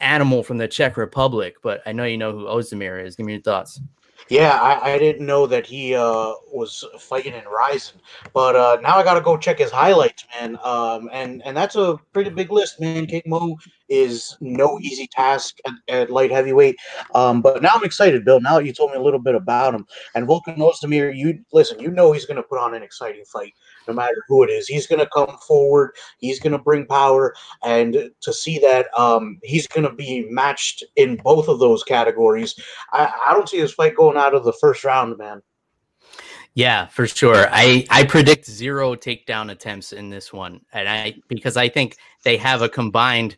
animal 0.00 0.42
from 0.42 0.58
the 0.58 0.68
Czech 0.68 0.96
Republic, 0.96 1.56
but 1.62 1.82
I 1.84 1.92
know 1.92 2.04
you 2.04 2.18
know 2.18 2.32
who 2.32 2.44
Ozdemir 2.46 3.04
is. 3.04 3.16
Give 3.16 3.26
me 3.26 3.32
your 3.32 3.42
thoughts. 3.42 3.80
Yeah, 4.28 4.60
I, 4.60 4.94
I 4.94 4.98
didn't 4.98 5.24
know 5.24 5.46
that 5.46 5.64
he 5.64 5.94
uh, 5.94 6.32
was 6.52 6.84
fighting 6.98 7.32
in 7.32 7.44
Rizin, 7.46 8.00
but 8.34 8.56
uh, 8.56 8.78
now 8.82 8.96
I 8.96 9.04
gotta 9.04 9.22
go 9.22 9.38
check 9.38 9.58
his 9.58 9.70
highlights, 9.70 10.24
man. 10.38 10.58
Um, 10.62 11.08
and 11.12 11.40
and 11.46 11.56
that's 11.56 11.76
a 11.76 11.98
pretty 12.12 12.30
big 12.30 12.50
list, 12.52 12.78
man. 12.80 13.06
King 13.06 13.22
Mo 13.26 13.56
is 13.88 14.36
no 14.40 14.78
easy 14.80 15.06
task 15.06 15.58
at, 15.66 15.72
at 15.88 16.10
light 16.10 16.30
heavyweight. 16.30 16.76
Um, 17.14 17.40
but 17.40 17.62
now 17.62 17.70
I'm 17.74 17.84
excited, 17.84 18.24
Bill. 18.24 18.40
Now 18.40 18.58
that 18.58 18.66
you 18.66 18.72
told 18.72 18.90
me 18.90 18.98
a 18.98 19.02
little 19.02 19.20
bit 19.20 19.34
about 19.34 19.74
him, 19.74 19.86
and 20.14 20.26
Volkan 20.26 20.58
Ozdemir, 20.58 21.16
you 21.16 21.38
listen, 21.52 21.80
you 21.80 21.90
know 21.90 22.12
he's 22.12 22.26
gonna 22.26 22.42
put 22.42 22.58
on 22.58 22.74
an 22.74 22.82
exciting 22.82 23.24
fight, 23.24 23.54
no 23.88 23.94
matter 23.94 24.24
who 24.28 24.44
it 24.44 24.50
is. 24.50 24.68
He's 24.68 24.86
gonna 24.86 25.08
come 25.12 25.38
forward. 25.46 25.92
He's 26.18 26.38
gonna 26.38 26.58
bring 26.58 26.86
power, 26.86 27.34
and 27.64 28.10
to 28.20 28.32
see 28.32 28.58
that 28.60 28.86
um, 28.96 29.38
he's 29.42 29.66
gonna 29.66 29.92
be 29.92 30.26
matched 30.30 30.84
in 30.96 31.16
both 31.16 31.48
of 31.48 31.58
those 31.58 31.82
categories. 31.82 32.54
I, 32.92 33.12
I 33.28 33.34
don't 33.34 33.48
see 33.48 33.60
this 33.60 33.74
fight 33.74 33.96
going 33.96 34.16
out 34.16 34.34
of 34.34 34.44
the 34.44 34.52
first 34.52 34.84
round, 34.84 35.16
man. 35.18 35.42
Yeah, 36.54 36.86
for 36.86 37.06
sure. 37.06 37.46
I 37.50 37.86
I 37.90 38.04
predict 38.04 38.46
zero 38.46 38.94
takedown 38.94 39.50
attempts 39.50 39.92
in 39.92 40.10
this 40.10 40.32
one, 40.32 40.60
and 40.72 40.88
I 40.88 41.14
because 41.28 41.56
I 41.56 41.68
think 41.68 41.96
they 42.24 42.36
have 42.36 42.62
a 42.62 42.68
combined, 42.68 43.36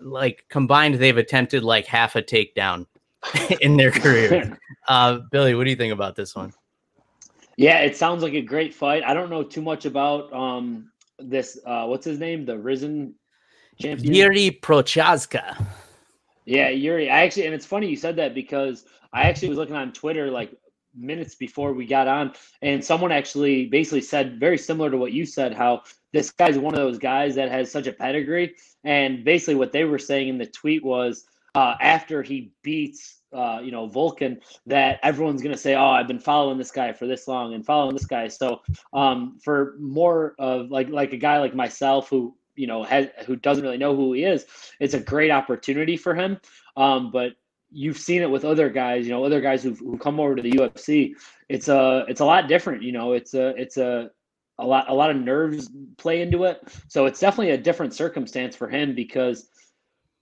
like 0.00 0.44
combined, 0.48 0.94
they've 0.94 1.16
attempted 1.16 1.62
like 1.62 1.86
half 1.86 2.16
a 2.16 2.22
takedown 2.22 2.86
in 3.60 3.76
their 3.76 3.90
career. 3.90 4.58
Uh, 4.86 5.20
Billy, 5.30 5.54
what 5.54 5.64
do 5.64 5.70
you 5.70 5.76
think 5.76 5.94
about 5.94 6.14
this 6.14 6.34
one? 6.34 6.52
Yeah, 7.56 7.78
it 7.80 7.96
sounds 7.96 8.22
like 8.22 8.34
a 8.34 8.42
great 8.42 8.74
fight. 8.74 9.02
I 9.04 9.14
don't 9.14 9.30
know 9.30 9.42
too 9.42 9.62
much 9.62 9.84
about 9.84 10.32
um 10.32 10.90
this. 11.18 11.58
Uh, 11.64 11.86
what's 11.86 12.04
his 12.04 12.18
name? 12.18 12.44
The 12.44 12.58
Rizin 12.58 13.14
champion. 13.80 14.14
Yuri 14.14 14.58
Prochazka. 14.62 15.64
Yeah, 16.44 16.68
Yuri. 16.68 17.10
I 17.10 17.22
actually, 17.22 17.46
and 17.46 17.54
it's 17.54 17.66
funny 17.66 17.88
you 17.88 17.96
said 17.96 18.16
that 18.16 18.34
because 18.34 18.84
I 19.12 19.22
actually 19.22 19.48
was 19.48 19.58
looking 19.58 19.76
on 19.76 19.92
Twitter 19.92 20.30
like 20.30 20.54
minutes 20.96 21.34
before 21.34 21.72
we 21.72 21.86
got 21.86 22.06
on, 22.06 22.32
and 22.62 22.84
someone 22.84 23.12
actually 23.12 23.66
basically 23.66 24.00
said 24.00 24.38
very 24.38 24.58
similar 24.58 24.90
to 24.90 24.96
what 24.96 25.12
you 25.12 25.24
said, 25.24 25.54
how 25.54 25.82
this 26.12 26.30
guy's 26.30 26.58
one 26.58 26.74
of 26.74 26.80
those 26.80 26.98
guys 26.98 27.34
that 27.34 27.50
has 27.50 27.70
such 27.70 27.86
a 27.86 27.92
pedigree. 27.92 28.54
And 28.84 29.24
basically, 29.24 29.54
what 29.54 29.72
they 29.72 29.84
were 29.84 29.98
saying 29.98 30.28
in 30.28 30.38
the 30.38 30.46
tweet 30.46 30.84
was 30.84 31.24
uh, 31.54 31.74
after 31.80 32.22
he 32.22 32.52
beats 32.62 33.20
uh, 33.32 33.60
you 33.62 33.72
know 33.72 33.88
Volkan 33.88 34.40
that 34.66 35.00
everyone's 35.02 35.42
to 35.42 35.56
say, 35.56 35.74
"Oh, 35.74 35.86
I've 35.86 36.08
been 36.08 36.20
following 36.20 36.58
this 36.58 36.70
guy 36.70 36.92
for 36.92 37.06
this 37.06 37.26
long 37.26 37.54
and 37.54 37.64
following 37.64 37.94
this 37.94 38.06
guy." 38.06 38.28
So 38.28 38.60
um, 38.92 39.38
for 39.42 39.74
more 39.78 40.34
of 40.38 40.70
like 40.70 40.88
like 40.88 41.12
a 41.12 41.16
guy 41.16 41.38
like 41.38 41.54
myself 41.54 42.08
who 42.08 42.36
you 42.54 42.66
know 42.66 42.84
has 42.84 43.08
who 43.26 43.36
doesn't 43.36 43.64
really 43.64 43.78
know 43.78 43.96
who 43.96 44.12
he 44.12 44.24
is, 44.24 44.46
it's 44.80 44.94
a 44.94 45.00
great 45.00 45.30
opportunity 45.30 45.96
for 45.96 46.14
him. 46.14 46.38
Um, 46.76 47.10
but 47.10 47.32
you've 47.70 47.98
seen 47.98 48.22
it 48.22 48.30
with 48.30 48.44
other 48.44 48.70
guys, 48.70 49.04
you 49.04 49.12
know, 49.12 49.24
other 49.24 49.40
guys 49.40 49.62
who've 49.62 49.78
who 49.78 49.98
come 49.98 50.20
over 50.20 50.36
to 50.36 50.42
the 50.42 50.52
UFC. 50.52 51.14
It's 51.48 51.68
a 51.68 52.04
it's 52.08 52.20
a 52.20 52.24
lot 52.24 52.48
different, 52.48 52.82
you 52.82 52.92
know. 52.92 53.12
It's 53.12 53.34
a 53.34 53.48
it's 53.60 53.76
a 53.76 54.10
a 54.58 54.66
lot 54.66 54.88
a 54.88 54.94
lot 54.94 55.10
of 55.10 55.16
nerves 55.16 55.70
play 55.98 56.22
into 56.22 56.44
it. 56.44 56.62
So 56.88 57.06
it's 57.06 57.18
definitely 57.18 57.50
a 57.50 57.58
different 57.58 57.94
circumstance 57.94 58.54
for 58.54 58.68
him 58.68 58.94
because 58.94 59.48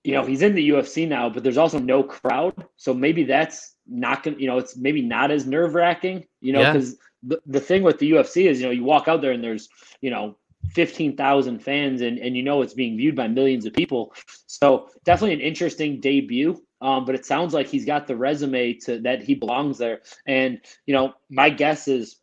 you 0.04 0.12
know 0.12 0.24
he's 0.24 0.42
in 0.42 0.54
the 0.54 0.70
UFC 0.70 1.06
now, 1.08 1.28
but 1.28 1.42
there's 1.42 1.58
also 1.58 1.78
no 1.78 2.02
crowd. 2.02 2.54
So 2.76 2.92
maybe 2.92 3.24
that's 3.24 3.74
not 3.86 4.22
going 4.22 4.36
to, 4.36 4.40
You 4.40 4.48
know, 4.48 4.58
it's 4.58 4.76
maybe 4.76 5.02
not 5.02 5.30
as 5.30 5.46
nerve 5.46 5.74
wracking. 5.74 6.24
You 6.40 6.52
know, 6.54 6.72
because 6.72 6.90
yeah. 6.90 7.36
the 7.36 7.40
the 7.46 7.60
thing 7.60 7.82
with 7.82 7.98
the 7.98 8.10
UFC 8.12 8.48
is 8.48 8.60
you 8.60 8.66
know 8.66 8.72
you 8.72 8.84
walk 8.84 9.08
out 9.08 9.20
there 9.20 9.32
and 9.32 9.42
there's 9.42 9.68
you 10.00 10.10
know 10.10 10.36
15,000 10.70 11.58
fans 11.58 12.00
and, 12.00 12.18
and 12.18 12.36
you 12.36 12.42
know 12.42 12.62
it's 12.62 12.74
being 12.74 12.96
viewed 12.96 13.16
by 13.16 13.28
millions 13.28 13.66
of 13.66 13.72
people. 13.72 14.14
So 14.46 14.88
definitely 15.04 15.34
an 15.34 15.40
interesting 15.40 16.00
debut. 16.00 16.62
Um, 16.80 17.04
but 17.04 17.14
it 17.14 17.24
sounds 17.24 17.54
like 17.54 17.68
he's 17.68 17.84
got 17.84 18.08
the 18.08 18.16
resume 18.16 18.74
to 18.74 18.98
that 19.00 19.22
he 19.22 19.36
belongs 19.36 19.78
there. 19.78 20.00
And 20.26 20.60
you 20.86 20.94
know, 20.94 21.14
my 21.30 21.48
guess 21.48 21.86
is 21.86 22.16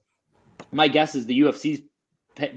my 0.72 0.90
guess 0.90 1.16
is 1.16 1.26
the 1.26 1.40
UFC's 1.40 1.82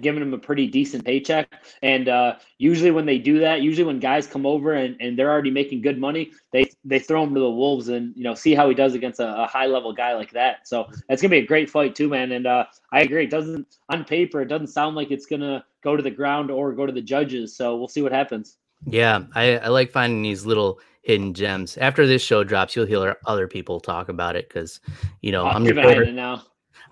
giving 0.00 0.22
him 0.22 0.34
a 0.34 0.38
pretty 0.38 0.66
decent 0.66 1.04
paycheck. 1.04 1.52
And 1.82 2.08
uh, 2.08 2.36
usually 2.58 2.90
when 2.90 3.06
they 3.06 3.18
do 3.18 3.38
that, 3.40 3.62
usually 3.62 3.84
when 3.84 3.98
guys 3.98 4.26
come 4.26 4.46
over 4.46 4.74
and, 4.74 4.96
and 5.00 5.18
they're 5.18 5.30
already 5.30 5.50
making 5.50 5.82
good 5.82 5.98
money, 5.98 6.32
they 6.52 6.70
they 6.84 6.98
throw 6.98 7.22
him 7.22 7.34
to 7.34 7.40
the 7.40 7.50
wolves 7.50 7.88
and 7.88 8.14
you 8.16 8.24
know 8.24 8.34
see 8.34 8.54
how 8.54 8.68
he 8.68 8.74
does 8.74 8.94
against 8.94 9.20
a, 9.20 9.42
a 9.42 9.46
high 9.46 9.66
level 9.66 9.92
guy 9.92 10.14
like 10.14 10.30
that. 10.32 10.68
So 10.68 10.88
it's 11.08 11.22
gonna 11.22 11.30
be 11.30 11.38
a 11.38 11.46
great 11.46 11.70
fight 11.70 11.94
too, 11.94 12.08
man. 12.08 12.32
And 12.32 12.46
uh, 12.46 12.66
I 12.92 13.02
agree. 13.02 13.24
It 13.24 13.30
doesn't 13.30 13.66
on 13.88 14.04
paper 14.04 14.40
it 14.40 14.48
doesn't 14.48 14.68
sound 14.68 14.96
like 14.96 15.10
it's 15.10 15.26
gonna 15.26 15.64
go 15.82 15.96
to 15.96 16.02
the 16.02 16.10
ground 16.10 16.50
or 16.50 16.72
go 16.72 16.86
to 16.86 16.92
the 16.92 17.02
judges. 17.02 17.56
So 17.56 17.76
we'll 17.76 17.88
see 17.88 18.02
what 18.02 18.12
happens. 18.12 18.58
Yeah, 18.86 19.24
I, 19.34 19.58
I 19.58 19.68
like 19.68 19.92
finding 19.92 20.22
these 20.22 20.44
little 20.44 20.80
hidden 21.02 21.34
gems. 21.34 21.76
After 21.78 22.06
this 22.06 22.22
show 22.22 22.42
drops, 22.44 22.74
you'll 22.74 22.86
hear 22.86 23.16
other 23.26 23.46
people 23.46 23.80
talk 23.80 24.08
about 24.08 24.36
it 24.36 24.48
because 24.48 24.80
you 25.20 25.32
know 25.32 25.46
I'm 25.46 25.64
your 25.64 25.74
favorite 25.74 26.14
now. 26.14 26.42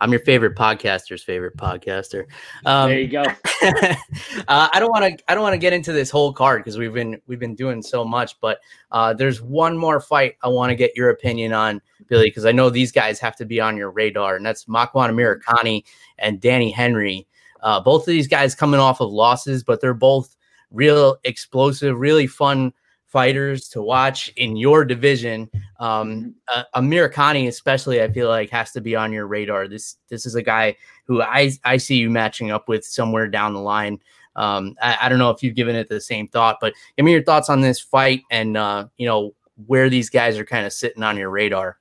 I'm 0.01 0.11
your 0.11 0.21
favorite 0.21 0.57
podcaster's 0.57 1.23
favorite 1.23 1.57
podcaster. 1.57 2.25
Um, 2.65 2.89
there 2.89 3.01
you 3.01 3.09
go. 3.09 3.23
uh, 3.63 4.69
I 4.73 4.81
don't 4.81 4.91
want 4.91 5.19
to. 5.19 5.25
I 5.31 5.35
don't 5.35 5.43
want 5.43 5.53
to 5.53 5.59
get 5.59 5.73
into 5.73 5.93
this 5.93 6.11
whole 6.11 6.33
card 6.33 6.65
because 6.65 6.79
we've 6.79 6.95
been 6.95 7.21
we've 7.27 7.39
been 7.39 7.55
doing 7.55 7.83
so 7.83 8.05
much. 8.05 8.41
But 8.41 8.61
uh, 8.91 9.13
there's 9.13 9.43
one 9.43 9.77
more 9.77 10.01
fight 10.01 10.37
I 10.43 10.49
want 10.49 10.71
to 10.71 10.75
get 10.77 10.97
your 10.97 11.11
opinion 11.11 11.53
on, 11.53 11.83
Billy, 12.09 12.29
because 12.29 12.47
I 12.47 12.53
know 12.53 12.71
these 12.71 12.93
guys 12.93 13.21
have 13.21 13.37
to 13.37 13.45
be 13.45 13.61
on 13.61 13.77
your 13.77 13.91
radar, 13.91 14.37
and 14.37 14.45
that's 14.45 14.65
Makwan 14.65 15.11
Amirkhani 15.11 15.85
and 16.19 16.41
Danny 16.41 16.71
Henry. 16.71 17.27
Uh, 17.63 17.79
both 17.79 18.03
of 18.03 18.07
these 18.07 18.29
guys 18.29 18.55
coming 18.55 18.81
off 18.81 19.01
of 19.01 19.11
losses, 19.11 19.63
but 19.63 19.81
they're 19.81 19.93
both 19.93 20.37
real 20.71 21.19
explosive, 21.25 21.99
really 21.99 22.27
fun 22.27 22.73
fighters 23.11 23.69
to 23.69 23.83
watch 23.83 24.29
in 24.37 24.57
your 24.57 24.85
division. 24.85 25.51
Um, 25.79 26.35
uh, 26.53 26.65
Amirkhani, 26.75 27.49
especially, 27.49 28.03
I 28.03 28.11
feel 28.11 28.29
like 28.29 28.51
has 28.51 28.73
to 28.73 28.81
be 28.81 28.95
on 28.95 29.13
your 29.13 29.27
radar. 29.27 29.69
This 29.69 29.97
this 30.09 30.27
is 30.27 30.35
a 30.35 30.43
guy 30.43 30.77
who 31.07 31.21
I 31.21 31.53
I 31.65 31.77
see 31.77 31.97
you 31.97 32.11
matching 32.11 32.51
up 32.51 32.69
with 32.69 32.85
somewhere 32.85 33.29
down 33.29 33.55
the 33.55 33.61
line. 33.61 34.01
Um, 34.37 34.77
I, 34.81 34.97
I, 35.03 35.09
don't 35.09 35.19
know 35.19 35.31
if 35.31 35.43
you've 35.43 35.57
given 35.57 35.75
it 35.75 35.89
the 35.89 36.01
same 36.01 36.29
thought, 36.29 36.59
but 36.61 36.73
give 36.97 37.05
me 37.05 37.11
your 37.11 37.25
thoughts 37.25 37.51
on 37.51 37.61
this 37.61 37.81
fight 37.81 38.23
and 38.31 38.57
uh, 38.57 38.87
you 38.97 39.07
know 39.07 39.35
where 39.67 39.91
these 39.91 40.09
guys 40.09 40.39
are 40.39 40.45
kind 40.45 40.65
of 40.65 40.73
sitting 40.73 41.03
on 41.03 41.17
your 41.17 41.31
radar. 41.31 41.80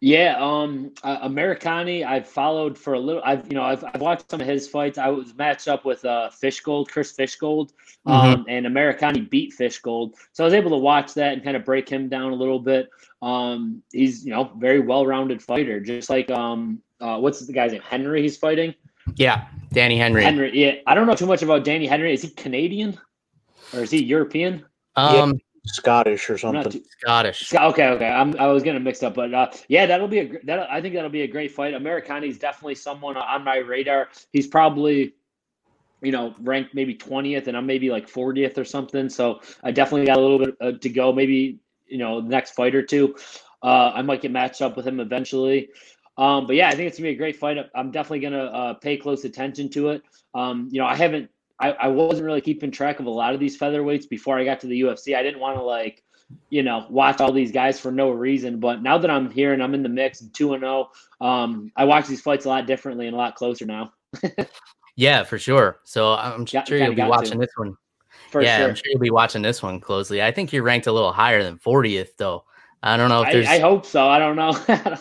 Yeah, 0.00 0.36
um, 0.38 0.92
uh, 1.02 1.28
Amirkhani, 1.28 2.06
I've 2.06 2.28
followed 2.28 2.76
for 2.76 2.94
a 2.94 3.00
little. 3.00 3.22
I've 3.24 3.46
you 3.46 3.54
know 3.54 3.62
I've, 3.62 3.82
I've 3.84 4.00
watched 4.00 4.30
some 4.30 4.40
of 4.40 4.46
his 4.46 4.68
fights. 4.68 4.98
I 4.98 5.08
was 5.08 5.34
matched 5.34 5.68
up 5.68 5.84
with 5.84 6.04
uh, 6.04 6.30
Fishgold, 6.30 6.88
Chris 6.88 7.14
Fishgold, 7.16 7.72
um, 8.04 8.36
mm-hmm. 8.36 8.42
and 8.48 8.66
Amirkhani 8.66 9.28
beat 9.28 9.54
Fishgold, 9.58 10.14
so 10.32 10.44
I 10.44 10.46
was 10.46 10.54
able 10.54 10.70
to 10.70 10.76
watch 10.76 11.14
that 11.14 11.32
and 11.32 11.42
kind 11.42 11.56
of 11.56 11.64
break 11.64 11.88
him 11.88 12.08
down 12.08 12.32
a 12.32 12.36
little 12.36 12.60
bit. 12.60 12.90
Um, 13.22 13.82
he's 13.92 14.24
you 14.24 14.32
know 14.32 14.52
very 14.58 14.80
well-rounded 14.80 15.42
fighter, 15.42 15.80
just 15.80 16.10
like 16.10 16.30
um, 16.30 16.82
uh, 17.00 17.18
what's 17.18 17.44
the 17.46 17.52
guy's 17.52 17.72
name? 17.72 17.82
Henry. 17.82 18.22
He's 18.22 18.36
fighting. 18.36 18.74
Yeah, 19.14 19.46
Danny 19.72 19.98
Henry. 19.98 20.22
Henry. 20.22 20.58
Yeah, 20.58 20.74
I 20.86 20.94
don't 20.94 21.06
know 21.06 21.14
too 21.14 21.26
much 21.26 21.42
about 21.42 21.64
Danny 21.64 21.86
Henry. 21.86 22.12
Is 22.12 22.22
he 22.22 22.28
Canadian 22.30 22.98
or 23.72 23.80
is 23.80 23.90
he 23.90 24.02
European? 24.04 24.64
Um, 24.96 25.38
Scottish 25.66 26.30
or 26.30 26.38
something. 26.38 26.70
Too, 26.70 26.82
Scottish. 26.98 27.52
Okay, 27.54 27.88
okay. 27.88 28.08
I'm, 28.08 28.38
I 28.38 28.46
was 28.46 28.62
getting 28.62 28.82
mixed 28.82 29.02
up, 29.02 29.14
but 29.14 29.32
uh, 29.34 29.50
yeah, 29.68 29.86
that'll 29.86 30.08
be 30.08 30.20
a 30.20 30.38
that 30.44 30.70
I 30.70 30.80
think 30.80 30.94
that'll 30.94 31.10
be 31.10 31.22
a 31.22 31.28
great 31.28 31.52
fight. 31.52 31.74
Amirkhani 31.74 32.28
is 32.28 32.38
definitely 32.38 32.76
someone 32.76 33.16
on 33.16 33.44
my 33.44 33.58
radar. 33.58 34.08
He's 34.32 34.46
probably 34.46 35.14
you 36.02 36.12
know 36.12 36.34
ranked 36.40 36.74
maybe 36.74 36.94
20th, 36.94 37.46
and 37.48 37.56
I'm 37.56 37.66
maybe 37.66 37.90
like 37.90 38.08
40th 38.08 38.58
or 38.58 38.64
something. 38.64 39.08
So 39.08 39.40
I 39.62 39.70
definitely 39.70 40.06
got 40.06 40.18
a 40.18 40.20
little 40.20 40.38
bit 40.38 40.56
uh, 40.60 40.72
to 40.72 40.88
go. 40.88 41.12
Maybe 41.12 41.60
you 41.86 41.98
know 41.98 42.20
next 42.20 42.52
fight 42.52 42.74
or 42.74 42.82
two. 42.82 43.16
Uh, 43.62 43.92
I 43.94 44.02
might 44.02 44.22
get 44.22 44.30
matched 44.30 44.62
up 44.62 44.76
with 44.76 44.86
him 44.86 45.00
eventually. 45.00 45.70
Um, 46.18 46.46
but 46.46 46.56
yeah, 46.56 46.68
I 46.68 46.74
think 46.74 46.88
it's 46.88 46.98
gonna 46.98 47.10
be 47.10 47.14
a 47.14 47.18
great 47.18 47.36
fight. 47.36 47.58
I'm 47.74 47.90
definitely 47.90 48.20
gonna 48.20 48.44
uh, 48.44 48.74
pay 48.74 48.96
close 48.96 49.24
attention 49.24 49.68
to 49.70 49.90
it. 49.90 50.02
Um, 50.34 50.68
you 50.70 50.80
know, 50.80 50.86
I 50.86 50.94
haven't 50.94 51.30
I, 51.58 51.70
I 51.72 51.88
wasn't 51.88 52.26
really 52.26 52.40
keeping 52.40 52.70
track 52.70 53.00
of 53.00 53.06
a 53.06 53.10
lot 53.10 53.34
of 53.34 53.40
these 53.40 53.58
featherweights 53.58 54.08
before 54.08 54.38
I 54.38 54.44
got 54.44 54.60
to 54.60 54.66
the 54.66 54.80
UFC. 54.82 55.16
I 55.16 55.22
didn't 55.22 55.40
want 55.40 55.56
to 55.56 55.62
like, 55.62 56.02
you 56.50 56.62
know, 56.62 56.86
watch 56.90 57.20
all 57.20 57.32
these 57.32 57.52
guys 57.52 57.80
for 57.80 57.90
no 57.90 58.10
reason. 58.10 58.60
But 58.60 58.82
now 58.82 58.98
that 58.98 59.10
I'm 59.10 59.30
here 59.30 59.52
and 59.52 59.62
I'm 59.62 59.74
in 59.74 59.82
the 59.82 59.88
mix 59.88 60.20
and 60.20 60.32
two 60.34 60.54
and 60.54 60.62
zero, 60.62 60.90
oh, 61.20 61.26
um, 61.26 61.72
I 61.76 61.84
watch 61.84 62.06
these 62.06 62.20
fights 62.20 62.44
a 62.44 62.48
lot 62.48 62.66
differently 62.66 63.06
and 63.06 63.14
a 63.14 63.18
lot 63.18 63.36
closer 63.36 63.64
now. 63.64 63.92
yeah, 64.96 65.24
for 65.24 65.38
sure. 65.38 65.80
So 65.84 66.12
I'm 66.12 66.44
got, 66.44 66.68
sure 66.68 66.78
you'll 66.78 66.94
be 66.94 67.02
watching 67.02 67.32
to. 67.32 67.38
this 67.38 67.52
one. 67.56 67.76
For 68.30 68.42
yeah, 68.42 68.58
sure. 68.58 68.68
I'm 68.68 68.74
sure 68.74 68.84
you'll 68.90 69.00
be 69.00 69.10
watching 69.10 69.42
this 69.42 69.62
one 69.62 69.80
closely. 69.80 70.22
I 70.22 70.32
think 70.32 70.52
you're 70.52 70.62
ranked 70.62 70.88
a 70.88 70.92
little 70.92 71.12
higher 71.12 71.42
than 71.42 71.58
40th, 71.58 72.16
though. 72.18 72.44
I 72.82 72.96
don't 72.96 73.08
know 73.08 73.22
if 73.22 73.32
there's. 73.32 73.46
I, 73.46 73.54
I 73.54 73.58
hope 73.60 73.86
so. 73.86 74.06
I 74.06 74.18
don't 74.18 74.36
know. 74.36 74.56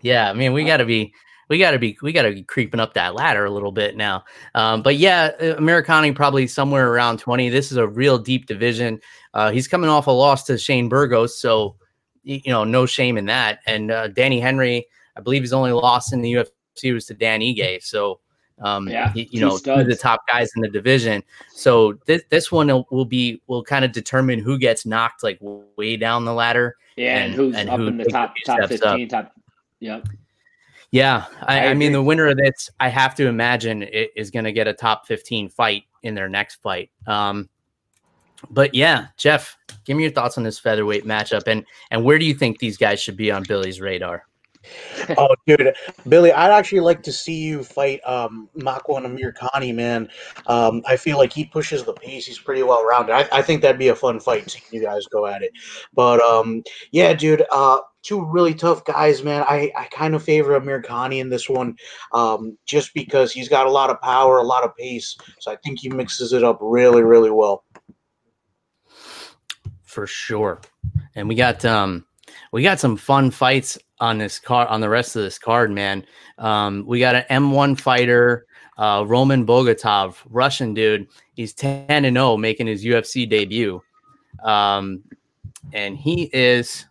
yeah, 0.00 0.30
I 0.30 0.32
mean, 0.32 0.52
we 0.52 0.64
got 0.64 0.78
to 0.78 0.84
be 0.84 1.12
we 1.50 1.58
got 1.58 1.72
to 1.72 1.78
be 1.78 1.98
we 2.00 2.12
got 2.12 2.22
to 2.22 2.32
be 2.32 2.44
creeping 2.44 2.80
up 2.80 2.94
that 2.94 3.14
ladder 3.14 3.44
a 3.44 3.50
little 3.50 3.72
bit 3.72 3.96
now. 3.96 4.24
Um, 4.54 4.82
but 4.82 4.96
yeah, 4.96 5.32
Amirkhani 5.40 6.14
probably 6.14 6.46
somewhere 6.46 6.90
around 6.90 7.18
20. 7.18 7.50
This 7.50 7.70
is 7.70 7.76
a 7.76 7.86
real 7.86 8.16
deep 8.16 8.46
division. 8.46 9.00
Uh, 9.34 9.50
he's 9.50 9.68
coming 9.68 9.90
off 9.90 10.06
a 10.06 10.12
loss 10.12 10.44
to 10.44 10.56
Shane 10.56 10.88
Burgos, 10.88 11.38
so 11.38 11.76
you 12.22 12.40
know 12.46 12.64
no 12.64 12.86
shame 12.86 13.18
in 13.18 13.26
that. 13.26 13.58
And 13.66 13.90
uh, 13.90 14.08
Danny 14.08 14.40
Henry, 14.40 14.86
I 15.16 15.20
believe 15.20 15.42
his 15.42 15.52
only 15.52 15.72
loss 15.72 16.12
in 16.12 16.22
the 16.22 16.32
UFC 16.32 16.94
was 16.94 17.06
to 17.06 17.14
Dan 17.14 17.40
Ige. 17.40 17.82
So 17.82 18.20
um, 18.60 18.88
yeah, 18.88 19.12
he, 19.12 19.28
you 19.32 19.40
know, 19.40 19.58
the 19.58 19.98
top 20.00 20.20
guys 20.28 20.50
in 20.54 20.62
the 20.62 20.68
division. 20.68 21.22
So 21.52 21.98
this 22.06 22.22
this 22.30 22.52
one 22.52 22.84
will 22.92 23.04
be 23.04 23.42
will 23.48 23.64
kind 23.64 23.84
of 23.84 23.90
determine 23.90 24.38
who 24.38 24.56
gets 24.56 24.86
knocked 24.86 25.24
like 25.24 25.38
way 25.40 25.96
down 25.96 26.24
the 26.24 26.34
ladder. 26.34 26.76
Yeah, 26.96 27.16
and, 27.16 27.24
and 27.24 27.34
who's 27.34 27.56
and 27.56 27.68
up 27.68 27.80
who 27.80 27.88
in 27.88 27.96
the 27.96 28.04
top 28.04 28.34
top 28.46 28.68
fifteen, 28.68 29.12
up. 29.12 29.24
top. 29.24 29.32
Yep. 29.80 30.06
Yeah, 30.92 31.26
I, 31.42 31.60
I, 31.60 31.66
I 31.68 31.74
mean 31.74 31.92
the 31.92 32.02
winner 32.02 32.26
of 32.26 32.36
this, 32.36 32.68
I 32.80 32.88
have 32.88 33.14
to 33.16 33.28
imagine 33.28 33.82
it 33.84 34.10
is 34.16 34.30
going 34.30 34.44
to 34.44 34.52
get 34.52 34.66
a 34.66 34.74
top 34.74 35.06
fifteen 35.06 35.48
fight 35.48 35.84
in 36.02 36.14
their 36.14 36.28
next 36.28 36.56
fight. 36.62 36.90
Um, 37.06 37.48
but 38.50 38.74
yeah, 38.74 39.08
Jeff, 39.16 39.56
give 39.84 39.96
me 39.96 40.04
your 40.04 40.12
thoughts 40.12 40.38
on 40.38 40.44
this 40.44 40.58
featherweight 40.58 41.04
matchup, 41.04 41.46
and 41.46 41.64
and 41.90 42.04
where 42.04 42.18
do 42.18 42.24
you 42.24 42.34
think 42.34 42.58
these 42.58 42.76
guys 42.76 43.00
should 43.00 43.16
be 43.16 43.30
on 43.30 43.44
Billy's 43.46 43.80
radar? 43.80 44.24
oh, 45.16 45.34
dude, 45.46 45.74
Billy, 46.08 46.32
I'd 46.32 46.50
actually 46.50 46.80
like 46.80 47.02
to 47.04 47.12
see 47.12 47.38
you 47.38 47.64
fight 47.64 48.00
um, 48.06 48.48
Makwan 48.56 49.06
Amirkhani, 49.06 49.74
man. 49.74 50.08
Um, 50.46 50.82
I 50.86 50.96
feel 50.96 51.16
like 51.16 51.32
he 51.32 51.46
pushes 51.46 51.84
the 51.84 51.94
pace. 51.94 52.26
He's 52.26 52.38
pretty 52.38 52.62
well 52.62 52.84
rounded. 52.84 53.14
I, 53.14 53.26
I, 53.32 53.42
think 53.42 53.62
that'd 53.62 53.78
be 53.78 53.88
a 53.88 53.94
fun 53.94 54.20
fight 54.20 54.50
seeing 54.50 54.64
you 54.70 54.82
guys 54.82 55.06
go 55.06 55.26
at 55.26 55.42
it. 55.42 55.52
But 55.94 56.20
um, 56.20 56.62
yeah, 56.90 57.14
dude, 57.14 57.44
uh, 57.50 57.78
two 58.02 58.24
really 58.24 58.54
tough 58.54 58.84
guys, 58.84 59.22
man. 59.22 59.44
I, 59.48 59.72
I 59.76 59.86
kind 59.86 60.14
of 60.14 60.22
favor 60.22 60.58
Amirkhani 60.58 61.20
in 61.20 61.28
this 61.28 61.48
one 61.48 61.76
um, 62.12 62.56
just 62.66 62.94
because 62.94 63.32
he's 63.32 63.48
got 63.48 63.66
a 63.66 63.70
lot 63.70 63.90
of 63.90 64.00
power, 64.00 64.38
a 64.38 64.44
lot 64.44 64.64
of 64.64 64.76
pace. 64.76 65.16
So 65.38 65.52
I 65.52 65.56
think 65.56 65.80
he 65.80 65.88
mixes 65.88 66.32
it 66.32 66.44
up 66.44 66.58
really, 66.60 67.02
really 67.02 67.30
well. 67.30 67.64
For 69.82 70.06
sure. 70.06 70.60
And 71.14 71.28
we 71.28 71.34
got 71.34 71.64
um 71.64 72.06
we 72.52 72.62
got 72.62 72.78
some 72.78 72.96
fun 72.96 73.30
fights 73.30 73.76
on 73.98 74.18
this 74.18 74.38
card 74.38 74.68
on 74.68 74.80
the 74.80 74.88
rest 74.88 75.16
of 75.16 75.22
this 75.22 75.38
card, 75.38 75.70
man. 75.70 76.04
Um, 76.38 76.84
we 76.86 77.00
got 77.00 77.14
an 77.14 77.24
M1 77.30 77.78
fighter, 77.78 78.46
uh, 78.78 79.04
Roman 79.06 79.44
Bogatov, 79.44 80.16
Russian 80.28 80.74
dude. 80.74 81.06
He's 81.34 81.52
10 81.54 81.86
and 81.88 82.16
0, 82.16 82.36
making 82.36 82.66
his 82.66 82.84
UFC 82.84 83.28
debut. 83.28 83.82
Um, 84.42 85.02
and 85.72 85.96
he 85.96 86.30
is 86.32 86.86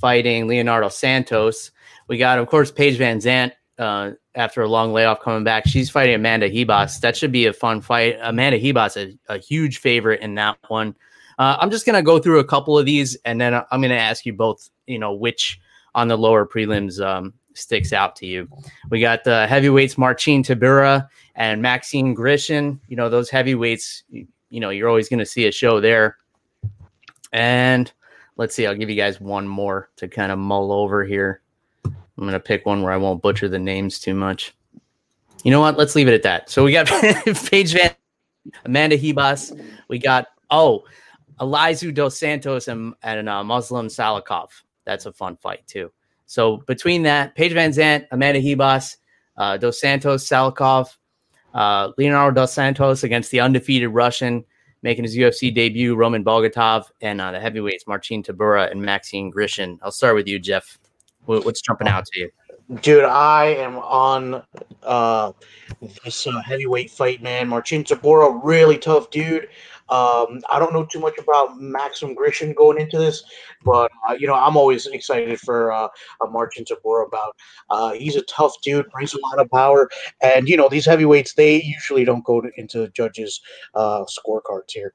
fighting 0.00 0.46
Leonardo 0.46 0.88
Santos. 0.88 1.70
We 2.08 2.18
got, 2.18 2.38
of 2.38 2.46
course, 2.46 2.70
Paige 2.70 2.98
VanZant 2.98 3.52
uh, 3.78 4.12
after 4.34 4.62
a 4.62 4.68
long 4.68 4.92
layoff 4.92 5.20
coming 5.20 5.44
back. 5.44 5.66
She's 5.66 5.90
fighting 5.90 6.14
Amanda 6.14 6.48
Ribas. 6.48 7.00
That 7.00 7.16
should 7.16 7.32
be 7.32 7.46
a 7.46 7.52
fun 7.52 7.80
fight. 7.80 8.18
Amanda 8.20 8.58
Ribas, 8.58 8.96
a, 8.96 9.18
a 9.32 9.38
huge 9.38 9.78
favorite 9.78 10.20
in 10.20 10.34
that 10.36 10.58
one. 10.68 10.94
Uh, 11.38 11.56
I'm 11.60 11.70
just 11.70 11.86
gonna 11.86 12.02
go 12.02 12.18
through 12.18 12.40
a 12.40 12.44
couple 12.44 12.76
of 12.76 12.84
these, 12.84 13.16
and 13.24 13.40
then 13.40 13.54
I'm 13.54 13.80
gonna 13.80 13.94
ask 13.94 14.26
you 14.26 14.32
both. 14.32 14.68
You 14.86 14.98
know 14.98 15.12
which 15.12 15.60
on 15.94 16.08
the 16.08 16.18
lower 16.18 16.46
prelims 16.46 17.00
um, 17.04 17.32
sticks 17.54 17.92
out 17.92 18.16
to 18.16 18.26
you. 18.26 18.48
We 18.90 19.00
got 19.00 19.22
the 19.24 19.46
heavyweights 19.46 19.96
Marcin 19.96 20.42
Tybura 20.42 21.06
and 21.36 21.62
Maxim 21.62 22.14
Grishin. 22.16 22.80
You 22.88 22.96
know 22.96 23.08
those 23.08 23.30
heavyweights. 23.30 24.02
You, 24.08 24.26
you 24.50 24.58
know 24.60 24.70
you're 24.70 24.88
always 24.88 25.08
gonna 25.08 25.26
see 25.26 25.46
a 25.46 25.52
show 25.52 25.80
there. 25.80 26.16
And 27.32 27.92
let's 28.38 28.54
see, 28.54 28.66
I'll 28.66 28.74
give 28.74 28.88
you 28.88 28.96
guys 28.96 29.20
one 29.20 29.46
more 29.46 29.90
to 29.96 30.08
kind 30.08 30.32
of 30.32 30.38
mull 30.38 30.72
over 30.72 31.04
here. 31.04 31.42
I'm 31.84 32.24
gonna 32.24 32.40
pick 32.40 32.64
one 32.64 32.82
where 32.82 32.92
I 32.92 32.96
won't 32.96 33.20
butcher 33.20 33.48
the 33.48 33.58
names 33.58 33.98
too 33.98 34.14
much. 34.14 34.54
You 35.44 35.50
know 35.50 35.60
what? 35.60 35.76
Let's 35.76 35.94
leave 35.94 36.08
it 36.08 36.14
at 36.14 36.22
that. 36.22 36.50
So 36.50 36.64
we 36.64 36.72
got 36.72 36.86
Paige 37.46 37.74
Van, 37.74 37.90
Amanda 38.64 38.96
Ribas. 38.96 39.60
We 39.88 39.98
got 39.98 40.28
oh, 40.50 40.84
Elizeu 41.40 41.94
dos 41.94 42.18
Santos 42.18 42.68
and 42.68 42.94
and 43.02 43.28
uh, 43.28 43.44
Muslim 43.44 43.88
Salikhov. 43.88 44.48
That's 44.84 45.06
a 45.06 45.12
fun 45.12 45.36
fight 45.36 45.66
too. 45.66 45.92
So 46.26 46.58
between 46.66 47.02
that, 47.04 47.34
Paige 47.34 47.52
VanZant, 47.52 48.06
Amanda 48.10 48.40
Ribas, 48.40 48.96
uh, 49.36 49.56
dos 49.56 49.80
Santos, 49.80 50.26
Salikhov, 50.26 50.96
uh, 51.54 51.92
Leonardo 51.96 52.42
dos 52.42 52.52
Santos 52.52 53.04
against 53.04 53.30
the 53.30 53.40
undefeated 53.40 53.90
Russian 53.90 54.44
making 54.82 55.04
his 55.04 55.16
UFC 55.16 55.54
debut, 55.54 55.94
Roman 55.94 56.24
Bogatov, 56.24 56.84
and 57.00 57.20
uh, 57.20 57.32
the 57.32 57.40
heavyweights 57.40 57.86
Marcin 57.86 58.22
Tybura 58.22 58.70
and 58.70 58.80
Maxim 58.80 59.30
Grishin. 59.30 59.78
I'll 59.82 59.90
start 59.90 60.14
with 60.14 60.26
you, 60.26 60.38
Jeff. 60.38 60.78
What's 61.26 61.60
jumping 61.60 61.88
out 61.88 62.06
to 62.06 62.20
you? 62.20 62.30
Dude, 62.82 63.04
I 63.04 63.46
am 63.46 63.78
on 63.78 64.42
uh, 64.82 65.32
this 66.04 66.26
uh, 66.26 66.40
heavyweight 66.42 66.90
fight, 66.90 67.22
man. 67.22 67.48
Marcin 67.48 67.82
Tybura, 67.82 68.40
really 68.42 68.78
tough 68.78 69.10
dude. 69.10 69.48
Um, 69.90 70.40
I 70.50 70.58
don't 70.58 70.72
know 70.72 70.84
too 70.84 71.00
much 71.00 71.18
about 71.18 71.58
Maxim 71.60 72.14
Grishin 72.14 72.54
going 72.54 72.80
into 72.80 72.98
this, 72.98 73.22
but 73.64 73.90
uh, 74.08 74.14
you 74.14 74.26
know 74.26 74.34
I'm 74.34 74.56
always 74.56 74.86
excited 74.86 75.40
for 75.40 75.72
uh, 75.72 75.88
Marcin 76.30 76.64
Tybura. 76.64 77.06
About 77.06 77.36
uh, 77.70 77.92
he's 77.92 78.16
a 78.16 78.22
tough 78.22 78.54
dude, 78.62 78.90
brings 78.90 79.14
a 79.14 79.20
lot 79.20 79.38
of 79.38 79.50
power, 79.50 79.88
and 80.22 80.48
you 80.48 80.56
know 80.56 80.68
these 80.68 80.86
heavyweights 80.86 81.34
they 81.34 81.62
usually 81.62 82.04
don't 82.04 82.24
go 82.24 82.40
to, 82.40 82.50
into 82.56 82.88
judges' 82.88 83.40
uh, 83.74 84.04
scorecards 84.04 84.70
here. 84.70 84.94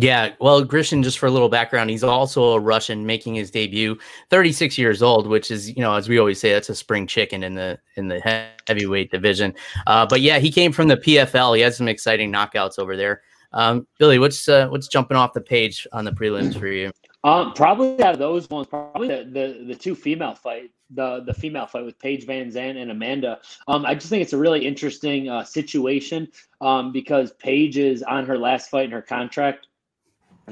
Yeah, 0.00 0.34
well, 0.38 0.64
Grishin, 0.64 1.02
just 1.02 1.18
for 1.18 1.26
a 1.26 1.30
little 1.30 1.48
background, 1.48 1.90
he's 1.90 2.04
also 2.04 2.52
a 2.52 2.60
Russian 2.60 3.04
making 3.04 3.34
his 3.34 3.50
debut, 3.50 3.98
36 4.30 4.78
years 4.78 5.02
old, 5.02 5.26
which 5.26 5.50
is, 5.50 5.70
you 5.70 5.82
know, 5.82 5.94
as 5.94 6.08
we 6.08 6.18
always 6.18 6.38
say, 6.38 6.52
that's 6.52 6.68
a 6.68 6.74
spring 6.76 7.04
chicken 7.08 7.42
in 7.42 7.54
the 7.54 7.80
in 7.96 8.06
the 8.06 8.20
heavyweight 8.68 9.10
division. 9.10 9.52
Uh, 9.88 10.06
but 10.06 10.20
yeah, 10.20 10.38
he 10.38 10.52
came 10.52 10.70
from 10.70 10.86
the 10.86 10.98
PFL. 10.98 11.56
He 11.56 11.62
had 11.62 11.74
some 11.74 11.88
exciting 11.88 12.32
knockouts 12.32 12.78
over 12.78 12.96
there. 12.96 13.22
Um, 13.52 13.86
Billy, 13.98 14.18
what's 14.18 14.48
uh, 14.48 14.68
what's 14.68 14.88
jumping 14.88 15.16
off 15.16 15.32
the 15.32 15.40
page 15.40 15.86
on 15.92 16.04
the 16.04 16.12
prelims 16.12 16.58
for 16.58 16.66
you? 16.66 16.90
Um, 17.24 17.52
probably 17.52 18.02
out 18.02 18.12
of 18.12 18.18
those 18.18 18.48
ones, 18.48 18.68
probably 18.68 19.08
the, 19.08 19.24
the, 19.24 19.64
the 19.68 19.74
two 19.74 19.94
female 19.94 20.34
fight, 20.34 20.70
the 20.90 21.22
the 21.26 21.34
female 21.34 21.66
fight 21.66 21.84
with 21.84 21.98
Paige 21.98 22.26
VanZant 22.26 22.80
and 22.80 22.90
Amanda. 22.90 23.40
Um, 23.66 23.84
I 23.84 23.94
just 23.94 24.08
think 24.08 24.22
it's 24.22 24.32
a 24.32 24.38
really 24.38 24.66
interesting 24.66 25.28
uh, 25.28 25.44
situation 25.44 26.28
um, 26.60 26.92
because 26.92 27.32
Paige 27.32 27.78
is 27.78 28.02
on 28.02 28.26
her 28.26 28.38
last 28.38 28.70
fight 28.70 28.84
in 28.84 28.90
her 28.92 29.02
contract. 29.02 29.66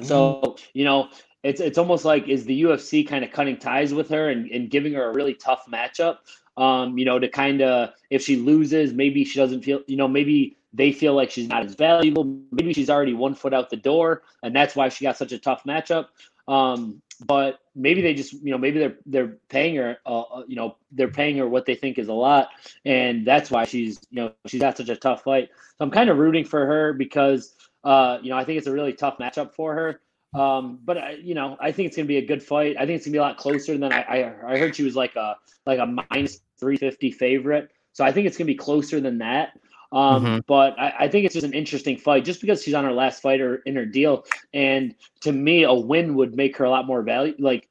So, 0.02 0.56
you 0.74 0.84
know, 0.84 1.08
it's 1.42 1.60
it's 1.60 1.78
almost 1.78 2.04
like 2.04 2.28
is 2.28 2.44
the 2.44 2.62
UFC 2.62 3.06
kind 3.06 3.24
of 3.24 3.30
cutting 3.30 3.56
ties 3.56 3.94
with 3.94 4.08
her 4.10 4.30
and, 4.30 4.50
and 4.50 4.70
giving 4.70 4.92
her 4.94 5.10
a 5.10 5.14
really 5.14 5.34
tough 5.34 5.64
matchup. 5.70 6.18
Um, 6.56 6.98
you 6.98 7.04
know, 7.04 7.18
to 7.18 7.28
kind 7.28 7.62
of 7.62 7.90
if 8.10 8.22
she 8.22 8.36
loses, 8.36 8.92
maybe 8.92 9.24
she 9.24 9.38
doesn't 9.38 9.62
feel, 9.62 9.82
you 9.86 9.96
know, 9.96 10.08
maybe 10.08 10.55
they 10.72 10.92
feel 10.92 11.14
like 11.14 11.30
she's 11.30 11.48
not 11.48 11.64
as 11.64 11.74
valuable. 11.74 12.24
Maybe 12.52 12.72
she's 12.72 12.90
already 12.90 13.14
one 13.14 13.34
foot 13.34 13.54
out 13.54 13.70
the 13.70 13.76
door, 13.76 14.22
and 14.42 14.54
that's 14.54 14.76
why 14.76 14.88
she 14.88 15.04
got 15.04 15.16
such 15.16 15.32
a 15.32 15.38
tough 15.38 15.64
matchup. 15.64 16.06
Um, 16.48 17.02
but 17.24 17.60
maybe 17.74 18.02
they 18.02 18.14
just, 18.14 18.32
you 18.34 18.50
know, 18.50 18.58
maybe 18.58 18.78
they're 18.78 18.96
they're 19.06 19.38
paying 19.48 19.76
her, 19.76 19.98
uh, 20.04 20.20
uh 20.20 20.42
you 20.46 20.56
know, 20.56 20.76
they're 20.92 21.08
paying 21.08 21.38
her 21.38 21.48
what 21.48 21.66
they 21.66 21.74
think 21.74 21.98
is 21.98 22.08
a 22.08 22.12
lot, 22.12 22.50
and 22.84 23.26
that's 23.26 23.50
why 23.50 23.64
she's, 23.64 23.98
you 24.10 24.16
know, 24.16 24.32
she's 24.46 24.60
got 24.60 24.76
such 24.76 24.88
a 24.88 24.96
tough 24.96 25.22
fight. 25.22 25.48
So 25.78 25.84
I'm 25.84 25.90
kind 25.90 26.10
of 26.10 26.18
rooting 26.18 26.44
for 26.44 26.66
her 26.66 26.92
because 26.92 27.54
uh, 27.86 28.18
you 28.20 28.30
know, 28.30 28.36
I 28.36 28.44
think 28.44 28.58
it's 28.58 28.66
a 28.66 28.72
really 28.72 28.92
tough 28.92 29.18
matchup 29.18 29.54
for 29.54 29.72
her. 29.74 30.00
Um, 30.34 30.80
but 30.84 30.98
I, 30.98 31.12
you 31.12 31.34
know, 31.34 31.56
I 31.60 31.70
think 31.70 31.86
it's 31.86 31.96
gonna 31.96 32.06
be 32.06 32.18
a 32.18 32.26
good 32.26 32.42
fight. 32.42 32.76
I 32.76 32.84
think 32.84 32.96
it's 32.96 33.06
gonna 33.06 33.12
be 33.12 33.18
a 33.18 33.22
lot 33.22 33.38
closer 33.38 33.78
than 33.78 33.92
I, 33.92 34.02
I, 34.02 34.54
I 34.54 34.58
heard 34.58 34.74
she 34.74 34.82
was 34.82 34.96
like 34.96 35.14
a 35.14 35.36
like 35.64 35.78
a 35.78 36.04
minus 36.10 36.40
three 36.58 36.76
fifty 36.76 37.12
favorite. 37.12 37.70
So 37.92 38.04
I 38.04 38.10
think 38.12 38.26
it's 38.26 38.36
gonna 38.36 38.46
be 38.46 38.56
closer 38.56 39.00
than 39.00 39.18
that. 39.18 39.58
Um, 39.92 40.24
mm-hmm. 40.24 40.38
But 40.46 40.78
I, 40.78 40.94
I, 41.00 41.08
think 41.08 41.24
it's 41.24 41.34
just 41.34 41.46
an 41.46 41.52
interesting 41.52 41.96
fight, 41.96 42.24
just 42.24 42.40
because 42.40 42.62
she's 42.62 42.74
on 42.74 42.84
her 42.84 42.92
last 42.92 43.22
fight 43.22 43.40
or 43.40 43.56
in 43.58 43.76
her 43.76 43.86
deal, 43.86 44.24
and 44.52 44.94
to 45.20 45.32
me, 45.32 45.62
a 45.62 45.72
win 45.72 46.14
would 46.16 46.34
make 46.34 46.56
her 46.56 46.64
a 46.64 46.70
lot 46.70 46.86
more 46.86 47.02
value. 47.02 47.34
Like, 47.38 47.68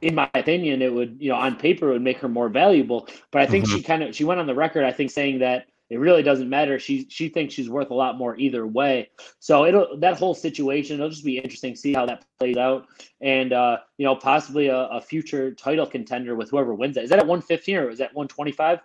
in 0.00 0.14
my 0.14 0.30
opinion, 0.34 0.82
it 0.82 0.92
would, 0.92 1.16
you 1.20 1.30
know, 1.30 1.36
on 1.36 1.56
paper, 1.56 1.90
it 1.90 1.94
would 1.94 2.02
make 2.02 2.18
her 2.18 2.28
more 2.28 2.48
valuable. 2.48 3.08
But 3.30 3.42
I 3.42 3.46
think 3.46 3.64
mm-hmm. 3.64 3.76
she 3.76 3.82
kind 3.82 4.02
of 4.02 4.14
she 4.14 4.24
went 4.24 4.40
on 4.40 4.46
the 4.46 4.54
record, 4.54 4.84
I 4.84 4.92
think, 4.92 5.10
saying 5.10 5.40
that 5.40 5.66
it 5.88 5.98
really 5.98 6.22
doesn't 6.22 6.48
matter. 6.48 6.78
She 6.78 7.06
she 7.08 7.28
thinks 7.28 7.54
she's 7.54 7.70
worth 7.70 7.90
a 7.90 7.94
lot 7.94 8.18
more 8.18 8.36
either 8.36 8.66
way. 8.66 9.10
So 9.38 9.64
it'll 9.64 9.96
that 9.98 10.18
whole 10.18 10.34
situation. 10.34 10.96
It'll 10.96 11.10
just 11.10 11.24
be 11.24 11.38
interesting 11.38 11.74
to 11.74 11.78
see 11.78 11.94
how 11.94 12.06
that 12.06 12.24
plays 12.38 12.56
out, 12.56 12.86
and 13.20 13.52
uh, 13.52 13.78
you 13.96 14.04
know 14.04 14.16
possibly 14.16 14.66
a, 14.66 14.76
a 14.76 15.00
future 15.00 15.54
title 15.54 15.86
contender 15.86 16.34
with 16.34 16.50
whoever 16.50 16.74
wins 16.74 16.96
it. 16.96 17.04
Is 17.04 17.10
that 17.10 17.20
at 17.20 17.26
one 17.26 17.40
fifteen 17.40 17.76
or 17.76 17.90
is 17.90 17.98
that 17.98 18.14
one 18.14 18.28
twenty 18.28 18.52
five? 18.52 18.80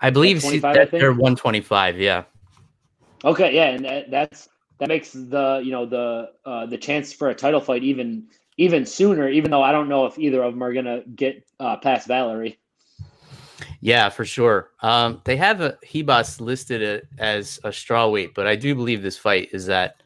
I 0.00 0.10
believe 0.10 0.42
that 0.42 0.88
they're 0.90 1.12
one 1.12 1.36
twenty 1.36 1.60
five. 1.60 1.98
Yeah. 1.98 2.24
Okay, 3.24 3.54
yeah, 3.54 3.70
and 3.70 3.84
that, 3.84 4.10
that's 4.10 4.48
that 4.78 4.88
makes 4.88 5.12
the 5.12 5.60
you 5.64 5.72
know 5.72 5.86
the 5.86 6.30
uh, 6.44 6.66
the 6.66 6.78
chance 6.78 7.12
for 7.12 7.30
a 7.30 7.34
title 7.34 7.60
fight 7.60 7.82
even 7.82 8.26
even 8.56 8.86
sooner. 8.86 9.28
Even 9.28 9.50
though 9.50 9.62
I 9.62 9.72
don't 9.72 9.88
know 9.88 10.06
if 10.06 10.18
either 10.18 10.42
of 10.42 10.54
them 10.54 10.62
are 10.62 10.72
gonna 10.72 11.02
get 11.14 11.44
uh, 11.58 11.76
past 11.78 12.06
Valerie. 12.06 12.58
Yeah, 13.80 14.08
for 14.08 14.24
sure. 14.24 14.70
Um, 14.82 15.20
they 15.24 15.36
have 15.36 15.60
a 15.60 15.78
Ribas 15.84 16.40
listed 16.40 17.06
as 17.18 17.60
a 17.64 17.72
straw 17.72 18.08
weight, 18.08 18.34
but 18.34 18.46
I 18.46 18.56
do 18.56 18.74
believe 18.74 19.02
this 19.02 19.16
fight 19.16 19.50
is 19.52 19.68
at 19.68 20.02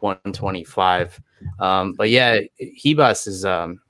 125. 0.00 1.20
Um, 1.60 1.94
but 1.96 2.10
yeah, 2.10 2.40
Ribas 2.84 3.28
is 3.28 3.44
um, 3.44 3.80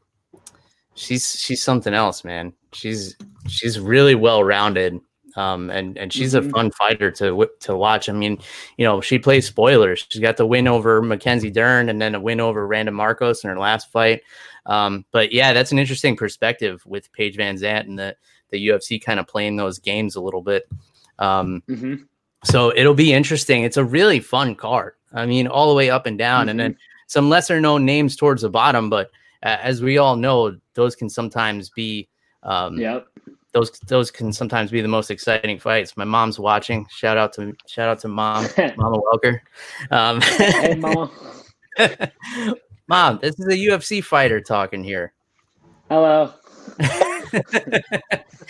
she's 0.94 1.38
she's 1.38 1.62
something 1.62 1.94
else, 1.94 2.24
man. 2.24 2.52
She's 2.72 3.16
she's 3.48 3.78
really 3.78 4.14
well 4.14 4.44
rounded. 4.44 4.98
Um, 5.36 5.70
and 5.70 5.96
and 5.96 6.12
she's 6.12 6.34
mm-hmm. 6.34 6.48
a 6.48 6.50
fun 6.50 6.70
fighter 6.72 7.10
to 7.12 7.48
to 7.60 7.76
watch. 7.76 8.08
I 8.08 8.12
mean, 8.12 8.38
you 8.76 8.84
know, 8.84 9.00
she 9.00 9.18
plays 9.18 9.46
spoilers. 9.46 10.06
She's 10.08 10.20
got 10.20 10.36
the 10.36 10.46
win 10.46 10.68
over 10.68 11.02
Mackenzie 11.02 11.50
Dern, 11.50 11.88
and 11.88 12.00
then 12.00 12.14
a 12.14 12.20
win 12.20 12.40
over 12.40 12.66
Randa 12.66 12.92
Markos 12.92 13.44
in 13.44 13.50
her 13.50 13.58
last 13.58 13.90
fight. 13.90 14.22
Um, 14.66 15.04
but 15.10 15.32
yeah, 15.32 15.52
that's 15.52 15.72
an 15.72 15.78
interesting 15.78 16.16
perspective 16.16 16.82
with 16.86 17.12
Paige 17.12 17.36
VanZant 17.36 17.80
and 17.80 17.98
the 17.98 18.16
the 18.50 18.68
UFC 18.68 19.02
kind 19.02 19.18
of 19.18 19.26
playing 19.26 19.56
those 19.56 19.78
games 19.78 20.14
a 20.14 20.20
little 20.20 20.42
bit. 20.42 20.68
Um, 21.18 21.62
mm-hmm. 21.68 21.94
So 22.44 22.72
it'll 22.76 22.94
be 22.94 23.12
interesting. 23.12 23.62
It's 23.62 23.76
a 23.76 23.84
really 23.84 24.20
fun 24.20 24.54
card. 24.54 24.94
I 25.12 25.26
mean, 25.26 25.46
all 25.46 25.68
the 25.68 25.74
way 25.74 25.90
up 25.90 26.06
and 26.06 26.18
down, 26.18 26.42
mm-hmm. 26.42 26.48
and 26.50 26.60
then 26.60 26.72
mm-hmm. 26.72 27.02
some 27.06 27.28
lesser 27.28 27.60
known 27.60 27.84
names 27.84 28.16
towards 28.16 28.42
the 28.42 28.50
bottom. 28.50 28.90
But 28.90 29.10
uh, 29.42 29.58
as 29.60 29.82
we 29.82 29.98
all 29.98 30.16
know, 30.16 30.56
those 30.74 30.94
can 30.94 31.08
sometimes 31.08 31.70
be. 31.70 32.08
Um, 32.42 32.76
yep. 32.76 33.06
Those 33.52 33.70
those 33.86 34.10
can 34.10 34.32
sometimes 34.32 34.70
be 34.70 34.80
the 34.80 34.88
most 34.88 35.10
exciting 35.10 35.58
fights. 35.58 35.96
My 35.96 36.04
mom's 36.04 36.38
watching. 36.38 36.86
Shout 36.90 37.18
out 37.18 37.34
to 37.34 37.52
shout 37.66 37.88
out 37.88 37.98
to 38.00 38.08
mom, 38.08 38.46
Mama 38.76 38.98
Welker. 38.98 39.40
Um, 39.90 40.20
hey, 40.22 40.74
mama. 40.78 41.10
mom, 42.88 43.18
this 43.20 43.38
is 43.38 43.46
a 43.46 43.56
UFC 43.56 44.02
fighter 44.02 44.40
talking 44.40 44.82
here. 44.82 45.12
Hello. 45.90 46.32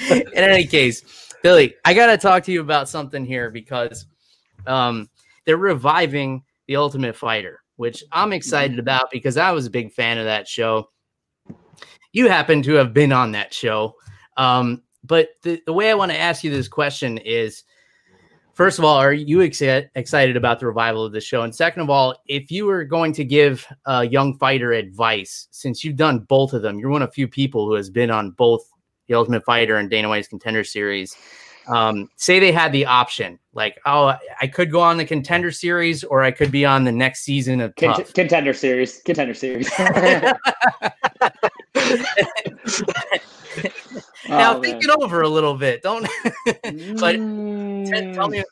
In 0.09 0.25
any 0.37 0.67
case, 0.67 1.33
Billy, 1.43 1.75
I 1.85 1.95
got 1.95 2.07
to 2.07 2.17
talk 2.17 2.45
to 2.45 2.53
you 2.53 2.61
about 2.61 2.89
something 2.89 3.25
here 3.25 3.51
because 3.51 4.07
um, 4.67 5.09
they're 5.45 5.57
reviving 5.57 6.45
The 6.67 6.77
Ultimate 6.77 7.17
Fighter, 7.17 7.61
which 7.77 8.05
I'm 8.13 8.33
excited 8.33 8.79
about 8.79 9.11
because 9.11 9.37
I 9.37 9.51
was 9.51 9.67
a 9.67 9.71
big 9.71 9.93
fan 9.93 10.19
of 10.19 10.25
that 10.27 10.47
show. 10.47 10.91
You 12.13 12.29
happen 12.29 12.63
to 12.63 12.75
have 12.75 12.95
been 12.95 13.13
on 13.13 13.33
that 13.33 13.53
show. 13.53 13.97
Um, 14.37 14.83
but 15.05 15.31
the, 15.43 15.61
the 15.67 15.73
way 15.73 15.91
I 15.91 15.95
want 15.95 16.13
to 16.13 16.19
ask 16.19 16.45
you 16.45 16.51
this 16.51 16.69
question 16.69 17.19
is 17.19 17.65
first 18.55 18.79
of 18.79 18.85
all, 18.85 18.97
are 18.97 19.13
you 19.13 19.43
ex- 19.43 19.63
excited 19.95 20.37
about 20.37 20.61
the 20.61 20.67
revival 20.67 21.05
of 21.05 21.13
the 21.13 21.21
show? 21.21 21.43
And 21.43 21.55
second 21.55 21.83
of 21.83 21.91
all, 21.91 22.17
if 22.27 22.51
you 22.51 22.67
were 22.67 22.85
going 22.85 23.13
to 23.15 23.25
give 23.25 23.67
a 23.87 24.05
young 24.05 24.37
fighter 24.39 24.73
advice, 24.73 25.49
since 25.51 25.85
you've 25.85 25.97
done 25.97 26.21
both 26.21 26.53
of 26.53 26.63
them, 26.63 26.79
you're 26.79 26.91
one 26.91 27.03
of 27.03 27.13
few 27.13 27.29
people 27.29 27.67
who 27.67 27.75
has 27.75 27.91
been 27.91 28.11
on 28.11 28.31
both 28.31 28.69
the 29.09 29.15
Ultimate 29.15 29.45
Fighter 29.45 29.77
and 29.77 29.91
Dana 29.91 30.09
White's 30.09 30.29
Contender 30.29 30.65
Series. 30.65 31.17
Um, 31.69 32.09
say 32.17 32.41
they 32.41 32.51
had 32.51 32.73
the 32.73 32.87
option, 32.87 33.39
like, 33.53 33.79
oh, 33.87 34.15
I 34.41 34.47
could 34.49 34.73
go 34.73 34.81
on 34.81 34.97
the 34.97 35.05
Contender 35.05 35.53
Series, 35.53 36.03
or 36.03 36.23
I 36.23 36.33
could 36.33 36.51
be 36.51 36.65
on 36.65 36.83
the 36.83 36.91
next 36.91 37.23
season 37.23 37.61
of 37.61 37.77
Cont- 37.77 38.13
Contender 38.15 38.53
Series. 38.53 39.01
Contender 39.05 39.35
Series. 39.35 39.71
now 44.29 44.57
oh, 44.57 44.61
think 44.61 44.83
man. 44.83 44.91
it 44.91 45.03
over 45.03 45.23
a 45.23 45.29
little 45.29 45.55
bit. 45.55 45.83
Don't. 45.83 46.03
but 46.45 47.17
mm. 47.17 48.15
tell 48.15 48.29
me. 48.29 48.45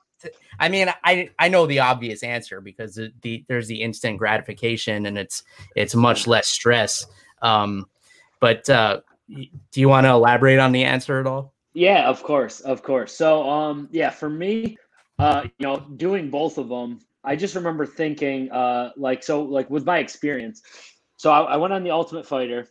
I 0.59 0.69
mean, 0.69 0.89
I 1.03 1.31
I 1.39 1.49
know 1.49 1.67
the 1.67 1.81
obvious 1.81 2.23
answer 2.23 2.61
because 2.61 2.97
the, 2.97 3.13
the, 3.23 3.45
there's 3.49 3.67
the 3.67 3.81
instant 3.81 4.19
gratification 4.19 5.07
and 5.07 5.17
it's 5.17 5.43
it's 5.75 5.95
much 5.95 6.27
less 6.27 6.49
stress. 6.49 7.07
Um, 7.41 7.87
but 8.41 8.69
uh, 8.69 9.01
do 9.29 9.81
you 9.81 9.89
want 9.89 10.05
to 10.05 10.11
elaborate 10.11 10.59
on 10.59 10.73
the 10.73 10.85
answer 10.85 11.21
at 11.21 11.27
all? 11.27 11.55
Yeah, 11.73 12.09
of 12.09 12.23
course, 12.23 12.61
of 12.61 12.83
course. 12.83 13.15
So, 13.15 13.49
um, 13.49 13.89
yeah, 13.93 14.11
for 14.11 14.29
me, 14.29 14.77
uh, 15.19 15.45
you 15.59 15.67
know, 15.67 15.81
doing 15.97 16.31
both 16.31 16.59
of 16.59 16.69
them, 16.69 17.01
I 17.23 17.37
just 17.37 17.55
remember 17.55 17.87
thinking, 17.87 18.51
uh, 18.51 18.91
like, 18.97 19.23
so, 19.23 19.43
like 19.43 19.71
with 19.71 19.85
my 19.85 19.99
experience. 19.99 20.63
So 21.17 21.31
I, 21.31 21.43
I 21.43 21.57
went 21.59 21.73
on 21.73 21.85
the 21.85 21.91
Ultimate 21.91 22.27
Fighter. 22.27 22.67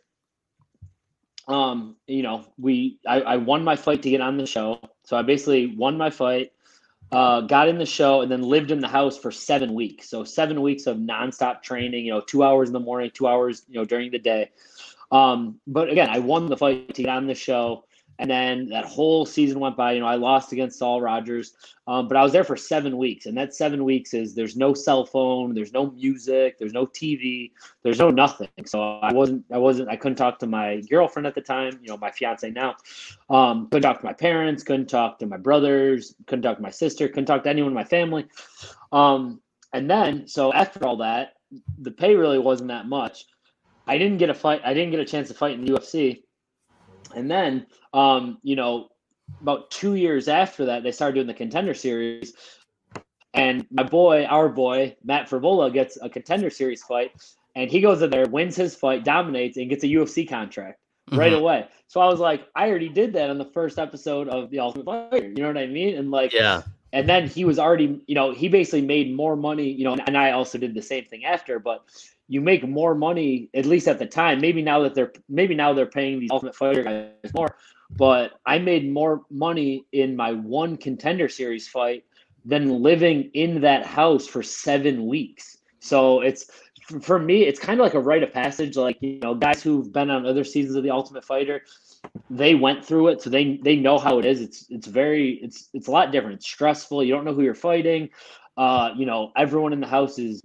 Um, 1.49 1.95
you 2.05 2.21
know, 2.21 2.45
we 2.57 2.99
I, 3.05 3.21
I 3.21 3.37
won 3.37 3.63
my 3.63 3.75
fight 3.75 4.03
to 4.03 4.09
get 4.09 4.21
on 4.21 4.37
the 4.37 4.45
show. 4.45 4.79
So 5.03 5.17
I 5.17 5.23
basically 5.23 5.75
won 5.75 5.97
my 5.97 6.11
fight, 6.11 6.53
uh, 7.11 7.41
got 7.41 7.67
in 7.67 7.79
the 7.79 7.87
show, 7.87 8.21
and 8.21 8.31
then 8.31 8.43
lived 8.43 8.69
in 8.69 8.79
the 8.79 8.87
house 8.87 9.17
for 9.17 9.31
seven 9.31 9.73
weeks. 9.73 10.07
So 10.09 10.23
seven 10.23 10.61
weeks 10.61 10.85
of 10.85 10.97
nonstop 10.97 11.63
training. 11.63 12.05
You 12.05 12.13
know, 12.13 12.21
two 12.21 12.43
hours 12.43 12.69
in 12.69 12.73
the 12.73 12.79
morning, 12.79 13.09
two 13.11 13.27
hours, 13.27 13.63
you 13.67 13.79
know, 13.79 13.85
during 13.85 14.11
the 14.11 14.19
day. 14.19 14.51
Um, 15.11 15.59
but 15.65 15.89
again, 15.89 16.09
I 16.09 16.19
won 16.19 16.45
the 16.45 16.57
fight 16.57 16.93
to 16.93 17.03
get 17.03 17.09
on 17.09 17.25
the 17.25 17.33
show. 17.33 17.85
And 18.19 18.29
then 18.29 18.67
that 18.67 18.85
whole 18.85 19.25
season 19.25 19.59
went 19.59 19.77
by. 19.77 19.93
You 19.93 20.01
know, 20.01 20.05
I 20.05 20.15
lost 20.15 20.51
against 20.51 20.77
Saul 20.77 21.01
Rogers, 21.01 21.53
um, 21.87 22.09
but 22.09 22.17
I 22.17 22.21
was 22.21 22.33
there 22.33 22.43
for 22.43 22.57
seven 22.57 22.97
weeks, 22.97 23.25
and 23.25 23.37
that 23.37 23.55
seven 23.55 23.85
weeks 23.85 24.13
is 24.13 24.35
there's 24.35 24.57
no 24.57 24.73
cell 24.73 25.05
phone, 25.05 25.53
there's 25.53 25.71
no 25.71 25.91
music, 25.91 26.59
there's 26.59 26.73
no 26.73 26.85
TV, 26.85 27.51
there's 27.81 27.97
no 27.97 28.11
nothing. 28.11 28.49
So 28.65 28.99
I 28.99 29.13
wasn't, 29.13 29.45
I 29.51 29.57
wasn't, 29.57 29.89
I 29.89 29.95
couldn't 29.95 30.17
talk 30.17 30.37
to 30.39 30.47
my 30.47 30.81
girlfriend 30.89 31.27
at 31.27 31.33
the 31.33 31.41
time. 31.41 31.79
You 31.81 31.87
know, 31.87 31.97
my 31.97 32.11
fiance 32.11 32.49
now. 32.51 32.75
Um, 33.29 33.69
couldn't 33.69 33.83
talk 33.83 34.01
to 34.01 34.05
my 34.05 34.13
parents, 34.13 34.63
couldn't 34.63 34.89
talk 34.89 35.17
to 35.19 35.25
my 35.25 35.37
brothers, 35.37 36.13
couldn't 36.27 36.43
talk 36.43 36.57
to 36.57 36.63
my 36.63 36.71
sister, 36.71 37.07
couldn't 37.07 37.25
talk 37.25 37.43
to 37.43 37.49
anyone 37.49 37.71
in 37.71 37.75
my 37.75 37.85
family. 37.85 38.27
Um, 38.91 39.39
and 39.71 39.89
then, 39.89 40.27
so 40.27 40.51
after 40.51 40.85
all 40.85 40.97
that, 40.97 41.35
the 41.79 41.91
pay 41.91 42.15
really 42.15 42.39
wasn't 42.39 42.67
that 42.69 42.87
much. 42.87 43.25
I 43.87 43.97
didn't 43.97 44.17
get 44.17 44.29
a 44.29 44.33
fight. 44.33 44.61
I 44.63 44.73
didn't 44.73 44.91
get 44.91 44.99
a 44.99 45.05
chance 45.05 45.29
to 45.29 45.33
fight 45.33 45.53
in 45.53 45.65
the 45.65 45.71
UFC. 45.71 46.23
And 47.15 47.29
then, 47.29 47.65
um, 47.93 48.37
you 48.43 48.55
know, 48.55 48.89
about 49.41 49.71
two 49.71 49.95
years 49.95 50.27
after 50.27 50.65
that, 50.65 50.83
they 50.83 50.91
started 50.91 51.15
doing 51.15 51.27
the 51.27 51.33
contender 51.33 51.73
series. 51.73 52.33
And 53.33 53.65
my 53.71 53.83
boy, 53.83 54.25
our 54.25 54.49
boy, 54.49 54.95
Matt 55.03 55.29
Frevola, 55.29 55.71
gets 55.71 55.97
a 56.01 56.09
contender 56.09 56.49
series 56.49 56.83
fight. 56.83 57.11
And 57.55 57.69
he 57.69 57.81
goes 57.81 58.01
in 58.01 58.09
there, 58.09 58.27
wins 58.27 58.55
his 58.55 58.75
fight, 58.75 59.03
dominates, 59.03 59.57
and 59.57 59.69
gets 59.69 59.83
a 59.83 59.87
UFC 59.87 60.27
contract 60.27 60.79
mm-hmm. 61.09 61.19
right 61.19 61.33
away. 61.33 61.67
So 61.87 62.01
I 62.01 62.07
was 62.07 62.19
like, 62.19 62.47
I 62.55 62.69
already 62.69 62.89
did 62.89 63.13
that 63.13 63.29
on 63.29 63.37
the 63.37 63.45
first 63.45 63.79
episode 63.79 64.27
of 64.27 64.49
The 64.49 64.59
Ultimate 64.59 64.85
Fighter. 64.85 65.27
You 65.27 65.41
know 65.41 65.47
what 65.47 65.57
I 65.57 65.67
mean? 65.67 65.97
And 65.97 66.11
like, 66.11 66.33
yeah. 66.33 66.63
And 66.91 67.07
then 67.07 67.27
he 67.27 67.45
was 67.45 67.59
already, 67.59 68.01
you 68.07 68.15
know, 68.15 68.31
he 68.31 68.47
basically 68.47 68.81
made 68.81 69.15
more 69.15 69.35
money, 69.35 69.69
you 69.69 69.83
know, 69.83 69.95
and 70.07 70.17
I 70.17 70.31
also 70.31 70.57
did 70.57 70.73
the 70.73 70.81
same 70.81 71.05
thing 71.05 71.23
after, 71.23 71.59
but 71.59 71.83
you 72.29 72.41
make 72.41 72.65
more 72.65 72.93
money 72.93 73.49
at 73.55 73.65
least 73.65 73.87
at 73.87 73.99
the 73.99 74.05
time. 74.05 74.39
Maybe 74.39 74.61
now 74.61 74.79
that 74.81 74.93
they're 74.93 75.11
maybe 75.27 75.55
now 75.55 75.73
they're 75.73 75.87
paying 75.87 76.19
these 76.19 76.29
Ultimate 76.31 76.55
Fighter 76.55 76.83
guys 76.83 77.33
more, 77.33 77.57
but 77.97 78.39
I 78.45 78.59
made 78.59 78.89
more 78.89 79.23
money 79.31 79.85
in 79.91 80.15
my 80.15 80.31
one 80.33 80.77
contender 80.77 81.27
series 81.27 81.67
fight 81.67 82.05
than 82.45 82.81
living 82.81 83.31
in 83.33 83.61
that 83.61 83.85
house 83.85 84.27
for 84.27 84.43
seven 84.43 85.07
weeks. 85.07 85.57
So 85.79 86.21
it's 86.21 86.49
for 87.01 87.17
me, 87.19 87.43
it's 87.43 87.59
kind 87.59 87.79
of 87.79 87.83
like 87.83 87.95
a 87.95 87.99
rite 87.99 88.21
of 88.21 88.31
passage. 88.31 88.77
Like 88.77 89.01
you 89.01 89.19
know, 89.19 89.33
guys 89.33 89.63
who've 89.63 89.91
been 89.91 90.11
on 90.11 90.27
other 90.27 90.43
seasons 90.43 90.75
of 90.75 90.83
the 90.83 90.91
Ultimate 90.91 91.25
Fighter, 91.25 91.63
they 92.29 92.53
went 92.53 92.85
through 92.85 93.07
it, 93.09 93.23
so 93.23 93.31
they 93.31 93.59
they 93.63 93.75
know 93.75 93.97
how 93.97 94.19
it 94.19 94.25
is. 94.25 94.39
It's 94.39 94.67
it's 94.69 94.87
very 94.87 95.39
it's 95.41 95.69
it's 95.73 95.87
a 95.87 95.91
lot 95.91 96.11
different. 96.11 96.35
It's 96.35 96.47
stressful. 96.47 97.03
You 97.03 97.15
don't 97.15 97.25
know 97.25 97.33
who 97.33 97.41
you're 97.41 97.55
fighting. 97.55 98.09
Uh, 98.55 98.91
you 98.95 99.07
know, 99.07 99.31
everyone 99.35 99.73
in 99.73 99.79
the 99.79 99.87
house 99.87 100.19
is 100.19 100.43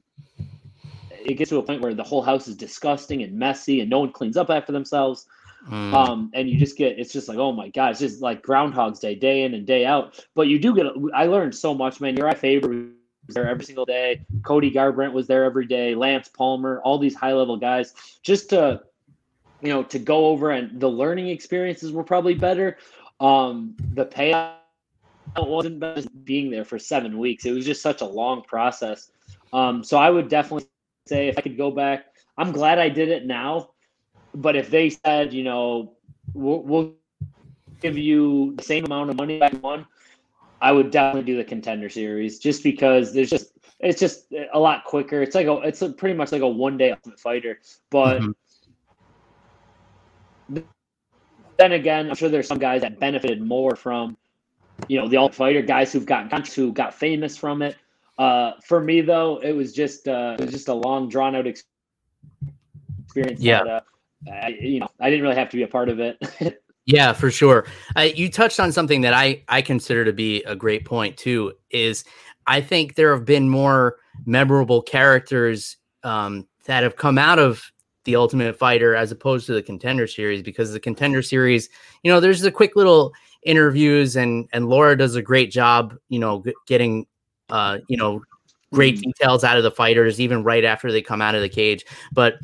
it 1.25 1.35
gets 1.35 1.51
to 1.51 1.59
a 1.59 1.63
point 1.63 1.81
where 1.81 1.95
the 1.95 2.03
whole 2.03 2.23
house 2.23 2.49
is 2.49 2.57
disgusting 2.57 3.23
and 3.23 3.33
messy 3.33 3.81
and 3.81 3.91
no 3.91 4.01
one 4.01 4.13
cleans 4.13 4.37
up 4.37 4.51
after 4.51 4.73
themselves. 4.73 5.27
Mm. 5.69 5.95
Um, 5.95 6.31
and 6.35 6.49
you 6.49 6.59
just 6.59 6.77
get 6.77 6.99
it's 6.99 7.13
just 7.13 7.29
like 7.29 7.39
oh 7.39 7.53
my 7.53 7.69
god, 7.69 7.93
it's 7.93 8.01
just 8.01 8.21
like 8.21 8.43
Groundhog's 8.43 9.01
Day, 9.01 9.15
day 9.15 9.45
in 9.45 9.55
and 9.55 9.67
day 9.67 9.87
out. 9.87 10.23
But 10.35 10.49
you 10.49 10.59
do 10.59 10.75
get 10.75 10.87
I 11.15 11.27
learned 11.27 11.55
so 11.55 11.75
much, 11.75 12.01
man. 12.01 12.17
Uriah 12.17 12.35
Faber 12.35 12.69
was 12.69 13.35
there 13.35 13.49
every 13.49 13.65
single 13.65 13.87
day. 13.87 14.21
Cody 14.43 14.71
Garbrandt 14.71 15.13
was 15.13 15.27
there 15.27 15.45
every 15.45 15.67
day. 15.67 15.95
Lance 15.95 16.29
Palmer, 16.29 16.81
all 16.85 16.99
these 16.99 17.15
high 17.15 17.33
level 17.33 17.57
guys, 17.57 17.95
just 18.23 18.51
to 18.51 18.83
you 19.63 19.71
know 19.71 19.83
to 19.85 19.99
go 19.99 20.27
over 20.27 20.51
and 20.51 20.79
the 20.79 20.89
learning 20.89 21.29
experiences 21.29 21.93
were 21.93 22.05
probably 22.05 22.35
better. 22.35 22.77
Um, 23.21 23.75
the 23.95 24.05
payout 24.05 24.57
wasn't 25.39 26.25
being 26.25 26.51
there 26.51 26.65
for 26.65 26.79
seven 26.79 27.19
weeks. 27.19 27.47
It 27.47 27.53
was 27.53 27.65
just 27.65 27.81
such 27.81 28.03
a 28.03 28.07
long 28.07 28.43
process. 28.43 29.11
Um, 29.53 29.83
so 29.83 29.97
I 29.97 30.11
would 30.11 30.29
definitely 30.29 30.67
say 31.07 31.29
if 31.29 31.39
I 31.39 31.43
could 31.43 31.57
go 31.57 31.71
back, 31.71 32.07
I'm 32.37 32.53
glad 32.53 32.79
I 32.79 32.89
did 32.89 33.09
it 33.09 33.27
now. 33.27 33.71
But 34.35 34.57
if 34.57 34.71
they 34.71 34.91
said, 34.91 35.33
you 35.33 35.45
know, 35.45 35.95
we'll, 36.33 36.63
we'll 36.63 36.95
give 37.81 37.97
you 37.97 38.55
the 38.57 38.63
same 38.63 38.85
amount 38.85 39.11
of 39.11 39.17
money 39.17 39.39
back 39.39 39.53
one, 39.63 39.87
I 40.61 40.73
would 40.73 40.91
definitely 40.91 41.31
do 41.31 41.37
the 41.37 41.45
contender 41.45 41.89
series 41.89 42.39
just 42.39 42.63
because 42.63 43.13
there's 43.13 43.31
just 43.31 43.53
it's 43.81 44.01
just 44.01 44.33
a 44.53 44.59
lot 44.59 44.85
quicker. 44.85 45.23
It's 45.23 45.35
like 45.35 45.47
a 45.47 45.61
it's 45.61 45.83
a, 45.83 45.91
pretty 45.91 46.17
much 46.17 46.33
like 46.33 46.43
a 46.43 46.49
one 46.49 46.79
day 46.79 46.91
ultimate 46.91 47.21
fighter. 47.21 47.61
But 47.91 48.23
mm-hmm. 48.23 50.59
then 51.59 51.73
again, 51.73 52.09
I'm 52.09 52.17
sure 52.17 52.31
there's 52.31 52.49
some 52.49 52.59
guys 52.59 52.81
that 52.81 52.99
benefited 52.99 53.43
more 53.43 53.77
from 53.77 54.17
you 54.89 54.99
know 54.99 55.09
the 55.09 55.19
ultimate 55.19 55.37
fighter 55.37 55.63
guys 55.63 55.93
who've 55.93 56.07
gotten 56.07 56.45
who 56.45 56.73
got 56.73 56.95
famous 56.95 57.37
from 57.37 57.63
it. 57.63 57.77
Uh, 58.19 58.53
for 58.65 58.81
me 58.81 59.01
though, 59.01 59.39
it 59.39 59.53
was 59.53 59.73
just 59.73 60.07
uh, 60.09 60.37
it 60.39 60.45
was 60.45 60.53
just 60.53 60.69
a 60.69 60.75
long, 60.75 61.09
drawn 61.09 61.35
out 61.35 61.47
experience. 61.47 63.41
Yeah, 63.41 63.65
that, 63.65 63.85
uh, 64.29 64.31
I, 64.31 64.49
you 64.61 64.81
know, 64.81 64.89
I 65.01 65.11
didn't 65.11 65.23
really 65.23 65.37
have 65.37 65.51
to 65.51 65.57
be 65.57 65.63
a 65.63 65.69
part 65.69 65.89
of 65.89 65.99
it. 66.01 66.19
yeah, 66.87 67.13
for 67.13 67.31
sure. 67.31 67.67
Uh, 67.97 68.03
you 68.03 68.31
touched 68.31 68.61
on 68.61 68.73
something 68.73 69.01
that 69.01 69.15
I 69.15 69.43
I 69.49 69.63
consider 69.63 70.05
to 70.05 70.13
be 70.13 70.43
a 70.45 70.55
great 70.55 70.85
point 70.85 71.17
too. 71.17 71.53
Is 71.71 72.05
I 72.47 72.61
think 72.61 72.95
there 72.95 73.15
have 73.15 73.25
been 73.25 73.49
more 73.49 73.97
memorable 74.27 74.83
characters 74.83 75.77
um, 76.05 76.47
that 76.67 76.83
have 76.83 76.97
come 76.97 77.19
out 77.19 77.39
of 77.39 77.63
the 78.05 78.17
Ultimate 78.17 78.57
Fighter 78.57 78.95
as 78.95 79.11
opposed 79.11 79.47
to 79.47 79.55
the 79.55 79.63
Contender 79.63 80.07
Series 80.07 80.43
because 80.43 80.73
the 80.73 80.81
Contender 80.81 81.23
Series, 81.23 81.69
you 82.03 82.13
know, 82.13 82.21
there's 82.21 82.43
the 82.43 82.53
quick 82.53 82.77
little 82.77 83.13
interviews 83.43 84.17
and 84.17 84.49
and 84.53 84.69
Laura 84.69 84.97
does 84.97 85.17
a 85.17 85.23
great 85.23 85.51
job, 85.51 85.97
you 86.09 86.19
know, 86.19 86.43
g- 86.43 86.55
getting 86.67 87.07
uh, 87.51 87.79
you 87.89 87.97
know, 87.97 88.23
great 88.73 88.97
mm-hmm. 88.97 89.11
details 89.11 89.45
out 89.45 89.57
of 89.57 89.63
the 89.63 89.71
fighters, 89.71 90.21
even 90.21 90.43
right 90.43 90.65
after 90.65 90.91
they 90.91 91.03
come 91.03 91.23
out 91.23 91.35
of 91.35 91.43
the 91.43 91.49
cage. 91.49 91.85
But 92.13 92.35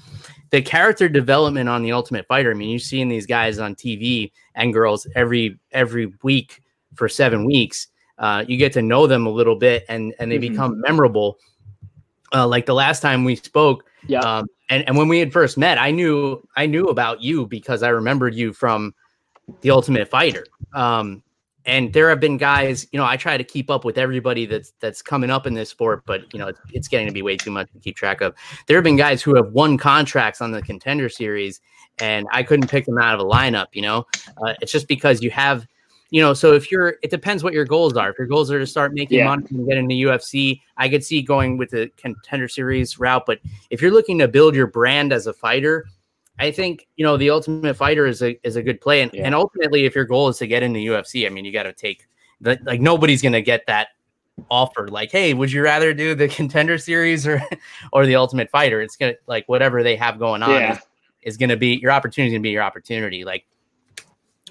the 0.51 0.63
character 0.63 1.09
development 1.09 1.69
on 1.69 1.83
the 1.83 1.93
Ultimate 1.93 2.27
Fighter, 2.27 2.51
I 2.51 2.55
mean, 2.55 2.71
you're 2.71 2.79
seeing 2.79 3.09
these 3.09 3.27
guys 3.27 3.59
on 3.59 3.75
TV 3.75 4.33
and 4.55 4.73
girls 4.73 5.07
every 5.15 5.59
every 5.73 6.13
week 6.23 6.63
for 6.95 7.09
seven 7.09 7.45
weeks. 7.45 7.89
Uh, 8.19 8.45
you 8.47 8.57
get 8.57 8.73
to 8.75 8.83
know 8.83 9.07
them 9.07 9.27
a 9.27 9.31
little 9.31 9.57
bit, 9.57 9.85
and 9.89 10.15
and 10.19 10.31
they 10.31 10.39
mm-hmm. 10.39 10.53
become 10.53 10.81
memorable. 10.81 11.39
Uh, 12.33 12.47
like 12.47 12.67
the 12.67 12.75
last 12.75 13.01
time 13.01 13.25
we 13.25 13.37
spoke, 13.37 13.85
yeah. 14.07 14.21
Um, 14.21 14.47
and 14.69 14.85
and 14.87 14.97
when 14.97 15.09
we 15.09 15.19
had 15.19 15.33
first 15.33 15.59
met, 15.59 15.79
I 15.79 15.91
knew 15.91 16.47
I 16.57 16.67
knew 16.67 16.87
about 16.87 17.21
you 17.23 17.47
because 17.47 17.83
I 17.83 17.89
remembered 17.89 18.35
you 18.35 18.53
from 18.53 18.95
the 19.63 19.71
Ultimate 19.71 20.09
Fighter. 20.09 20.47
Um, 20.75 21.23
and 21.67 21.93
there 21.93 22.09
have 22.09 22.21
been 22.21 22.37
guys 22.37 22.87
you 22.93 22.99
know 22.99 23.05
i 23.05 23.17
try 23.17 23.37
to 23.37 23.45
keep 23.45 23.71
up 23.71 23.85
with 23.85 23.99
everybody 23.99 24.47
that's 24.47 24.73
that's 24.81 25.03
coming 25.03 25.31
up 25.31 25.47
in 25.47 25.55
this 25.55 25.69
sport 25.69 26.03
but 26.07 26.23
you 26.33 26.39
know 26.39 26.49
it's, 26.49 26.61
it's 26.73 26.89
getting 26.89 27.07
to 27.07 27.13
be 27.13 27.23
way 27.23 27.37
too 27.37 27.51
much 27.51 27.71
to 27.73 27.79
keep 27.79 27.97
track 27.97 28.21
of. 28.21 28.35
There 28.67 28.77
have 28.77 28.85
been 28.85 28.97
guys 28.97 29.23
who 29.23 29.35
have 29.37 29.53
won 29.53 29.77
contracts 29.77 30.41
on 30.41 30.53
the 30.53 30.63
contender 30.63 31.09
series 31.09 31.61
and 31.99 32.27
i 32.33 32.43
couldn't 32.43 32.69
pick 32.69 32.87
them 32.87 32.99
out 32.99 33.15
of 33.15 33.21
a 33.21 33.29
lineup 33.29 33.67
you 33.73 33.83
know? 33.83 34.07
Uh, 34.45 34.55
it's 34.61 34.73
just 34.73 34.89
because 34.89 35.23
you 35.23 35.31
have 35.31 35.67
you 36.11 36.21
know 36.21 36.35
so 36.35 36.53
if 36.53 36.71
you're 36.71 36.97
it 37.03 37.11
depends 37.11 37.45
what 37.45 37.53
your 37.53 37.65
goals 37.65 37.97
are. 37.97 38.11
If 38.11 38.19
your 38.19 38.27
goals 38.27 38.51
are 38.51 38.59
to 38.59 38.67
start 38.67 38.93
making 38.95 39.19
yeah. 39.19 39.27
money 39.27 39.47
and 39.51 39.69
get 39.69 39.79
into 39.79 39.95
ufc 39.95 40.61
i 40.77 40.89
could 40.89 41.05
see 41.05 41.23
going 41.23 41.59
with 41.59 41.71
the 41.71 41.91
contender 41.97 42.49
series 42.49 42.99
route 42.99 43.25
but 43.27 43.41
if 43.71 43.83
you're 43.83 43.93
looking 43.93 44.19
to 44.19 44.29
build 44.29 44.55
your 44.55 44.67
brand 44.67 45.13
as 45.13 45.27
a 45.27 45.33
fighter 45.33 45.87
I 46.41 46.51
think 46.51 46.88
you 46.97 47.05
know 47.05 47.18
the 47.18 47.30
Ultimate 47.30 47.74
Fighter 47.74 48.07
is 48.07 48.22
a 48.22 48.38
is 48.47 48.57
a 48.57 48.62
good 48.62 48.80
play, 48.80 49.03
and, 49.03 49.12
yeah. 49.12 49.26
and 49.26 49.34
ultimately, 49.34 49.84
if 49.84 49.95
your 49.95 50.07
goal 50.07 50.28
is 50.28 50.38
to 50.38 50.47
get 50.47 50.62
in 50.62 50.72
the 50.72 50.86
UFC, 50.86 51.26
I 51.26 51.28
mean, 51.28 51.45
you 51.45 51.53
got 51.53 51.64
to 51.64 51.72
take 51.72 52.09
the 52.41 52.59
like 52.64 52.80
nobody's 52.80 53.20
gonna 53.20 53.43
get 53.43 53.66
that 53.66 53.88
offer. 54.51 54.88
Like, 54.88 55.11
hey, 55.12 55.34
would 55.34 55.53
you 55.53 55.62
rather 55.62 55.93
do 55.93 56.14
the 56.14 56.28
Contender 56.38 56.78
Series 56.78 57.26
or 57.26 57.43
or 57.93 58.07
the 58.07 58.16
Ultimate 58.16 58.51
Fighter? 58.51 58.80
It's 58.80 58.97
gonna 58.97 59.14
like 59.26 59.47
whatever 59.49 59.82
they 59.82 59.97
have 59.97 60.18
going 60.18 60.43
on 60.43 60.51
yeah. 60.51 60.72
is, 60.72 60.78
is 61.22 61.36
gonna 61.36 61.59
be 61.59 61.76
your 61.76 61.93
opportunity. 61.93 62.30
Is 62.30 62.34
gonna 62.34 62.43
be 62.43 62.51
your 62.51 62.62
opportunity. 62.62 63.22
Like, 63.22 63.45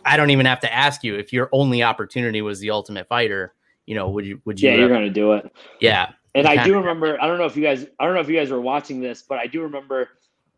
I 0.06 0.16
don't 0.16 0.30
even 0.30 0.46
have 0.46 0.60
to 0.60 0.72
ask 0.72 1.04
you 1.04 1.16
if 1.16 1.34
your 1.34 1.50
only 1.52 1.82
opportunity 1.82 2.44
was 2.44 2.60
the 2.60 2.70
Ultimate 2.70 3.08
Fighter. 3.08 3.56
You 3.88 3.96
know, 3.96 4.10
would 4.10 4.28
you 4.28 4.40
would 4.46 4.62
you? 4.62 4.70
Yeah, 4.70 4.76
you're 4.76 4.90
gonna 4.90 5.10
do 5.10 5.34
it. 5.34 5.52
Yeah, 5.80 6.12
and 6.36 6.46
I 6.46 6.64
do 6.64 6.76
remember. 6.76 7.20
I 7.20 7.26
don't 7.26 7.40
know 7.40 7.46
if 7.46 7.58
you 7.58 7.64
guys. 7.64 7.88
I 8.00 8.06
don't 8.06 8.14
know 8.14 8.22
if 8.22 8.30
you 8.30 8.36
guys 8.36 8.52
were 8.52 8.62
watching 8.62 9.00
this, 9.00 9.24
but 9.24 9.40
I 9.40 9.48
do 9.48 9.64
remember 9.64 10.10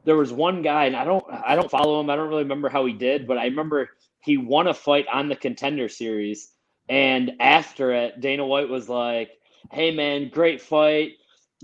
there 0.06 0.18
was 0.18 0.34
one 0.34 0.62
guy, 0.62 0.86
and 0.86 0.96
I 0.96 1.04
don't 1.04 1.24
I 1.32 1.56
don't 1.56 1.70
follow 1.72 2.00
him. 2.00 2.10
I 2.10 2.16
don't 2.16 2.30
really 2.30 2.44
remember 2.44 2.70
how 2.70 2.86
he 2.86 2.94
did, 2.94 3.28
but 3.28 3.38
I 3.38 3.46
remember 3.46 3.90
he 4.22 4.38
won 4.38 4.68
a 4.68 4.74
fight 4.74 5.06
on 5.12 5.30
the 5.30 5.36
contender 5.36 5.90
series. 5.90 6.52
And 6.90 7.34
after 7.40 7.92
it, 7.94 8.20
Dana 8.22 8.46
White 8.46 8.70
was 8.70 8.90
like, 8.90 9.32
Hey, 9.72 9.94
man, 9.94 10.30
great 10.30 10.62
fight. 10.62 11.14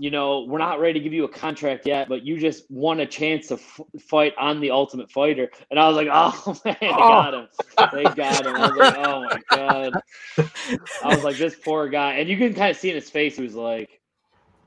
You 0.00 0.12
know, 0.12 0.44
we're 0.48 0.58
not 0.58 0.78
ready 0.78 1.00
to 1.00 1.04
give 1.04 1.12
you 1.12 1.24
a 1.24 1.28
contract 1.28 1.84
yet, 1.86 2.08
but 2.08 2.24
you 2.24 2.38
just 2.38 2.64
won 2.70 3.00
a 3.00 3.06
chance 3.06 3.48
to 3.48 3.54
f- 3.54 3.80
fight 4.00 4.32
on 4.38 4.60
the 4.60 4.70
Ultimate 4.70 5.10
Fighter. 5.10 5.50
And 5.70 5.80
I 5.80 5.88
was 5.88 5.96
like, 5.96 6.08
Oh, 6.12 6.56
man, 6.64 6.76
they 6.80 7.04
got 7.04 7.34
him. 7.34 7.48
They 7.90 8.10
got 8.10 8.46
him. 8.46 8.60
I 8.60 8.68
was 8.68 8.76
like, 8.76 8.92
Oh, 8.94 9.24
my 9.24 9.40
God. 9.50 9.98
I 11.02 11.12
was 11.14 11.24
like, 11.24 11.38
This 11.38 11.56
poor 11.56 11.88
guy. 11.88 12.14
And 12.14 12.28
you 12.28 12.36
can 12.38 12.54
kind 12.54 12.70
of 12.70 12.76
see 12.76 12.90
in 12.90 12.94
his 12.94 13.10
face, 13.10 13.36
he 13.36 13.42
was 13.42 13.54
like, 13.56 13.90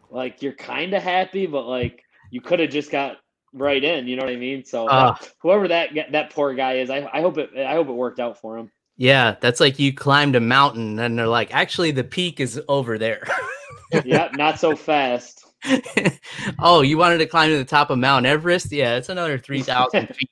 like 0.09 0.41
you're 0.41 0.53
kind 0.53 0.93
of 0.93 1.03
happy, 1.03 1.47
but 1.47 1.65
like 1.65 2.03
you 2.31 2.41
could 2.41 2.59
have 2.59 2.69
just 2.69 2.91
got 2.91 3.17
right 3.53 3.83
in. 3.83 4.07
You 4.07 4.15
know 4.15 4.23
what 4.23 4.31
I 4.31 4.37
mean? 4.37 4.63
So 4.63 4.87
uh, 4.87 5.15
whoever 5.39 5.67
that 5.67 5.89
that 6.11 6.31
poor 6.31 6.53
guy 6.53 6.73
is, 6.73 6.89
I, 6.89 7.09
I 7.13 7.21
hope 7.21 7.37
it 7.37 7.49
I 7.57 7.73
hope 7.73 7.87
it 7.87 7.93
worked 7.93 8.19
out 8.19 8.39
for 8.39 8.57
him. 8.57 8.71
Yeah, 8.97 9.35
that's 9.41 9.59
like 9.59 9.79
you 9.79 9.93
climbed 9.93 10.35
a 10.35 10.39
mountain 10.39 10.99
and 10.99 11.17
they're 11.17 11.27
like, 11.27 11.53
actually, 11.53 11.91
the 11.91 12.03
peak 12.03 12.39
is 12.39 12.61
over 12.67 12.97
there. 12.97 13.27
yep, 14.05 14.35
not 14.35 14.59
so 14.59 14.75
fast. 14.75 15.45
oh, 16.59 16.81
you 16.81 16.97
wanted 16.97 17.19
to 17.19 17.25
climb 17.25 17.49
to 17.49 17.57
the 17.57 17.65
top 17.65 17.89
of 17.89 17.99
Mount 17.99 18.25
Everest? 18.25 18.71
Yeah, 18.71 18.95
it's 18.95 19.09
another 19.09 19.37
three 19.37 19.61
thousand 19.61 20.07
feet 20.15 20.29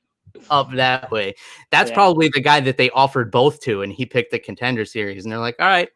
up 0.50 0.72
that 0.74 1.10
way. 1.12 1.36
That's 1.72 1.90
yeah. 1.90 1.96
probably 1.96 2.30
the 2.34 2.42
guy 2.42 2.60
that 2.62 2.78
they 2.78 2.90
offered 2.92 3.32
both 3.32 3.60
to, 3.62 3.82
and 3.82 3.92
he 3.92 4.06
picked 4.06 4.32
the 4.32 4.40
contender 4.40 4.86
series. 4.86 5.26
And 5.26 5.32
they're 5.32 5.40
like, 5.40 5.56
all 5.60 5.68
right, 5.68 5.90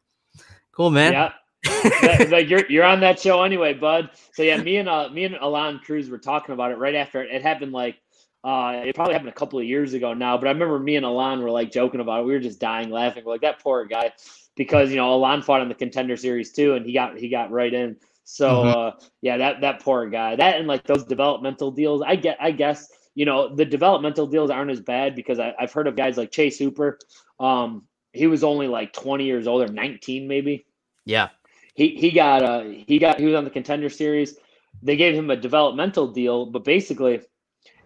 cool, 0.71 0.91
man. 0.91 1.31
Like 1.65 2.49
you're 2.49 2.65
you're 2.67 2.83
on 2.83 2.99
that 3.01 3.19
show 3.19 3.43
anyway, 3.43 3.73
bud. 3.73 4.09
So 4.33 4.43
yeah, 4.43 4.57
me 4.57 4.77
and 4.77 4.89
uh, 4.89 5.09
me 5.09 5.25
and 5.25 5.35
Alon 5.35 5.79
Cruz 5.79 6.09
were 6.09 6.17
talking 6.17 6.53
about 6.53 6.71
it 6.71 6.77
right 6.77 6.95
after 6.95 7.21
it, 7.21 7.33
it 7.33 7.41
happened. 7.41 7.71
Like 7.71 7.97
uh, 8.43 8.81
it 8.85 8.95
probably 8.95 9.13
happened 9.13 9.29
a 9.29 9.33
couple 9.33 9.59
of 9.59 9.65
years 9.65 9.93
ago 9.93 10.13
now, 10.13 10.37
but 10.37 10.47
I 10.47 10.51
remember 10.51 10.79
me 10.79 10.95
and 10.95 11.05
Alon 11.05 11.41
were 11.41 11.51
like 11.51 11.71
joking 11.71 12.01
about 12.01 12.21
it. 12.21 12.25
We 12.25 12.33
were 12.33 12.39
just 12.39 12.59
dying 12.59 12.89
laughing. 12.89 13.23
We're 13.25 13.33
like 13.33 13.41
that 13.41 13.61
poor 13.61 13.85
guy, 13.85 14.11
because 14.55 14.89
you 14.89 14.97
know 14.97 15.13
Alon 15.13 15.41
fought 15.41 15.61
in 15.61 15.69
the 15.69 15.75
contender 15.75 16.17
series 16.17 16.51
too, 16.51 16.73
and 16.73 16.85
he 16.85 16.93
got 16.93 17.17
he 17.17 17.29
got 17.29 17.51
right 17.51 17.73
in. 17.73 17.97
So 18.25 18.49
mm-hmm. 18.49 18.79
uh, 18.79 19.07
yeah, 19.21 19.37
that 19.37 19.61
that 19.61 19.81
poor 19.81 20.09
guy. 20.09 20.35
That 20.35 20.57
and 20.57 20.67
like 20.67 20.83
those 20.85 21.05
developmental 21.05 21.71
deals. 21.71 22.01
I 22.05 22.15
get. 22.15 22.37
I 22.41 22.51
guess 22.51 22.89
you 23.15 23.25
know 23.25 23.55
the 23.55 23.65
developmental 23.65 24.27
deals 24.27 24.49
aren't 24.49 24.71
as 24.71 24.81
bad 24.81 25.15
because 25.15 25.39
I, 25.39 25.53
have 25.57 25.71
heard 25.71 25.87
of 25.87 25.95
guys 25.95 26.17
like 26.17 26.31
Chase 26.31 26.57
Hooper. 26.57 26.99
Um, 27.39 27.87
he 28.11 28.27
was 28.27 28.43
only 28.43 28.67
like 28.67 28.93
20 28.93 29.25
years 29.25 29.47
old 29.47 29.67
or 29.67 29.71
19 29.71 30.27
maybe. 30.27 30.65
Yeah 31.05 31.29
he 31.73 31.89
he 31.95 32.11
got 32.11 32.43
uh 32.43 32.63
he 32.63 32.99
got 32.99 33.19
he 33.19 33.25
was 33.25 33.35
on 33.35 33.43
the 33.43 33.49
contender 33.49 33.89
series. 33.89 34.37
They 34.81 34.95
gave 34.95 35.15
him 35.15 35.29
a 35.29 35.35
developmental 35.35 36.07
deal, 36.07 36.45
but 36.45 36.63
basically 36.63 37.21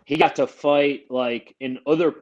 he 0.06 0.18
got 0.18 0.36
to 0.38 0.48
fight 0.48 1.06
like 1.10 1.56
in 1.60 1.80
other 1.86 2.16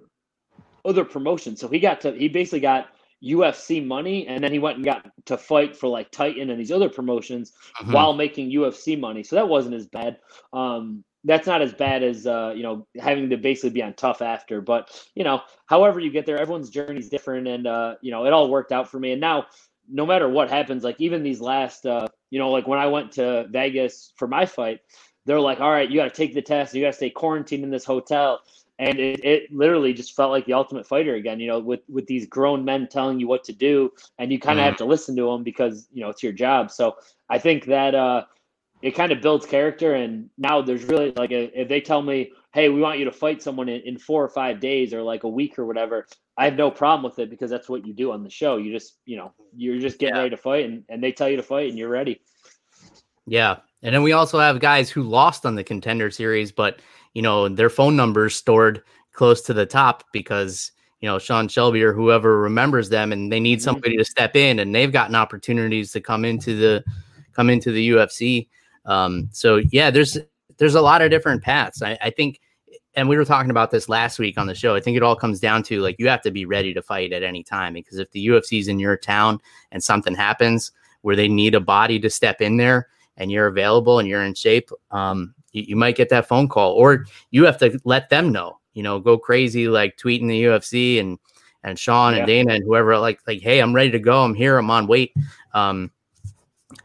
other 0.84 1.06
promotions. 1.06 1.60
So 1.60 1.68
he 1.68 1.80
got 1.80 2.02
to 2.02 2.14
he 2.14 2.28
basically 2.28 2.60
got 2.60 2.90
UFC 3.24 3.86
money 3.86 4.28
and 4.28 4.44
then 4.44 4.52
he 4.52 4.60
went 4.60 4.78
and 4.78 4.86
got 4.86 5.10
to 5.26 5.38
fight 5.38 5.76
for 5.76 5.88
like 5.88 6.12
Titan 6.12 6.50
and 6.50 6.60
these 6.60 6.72
other 6.72 6.90
promotions 6.90 7.54
uh-huh. 7.80 7.92
while 7.92 8.14
making 8.14 8.52
UFC 8.52 9.00
money. 9.00 9.24
So 9.24 9.36
that 9.36 9.48
wasn't 9.48 9.76
as 9.76 9.88
bad. 9.88 10.18
Um 10.54 11.04
that's 11.26 11.48
not 11.48 11.62
as 11.62 11.74
bad 11.74 12.04
as 12.04 12.28
uh, 12.28 12.54
you 12.56 12.64
know 12.64 12.88
having 13.00 13.30
to 13.30 13.38
basically 13.38 13.72
be 13.72 13.82
on 13.82 13.94
tough 13.96 14.22
after 14.22 14.62
but 14.62 15.04
you 15.16 15.24
know 15.24 15.42
however 15.66 16.00
you 16.00 16.12
get 16.12 16.26
there 16.26 16.38
everyone's 16.38 16.70
journey 16.70 17.00
is 17.00 17.10
different 17.10 17.48
and 17.48 17.68
uh, 17.68 17.96
you 18.02 18.12
know 18.12 18.26
it 18.26 18.32
all 18.32 18.50
worked 18.50 18.72
out 18.72 18.88
for 18.88 19.00
me 19.00 19.12
and 19.12 19.20
now 19.20 19.46
no 19.90 20.06
matter 20.06 20.28
what 20.30 20.50
happens, 20.50 20.84
like 20.84 21.00
even 21.00 21.24
these 21.24 21.42
last, 21.42 21.86
uh, 21.86 22.08
you 22.30 22.40
know, 22.40 22.50
like 22.52 22.68
when 22.68 22.80
I 22.80 22.88
went 22.88 23.12
to 23.14 23.48
Vegas 23.50 24.14
for 24.16 24.28
my 24.28 24.46
fight, 24.46 24.80
they're 25.26 25.40
like, 25.40 25.60
all 25.60 25.72
right, 25.72 25.90
you 25.90 25.96
got 25.96 26.06
to 26.06 26.16
take 26.16 26.34
the 26.34 26.42
test. 26.42 26.74
You 26.74 26.84
got 26.84 26.92
to 26.92 26.94
stay 26.94 27.10
quarantined 27.10 27.64
in 27.64 27.72
this 27.72 27.86
hotel. 27.86 28.42
And 28.78 29.00
it, 29.00 29.24
it 29.24 29.54
literally 29.54 29.94
just 29.94 30.16
felt 30.16 30.32
like 30.32 30.46
the 30.46 30.54
ultimate 30.54 30.86
fighter 30.86 31.16
again, 31.16 31.40
you 31.40 31.48
know, 31.48 31.60
with, 31.60 31.80
with 31.88 32.08
these 32.08 32.26
grown 32.28 32.66
men 32.66 32.88
telling 32.88 33.20
you 33.20 33.28
what 33.28 33.44
to 33.46 33.54
do 33.54 33.92
and 34.20 34.32
you 34.32 34.40
kind 34.40 34.60
of 34.60 34.64
mm. 34.64 34.68
have 34.68 34.78
to 34.78 34.86
listen 34.86 35.16
to 35.16 35.32
them 35.32 35.44
because, 35.44 35.88
you 35.94 36.02
know, 36.02 36.10
it's 36.10 36.22
your 36.22 36.34
job. 36.34 36.70
So 36.70 36.98
I 37.30 37.40
think 37.40 37.66
that, 37.66 37.96
uh, 37.96 38.26
it 38.82 38.92
kind 38.92 39.12
of 39.12 39.22
builds 39.22 39.46
character. 39.46 39.96
And 39.96 40.30
now 40.38 40.62
there's 40.62 40.84
really 40.84 41.12
like, 41.16 41.32
a, 41.32 41.60
if 41.60 41.68
they 41.68 41.82
tell 41.82 42.02
me, 42.02 42.32
Hey, 42.54 42.70
we 42.70 42.80
want 42.80 43.00
you 43.00 43.06
to 43.06 43.12
fight 43.12 43.42
someone 43.42 43.68
in, 43.68 43.82
in 43.82 43.98
four 43.98 44.24
or 44.24 44.30
five 44.30 44.62
days 44.62 44.94
or 44.94 45.02
like 45.02 45.24
a 45.24 45.30
week 45.30 45.60
or 45.60 45.66
whatever. 45.66 46.08
I 46.38 46.46
have 46.46 46.56
no 46.56 46.72
problem 46.72 47.04
with 47.04 47.20
it 47.20 47.30
because 47.30 47.50
that's 47.50 47.68
what 47.68 47.86
you 47.86 47.94
do 47.94 48.12
on 48.12 48.24
the 48.24 48.30
show. 48.30 48.58
You 48.58 48.72
just, 48.72 48.98
you 49.06 49.18
know, 49.18 49.34
you're 49.56 49.80
just 49.80 50.00
getting 50.00 50.16
yeah. 50.16 50.22
ready 50.22 50.36
to 50.36 50.42
fight 50.42 50.66
and, 50.66 50.84
and 50.88 51.04
they 51.04 51.12
tell 51.12 51.28
you 51.28 51.36
to 51.36 51.44
fight 51.44 51.70
and 51.70 51.78
you're 51.78 51.90
ready. 51.90 52.22
Yeah. 53.26 53.58
And 53.84 53.94
then 53.94 54.04
we 54.04 54.14
also 54.14 54.40
have 54.40 54.60
guys 54.60 54.90
who 54.90 55.04
lost 55.04 55.46
on 55.46 55.56
the 55.56 55.64
contender 55.64 56.10
series, 56.10 56.52
but 56.52 56.80
you 57.14 57.22
know, 57.22 57.50
their 57.50 57.70
phone 57.70 57.96
numbers 57.96 58.36
stored 58.36 58.84
close 59.14 59.42
to 59.42 59.54
the 59.54 59.66
top 59.66 60.04
because, 60.12 60.72
you 61.02 61.10
know, 61.10 61.18
Sean 61.18 61.48
Shelby 61.48 61.82
or 61.82 61.94
whoever 61.94 62.40
remembers 62.40 62.90
them 62.90 63.12
and 63.12 63.32
they 63.32 63.40
need 63.40 63.60
mm-hmm. 63.60 63.64
somebody 63.64 63.98
to 63.98 64.06
step 64.06 64.36
in 64.36 64.60
and 64.60 64.76
they've 64.76 64.92
gotten 64.92 65.16
opportunities 65.16 65.92
to 65.94 66.02
come 66.02 66.24
into 66.24 66.56
the 66.56 66.84
come 67.34 67.50
into 67.50 67.72
the 67.72 67.90
UFC. 67.90 68.48
Um, 68.86 69.30
so 69.32 69.62
yeah, 69.72 69.92
there's 69.92 70.18
there's 70.58 70.76
a 70.76 70.82
lot 70.82 71.02
of 71.02 71.12
different 71.12 71.44
paths. 71.44 71.82
I, 71.82 71.98
I 72.02 72.10
think 72.10 72.40
and 72.96 73.10
we 73.10 73.18
were 73.18 73.26
talking 73.26 73.52
about 73.52 73.72
this 73.72 73.90
last 73.90 74.20
week 74.20 74.38
on 74.38 74.48
the 74.48 74.56
show. 74.56 74.76
I 74.76 74.80
think 74.80 74.96
it 74.96 75.04
all 75.04 75.16
comes 75.16 75.40
down 75.40 75.64
to 75.64 75.82
like 75.82 75.98
you 76.00 76.08
have 76.08 76.22
to 76.22 76.32
be 76.32 76.46
ready 76.46 76.74
to 76.74 76.82
fight 76.82 77.12
at 77.12 77.24
any 77.24 77.44
time 77.44 77.74
because 77.74 78.00
if 78.00 78.10
the 78.12 78.28
UFC's 78.28 78.68
in 78.68 78.80
your 78.80 78.98
town 78.98 79.40
and 79.72 79.84
something 79.84 80.16
happens 80.16 80.72
where 81.02 81.16
they 81.16 81.28
need 81.28 81.56
a 81.56 81.60
body 81.60 82.00
to 82.00 82.10
step 82.10 82.42
in 82.42 82.58
there 82.58 82.88
and 83.18 83.32
you're 83.32 83.48
available 83.48 84.00
and 84.00 84.08
you're 84.08 84.24
in 84.24 84.34
shape, 84.34 84.70
um, 84.92 85.36
you, 85.52 85.64
you 85.64 85.76
might 85.76 85.98
get 85.98 86.10
that 86.10 86.28
phone 86.28 86.48
call 86.48 86.74
or 86.74 87.06
you 87.32 87.46
have 87.46 87.58
to 87.60 87.80
let 87.84 88.10
them 88.10 88.32
know. 88.32 88.60
You 88.74 88.84
know, 88.84 89.00
go 89.00 89.18
crazy 89.18 89.68
like 89.68 89.98
tweeting 89.98 90.28
the 90.28 90.44
UFC 90.46 91.00
and 91.00 91.18
and 91.64 91.80
Sean 91.80 92.14
yeah. 92.14 92.20
and 92.20 92.28
Dana 92.28 92.54
and 92.54 92.64
whoever 92.64 92.98
like 92.98 93.20
like 93.28 93.42
hey, 93.42 93.60
I'm 93.60 93.76
ready 93.76 93.92
to 93.92 94.00
go. 94.00 94.24
I'm 94.24 94.36
here. 94.36 94.58
I'm 94.58 94.72
on 94.72 94.88
weight. 94.88 95.14
Um, 95.54 95.92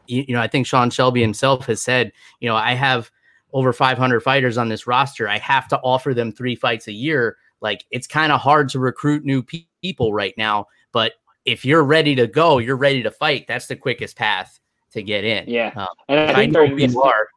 you, 0.07 0.25
you 0.27 0.35
know, 0.35 0.41
I 0.41 0.47
think 0.47 0.67
Sean 0.67 0.89
Shelby 0.89 1.21
himself 1.21 1.65
has 1.67 1.81
said, 1.81 2.11
you 2.39 2.49
know, 2.49 2.55
I 2.55 2.73
have 2.73 3.11
over 3.53 3.73
500 3.73 4.21
fighters 4.21 4.57
on 4.57 4.69
this 4.69 4.87
roster. 4.87 5.27
I 5.27 5.37
have 5.39 5.67
to 5.69 5.79
offer 5.79 6.13
them 6.13 6.31
three 6.31 6.55
fights 6.55 6.87
a 6.87 6.93
year. 6.93 7.37
Like 7.61 7.85
it's 7.91 8.07
kind 8.07 8.31
of 8.31 8.41
hard 8.41 8.69
to 8.69 8.79
recruit 8.79 9.23
new 9.23 9.43
pe- 9.43 9.65
people 9.81 10.13
right 10.13 10.33
now. 10.37 10.67
But 10.91 11.13
if 11.45 11.65
you're 11.65 11.83
ready 11.83 12.15
to 12.15 12.27
go, 12.27 12.59
you're 12.59 12.77
ready 12.77 13.03
to 13.03 13.11
fight. 13.11 13.45
That's 13.47 13.67
the 13.67 13.75
quickest 13.75 14.15
path 14.15 14.59
to 14.91 15.01
get 15.01 15.23
in. 15.23 15.47
Yeah, 15.47 15.71
um, 15.75 15.87
and 16.09 16.19
I 16.19 16.33
think 16.35 16.53
during 16.53 16.75
this, 16.75 16.95
are. 16.95 17.27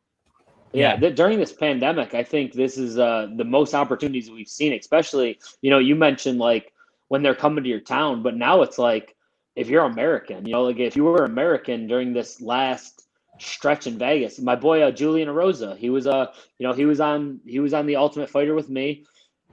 Yeah, 0.73 0.93
yeah. 0.95 0.97
Th- 0.97 1.15
during 1.15 1.39
this 1.39 1.53
pandemic, 1.53 2.15
I 2.15 2.23
think 2.23 2.53
this 2.53 2.77
is 2.77 2.99
uh, 2.99 3.29
the 3.37 3.45
most 3.45 3.75
opportunities 3.75 4.31
we've 4.31 4.49
seen. 4.49 4.73
Especially, 4.73 5.39
you 5.63 5.71
know, 5.71 5.79
you 5.79 5.95
mentioned 5.95 6.39
like 6.39 6.73
when 7.09 7.23
they're 7.23 7.35
coming 7.35 7.63
to 7.65 7.71
your 7.71 7.81
town, 7.81 8.23
but 8.23 8.37
now 8.37 8.63
it's 8.63 8.79
like 8.79 9.14
if 9.57 9.69
you're 9.69 9.85
American, 9.85 10.47
you 10.47 10.53
know, 10.53 10.63
like 10.65 10.79
if 10.79 10.97
you 10.97 11.05
were 11.05 11.25
American 11.25 11.87
during 11.87 12.13
this 12.13 12.41
last 12.41 13.05
stretch 13.39 13.87
in 13.87 13.99
Vegas. 13.99 14.39
My 14.39 14.57
boy 14.57 14.83
uh, 14.83 14.91
Julian 14.91 15.29
Erosa, 15.29 15.77
he 15.77 15.91
was 15.91 16.07
uh, 16.07 16.33
you 16.59 16.67
know, 16.67 16.73
he 16.73 16.85
was 16.85 17.01
on 17.01 17.41
he 17.47 17.61
was 17.61 17.75
on 17.75 17.87
the 17.87 17.97
Ultimate 17.97 18.31
Fighter 18.31 18.55
with 18.55 18.69
me. 18.69 19.05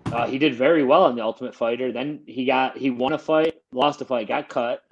Uh, 0.06 0.28
he 0.28 0.40
did 0.40 0.56
very 0.56 0.84
well 0.84 1.04
on 1.04 1.16
the 1.16 1.24
Ultimate 1.24 1.56
Fighter. 1.56 1.92
Then 1.92 2.22
he 2.26 2.46
got 2.46 2.78
he 2.78 2.90
won 2.90 3.14
a 3.14 3.18
fight, 3.18 3.56
lost 3.72 4.02
a 4.02 4.06
fight, 4.06 4.28
got 4.28 4.50
cut, 4.50 4.84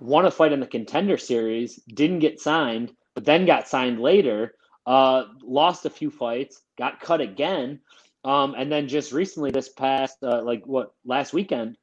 won 0.00 0.26
a 0.26 0.30
fight 0.30 0.52
in 0.52 0.60
the 0.60 0.66
Contender 0.66 1.18
Series, 1.18 1.76
didn't 1.76 2.20
get 2.20 2.40
signed, 2.40 2.92
but 3.14 3.24
then 3.24 3.46
got 3.46 3.68
signed 3.68 4.00
later. 4.00 4.54
Uh, 4.86 5.24
lost 5.42 5.86
a 5.86 5.90
few 5.90 6.10
fights, 6.10 6.60
got 6.76 7.00
cut 7.00 7.22
again, 7.22 7.80
um, 8.22 8.54
and 8.54 8.70
then 8.70 8.86
just 8.86 9.12
recently, 9.12 9.50
this 9.50 9.70
past 9.70 10.18
uh, 10.22 10.42
like 10.42 10.66
what 10.66 10.92
last 11.06 11.32
weekend 11.32 11.76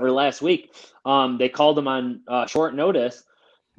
or 0.00 0.10
last 0.10 0.42
week, 0.42 0.74
um, 1.04 1.38
they 1.38 1.48
called 1.48 1.78
him 1.78 1.88
on 1.88 2.20
uh, 2.28 2.46
short 2.46 2.74
notice 2.74 3.24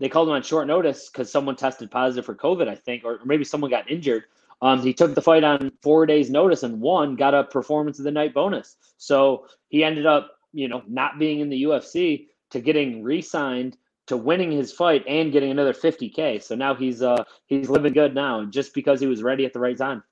they 0.02 0.10
called 0.10 0.30
him 0.30 0.34
on 0.34 0.42
short 0.42 0.66
notice 0.66 1.10
because 1.10 1.32
someone 1.32 1.56
tested 1.56 1.92
positive 1.92 2.26
for 2.26 2.34
COVID, 2.34 2.68
I 2.68 2.74
think, 2.74 3.06
or 3.06 3.20
maybe 3.24 3.44
someone 3.44 3.70
got 3.70 3.90
injured. 3.90 4.24
Um, 4.64 4.82
he 4.82 4.94
took 4.94 5.14
the 5.14 5.22
fight 5.22 5.44
on 5.44 5.72
four 5.84 6.08
days' 6.08 6.32
notice 6.32 6.64
and 6.64 6.82
won, 6.82 7.16
got 7.16 7.36
a 7.36 7.44
performance 7.44 8.00
of 8.00 8.06
the 8.06 8.12
night 8.12 8.34
bonus. 8.34 8.78
So 8.98 9.46
he 9.70 9.84
ended 9.84 10.08
up, 10.08 10.32
you 10.54 10.68
know, 10.68 10.82
not 10.88 11.20
being 11.20 11.40
in 11.40 11.50
the 11.50 11.64
UFC 11.64 12.28
to 12.50 12.60
getting 12.60 13.04
re-signed 13.04 13.78
to 14.08 14.18
winning 14.18 14.52
his 14.52 14.74
fight 14.74 15.04
and 15.08 15.32
getting 15.32 15.52
another 15.52 15.74
50k. 15.74 16.42
So 16.42 16.56
now 16.56 16.74
he's 16.74 17.04
uh 17.04 17.24
he's 17.46 17.70
living 17.70 17.94
good 17.94 18.16
now, 18.16 18.46
just 18.46 18.74
because 18.74 19.00
he 19.00 19.06
was 19.06 19.22
ready 19.22 19.46
at 19.46 19.54
the 19.54 19.60
right 19.60 19.78
time. 19.78 20.04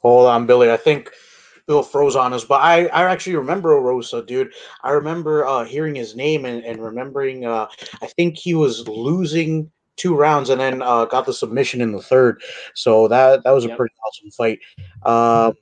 Hold 0.00 0.28
on, 0.28 0.46
Billy. 0.46 0.70
I 0.70 0.78
think 0.78 1.10
Bill 1.70 1.84
froze 1.84 2.16
on 2.16 2.32
us, 2.32 2.44
but 2.44 2.60
I, 2.60 2.86
I 2.86 3.04
actually 3.04 3.36
remember 3.36 3.68
Rosa, 3.68 4.24
dude. 4.24 4.52
I 4.82 4.90
remember 4.90 5.46
uh, 5.46 5.62
hearing 5.64 5.94
his 5.94 6.16
name 6.16 6.44
and, 6.44 6.64
and 6.64 6.82
remembering. 6.82 7.44
Uh, 7.44 7.68
I 8.02 8.08
think 8.08 8.36
he 8.36 8.54
was 8.54 8.88
losing 8.88 9.70
two 9.94 10.16
rounds 10.16 10.50
and 10.50 10.60
then 10.60 10.82
uh, 10.82 11.04
got 11.04 11.26
the 11.26 11.32
submission 11.32 11.80
in 11.80 11.92
the 11.92 12.02
third. 12.02 12.42
So 12.74 13.06
that 13.06 13.44
that 13.44 13.52
was 13.52 13.66
a 13.66 13.68
yep. 13.68 13.76
pretty 13.76 13.94
awesome 14.04 14.30
fight. 14.32 14.58
Uh, 15.04 15.52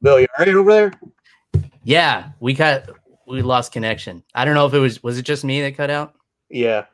Bill, 0.00 0.18
you 0.18 0.26
all 0.38 0.46
right 0.46 0.54
over 0.54 0.72
there? 0.72 0.92
Yeah, 1.84 2.30
we 2.40 2.54
got 2.54 2.88
we 3.28 3.42
lost 3.42 3.70
connection. 3.70 4.22
I 4.34 4.46
don't 4.46 4.54
know 4.54 4.66
if 4.66 4.72
it 4.72 4.78
was 4.78 5.02
was 5.02 5.18
it 5.18 5.26
just 5.26 5.44
me 5.44 5.60
that 5.60 5.76
cut 5.76 5.90
out. 5.90 6.14
Yeah. 6.48 6.86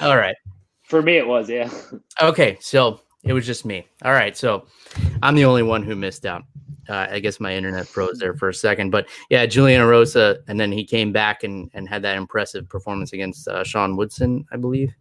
all 0.00 0.16
right. 0.16 0.34
For 0.82 1.00
me, 1.00 1.16
it 1.16 1.28
was 1.28 1.48
yeah. 1.48 1.70
Okay, 2.20 2.58
so 2.60 3.02
it 3.22 3.32
was 3.32 3.46
just 3.46 3.64
me. 3.64 3.86
All 4.04 4.10
right, 4.10 4.36
so 4.36 4.66
I'm 5.22 5.34
the 5.34 5.44
only 5.44 5.62
one 5.62 5.82
who 5.82 5.96
missed 5.96 6.26
out. 6.26 6.42
Uh, 6.88 7.06
I 7.10 7.20
guess 7.20 7.38
my 7.38 7.54
internet 7.54 7.86
froze 7.86 8.18
there 8.18 8.34
for 8.34 8.48
a 8.48 8.54
second, 8.54 8.90
but 8.90 9.08
yeah, 9.30 9.46
Julian 9.46 9.80
Erosa, 9.80 10.38
and 10.48 10.58
then 10.58 10.72
he 10.72 10.84
came 10.84 11.12
back 11.12 11.44
and 11.44 11.70
and 11.74 11.88
had 11.88 12.02
that 12.02 12.16
impressive 12.16 12.68
performance 12.68 13.12
against 13.12 13.46
uh, 13.46 13.62
Sean 13.62 13.96
Woodson, 13.96 14.44
I 14.52 14.56
believe. 14.56 14.92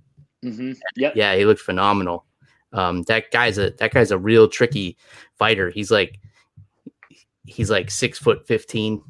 Mm-hmm. 0.45 0.73
Yeah, 0.95 1.11
yeah, 1.15 1.35
he 1.35 1.45
looked 1.45 1.61
phenomenal. 1.61 2.25
Um, 2.71 3.01
that 3.03 3.31
guy's 3.31 3.57
a 3.57 3.71
that 3.79 3.93
guy's 3.93 4.11
a 4.11 4.17
real 4.17 4.47
tricky 4.47 4.97
fighter. 5.37 5.71
He's 5.71 5.89
like 5.89 6.19
he's 7.45 7.71
like 7.71 7.89
six 7.89 8.19
foot 8.19 8.47
fifteen. 8.47 9.01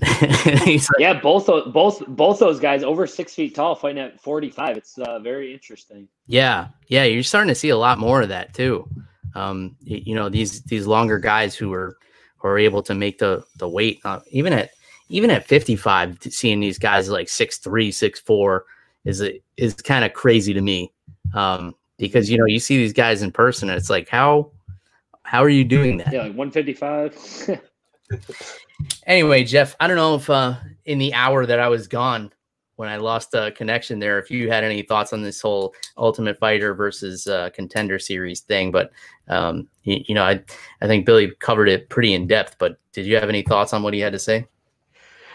like, 0.20 0.80
yeah, 0.98 1.18
both 1.20 1.46
both 1.72 2.04
both 2.08 2.38
those 2.38 2.60
guys 2.60 2.82
over 2.82 3.06
six 3.06 3.34
feet 3.34 3.54
tall 3.54 3.74
fighting 3.74 4.02
at 4.02 4.20
forty 4.20 4.50
five. 4.50 4.76
It's 4.76 4.98
uh, 4.98 5.18
very 5.20 5.52
interesting. 5.52 6.08
Yeah, 6.26 6.68
yeah, 6.88 7.04
you're 7.04 7.22
starting 7.22 7.48
to 7.48 7.54
see 7.54 7.68
a 7.68 7.76
lot 7.76 7.98
more 7.98 8.20
of 8.20 8.28
that 8.28 8.52
too. 8.52 8.88
Um, 9.38 9.76
you 9.80 10.14
know 10.14 10.28
these 10.28 10.62
these 10.62 10.86
longer 10.86 11.18
guys 11.18 11.54
who 11.54 11.72
are 11.72 11.96
who 12.38 12.48
are 12.48 12.58
able 12.58 12.82
to 12.82 12.94
make 12.94 13.18
the 13.18 13.44
the 13.56 13.68
weight 13.68 14.00
uh, 14.04 14.20
even 14.30 14.52
at 14.52 14.70
even 15.08 15.30
at 15.30 15.46
55 15.46 16.18
seeing 16.22 16.60
these 16.60 16.78
guys 16.78 17.08
like 17.08 17.28
six 17.28 17.58
three 17.58 17.92
six 17.92 18.20
four 18.20 18.64
is 19.04 19.22
is 19.56 19.74
kind 19.74 20.04
of 20.04 20.12
crazy 20.12 20.52
to 20.52 20.60
me. 20.60 20.92
Um, 21.34 21.74
because 21.98 22.30
you 22.30 22.38
know 22.38 22.46
you 22.46 22.58
see 22.58 22.78
these 22.78 22.92
guys 22.92 23.22
in 23.22 23.30
person 23.30 23.68
and 23.68 23.78
it's 23.78 23.90
like 23.90 24.08
how 24.08 24.50
how 25.22 25.42
are 25.42 25.48
you 25.48 25.64
doing 25.64 25.98
that? 25.98 26.12
Yeah 26.12 26.22
like 26.22 26.34
155 26.34 27.60
anyway 29.06 29.44
jeff 29.44 29.76
i 29.80 29.86
don't 29.86 29.96
know 29.96 30.14
if 30.14 30.30
uh, 30.30 30.54
in 30.86 30.98
the 30.98 31.12
hour 31.12 31.44
that 31.44 31.60
i 31.60 31.68
was 31.68 31.86
gone 31.86 32.32
when 32.78 32.88
i 32.88 32.96
lost 32.96 33.34
a 33.34 33.50
connection 33.52 33.98
there 33.98 34.18
if 34.18 34.30
you 34.30 34.48
had 34.48 34.62
any 34.62 34.82
thoughts 34.82 35.12
on 35.12 35.20
this 35.20 35.40
whole 35.40 35.74
ultimate 35.96 36.38
fighter 36.38 36.74
versus 36.74 37.26
uh, 37.26 37.50
contender 37.50 37.98
series 37.98 38.40
thing 38.40 38.70
but 38.70 38.92
um, 39.28 39.68
you, 39.82 40.02
you 40.06 40.14
know 40.14 40.22
i 40.22 40.40
i 40.80 40.86
think 40.86 41.04
billy 41.04 41.32
covered 41.40 41.68
it 41.68 41.88
pretty 41.88 42.14
in 42.14 42.26
depth 42.26 42.56
but 42.58 42.78
did 42.92 43.04
you 43.04 43.16
have 43.16 43.28
any 43.28 43.42
thoughts 43.42 43.72
on 43.72 43.82
what 43.82 43.94
he 43.94 44.00
had 44.00 44.12
to 44.12 44.18
say? 44.18 44.46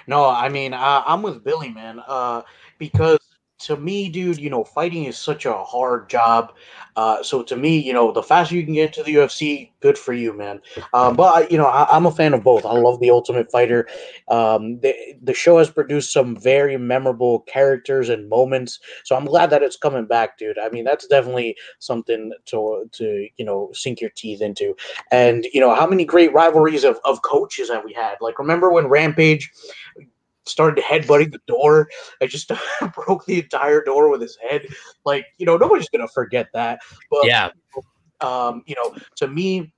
No 0.07 0.25
i 0.25 0.47
mean 0.49 0.73
uh, 0.73 1.03
i'm 1.05 1.21
with 1.21 1.43
billy 1.43 1.69
man. 1.69 2.01
Uh, 2.07 2.41
because 2.79 3.19
to 3.63 3.77
me, 3.77 4.09
dude, 4.09 4.39
you 4.39 4.49
know, 4.49 4.63
fighting 4.63 5.05
is 5.05 5.17
such 5.17 5.45
a 5.45 5.53
hard 5.53 6.09
job. 6.09 6.53
Uh, 6.95 7.23
so 7.23 7.41
to 7.41 7.55
me, 7.55 7.79
you 7.79 7.93
know, 7.93 8.11
the 8.11 8.21
faster 8.21 8.55
you 8.55 8.63
can 8.63 8.73
get 8.73 8.93
to 8.93 9.03
the 9.03 9.15
UFC, 9.15 9.71
good 9.79 9.97
for 9.97 10.13
you, 10.13 10.33
man. 10.33 10.61
Um, 10.93 11.15
but 11.15 11.51
you 11.51 11.57
know, 11.57 11.65
I, 11.65 11.95
am 11.95 12.05
a 12.05 12.11
fan 12.11 12.33
of 12.33 12.43
both. 12.43 12.65
I 12.65 12.73
love 12.73 12.99
the 12.99 13.09
Ultimate 13.09 13.51
Fighter. 13.51 13.87
Um, 14.27 14.79
the 14.81 14.93
the 15.21 15.33
show 15.33 15.57
has 15.57 15.69
produced 15.69 16.13
some 16.13 16.35
very 16.35 16.77
memorable 16.77 17.39
characters 17.41 18.09
and 18.09 18.29
moments. 18.29 18.79
So 19.05 19.15
I'm 19.15 19.25
glad 19.25 19.49
that 19.49 19.63
it's 19.63 19.77
coming 19.77 20.05
back, 20.05 20.37
dude. 20.37 20.59
I 20.59 20.69
mean, 20.69 20.83
that's 20.83 21.07
definitely 21.07 21.55
something 21.79 22.31
to 22.45 22.85
to 22.91 23.27
you 23.37 23.45
know 23.45 23.71
sink 23.73 23.99
your 23.99 24.11
teeth 24.15 24.41
into. 24.41 24.75
And 25.09 25.45
you 25.53 25.59
know, 25.59 25.73
how 25.73 25.87
many 25.87 26.05
great 26.05 26.33
rivalries 26.33 26.83
of 26.83 26.99
of 27.05 27.21
coaches 27.23 27.69
have 27.69 27.83
we 27.85 27.93
had? 27.93 28.17
Like, 28.21 28.37
remember 28.37 28.71
when 28.71 28.87
Rampage 28.87 29.51
started 30.45 30.81
to 30.81 30.81
headbutting 30.81 31.31
the 31.31 31.41
door. 31.47 31.89
I 32.21 32.27
just 32.27 32.51
broke 32.95 33.25
the 33.25 33.39
entire 33.39 33.83
door 33.83 34.09
with 34.09 34.21
his 34.21 34.37
head. 34.47 34.67
Like, 35.05 35.25
you 35.37 35.45
know, 35.45 35.57
nobody's 35.57 35.89
gonna 35.89 36.07
forget 36.07 36.47
that. 36.53 36.79
But 37.09 37.25
yeah, 37.25 37.49
um, 38.21 38.63
you 38.65 38.75
know, 38.75 38.95
to 39.17 39.27
me, 39.27 39.73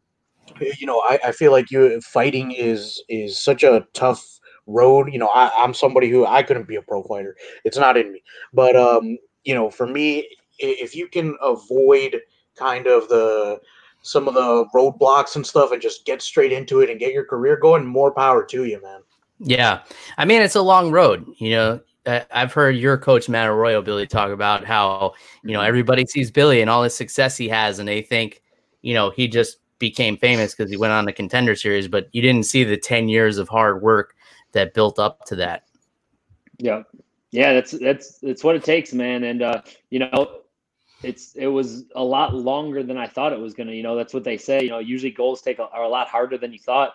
you 0.59 0.88
know, 0.88 1.01
I, 1.09 1.20
I 1.26 1.32
feel 1.32 1.51
like 1.51 1.72
you 1.72 1.99
fighting 2.01 2.51
is 2.51 3.03
is 3.09 3.38
such 3.38 3.63
a 3.63 3.86
tough 3.93 4.39
road. 4.68 5.11
You 5.11 5.20
know, 5.20 5.30
I, 5.30 5.51
I'm 5.57 5.74
somebody 5.74 6.09
who 6.09 6.26
I 6.26 6.43
couldn't 6.43 6.68
be 6.68 6.76
a 6.76 6.82
pro 6.82 7.03
fighter. 7.03 7.36
It's 7.63 7.78
not 7.78 7.97
in 7.97 8.13
me. 8.13 8.24
But 8.53 8.76
um, 8.76 9.18
you 9.43 9.53
know, 9.53 9.70
for 9.70 9.88
me, 9.88 10.28
if 10.59 10.95
you 10.95 11.07
can 11.07 11.36
avoid 11.41 12.22
kind 12.55 12.88
of 12.88 13.07
the 13.09 13.59
some 14.01 14.28
of 14.28 14.36
the 14.36 14.66
roadblocks 14.76 15.36
and 15.36 15.45
stuff 15.45 15.72
and 15.72 15.82
just 15.82 16.05
get 16.05 16.22
straight 16.22 16.51
into 16.51 16.82
it 16.82 16.91
and 16.91 16.99
get 16.99 17.11
your 17.11 17.26
career 17.26 17.57
going, 17.57 17.86
more 17.86 18.13
power 18.13 18.45
to 18.45 18.66
you, 18.66 18.80
man. 18.82 19.01
Yeah. 19.39 19.81
I 20.17 20.25
mean, 20.25 20.41
it's 20.41 20.55
a 20.55 20.61
long 20.61 20.91
road. 20.91 21.25
You 21.38 21.51
know, 21.51 21.79
I've 22.05 22.53
heard 22.53 22.75
your 22.77 22.97
coach, 22.97 23.27
Matt 23.27 23.49
Arroyo, 23.49 23.81
Billy, 23.81 24.07
talk 24.07 24.31
about 24.31 24.63
how, 24.63 25.13
you 25.43 25.53
know, 25.53 25.59
mm-hmm. 25.59 25.67
everybody 25.67 26.05
sees 26.05 26.31
Billy 26.31 26.61
and 26.61 26.69
all 26.69 26.83
the 26.83 26.89
success 26.89 27.36
he 27.36 27.49
has, 27.49 27.79
and 27.79 27.88
they 27.88 28.01
think, 28.01 28.41
you 28.81 28.93
know, 28.93 29.09
he 29.09 29.27
just 29.27 29.57
became 29.79 30.15
famous 30.15 30.53
because 30.53 30.71
he 30.71 30.77
went 30.77 30.93
on 30.93 31.05
the 31.05 31.11
contender 31.11 31.55
series, 31.55 31.88
but 31.88 32.07
you 32.11 32.21
didn't 32.21 32.43
see 32.43 32.63
the 32.63 32.77
10 32.77 33.09
years 33.09 33.38
of 33.38 33.49
hard 33.49 33.81
work 33.81 34.15
that 34.51 34.73
built 34.73 34.99
up 34.99 35.25
to 35.25 35.36
that. 35.36 35.63
Yeah. 36.57 36.83
Yeah, 37.31 37.51
that's 37.51 37.71
that's 37.71 38.19
that's 38.19 38.45
what 38.45 38.55
it 38.55 38.63
takes, 38.63 38.93
man. 38.93 39.25
And 39.25 39.41
uh, 39.41 39.61
you 39.89 39.99
know, 39.99 40.39
it's 41.03 41.33
it 41.36 41.47
was 41.47 41.83
a 41.97 42.03
lot 42.03 42.33
longer 42.33 42.81
than 42.81 42.97
I 42.97 43.07
thought 43.07 43.33
it 43.33 43.39
was 43.39 43.53
gonna. 43.53 43.73
You 43.73 43.83
know, 43.83 43.97
that's 43.97 44.13
what 44.13 44.23
they 44.23 44.38
say. 44.38 44.63
You 44.63 44.69
know, 44.69 44.79
usually 44.79 45.11
goals 45.11 45.41
take 45.41 45.59
a, 45.59 45.63
are 45.63 45.83
a 45.83 45.89
lot 45.89 46.07
harder 46.07 46.38
than 46.38 46.53
you 46.53 46.59
thought 46.59 46.93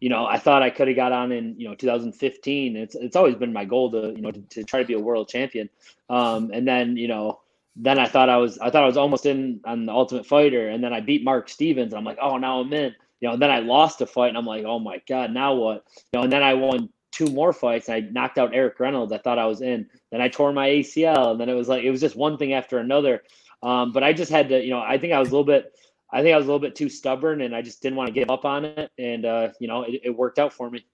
you 0.00 0.08
know, 0.08 0.26
I 0.26 0.38
thought 0.38 0.62
I 0.62 0.70
could 0.70 0.88
have 0.88 0.96
got 0.96 1.12
on 1.12 1.32
in, 1.32 1.58
you 1.58 1.68
know, 1.68 1.74
2015. 1.74 2.76
It's 2.76 2.94
it's 2.94 3.16
always 3.16 3.34
been 3.34 3.52
my 3.52 3.64
goal 3.64 3.90
to, 3.92 4.12
you 4.14 4.22
know, 4.22 4.30
to, 4.30 4.40
to 4.40 4.64
try 4.64 4.80
to 4.80 4.86
be 4.86 4.94
a 4.94 4.98
world 4.98 5.28
champion. 5.28 5.68
Um, 6.08 6.50
and 6.52 6.66
then, 6.66 6.96
you 6.96 7.08
know, 7.08 7.40
then 7.74 7.98
I 7.98 8.06
thought 8.06 8.28
I 8.28 8.36
was 8.36 8.58
I 8.58 8.70
thought 8.70 8.82
I 8.82 8.86
was 8.86 8.96
almost 8.96 9.26
in 9.26 9.60
on 9.64 9.86
the 9.86 9.92
Ultimate 9.92 10.26
Fighter, 10.26 10.68
and 10.68 10.82
then 10.82 10.92
I 10.92 11.00
beat 11.00 11.24
Mark 11.24 11.48
Stevens. 11.48 11.94
I'm 11.94 12.04
like, 12.04 12.18
oh, 12.20 12.36
now 12.36 12.60
I'm 12.60 12.72
in. 12.72 12.94
You 13.20 13.28
know, 13.28 13.32
and 13.34 13.42
then 13.42 13.50
I 13.50 13.60
lost 13.60 14.00
a 14.00 14.06
fight, 14.06 14.28
and 14.28 14.38
I'm 14.38 14.46
like, 14.46 14.64
oh 14.64 14.78
my 14.78 15.00
god, 15.08 15.32
now 15.32 15.54
what? 15.54 15.84
You 16.12 16.18
know, 16.18 16.24
and 16.24 16.32
then 16.32 16.42
I 16.42 16.54
won 16.54 16.88
two 17.10 17.26
more 17.26 17.52
fights, 17.52 17.88
and 17.88 17.96
I 17.96 18.08
knocked 18.10 18.38
out 18.38 18.54
Eric 18.54 18.78
Reynolds. 18.78 19.12
I 19.12 19.18
thought 19.18 19.38
I 19.38 19.46
was 19.46 19.60
in. 19.62 19.88
Then 20.10 20.20
I 20.20 20.28
tore 20.28 20.52
my 20.52 20.68
ACL, 20.68 21.32
and 21.32 21.40
then 21.40 21.48
it 21.48 21.54
was 21.54 21.68
like 21.68 21.84
it 21.84 21.90
was 21.90 22.00
just 22.00 22.16
one 22.16 22.36
thing 22.36 22.52
after 22.52 22.78
another. 22.78 23.22
Um, 23.62 23.92
but 23.92 24.04
I 24.04 24.12
just 24.12 24.30
had 24.30 24.48
to, 24.50 24.62
you 24.62 24.70
know, 24.70 24.80
I 24.80 24.98
think 24.98 25.12
I 25.12 25.18
was 25.18 25.28
a 25.28 25.32
little 25.32 25.44
bit 25.44 25.72
I 26.10 26.22
think 26.22 26.34
I 26.34 26.36
was 26.36 26.46
a 26.46 26.48
little 26.48 26.60
bit 26.60 26.74
too 26.74 26.88
stubborn 26.88 27.42
and 27.42 27.54
I 27.54 27.62
just 27.62 27.82
didn't 27.82 27.96
want 27.96 28.08
to 28.08 28.12
give 28.12 28.30
up 28.30 28.44
on 28.44 28.64
it. 28.64 28.90
And, 28.98 29.24
uh, 29.24 29.50
you 29.60 29.68
know, 29.68 29.82
it, 29.82 30.00
it 30.04 30.10
worked 30.10 30.38
out 30.38 30.52
for 30.52 30.70
me. 30.70 30.86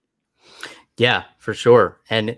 Yeah, 0.96 1.24
for 1.38 1.54
sure. 1.54 2.00
And 2.10 2.36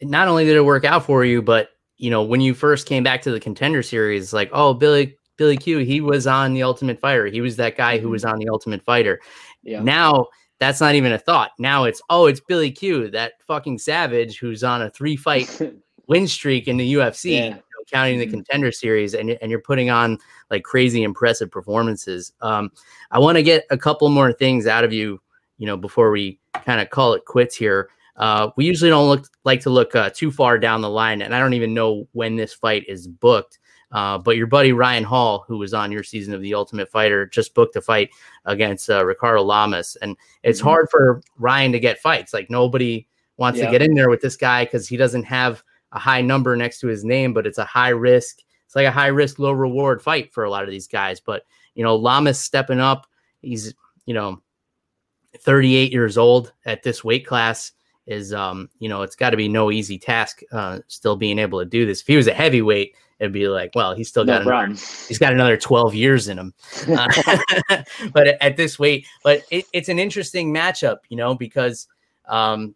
not 0.00 0.28
only 0.28 0.44
did 0.44 0.56
it 0.56 0.64
work 0.64 0.84
out 0.84 1.04
for 1.04 1.24
you, 1.24 1.42
but, 1.42 1.70
you 1.96 2.10
know, 2.10 2.22
when 2.22 2.40
you 2.40 2.54
first 2.54 2.86
came 2.86 3.02
back 3.02 3.22
to 3.22 3.30
the 3.30 3.40
contender 3.40 3.82
series, 3.82 4.32
like, 4.32 4.50
oh, 4.52 4.74
Billy, 4.74 5.18
Billy 5.36 5.56
Q, 5.56 5.78
he 5.78 6.00
was 6.00 6.26
on 6.26 6.54
the 6.54 6.62
Ultimate 6.62 6.98
Fighter. 6.98 7.26
He 7.26 7.40
was 7.40 7.56
that 7.56 7.76
guy 7.76 7.98
who 7.98 8.08
was 8.08 8.24
mm-hmm. 8.24 8.32
on 8.32 8.38
the 8.38 8.48
Ultimate 8.48 8.82
Fighter. 8.82 9.20
Yeah. 9.62 9.82
Now 9.82 10.28
that's 10.60 10.80
not 10.80 10.94
even 10.94 11.12
a 11.12 11.18
thought. 11.18 11.50
Now 11.58 11.84
it's, 11.84 12.00
oh, 12.08 12.26
it's 12.26 12.40
Billy 12.40 12.70
Q, 12.70 13.10
that 13.10 13.34
fucking 13.46 13.78
savage 13.78 14.38
who's 14.38 14.64
on 14.64 14.82
a 14.82 14.90
three 14.90 15.16
fight 15.16 15.60
win 16.06 16.26
streak 16.26 16.68
in 16.68 16.78
the 16.78 16.94
UFC. 16.94 17.50
Yeah 17.50 17.58
counting 17.90 18.18
the 18.18 18.26
mm-hmm. 18.26 18.34
contender 18.34 18.72
series, 18.72 19.14
and, 19.14 19.30
and 19.30 19.50
you're 19.50 19.60
putting 19.60 19.90
on 19.90 20.18
like 20.50 20.64
crazy 20.64 21.02
impressive 21.02 21.50
performances. 21.50 22.32
Um, 22.40 22.70
I 23.10 23.18
want 23.18 23.36
to 23.36 23.42
get 23.42 23.64
a 23.70 23.78
couple 23.78 24.08
more 24.08 24.32
things 24.32 24.66
out 24.66 24.84
of 24.84 24.92
you, 24.92 25.20
you 25.58 25.66
know, 25.66 25.76
before 25.76 26.10
we 26.10 26.40
kind 26.64 26.80
of 26.80 26.90
call 26.90 27.14
it 27.14 27.24
quits 27.24 27.56
here. 27.56 27.90
Uh, 28.16 28.50
we 28.56 28.64
usually 28.64 28.90
don't 28.90 29.08
look 29.08 29.26
like 29.44 29.60
to 29.60 29.70
look 29.70 29.94
uh, 29.94 30.10
too 30.10 30.30
far 30.30 30.58
down 30.58 30.80
the 30.80 30.90
line, 30.90 31.22
and 31.22 31.34
I 31.34 31.40
don't 31.40 31.54
even 31.54 31.74
know 31.74 32.06
when 32.12 32.36
this 32.36 32.52
fight 32.52 32.84
is 32.88 33.08
booked. 33.08 33.58
Uh, 33.92 34.18
but 34.18 34.36
your 34.36 34.48
buddy 34.48 34.72
Ryan 34.72 35.04
Hall, 35.04 35.44
who 35.46 35.56
was 35.56 35.72
on 35.72 35.92
your 35.92 36.02
season 36.02 36.34
of 36.34 36.40
The 36.40 36.54
Ultimate 36.54 36.90
Fighter, 36.90 37.26
just 37.26 37.54
booked 37.54 37.76
a 37.76 37.80
fight 37.80 38.10
against 38.44 38.90
uh, 38.90 39.04
Ricardo 39.04 39.42
Lamas, 39.42 39.96
and 40.02 40.16
it's 40.42 40.58
mm-hmm. 40.58 40.68
hard 40.68 40.90
for 40.90 41.22
Ryan 41.38 41.72
to 41.72 41.80
get 41.80 42.00
fights. 42.00 42.34
Like 42.34 42.50
nobody 42.50 43.06
wants 43.36 43.58
yeah. 43.58 43.66
to 43.66 43.70
get 43.70 43.82
in 43.82 43.94
there 43.94 44.10
with 44.10 44.20
this 44.20 44.36
guy 44.36 44.64
because 44.64 44.88
he 44.88 44.96
doesn't 44.96 45.24
have 45.24 45.62
a 45.94 45.98
high 45.98 46.20
number 46.20 46.56
next 46.56 46.80
to 46.80 46.88
his 46.88 47.04
name, 47.04 47.32
but 47.32 47.46
it's 47.46 47.58
a 47.58 47.64
high 47.64 47.90
risk. 47.90 48.40
It's 48.66 48.76
like 48.76 48.86
a 48.86 48.92
high 48.92 49.06
risk, 49.06 49.38
low 49.38 49.52
reward 49.52 50.02
fight 50.02 50.32
for 50.32 50.44
a 50.44 50.50
lot 50.50 50.64
of 50.64 50.70
these 50.70 50.88
guys. 50.88 51.20
But 51.20 51.44
you 51.74 51.82
know, 51.82 51.96
Lamas 51.96 52.38
stepping 52.38 52.80
up. 52.80 53.06
He's 53.40 53.74
you 54.06 54.14
know 54.14 54.42
38 55.38 55.92
years 55.92 56.18
old 56.18 56.52
at 56.66 56.82
this 56.82 57.02
weight 57.02 57.26
class 57.26 57.72
is 58.06 58.34
um 58.34 58.68
you 58.78 58.88
know 58.88 59.02
it's 59.02 59.16
got 59.16 59.30
to 59.30 59.36
be 59.36 59.48
no 59.48 59.70
easy 59.70 59.98
task 59.98 60.42
uh 60.52 60.78
still 60.88 61.16
being 61.16 61.38
able 61.38 61.58
to 61.58 61.64
do 61.64 61.86
this 61.86 62.02
if 62.02 62.06
he 62.06 62.16
was 62.16 62.26
a 62.26 62.34
heavyweight 62.34 62.94
it'd 63.18 63.32
be 63.32 63.48
like 63.48 63.70
well 63.74 63.94
he's 63.94 64.08
still 64.08 64.24
got 64.24 64.44
no 64.44 64.50
another, 64.50 64.74
he's 65.08 65.18
got 65.18 65.32
another 65.32 65.56
12 65.56 65.94
years 65.94 66.28
in 66.28 66.38
him 66.38 66.54
uh, 66.88 67.08
but 68.12 68.26
at 68.26 68.56
this 68.56 68.78
weight 68.78 69.06
but 69.22 69.42
it, 69.50 69.64
it's 69.72 69.88
an 69.88 69.98
interesting 69.98 70.52
matchup 70.52 70.98
you 71.08 71.16
know 71.16 71.34
because 71.34 71.88
um 72.28 72.74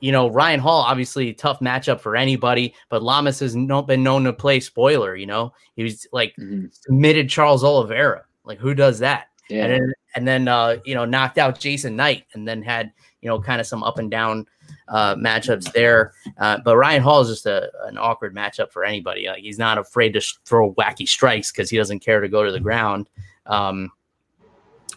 you 0.00 0.12
know, 0.12 0.28
Ryan 0.28 0.60
Hall, 0.60 0.82
obviously 0.82 1.32
tough 1.32 1.60
matchup 1.60 2.00
for 2.00 2.16
anybody, 2.16 2.74
but 2.88 3.02
Lamas 3.02 3.40
has 3.40 3.56
not 3.56 3.86
been 3.86 4.02
known 4.02 4.24
to 4.24 4.32
play 4.32 4.60
spoiler. 4.60 5.16
You 5.16 5.26
know, 5.26 5.52
he 5.76 5.82
was 5.82 6.06
like 6.12 6.34
mm-hmm. 6.38 6.66
submitted 6.70 7.28
Charles 7.28 7.64
Oliveira. 7.64 8.24
Like, 8.44 8.58
who 8.58 8.74
does 8.74 8.98
that? 9.00 9.28
Yeah. 9.50 9.64
And 9.64 9.72
then, 9.72 9.92
and 10.14 10.28
then 10.28 10.48
uh, 10.48 10.76
you 10.84 10.94
know, 10.94 11.04
knocked 11.04 11.38
out 11.38 11.58
Jason 11.58 11.96
Knight, 11.96 12.24
and 12.34 12.46
then 12.46 12.62
had 12.62 12.92
you 13.20 13.28
know, 13.28 13.40
kind 13.40 13.60
of 13.60 13.66
some 13.66 13.82
up 13.82 13.98
and 13.98 14.10
down 14.10 14.46
uh, 14.88 15.14
matchups 15.16 15.72
there. 15.72 16.12
Uh, 16.38 16.58
but 16.64 16.76
Ryan 16.76 17.02
Hall 17.02 17.20
is 17.20 17.28
just 17.28 17.46
a, 17.46 17.70
an 17.84 17.98
awkward 17.98 18.34
matchup 18.34 18.70
for 18.70 18.84
anybody. 18.84 19.26
Like, 19.26 19.42
he's 19.42 19.58
not 19.58 19.78
afraid 19.78 20.12
to 20.14 20.20
sh- 20.20 20.34
throw 20.44 20.72
wacky 20.74 21.06
strikes 21.08 21.50
because 21.50 21.70
he 21.70 21.76
doesn't 21.76 22.00
care 22.00 22.20
to 22.20 22.28
go 22.28 22.44
to 22.44 22.52
the 22.52 22.60
ground. 22.60 23.08
Um, 23.46 23.90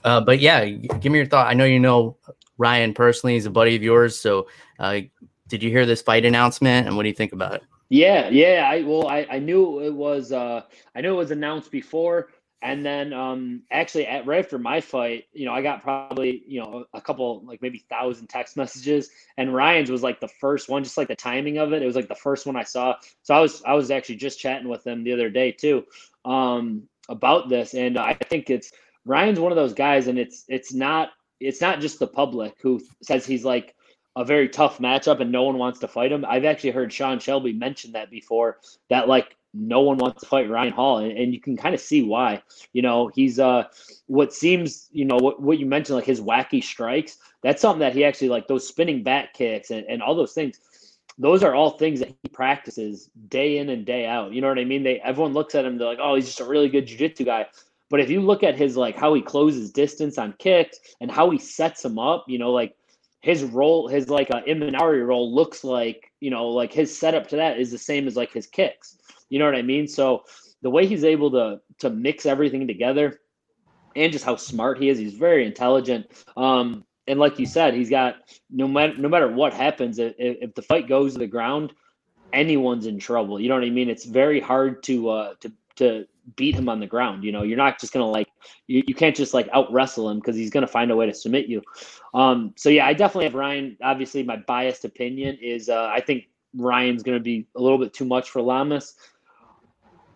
uh, 0.04 0.22
but 0.22 0.40
yeah, 0.40 0.66
give 0.66 1.12
me 1.12 1.20
your 1.20 1.28
thought. 1.28 1.48
I 1.48 1.54
know 1.54 1.66
you 1.66 1.80
know 1.80 2.18
Ryan 2.58 2.94
personally. 2.94 3.34
He's 3.34 3.46
a 3.46 3.52
buddy 3.52 3.76
of 3.76 3.84
yours, 3.84 4.20
so 4.20 4.48
uh, 4.82 5.02
did 5.48 5.62
you 5.62 5.70
hear 5.70 5.86
this 5.86 6.02
fight 6.02 6.26
announcement, 6.26 6.88
and 6.88 6.96
what 6.96 7.04
do 7.04 7.10
you 7.10 7.16
think 7.16 7.34
about 7.34 7.54
it? 7.54 7.64
Yeah, 7.90 8.30
yeah. 8.30 8.68
I 8.72 8.82
well, 8.84 9.08
I, 9.08 9.28
I 9.30 9.40
knew 9.40 9.82
it 9.82 9.94
was 9.94 10.32
uh, 10.32 10.64
I 10.96 11.02
knew 11.02 11.14
it 11.14 11.18
was 11.18 11.32
announced 11.32 11.72
before, 11.72 12.30
And 12.64 12.86
then 12.86 13.12
um, 13.12 13.64
actually, 13.72 14.06
at, 14.06 14.28
right 14.28 14.44
after 14.44 14.60
my 14.60 14.82
fight, 14.82 15.26
you 15.34 15.46
know, 15.46 15.54
I 15.54 15.64
got 15.64 15.82
probably 15.82 16.44
you 16.46 16.60
know 16.62 16.86
a 16.94 17.02
couple 17.02 17.44
like 17.46 17.62
maybe 17.62 17.84
thousand 17.90 18.28
text 18.28 18.56
messages, 18.56 19.10
and 19.38 19.54
Ryan's 19.54 19.90
was 19.90 20.04
like 20.04 20.20
the 20.20 20.28
first 20.28 20.70
one, 20.70 20.84
just 20.84 20.98
like 20.98 21.08
the 21.08 21.16
timing 21.16 21.58
of 21.58 21.74
it. 21.74 21.82
It 21.82 21.88
was 21.88 21.96
like 21.96 22.08
the 22.08 22.16
first 22.16 22.46
one 22.46 22.56
I 22.56 22.64
saw. 22.64 22.96
So 23.24 23.34
I 23.34 23.40
was 23.40 23.64
I 23.64 23.74
was 23.74 23.90
actually 23.90 24.18
just 24.18 24.40
chatting 24.40 24.70
with 24.70 24.84
them 24.84 25.04
the 25.04 25.14
other 25.14 25.30
day 25.30 25.52
too 25.52 25.86
um, 26.24 26.84
about 27.10 27.50
this, 27.50 27.74
and 27.74 27.98
I 27.98 28.14
think 28.14 28.52
it's 28.52 28.72
Ryan's 29.06 29.40
one 29.40 29.52
of 29.52 29.56
those 29.56 29.74
guys, 29.74 30.06
and 30.06 30.20
it's 30.20 30.46
it's 30.48 30.72
not 30.72 31.10
it's 31.40 31.62
not 31.62 31.80
just 31.80 31.98
the 31.98 32.08
public 32.08 32.54
who 32.62 32.80
says 33.02 33.26
he's 33.26 33.44
like 33.44 33.76
a 34.16 34.26
very 34.26 34.50
tough 34.50 34.80
matchup 34.80 35.22
and 35.22 35.32
no 35.32 35.44
one 35.44 35.58
wants 35.58 35.80
to 35.80 35.88
fight 35.88 36.12
him. 36.12 36.26
I've 36.28 36.46
actually 36.46 36.72
heard 36.72 36.92
Sean 36.92 37.20
Shelby 37.20 37.54
mention 37.54 37.94
that 37.94 38.10
before 38.10 38.58
that 38.90 39.08
like 39.08 39.36
no 39.54 39.82
one 39.82 39.98
wants 39.98 40.22
to 40.22 40.28
fight 40.28 40.50
Ryan 40.50 40.74
Hall, 40.74 41.00
and, 41.00 41.12
and 41.18 41.34
you 41.34 41.42
can 41.42 41.58
kind 41.58 41.76
of 41.76 41.82
see 41.82 42.04
why. 42.04 42.42
You 42.74 42.82
know, 42.82 43.12
he's 43.14 43.40
uh, 43.40 43.66
what 44.08 44.34
seems, 44.34 44.90
you 44.92 45.06
know, 45.06 45.18
what, 45.18 45.42
what 45.42 45.60
you 45.60 45.66
mentioned, 45.66 45.98
like 45.98 46.06
his 46.06 46.22
wacky 46.22 46.64
strikes. 46.64 47.18
That's 47.44 47.62
something 47.62 47.80
that 47.80 47.94
he 47.94 48.04
actually 48.04 48.30
like 48.30 48.48
those 48.48 48.68
spinning 48.68 49.04
back 49.04 49.34
kicks 49.34 49.72
and, 49.72 49.86
and 49.90 50.02
all 50.02 50.16
those 50.16 50.34
things. 50.34 50.60
Those 51.18 51.44
are 51.44 51.54
all 51.54 51.72
things 51.72 52.00
that 52.00 52.10
he 52.10 52.30
practices 52.30 53.10
day 53.28 53.58
in 53.58 53.70
and 53.70 53.86
day 53.86 54.06
out. 54.06 54.32
You 54.32 54.42
know 54.42 54.48
what 54.48 54.60
I 54.60 54.66
mean? 54.66 54.84
They 54.84 55.00
everyone 55.02 55.34
looks 55.34 55.56
at 55.56 55.66
him, 55.66 55.78
they're 55.78 55.88
like, 55.88 56.00
oh, 56.02 56.16
he's 56.16 56.28
just 56.28 56.40
a 56.40 56.46
really 56.46 56.70
good 56.70 56.88
jujitsu 56.88 57.26
guy. 57.26 57.48
But 57.90 58.00
if 58.00 58.10
you 58.10 58.22
look 58.22 58.44
at 58.44 58.56
his 58.56 58.78
like 58.78 58.96
how 58.96 59.14
he 59.14 59.22
closes 59.22 59.72
distance 59.72 60.18
on 60.18 60.34
kicks 60.40 60.80
and 61.02 61.12
how 61.12 61.30
he 61.30 61.38
sets 61.38 61.82
them 61.82 62.00
up, 62.00 62.24
you 62.28 62.40
know, 62.40 62.52
like 62.52 62.76
his 63.22 63.44
roll, 63.44 63.88
his 63.88 64.10
like 64.10 64.30
a 64.30 64.38
uh, 64.38 64.44
Imanari 64.44 65.06
roll 65.06 65.34
looks 65.34 65.64
like, 65.64 66.12
you 66.20 66.32
know, 66.32 66.50
like 66.50 66.74
his 66.74 66.96
setup 66.98 67.28
to 67.30 67.36
that 67.38 67.60
is 67.60 67.72
the 67.72 67.78
same 67.78 68.08
as 68.08 68.16
like 68.16 68.34
his 68.34 68.48
kicks. 68.48 68.98
You 69.30 69.40
know 69.40 69.46
what 69.46 69.56
I 69.56 69.62
mean? 69.62 69.88
So 69.88 70.24
the 70.62 70.70
way 70.70 70.86
he's 70.88 71.04
able 71.04 71.32
to 71.32 71.62
to 71.80 71.90
mix 71.90 72.26
everything 72.26 72.68
together 72.68 73.22
and 73.96 74.12
just 74.12 74.26
how 74.26 74.36
smart 74.36 74.82
he 74.82 74.90
is, 74.90 74.98
he's 74.98 75.14
very 75.14 75.46
intelligent. 75.46 76.08
Um, 76.36 76.84
and 77.08 77.20
like 77.20 77.40
you 77.40 77.46
said, 77.46 77.74
he's 77.74 77.90
got 77.90 78.16
no 78.50 78.68
matter 78.68 78.98
no 78.98 79.10
matter 79.10 79.32
what 79.32 79.54
happens, 79.54 80.00
if, 80.00 80.14
if 80.18 80.56
the 80.56 80.62
fight 80.62 80.88
goes 80.88 81.14
to 81.14 81.20
the 81.20 81.28
ground, 81.28 81.74
anyone's 82.34 82.88
in 82.88 82.98
trouble. 83.00 83.40
You 83.40 83.50
know 83.50 83.56
what 83.56 83.64
I 83.64 83.70
mean? 83.70 83.90
It's 83.90 84.06
very 84.06 84.40
hard 84.40 84.82
to 84.84 85.10
uh, 85.10 85.34
to 85.42 85.52
to 85.76 86.08
beat 86.36 86.56
him 86.56 86.70
on 86.70 86.80
the 86.80 86.88
ground. 86.88 87.24
You 87.24 87.32
know, 87.32 87.44
you're 87.44 87.58
not 87.58 87.80
just 87.80 87.94
gonna 87.94 88.08
like 88.08 88.28
you, 88.68 88.84
you 88.88 88.96
can't 88.96 89.16
just 89.16 89.34
like 89.34 89.50
out 89.54 89.72
wrestle 89.72 90.10
him 90.10 90.18
because 90.18 90.36
he's 90.36 90.50
gonna 90.50 90.68
find 90.68 90.92
a 90.92 90.96
way 90.96 91.06
to 91.06 91.14
submit 91.14 91.48
you. 91.48 91.62
Um, 92.14 92.54
so 92.58 92.70
yeah, 92.70 92.86
I 92.86 92.94
definitely 92.94 93.26
have 93.26 93.36
Ryan. 93.36 93.78
Obviously, 93.82 94.24
my 94.24 94.38
biased 94.38 94.86
opinion 94.86 95.38
is 95.42 95.70
uh, 95.70 95.90
I 95.94 96.02
think 96.02 96.26
Ryan's 96.56 97.04
gonna 97.04 97.20
be 97.20 97.48
a 97.56 97.62
little 97.62 97.78
bit 97.78 97.94
too 97.94 98.06
much 98.06 98.30
for 98.30 98.42
Lamas. 98.42 98.96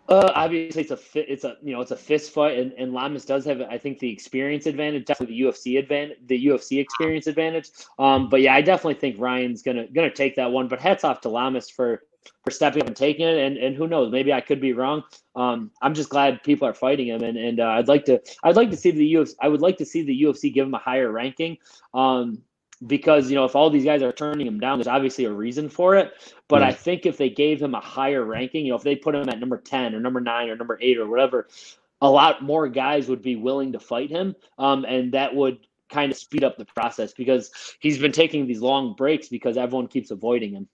Uh, 0.08 0.30
obviously, 0.36 0.82
it's 0.82 0.92
a 0.92 0.98
it's 1.14 1.44
a 1.44 1.56
you 1.62 1.74
know 1.74 1.80
it's 1.80 1.90
a 1.90 1.96
fist 1.96 2.32
fight, 2.32 2.58
and, 2.58 2.72
and 2.74 2.92
Lamas 2.92 3.24
does 3.24 3.44
have 3.44 3.60
I 3.62 3.76
think 3.76 3.98
the 3.98 4.12
experience 4.12 4.66
advantage, 4.66 5.04
definitely 5.04 5.36
the 5.36 5.48
UFC 5.48 5.78
advantage, 5.80 6.18
the 6.26 6.46
UFC 6.46 6.80
experience 6.80 7.26
advantage. 7.26 7.70
Um, 7.98 8.28
but 8.28 8.40
yeah, 8.40 8.54
I 8.54 8.62
definitely 8.62 8.94
think 8.94 9.16
Ryan's 9.18 9.62
gonna 9.62 9.88
gonna 9.88 10.12
take 10.12 10.36
that 10.36 10.52
one. 10.52 10.68
But 10.68 10.80
hats 10.80 11.02
off 11.02 11.22
to 11.22 11.28
Lamas 11.28 11.68
for 11.68 12.02
for 12.44 12.50
stepping 12.50 12.82
up 12.82 12.88
and 12.88 12.96
taking 12.96 13.26
it, 13.26 13.38
and 13.38 13.56
and 13.56 13.76
who 13.76 13.86
knows, 13.86 14.10
maybe 14.10 14.32
I 14.32 14.40
could 14.40 14.60
be 14.60 14.72
wrong. 14.72 15.02
Um, 15.34 15.70
I'm 15.82 15.94
just 15.94 16.08
glad 16.08 16.42
people 16.42 16.66
are 16.68 16.74
fighting 16.74 17.08
him, 17.08 17.22
and 17.22 17.36
and 17.36 17.60
uh, 17.60 17.68
I'd 17.68 17.88
like 17.88 18.04
to 18.06 18.20
I'd 18.42 18.56
like 18.56 18.70
to 18.70 18.76
see 18.76 18.90
the 18.90 19.14
UFC. 19.14 19.34
I 19.40 19.48
would 19.48 19.60
like 19.62 19.78
to 19.78 19.86
see 19.86 20.02
the 20.02 20.22
UFC 20.22 20.52
give 20.52 20.66
him 20.66 20.74
a 20.74 20.78
higher 20.78 21.10
ranking. 21.10 21.58
Um, 21.94 22.42
because 22.86 23.30
you 23.30 23.34
know 23.34 23.44
if 23.44 23.56
all 23.56 23.70
these 23.70 23.84
guys 23.84 24.02
are 24.02 24.12
turning 24.12 24.46
him 24.46 24.60
down 24.60 24.78
there's 24.78 24.86
obviously 24.86 25.24
a 25.24 25.32
reason 25.32 25.68
for 25.68 25.94
it 25.96 26.12
but 26.46 26.62
i 26.62 26.70
think 26.70 27.06
if 27.06 27.16
they 27.16 27.30
gave 27.30 27.60
him 27.60 27.74
a 27.74 27.80
higher 27.80 28.24
ranking 28.24 28.66
you 28.66 28.70
know 28.70 28.76
if 28.76 28.82
they 28.82 28.94
put 28.94 29.14
him 29.14 29.28
at 29.28 29.40
number 29.40 29.56
10 29.56 29.94
or 29.94 30.00
number 30.00 30.20
9 30.20 30.50
or 30.50 30.56
number 30.56 30.78
8 30.80 30.98
or 30.98 31.08
whatever 31.08 31.48
a 32.02 32.10
lot 32.10 32.42
more 32.42 32.68
guys 32.68 33.08
would 33.08 33.22
be 33.22 33.36
willing 33.36 33.72
to 33.72 33.80
fight 33.80 34.10
him 34.10 34.36
um, 34.58 34.84
and 34.84 35.12
that 35.12 35.34
would 35.34 35.58
kind 35.88 36.12
of 36.12 36.18
speed 36.18 36.44
up 36.44 36.58
the 36.58 36.64
process 36.66 37.14
because 37.14 37.50
he's 37.80 37.98
been 37.98 38.12
taking 38.12 38.46
these 38.46 38.60
long 38.60 38.94
breaks 38.94 39.28
because 39.28 39.56
everyone 39.56 39.86
keeps 39.86 40.10
avoiding 40.10 40.52
him 40.52 40.68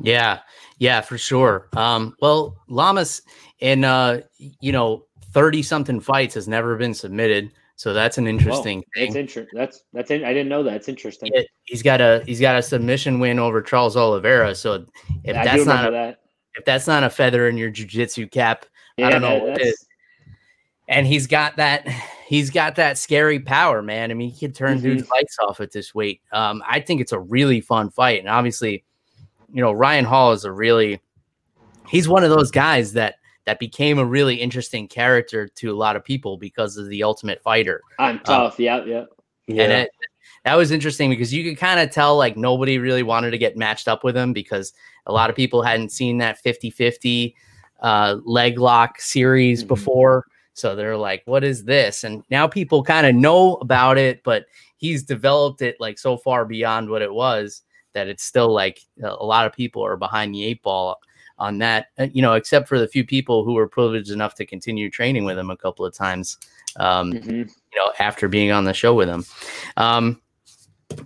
yeah 0.00 0.40
yeah 0.78 1.00
for 1.00 1.18
sure 1.18 1.68
um, 1.76 2.16
well 2.20 2.56
lamas 2.68 3.22
in 3.60 3.84
uh 3.84 4.20
you 4.38 4.72
know 4.72 5.04
30 5.32 5.62
something 5.62 6.00
fights 6.00 6.34
has 6.34 6.48
never 6.48 6.76
been 6.76 6.94
submitted 6.94 7.52
so 7.82 7.92
that's 7.92 8.16
an 8.16 8.28
interesting 8.28 8.78
Whoa, 8.78 8.82
thing. 8.94 9.06
That's 9.06 9.16
interesting. 9.16 9.58
That's 9.58 9.82
that's 9.92 10.10
in, 10.12 10.24
I 10.24 10.28
didn't 10.32 10.50
know 10.50 10.62
that. 10.62 10.74
It's 10.74 10.88
interesting. 10.88 11.30
It, 11.34 11.48
he's 11.64 11.82
got 11.82 12.00
a 12.00 12.22
he's 12.24 12.40
got 12.40 12.54
a 12.54 12.62
submission 12.62 13.18
win 13.18 13.40
over 13.40 13.60
Charles 13.60 13.96
Oliveira. 13.96 14.54
So 14.54 14.86
if 15.24 15.34
that's 15.34 15.66
not 15.66 15.88
a, 15.88 15.90
that. 15.90 16.20
if 16.54 16.64
that's 16.64 16.86
not 16.86 17.02
a 17.02 17.10
feather 17.10 17.48
in 17.48 17.56
your 17.56 17.70
jiu-jitsu 17.70 18.28
cap, 18.28 18.66
yeah, 18.96 19.08
I 19.08 19.10
don't 19.10 19.20
know 19.20 19.36
what 19.38 19.60
is. 19.60 19.84
And 20.86 21.08
he's 21.08 21.26
got 21.26 21.56
that 21.56 21.88
he's 22.28 22.50
got 22.50 22.76
that 22.76 22.98
scary 22.98 23.40
power, 23.40 23.82
man. 23.82 24.12
I 24.12 24.14
mean, 24.14 24.30
he 24.30 24.38
can 24.38 24.52
turn 24.52 24.78
mm-hmm. 24.78 24.86
dudes 24.86 25.10
lights 25.10 25.36
off 25.40 25.60
at 25.60 25.72
this 25.72 25.92
weight. 25.92 26.20
Um, 26.30 26.62
I 26.64 26.78
think 26.78 27.00
it's 27.00 27.12
a 27.12 27.18
really 27.18 27.60
fun 27.60 27.90
fight. 27.90 28.20
And 28.20 28.28
obviously, 28.28 28.84
you 29.52 29.62
know, 29.62 29.72
Ryan 29.72 30.04
Hall 30.04 30.32
is 30.32 30.44
a 30.44 30.52
really 30.52 31.00
he's 31.88 32.08
one 32.08 32.24
of 32.24 32.30
those 32.30 32.50
guys 32.50 32.94
that 32.94 33.16
that 33.44 33.58
became 33.58 33.98
a 33.98 34.04
really 34.04 34.36
interesting 34.36 34.86
character 34.86 35.48
to 35.48 35.72
a 35.72 35.76
lot 35.76 35.96
of 35.96 36.04
people 36.04 36.36
because 36.36 36.76
of 36.76 36.88
the 36.88 37.02
Ultimate 37.02 37.42
Fighter. 37.42 37.80
I'm 37.98 38.18
um, 38.18 38.22
tough. 38.24 38.52
Um, 38.58 38.64
yeah, 38.64 38.84
yeah. 38.84 39.04
Yeah. 39.48 39.62
And 39.64 39.72
it, 39.72 39.90
that 40.44 40.54
was 40.54 40.70
interesting 40.70 41.10
because 41.10 41.34
you 41.34 41.42
could 41.44 41.58
kind 41.58 41.80
of 41.80 41.90
tell 41.90 42.16
like 42.16 42.36
nobody 42.36 42.78
really 42.78 43.02
wanted 43.02 43.32
to 43.32 43.38
get 43.38 43.56
matched 43.56 43.88
up 43.88 44.04
with 44.04 44.16
him 44.16 44.32
because 44.32 44.72
a 45.06 45.12
lot 45.12 45.28
of 45.28 45.36
people 45.36 45.62
hadn't 45.62 45.90
seen 45.90 46.18
that 46.18 46.38
50 46.38 46.70
50 46.70 47.34
uh, 47.80 48.16
leg 48.24 48.58
lock 48.58 49.00
series 49.00 49.60
mm-hmm. 49.60 49.68
before. 49.68 50.26
So 50.54 50.76
they're 50.76 50.96
like, 50.96 51.22
what 51.24 51.44
is 51.44 51.64
this? 51.64 52.04
And 52.04 52.22
now 52.30 52.46
people 52.46 52.82
kind 52.82 53.06
of 53.06 53.14
know 53.14 53.56
about 53.56 53.98
it, 53.98 54.22
but 54.22 54.46
he's 54.76 55.02
developed 55.02 55.62
it 55.62 55.76
like 55.80 55.98
so 55.98 56.16
far 56.16 56.44
beyond 56.44 56.90
what 56.90 57.02
it 57.02 57.12
was 57.12 57.62
that 57.94 58.08
it's 58.08 58.24
still 58.24 58.52
like 58.52 58.80
a 59.02 59.24
lot 59.24 59.46
of 59.46 59.52
people 59.52 59.84
are 59.84 59.96
behind 59.96 60.34
the 60.34 60.44
eight 60.44 60.62
ball 60.62 60.98
on 61.38 61.58
that, 61.58 61.88
uh, 61.98 62.06
you 62.12 62.22
know, 62.22 62.34
except 62.34 62.68
for 62.68 62.78
the 62.78 62.86
few 62.86 63.04
people 63.04 63.44
who 63.44 63.54
were 63.54 63.68
privileged 63.68 64.10
enough 64.10 64.34
to 64.36 64.46
continue 64.46 64.90
training 64.90 65.24
with 65.24 65.38
him 65.38 65.50
a 65.50 65.56
couple 65.56 65.84
of 65.84 65.94
times, 65.94 66.38
um, 66.76 67.12
mm-hmm. 67.12 67.30
you 67.30 67.46
know, 67.76 67.92
after 67.98 68.28
being 68.28 68.52
on 68.52 68.64
the 68.64 68.74
show 68.74 68.94
with 68.94 69.08
him. 69.08 69.24
Um, 69.76 70.20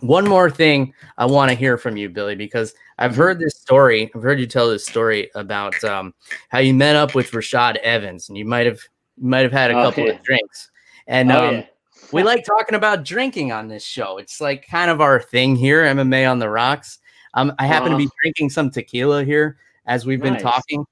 one 0.01 0.29
more 0.29 0.51
thing 0.51 0.93
I 1.17 1.27
want 1.27 1.51
to 1.51 1.57
hear 1.57 1.79
from 1.79 1.97
you, 1.97 2.09
Billy, 2.09 2.35
because 2.35 2.75
I've 2.99 3.15
heard 3.15 3.39
this 3.39 3.55
story. 3.55 4.11
I've 4.15 4.23
heard 4.23 4.41
you 4.41 4.47
tell 4.47 4.69
this 4.69 4.87
story 4.87 5.31
about 5.35 5.83
um, 5.85 6.13
how 6.49 6.59
you 6.59 6.75
met 6.75 6.97
up 6.97 7.15
with 7.15 7.31
Rashad 7.31 7.77
Evans, 7.77 8.29
and 8.29 8.37
you 8.37 8.45
might 8.45 8.67
have 8.67 8.81
you 9.17 9.29
might 9.29 9.43
have 9.45 9.53
had 9.53 9.71
a 9.71 9.79
oh, 9.79 9.85
couple 9.85 10.11
of 10.11 10.23
drinks. 10.23 10.71
And 11.07 11.31
oh, 11.31 11.47
um, 11.47 11.55
yeah. 11.55 11.67
We 12.12 12.23
like 12.23 12.45
talking 12.45 12.74
about 12.74 13.05
drinking 13.05 13.53
on 13.53 13.69
this 13.69 13.85
show. 13.85 14.19
It's 14.19 14.41
like 14.41 14.66
kind 14.66 14.91
of 14.91 15.01
our 15.01 15.20
thing 15.20 15.57
here, 15.57 15.83
MMA 15.83 16.31
on 16.31 16.39
the 16.39 16.49
rocks. 16.49 16.99
Um, 17.35 17.53
I 17.59 17.66
happen 17.66 17.89
uh-huh. 17.89 17.99
to 17.99 18.05
be 18.05 18.11
drinking 18.23 18.51
some 18.51 18.70
tequila 18.70 19.24
here, 19.24 19.59
as 19.87 20.07
we've 20.07 20.20
nice. 20.20 20.33
been 20.33 20.43
talking. 20.43 20.85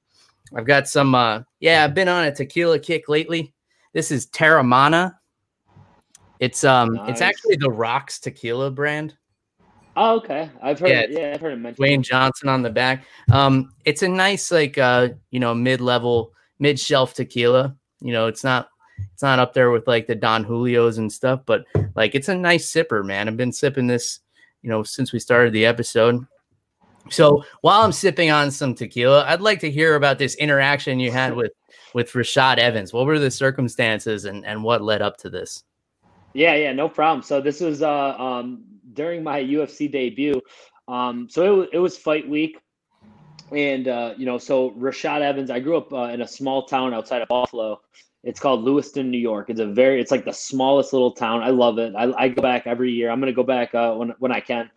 I've 0.55 0.67
got 0.67 0.89
some, 0.89 1.15
uh, 1.15 1.43
yeah, 1.61 1.85
I've 1.85 1.95
been 1.95 2.09
on 2.09 2.25
a 2.25 2.35
tequila 2.35 2.79
kick 2.79 3.09
lately. 3.09 3.55
This 3.93 4.11
is 4.11 4.27
Teremana. 4.27 5.15
It's 6.41 6.65
um, 6.65 6.95
nice. 6.95 7.11
it's 7.11 7.21
actually 7.21 7.57
the 7.57 7.71
Rocks 7.71 8.19
tequila 8.19 8.71
brand. 8.71 9.17
Oh, 9.97 10.17
okay. 10.17 10.51
I've 10.61 10.79
heard. 10.79 10.91
Yeah, 10.91 11.01
it, 11.01 11.11
yeah 11.11 11.33
I've 11.35 11.41
heard 11.41 11.53
it 11.53 11.57
mentioned. 11.57 11.87
Dwayne 11.87 12.03
Johnson 12.03 12.49
on 12.49 12.63
the 12.63 12.71
back. 12.71 13.05
Um, 13.33 13.73
it's 13.85 14.03
a 14.03 14.09
nice 14.09 14.51
like 14.51 14.77
uh, 14.77 15.11
you 15.31 15.39
know, 15.39 15.55
mid 15.55 15.81
level, 15.81 16.33
mid 16.59 16.79
shelf 16.79 17.15
tequila. 17.15 17.77
You 18.01 18.13
know, 18.13 18.27
it's 18.27 18.43
not 18.43 18.69
it's 19.13 19.23
not 19.23 19.39
up 19.39 19.53
there 19.55 19.71
with 19.71 19.87
like 19.87 20.07
the 20.07 20.15
Don 20.15 20.45
Julios 20.45 20.99
and 20.99 21.13
stuff, 21.13 21.41
but 21.47 21.65
like 21.95 22.15
it's 22.15 22.29
a 22.29 22.35
nice 22.35 22.71
sipper, 22.71 23.05
man. 23.05 23.29
I've 23.29 23.37
been 23.37 23.53
sipping 23.53 23.87
this, 23.87 24.21
you 24.63 24.71
know, 24.71 24.83
since 24.83 25.13
we 25.13 25.19
started 25.19 25.53
the 25.53 25.67
episode. 25.67 26.27
So 27.11 27.45
while 27.61 27.83
I'm 27.83 27.93
sipping 27.93 28.31
on 28.31 28.51
some 28.51 28.75
tequila, 28.75 29.25
I'd 29.27 29.41
like 29.41 29.61
to 29.61 29.71
hear 29.71 29.95
about 29.95 30.19
this 30.19 30.35
interaction 30.37 30.99
you 30.99 31.11
had 31.11 31.35
with 31.35 31.53
with 31.93 32.11
Rashad 32.13 32.59
Evans. 32.59 32.93
What 32.93 33.07
were 33.07 33.19
the 33.19 33.31
circumstances 33.31 34.25
and 34.25 34.45
and 34.45 34.63
what 34.63 34.83
led 34.83 35.03
up 35.03 35.17
to 35.19 35.31
this? 35.31 35.65
Yeah, 36.33 36.55
yeah, 36.55 36.73
no 36.73 36.89
problem. 36.89 37.23
So 37.23 37.41
this 37.41 37.61
was 37.61 37.83
uh 37.83 38.17
um 38.19 38.65
during 38.93 39.23
my 39.23 39.41
UFC 39.41 39.91
debut. 39.91 40.41
Um 40.89 41.29
so 41.29 41.63
it, 41.63 41.71
it 41.75 41.79
was 41.79 41.97
fight 41.99 42.29
week. 42.29 42.59
And 43.53 43.89
uh, 43.89 44.15
you 44.17 44.27
know, 44.27 44.39
so 44.39 44.71
Rashad 44.71 45.21
Evans, 45.21 45.51
I 45.51 45.61
grew 45.61 45.77
up 45.77 45.93
uh, 45.93 46.05
in 46.05 46.23
a 46.23 46.27
small 46.27 46.67
town 46.67 46.95
outside 46.95 47.23
of 47.23 47.29
Buffalo. 47.29 47.81
It's 48.25 48.41
called 48.41 48.63
Lewiston, 48.63 49.11
New 49.11 49.19
York. 49.19 49.51
It's 49.51 49.61
a 49.61 49.67
very, 49.67 50.01
it's 50.01 50.11
like 50.11 50.25
the 50.25 50.33
smallest 50.33 50.93
little 50.93 51.13
town. 51.13 51.43
I 51.43 51.51
love 51.51 51.79
it. 51.79 51.95
I, 51.95 52.11
I 52.17 52.29
go 52.29 52.41
back 52.41 52.67
every 52.67 52.91
year. 52.91 53.11
I'm 53.11 53.21
gonna 53.21 53.33
go 53.33 53.43
back 53.43 53.75
uh, 53.75 53.95
when 53.95 54.15
when 54.19 54.33
I 54.33 54.41
can. 54.41 54.71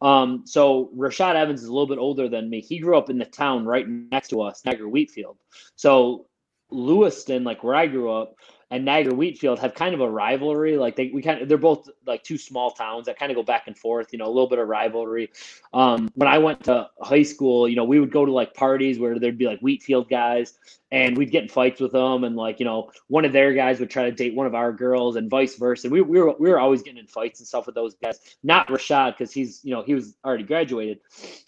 Um, 0.00 0.42
so 0.46 0.90
Rashad 0.96 1.34
Evans 1.34 1.62
is 1.62 1.68
a 1.68 1.72
little 1.72 1.86
bit 1.86 1.98
older 1.98 2.28
than 2.28 2.48
me. 2.48 2.60
He 2.60 2.78
grew 2.78 2.96
up 2.96 3.10
in 3.10 3.18
the 3.18 3.26
town 3.26 3.64
right 3.66 3.86
next 3.86 4.28
to 4.28 4.40
us, 4.40 4.62
Niagara 4.64 4.88
Wheatfield. 4.88 5.36
So 5.76 6.26
Lewiston, 6.70 7.44
like 7.44 7.62
where 7.62 7.74
I 7.74 7.86
grew 7.86 8.10
up, 8.10 8.34
and 8.70 8.84
Niagara 8.84 9.14
Wheatfield 9.14 9.58
have 9.60 9.74
kind 9.74 9.94
of 9.94 10.00
a 10.00 10.10
rivalry. 10.10 10.76
Like 10.76 10.94
they, 10.94 11.10
we 11.12 11.22
kind 11.22 11.40
of, 11.40 11.48
they're 11.48 11.56
both 11.56 11.88
like 12.06 12.22
two 12.22 12.36
small 12.36 12.70
towns 12.70 13.06
that 13.06 13.18
kind 13.18 13.32
of 13.32 13.36
go 13.36 13.42
back 13.42 13.66
and 13.66 13.76
forth. 13.76 14.08
You 14.12 14.18
know, 14.18 14.26
a 14.26 14.28
little 14.28 14.48
bit 14.48 14.58
of 14.58 14.68
rivalry. 14.68 15.30
Um, 15.72 16.10
when 16.14 16.28
I 16.28 16.36
went 16.36 16.64
to 16.64 16.90
high 17.00 17.22
school, 17.22 17.66
you 17.66 17.76
know, 17.76 17.84
we 17.84 17.98
would 17.98 18.12
go 18.12 18.26
to 18.26 18.32
like 18.32 18.52
parties 18.52 18.98
where 18.98 19.18
there'd 19.18 19.38
be 19.38 19.46
like 19.46 19.60
Wheatfield 19.60 20.10
guys, 20.10 20.58
and 20.90 21.16
we'd 21.16 21.30
get 21.30 21.44
in 21.44 21.48
fights 21.48 21.80
with 21.80 21.92
them, 21.92 22.24
and 22.24 22.36
like 22.36 22.58
you 22.58 22.66
know, 22.66 22.90
one 23.06 23.24
of 23.24 23.32
their 23.32 23.54
guys 23.54 23.80
would 23.80 23.90
try 23.90 24.04
to 24.04 24.12
date 24.12 24.34
one 24.34 24.46
of 24.46 24.54
our 24.54 24.72
girls, 24.72 25.16
and 25.16 25.30
vice 25.30 25.56
versa. 25.56 25.88
We, 25.88 26.02
we 26.02 26.20
were 26.20 26.34
we 26.38 26.50
were 26.50 26.60
always 26.60 26.82
getting 26.82 26.98
in 26.98 27.06
fights 27.06 27.40
and 27.40 27.48
stuff 27.48 27.64
with 27.64 27.74
those 27.74 27.94
guys. 27.94 28.20
Not 28.42 28.68
Rashad 28.68 29.16
because 29.16 29.32
he's 29.32 29.60
you 29.64 29.74
know 29.74 29.82
he 29.82 29.94
was 29.94 30.14
already 30.26 30.44
graduated. 30.44 31.00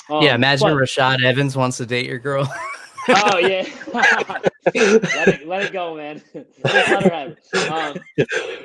Um, 0.09 0.23
yeah, 0.23 0.35
imagine 0.35 0.69
but, 0.69 0.77
Rashad 0.77 1.23
Evans 1.23 1.55
wants 1.55 1.77
to 1.77 1.87
date 1.87 2.07
your 2.07 2.19
girl. 2.19 2.51
oh 3.09 3.39
yeah, 3.39 3.67
let 3.93 5.29
it 5.29 5.47
let 5.47 5.65
it 5.65 5.73
go, 5.73 5.97
man. 5.97 6.23
um, 7.71 7.97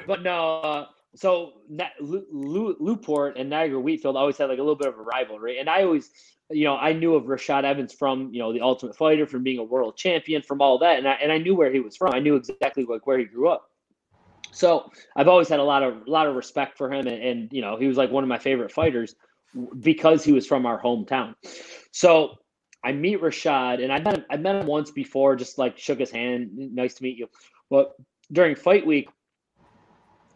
but 0.07 0.23
no, 0.23 0.59
uh, 0.61 0.85
so 1.15 1.53
Lew-Port 1.99 3.37
and 3.37 3.49
Niagara 3.49 3.79
Wheatfield 3.79 4.15
always 4.15 4.37
had 4.37 4.49
like 4.49 4.59
a 4.59 4.61
little 4.61 4.75
bit 4.75 4.87
of 4.87 4.97
a 4.97 5.01
rivalry, 5.01 5.59
and 5.59 5.69
I 5.69 5.83
always, 5.83 6.09
you 6.49 6.65
know, 6.65 6.75
I 6.75 6.93
knew 6.93 7.15
of 7.15 7.23
Rashad 7.23 7.63
Evans 7.63 7.93
from 7.93 8.33
you 8.33 8.39
know 8.39 8.51
the 8.51 8.61
Ultimate 8.61 8.95
Fighter, 8.95 9.25
from 9.25 9.43
being 9.43 9.59
a 9.59 9.63
world 9.63 9.97
champion, 9.97 10.41
from 10.41 10.61
all 10.61 10.79
that, 10.79 10.97
and 10.97 11.07
I 11.07 11.13
and 11.13 11.31
I 11.31 11.37
knew 11.37 11.55
where 11.55 11.71
he 11.71 11.79
was 11.79 11.95
from. 11.95 12.13
I 12.13 12.19
knew 12.19 12.35
exactly 12.35 12.83
like 12.83 13.07
where 13.07 13.17
he 13.17 13.25
grew 13.25 13.49
up. 13.49 13.69
So 14.51 14.89
I've 15.15 15.27
always 15.27 15.49
had 15.49 15.59
a 15.59 15.63
lot 15.63 15.83
of 15.83 16.07
a 16.07 16.09
lot 16.09 16.27
of 16.27 16.35
respect 16.35 16.77
for 16.77 16.91
him, 16.91 17.07
and, 17.07 17.21
and 17.21 17.53
you 17.53 17.61
know 17.61 17.77
he 17.77 17.87
was 17.87 17.97
like 17.97 18.11
one 18.11 18.23
of 18.23 18.27
my 18.27 18.39
favorite 18.39 18.71
fighters 18.71 19.15
because 19.79 20.23
he 20.23 20.31
was 20.33 20.45
from 20.45 20.65
our 20.65 20.81
hometown. 20.81 21.35
So 21.91 22.35
I 22.85 22.91
meet 22.91 23.19
Rashad, 23.19 23.83
and 23.83 23.91
I 23.91 23.99
met 23.99 24.17
him, 24.17 24.25
I 24.29 24.37
met 24.37 24.61
him 24.61 24.67
once 24.67 24.91
before, 24.91 25.35
just 25.35 25.57
like 25.57 25.77
shook 25.79 25.99
his 25.99 26.11
hand. 26.11 26.51
Nice 26.53 26.93
to 26.95 27.03
meet 27.03 27.17
you. 27.17 27.27
But 27.69 27.95
during 28.31 28.55
fight 28.55 28.85
week, 28.85 29.09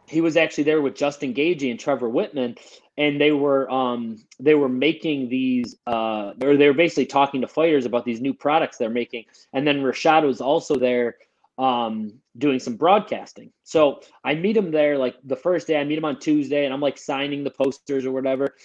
he 0.07 0.21
was 0.21 0.35
actually 0.35 0.63
there 0.63 0.81
with 0.81 0.95
Justin 0.95 1.35
Gaethje 1.35 1.69
and 1.69 1.79
Trevor 1.79 2.09
Wittman, 2.09 2.57
and 2.97 3.21
they 3.21 3.31
were 3.31 3.69
um 3.69 4.17
they 4.39 4.55
were 4.55 4.67
making 4.67 5.29
these 5.29 5.75
uh 5.85 6.33
or 6.43 6.57
they 6.57 6.67
were 6.67 6.73
basically 6.73 7.05
talking 7.05 7.41
to 7.41 7.47
fighters 7.47 7.85
about 7.85 8.03
these 8.03 8.19
new 8.19 8.33
products 8.33 8.77
they're 8.77 8.89
making, 8.89 9.25
and 9.53 9.67
then 9.67 9.83
Rashad 9.83 10.25
was 10.25 10.41
also 10.41 10.75
there 10.75 11.17
um 11.59 12.13
doing 12.35 12.57
some 12.57 12.77
broadcasting. 12.77 13.51
So 13.63 14.01
I 14.23 14.33
meet 14.33 14.57
him 14.57 14.71
there 14.71 14.97
like 14.97 15.17
the 15.23 15.35
first 15.35 15.67
day. 15.67 15.79
I 15.79 15.83
meet 15.83 15.99
him 15.99 16.05
on 16.05 16.19
Tuesday, 16.19 16.65
and 16.65 16.73
I'm 16.73 16.81
like 16.81 16.97
signing 16.97 17.43
the 17.43 17.51
posters 17.51 18.07
or 18.07 18.11
whatever. 18.11 18.55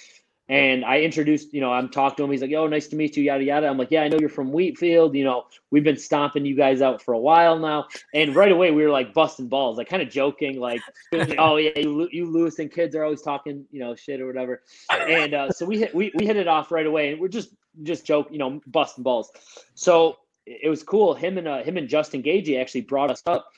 And 0.48 0.84
I 0.84 1.00
introduced, 1.00 1.54
you 1.54 1.62
know, 1.62 1.72
I'm 1.72 1.88
talking 1.88 2.16
to 2.18 2.24
him. 2.24 2.30
He's 2.30 2.42
like, 2.42 2.52
"Oh, 2.52 2.66
nice 2.66 2.86
to 2.88 2.96
meet 2.96 3.16
you." 3.16 3.22
Yada 3.22 3.42
yada. 3.42 3.66
I'm 3.66 3.78
like, 3.78 3.90
"Yeah, 3.90 4.02
I 4.02 4.08
know 4.08 4.18
you're 4.20 4.28
from 4.28 4.52
Wheatfield. 4.52 5.14
You 5.14 5.24
know, 5.24 5.44
we've 5.70 5.84
been 5.84 5.96
stomping 5.96 6.44
you 6.44 6.54
guys 6.54 6.82
out 6.82 7.00
for 7.00 7.14
a 7.14 7.18
while 7.18 7.58
now." 7.58 7.86
And 8.12 8.36
right 8.36 8.52
away, 8.52 8.70
we 8.70 8.82
were 8.82 8.90
like 8.90 9.14
busting 9.14 9.48
balls, 9.48 9.78
like 9.78 9.88
kind 9.88 10.02
of 10.02 10.10
joking, 10.10 10.60
like, 10.60 10.82
"Oh 11.38 11.56
yeah, 11.56 11.78
you, 11.78 12.08
you 12.12 12.26
Lewiston 12.26 12.68
kids 12.68 12.94
are 12.94 13.04
always 13.04 13.22
talking, 13.22 13.64
you 13.70 13.80
know, 13.80 13.94
shit 13.94 14.20
or 14.20 14.26
whatever." 14.26 14.62
And 14.90 15.32
uh, 15.32 15.50
so 15.50 15.64
we 15.64 15.78
hit 15.78 15.94
we, 15.94 16.12
we 16.14 16.26
hit 16.26 16.36
it 16.36 16.46
off 16.46 16.70
right 16.70 16.86
away, 16.86 17.12
and 17.12 17.20
we're 17.20 17.28
just 17.28 17.54
just 17.82 18.04
joke, 18.04 18.28
you 18.30 18.38
know, 18.38 18.60
busting 18.66 19.02
balls. 19.02 19.30
So 19.74 20.18
it 20.46 20.68
was 20.68 20.82
cool. 20.82 21.14
Him 21.14 21.38
and 21.38 21.48
uh, 21.48 21.62
him 21.62 21.78
and 21.78 21.88
Justin 21.88 22.22
Gaethje 22.22 22.60
actually 22.60 22.82
brought 22.82 23.10
us 23.10 23.22
up 23.26 23.48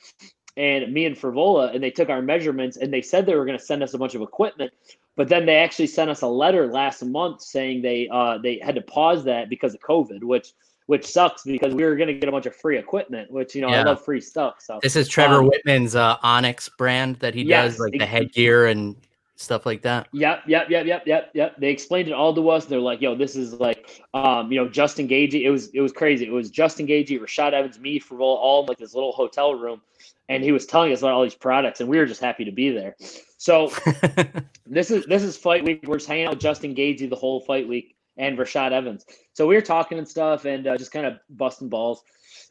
and 0.57 0.91
me 0.91 1.05
and 1.05 1.15
Frevola, 1.15 1.73
and 1.73 1.83
they 1.83 1.91
took 1.91 2.09
our 2.09 2.21
measurements 2.21 2.77
and 2.77 2.91
they 2.91 3.01
said 3.01 3.25
they 3.25 3.35
were 3.35 3.45
going 3.45 3.57
to 3.57 3.63
send 3.63 3.83
us 3.83 3.93
a 3.93 3.97
bunch 3.97 4.15
of 4.15 4.21
equipment, 4.21 4.73
but 5.15 5.29
then 5.29 5.45
they 5.45 5.55
actually 5.55 5.87
sent 5.87 6.09
us 6.09 6.21
a 6.21 6.27
letter 6.27 6.67
last 6.67 7.03
month 7.03 7.41
saying 7.41 7.81
they 7.81 8.09
uh, 8.11 8.39
they 8.39 8.59
had 8.59 8.75
to 8.75 8.81
pause 8.81 9.23
that 9.25 9.49
because 9.49 9.73
of 9.75 9.79
COVID, 9.81 10.23
which 10.23 10.53
which 10.87 11.05
sucks 11.05 11.43
because 11.43 11.75
we 11.75 11.83
were 11.83 11.95
going 11.95 12.07
to 12.07 12.13
get 12.13 12.27
a 12.27 12.31
bunch 12.31 12.47
of 12.47 12.55
free 12.55 12.77
equipment, 12.77 13.29
which 13.29 13.53
you 13.53 13.61
know 13.61 13.69
yeah. 13.69 13.81
I 13.81 13.83
love 13.83 14.03
free 14.03 14.21
stuff. 14.21 14.55
So 14.59 14.79
this 14.81 14.95
is 14.95 15.07
Trevor 15.07 15.41
um, 15.43 15.49
Wittman's 15.49 15.95
uh, 15.95 16.17
Onyx 16.23 16.69
brand 16.69 17.17
that 17.17 17.35
he 17.35 17.43
yes, 17.43 17.73
does, 17.73 17.79
like 17.79 17.99
the 17.99 18.05
headgear 18.05 18.65
and 18.65 18.95
stuff 19.37 19.65
like 19.65 19.81
that. 19.83 20.07
Yep, 20.11 20.43
yep, 20.47 20.69
yep, 20.69 20.85
yep, 20.85 21.03
yep, 21.05 21.31
yep. 21.33 21.55
They 21.57 21.69
explained 21.69 22.09
it 22.09 22.13
all 22.13 22.33
to 22.35 22.49
us. 22.49 22.65
They're 22.65 22.79
like, 22.79 23.01
"Yo, 23.01 23.15
this 23.15 23.35
is 23.35 23.53
like, 23.53 24.03
um, 24.13 24.51
you 24.51 24.59
know, 24.59 24.67
Justin 24.67 25.07
Gaethje. 25.07 25.43
It 25.43 25.49
was, 25.49 25.69
it 25.69 25.79
was 25.79 25.93
crazy. 25.93 26.25
It 26.25 26.31
was 26.31 26.49
Justin 26.49 26.87
Gaethje, 26.87 27.19
Rashad 27.19 27.53
Evans, 27.53 27.79
me, 27.79 27.99
for 27.99 28.19
all 28.19 28.61
in 28.61 28.67
like 28.67 28.77
this 28.79 28.93
little 28.93 29.11
hotel 29.11 29.53
room, 29.53 29.81
and 30.27 30.43
he 30.43 30.51
was 30.51 30.65
telling 30.65 30.91
us 30.91 30.99
about 30.99 31.13
all 31.13 31.23
these 31.23 31.35
products, 31.35 31.79
and 31.79 31.89
we 31.89 31.97
were 31.97 32.05
just 32.05 32.21
happy 32.21 32.43
to 32.45 32.51
be 32.51 32.69
there. 32.71 32.95
So 33.37 33.71
this 34.65 34.91
is 34.91 35.05
this 35.05 35.23
is 35.23 35.37
fight 35.37 35.63
week. 35.63 35.83
We're 35.85 35.97
just 35.97 36.07
hanging 36.07 36.25
out 36.25 36.31
with 36.31 36.39
Justin 36.41 36.75
Gaethje 36.75 37.09
the 37.09 37.15
whole 37.15 37.39
fight 37.39 37.67
week 37.67 37.95
and 38.17 38.37
Rashad 38.37 38.71
Evans. 38.71 39.05
So 39.33 39.45
we 39.45 39.55
were 39.55 39.61
talking 39.61 39.99
and 39.99 40.07
stuff, 40.07 40.45
and 40.45 40.67
uh, 40.67 40.77
just 40.77 40.91
kind 40.91 41.05
of 41.05 41.19
busting 41.29 41.69
balls. 41.69 42.03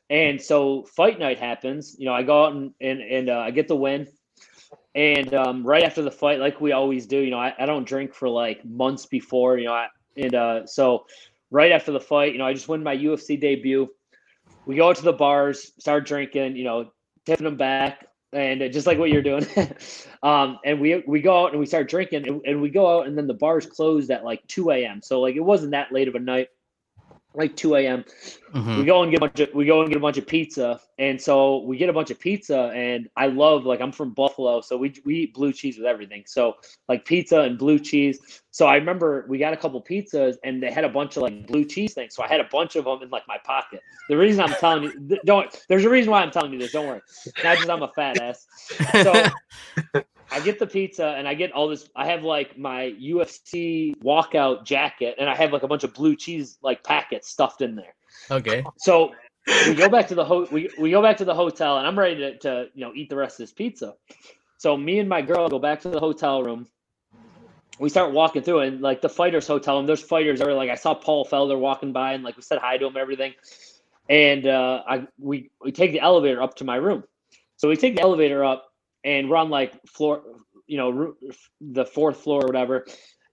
And 0.09 0.41
so 0.41 0.85
fight 0.85 1.19
night 1.19 1.41
happens. 1.41 1.97
You 1.99 2.07
know, 2.07 2.15
I 2.15 2.23
go 2.23 2.45
out 2.45 2.53
and 2.55 2.73
and, 2.81 3.01
and 3.01 3.29
uh, 3.29 3.41
I 3.41 3.51
get 3.51 3.67
the 3.67 3.77
win. 3.77 4.07
And 4.97 5.35
um, 5.35 5.65
right 5.65 5.83
after 5.83 6.01
the 6.01 6.11
fight, 6.11 6.41
like 6.41 6.59
we 6.59 6.73
always 6.73 7.07
do, 7.07 7.19
you 7.19 7.31
know, 7.31 7.39
I, 7.39 7.53
I 7.59 7.67
don't 7.67 7.87
drink 7.87 8.15
for 8.15 8.31
like 8.31 8.65
months 8.65 9.05
before, 9.05 9.59
you 9.59 9.67
know, 9.67 9.75
I, 9.75 9.89
and 10.17 10.35
uh, 10.35 10.67
so 10.67 11.05
right 11.51 11.71
after 11.71 11.93
the 11.93 12.01
fight, 12.01 12.33
you 12.33 12.39
know, 12.39 12.47
I 12.47 12.55
just 12.55 12.67
win 12.67 12.83
my 12.83 12.97
UFC 12.97 13.39
debut. 13.39 13.89
We 14.65 14.77
go 14.77 14.95
to 14.95 15.03
the 15.03 15.13
bars, 15.13 15.73
start 15.79 16.07
drinking, 16.07 16.57
you 16.57 16.65
know, 16.65 16.93
tipping 17.27 17.45
them 17.45 17.59
back, 17.59 18.07
and 18.33 18.73
just 18.73 18.87
like 18.87 18.99
what 18.99 19.11
you're 19.11 19.21
doing. 19.21 19.47
um, 20.23 20.59
and 20.65 20.81
we 20.81 21.05
we 21.07 21.21
go 21.21 21.45
out 21.45 21.51
and 21.51 21.61
we 21.61 21.67
start 21.67 21.91
drinking, 21.91 22.27
and, 22.27 22.41
and 22.47 22.63
we 22.63 22.71
go 22.71 22.99
out, 22.99 23.07
and 23.07 23.19
then 23.19 23.27
the 23.27 23.35
bars 23.35 23.67
closed 23.67 24.11
at 24.11 24.25
like 24.25 24.47
2 24.49 24.71
a.m. 24.71 25.03
So 25.03 25.21
like 25.21 25.37
it 25.37 25.45
wasn't 25.45 25.73
that 25.73 25.93
late 25.93 26.09
of 26.09 26.15
a 26.15 26.21
night 26.21 26.49
like 27.37 27.55
2 27.57 27.77
a.m. 27.77 28.05
Mm-hmm. 28.55 28.79
We 28.79 28.85
go 28.85 29.03
and 29.03 29.11
get 29.11 29.19
a 29.19 29.21
bunch 29.21 29.41
of 29.41 29.55
we 29.55 29.67
go 29.67 29.81
and 29.83 29.89
get 29.89 29.99
a 29.99 30.01
bunch 30.01 30.17
of 30.17 30.27
pizza, 30.27 30.81
and 30.99 31.21
so 31.21 31.59
we 31.59 31.77
get 31.77 31.89
a 31.89 31.93
bunch 31.93 32.11
of 32.11 32.19
pizza, 32.19 32.73
and 32.75 33.09
I 33.17 33.27
love 33.27 33.65
like 33.65 33.81
I'm 33.81 33.93
from 33.93 34.15
Buffalo, 34.15 34.61
so 34.63 34.77
we 34.77 34.95
we 35.05 35.17
eat 35.17 35.35
blue 35.35 35.53
cheese 35.53 35.77
with 35.77 35.87
everything. 35.87 36.25
So 36.27 36.57
like 36.89 37.05
pizza 37.05 37.41
and 37.41 37.59
blue 37.59 37.79
cheese. 37.79 38.43
So 38.51 38.67
I 38.67 38.77
remember 38.77 39.27
we 39.29 39.39
got 39.39 39.53
a 39.53 39.57
couple 39.57 39.83
pizzas, 39.83 40.37
and 40.43 40.63
they 40.63 40.71
had 40.71 40.85
a 40.85 40.89
bunch 40.89 41.17
of 41.17 41.23
like 41.23 41.47
blue 41.47 41.65
cheese 41.65 41.93
things. 41.93 42.15
So 42.15 42.23
I 42.23 42.29
had 42.29 42.41
a 42.41 42.49
bunch 42.51 42.77
of 42.77 42.85
them 42.87 43.03
in 43.03 43.11
like 43.11 43.29
my 43.29 43.39
pocket. 43.45 43.83
The 44.09 44.17
reason 44.17 44.41
I'm 44.43 44.55
telling 44.55 44.85
you, 44.85 45.19
don't 45.25 45.55
there's 45.69 45.85
a 45.85 45.91
reason 45.91 46.11
why 46.11 46.23
I'm 46.23 46.31
telling 46.31 46.53
you 46.53 46.59
this. 46.59 46.73
Don't 46.73 46.87
worry, 46.87 47.03
not 47.45 47.59
just 47.59 47.69
I'm 47.69 47.83
a 47.83 47.89
fat 47.89 48.21
ass. 48.21 48.47
So 49.03 50.03
I 50.31 50.41
get 50.41 50.59
the 50.59 50.67
pizza 50.67 51.15
and 51.17 51.29
I 51.29 51.35
get 51.35 51.53
all 51.53 51.69
this. 51.69 51.89
I 51.95 52.07
have 52.07 52.23
like 52.23 52.59
my 52.59 52.95
UFC 53.01 53.97
walkout 54.03 54.65
jacket 54.65 55.17
and 55.19 55.29
I 55.29 55.37
have 55.37 55.53
like 55.53 55.63
a 55.63 55.69
bunch 55.69 55.85
of 55.85 55.95
blue 55.95 56.17
cheese 56.17 56.59
like 56.63 56.83
packets 56.83 57.29
stuffed 57.29 57.63
in 57.63 57.77
there. 57.77 57.95
Okay. 58.31 58.65
So 58.79 59.13
we 59.47 59.75
go 59.75 59.89
back 59.89 60.09
to 60.09 60.15
the 60.15 60.25
ho- 60.25 60.49
we, 60.51 60.69
we 60.79 60.91
go 60.91 61.01
back 61.01 61.17
to 61.19 61.25
the 61.25 61.35
hotel 61.35 61.79
and 61.79 61.87
I'm 61.87 61.99
ready 61.99 62.17
to, 62.17 62.39
to 62.39 62.69
you 62.75 62.85
know 62.85 62.93
eat 62.95 63.09
the 63.09 63.17
rest 63.17 63.39
of 63.39 63.45
this 63.45 63.53
pizza. 63.53 63.95
So 64.59 64.77
me 64.77 64.99
and 64.99 65.09
my 65.09 65.23
girl 65.23 65.49
go 65.49 65.59
back 65.59 65.83
to 65.83 65.91
the 65.91 66.01
hotel 66.01 66.43
room. 66.43 66.67
We 67.79 67.89
start 67.91 68.13
walking 68.13 68.43
through 68.43 68.61
and 68.61 68.81
like 68.81 69.03
the 69.03 69.09
fighters 69.09 69.47
hotel 69.47 69.79
and 69.79 69.89
there's 69.89 70.03
fighters 70.03 70.41
are 70.41 70.53
like 70.55 70.71
I 70.71 70.77
saw 70.77 70.95
Paul 70.95 71.27
Felder 71.27 71.59
walking 71.59 71.93
by 71.93 72.15
and 72.15 72.25
like 72.25 72.37
we 72.37 72.43
said 72.43 72.59
hi 72.59 72.79
to 72.79 72.87
him 72.87 72.95
and 72.95 73.03
everything. 73.03 73.35
And 74.09 74.47
uh, 74.47 74.83
I 74.89 75.07
we 75.19 75.51
we 75.63 75.73
take 75.73 75.93
the 75.93 76.01
elevator 76.01 76.43
up 76.43 76.57
to 76.57 76.65
my 76.65 76.77
room. 76.77 77.05
So 77.59 77.69
we 77.69 77.77
take 77.77 77.97
the 77.97 78.03
elevator 78.03 78.45
up 78.45 78.67
and 79.07 79.31
we're 79.31 79.37
on 79.37 79.49
like 79.49 79.73
floor, 79.87 80.23
you 80.67 80.77
know, 80.77 81.15
the 81.61 81.87
fourth 81.87 82.19
floor 82.19 82.43
or 82.43 82.47
whatever. 82.47 82.85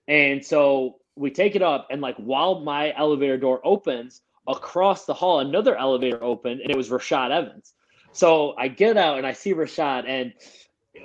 And 0.07 0.45
so 0.45 0.99
we 1.15 1.31
take 1.31 1.55
it 1.55 1.61
up, 1.61 1.87
and 1.89 1.99
like 2.01 2.15
while 2.17 2.61
my 2.61 2.93
elevator 2.95 3.37
door 3.37 3.59
opens, 3.65 4.21
across 4.47 5.05
the 5.05 5.13
hall, 5.13 5.39
another 5.39 5.75
elevator 5.75 6.23
opened, 6.23 6.61
and 6.61 6.69
it 6.69 6.77
was 6.77 6.89
Rashad 6.89 7.31
Evans. 7.31 7.73
So 8.11 8.53
I 8.57 8.67
get 8.67 8.97
out 8.97 9.17
and 9.17 9.25
I 9.25 9.33
see 9.33 9.53
Rashad, 9.53 10.03
and 10.07 10.33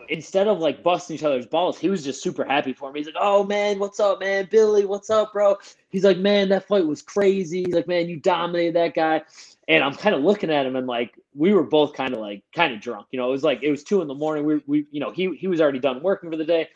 instead 0.09 0.48
of 0.48 0.59
like 0.59 0.82
busting 0.82 1.16
each 1.16 1.23
other's 1.23 1.47
balls, 1.47 1.78
he 1.78 1.89
was 1.89 2.05
just 2.05 2.23
super 2.23 2.44
happy 2.44 2.73
for 2.73 2.93
me. 2.93 3.01
He's 3.01 3.06
like, 3.06 3.16
"Oh 3.19 3.44
man, 3.44 3.78
what's 3.78 4.01
up, 4.01 4.20
man? 4.20 4.48
Billy, 4.51 4.85
what's 4.85 5.10
up, 5.10 5.32
bro?" 5.32 5.56
He's 5.89 6.05
like, 6.05 6.19
"Man, 6.19 6.48
that 6.51 6.66
fight 6.66 6.86
was 6.86 7.02
crazy." 7.02 7.65
He's 7.65 7.74
like, 7.74 7.89
"Man, 7.89 8.09
you 8.09 8.16
dominated 8.16 8.74
that 8.77 8.94
guy." 8.94 9.23
And 9.69 9.85
I'm 9.85 9.94
kind 9.94 10.15
of 10.15 10.23
looking 10.23 10.51
at 10.51 10.65
him 10.65 10.77
and 10.77 10.86
like 10.86 11.19
we 11.35 11.52
were 11.52 11.62
both 11.62 11.93
kind 11.93 12.15
of 12.15 12.20
like 12.20 12.43
kind 12.55 12.73
of 12.73 12.81
drunk. 12.81 13.06
You 13.10 13.19
know, 13.19 13.28
it 13.28 13.32
was 13.32 13.44
like 13.44 13.62
it 13.62 13.70
was 13.70 13.82
two 13.82 14.02
in 14.02 14.09
the 14.09 14.15
morning. 14.15 14.44
We 14.44 14.62
we 14.66 14.86
you 14.90 15.01
know 15.01 15.10
he 15.10 15.35
he 15.36 15.47
was 15.47 15.60
already 15.60 15.78
done 15.78 16.02
working 16.02 16.31
for 16.31 16.36
the 16.36 16.44
day, 16.44 16.69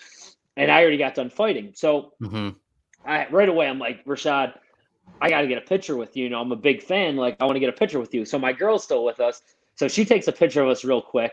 and 0.56 0.70
I 0.70 0.80
already 0.80 0.98
got 0.98 1.14
done 1.14 1.30
fighting. 1.30 1.72
So 1.74 2.12
mm-hmm. 2.20 2.50
I 3.04 3.28
right 3.28 3.48
away 3.48 3.68
I'm 3.68 3.78
like 3.78 4.04
Rashad, 4.04 4.58
I 5.20 5.28
got 5.28 5.42
to 5.42 5.46
get 5.46 5.58
a 5.58 5.62
picture 5.62 5.96
with 5.96 6.16
you. 6.16 6.24
You 6.24 6.30
know, 6.30 6.40
I'm 6.40 6.52
a 6.52 6.56
big 6.56 6.82
fan. 6.82 7.16
Like 7.16 7.36
I 7.40 7.44
want 7.44 7.56
to 7.56 7.60
get 7.60 7.68
a 7.68 7.72
picture 7.72 8.00
with 8.00 8.14
you. 8.14 8.24
So 8.24 8.38
my 8.38 8.52
girl's 8.52 8.84
still 8.84 9.04
with 9.04 9.20
us. 9.20 9.42
So 9.74 9.88
she 9.88 10.04
takes 10.04 10.28
a 10.28 10.32
picture 10.32 10.62
of 10.62 10.68
us 10.68 10.84
real 10.84 11.00
quick, 11.00 11.32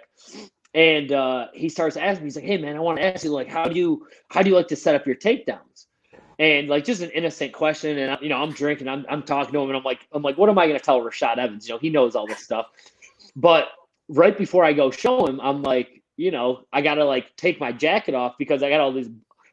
and 0.73 1.11
uh, 1.11 1.47
he 1.53 1.69
starts 1.69 1.97
asking 1.97 2.23
me. 2.23 2.27
He's 2.27 2.35
like, 2.35 2.45
"Hey 2.45 2.57
man, 2.57 2.75
I 2.75 2.79
want 2.79 2.97
to 2.99 3.05
ask 3.05 3.23
you 3.23 3.31
like 3.31 3.47
how 3.47 3.65
do 3.65 3.77
you 3.77 4.07
how 4.29 4.41
do 4.41 4.49
you 4.49 4.55
like 4.55 4.67
to 4.69 4.75
set 4.75 4.95
up 4.95 5.05
your 5.05 5.15
takedowns?" 5.15 5.85
and 6.39 6.69
like 6.69 6.85
just 6.85 7.01
an 7.01 7.11
innocent 7.11 7.53
question. 7.53 7.97
And 7.97 8.17
you 8.21 8.29
know, 8.29 8.41
I'm 8.41 8.51
drinking, 8.51 8.87
I'm 8.87 9.05
I'm 9.09 9.23
talking 9.23 9.53
to 9.53 9.59
him, 9.59 9.69
and 9.69 9.77
I'm 9.77 9.83
like, 9.83 10.07
I'm 10.11 10.23
like, 10.23 10.37
what 10.37 10.49
am 10.49 10.57
I 10.57 10.67
to 10.67 10.79
tell 10.79 11.01
Rashad 11.01 11.37
Evans? 11.37 11.67
You 11.67 11.75
know, 11.75 11.79
he 11.79 11.89
knows 11.89 12.15
all 12.15 12.25
this 12.25 12.39
stuff. 12.39 12.67
But 13.35 13.67
right 14.07 14.35
before 14.35 14.63
I 14.63 14.73
go 14.73 14.89
show 14.89 15.27
him, 15.27 15.39
I'm 15.41 15.61
like, 15.61 16.01
you 16.17 16.31
know, 16.31 16.63
I 16.71 16.81
got 16.81 16.95
to 16.95 17.05
like 17.05 17.35
take 17.35 17.59
my 17.59 17.71
jacket 17.71 18.15
off 18.15 18.35
because 18.39 18.63
I 18.63 18.69
got 18.69 18.79
all 18.79 18.93
these. 18.93 19.09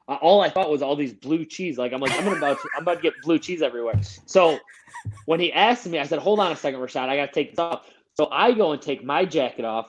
All 0.09 0.41
I 0.41 0.49
thought 0.49 0.71
was 0.71 0.83
all 0.83 0.95
these 0.95 1.13
blue 1.13 1.45
cheese. 1.45 1.77
Like 1.79 1.93
I'm 1.93 2.01
like, 2.01 2.13
I'm 2.13 2.29
about 2.29 2.63
to, 2.63 2.69
I'm 2.77 2.83
about 2.83 2.99
to 2.99 3.03
get 3.03 3.15
blue 3.25 3.41
cheese 3.41 3.61
everywhere. 3.61 4.01
So 4.27 4.61
when 5.25 5.41
he 5.41 5.53
asked 5.53 5.85
me, 5.89 5.99
I 5.99 6.07
said, 6.07 6.21
hold 6.21 6.39
on 6.39 6.53
a 6.53 6.57
second, 6.57 6.79
Rashad, 6.79 7.09
I 7.09 7.17
got 7.17 7.27
to 7.27 7.33
take 7.33 7.51
this 7.51 7.59
off. 7.59 7.91
So 8.15 8.29
I 8.31 8.53
go 8.53 8.71
and 8.71 8.81
take 8.81 9.03
my 9.05 9.25
jacket 9.25 9.65
off 9.65 9.89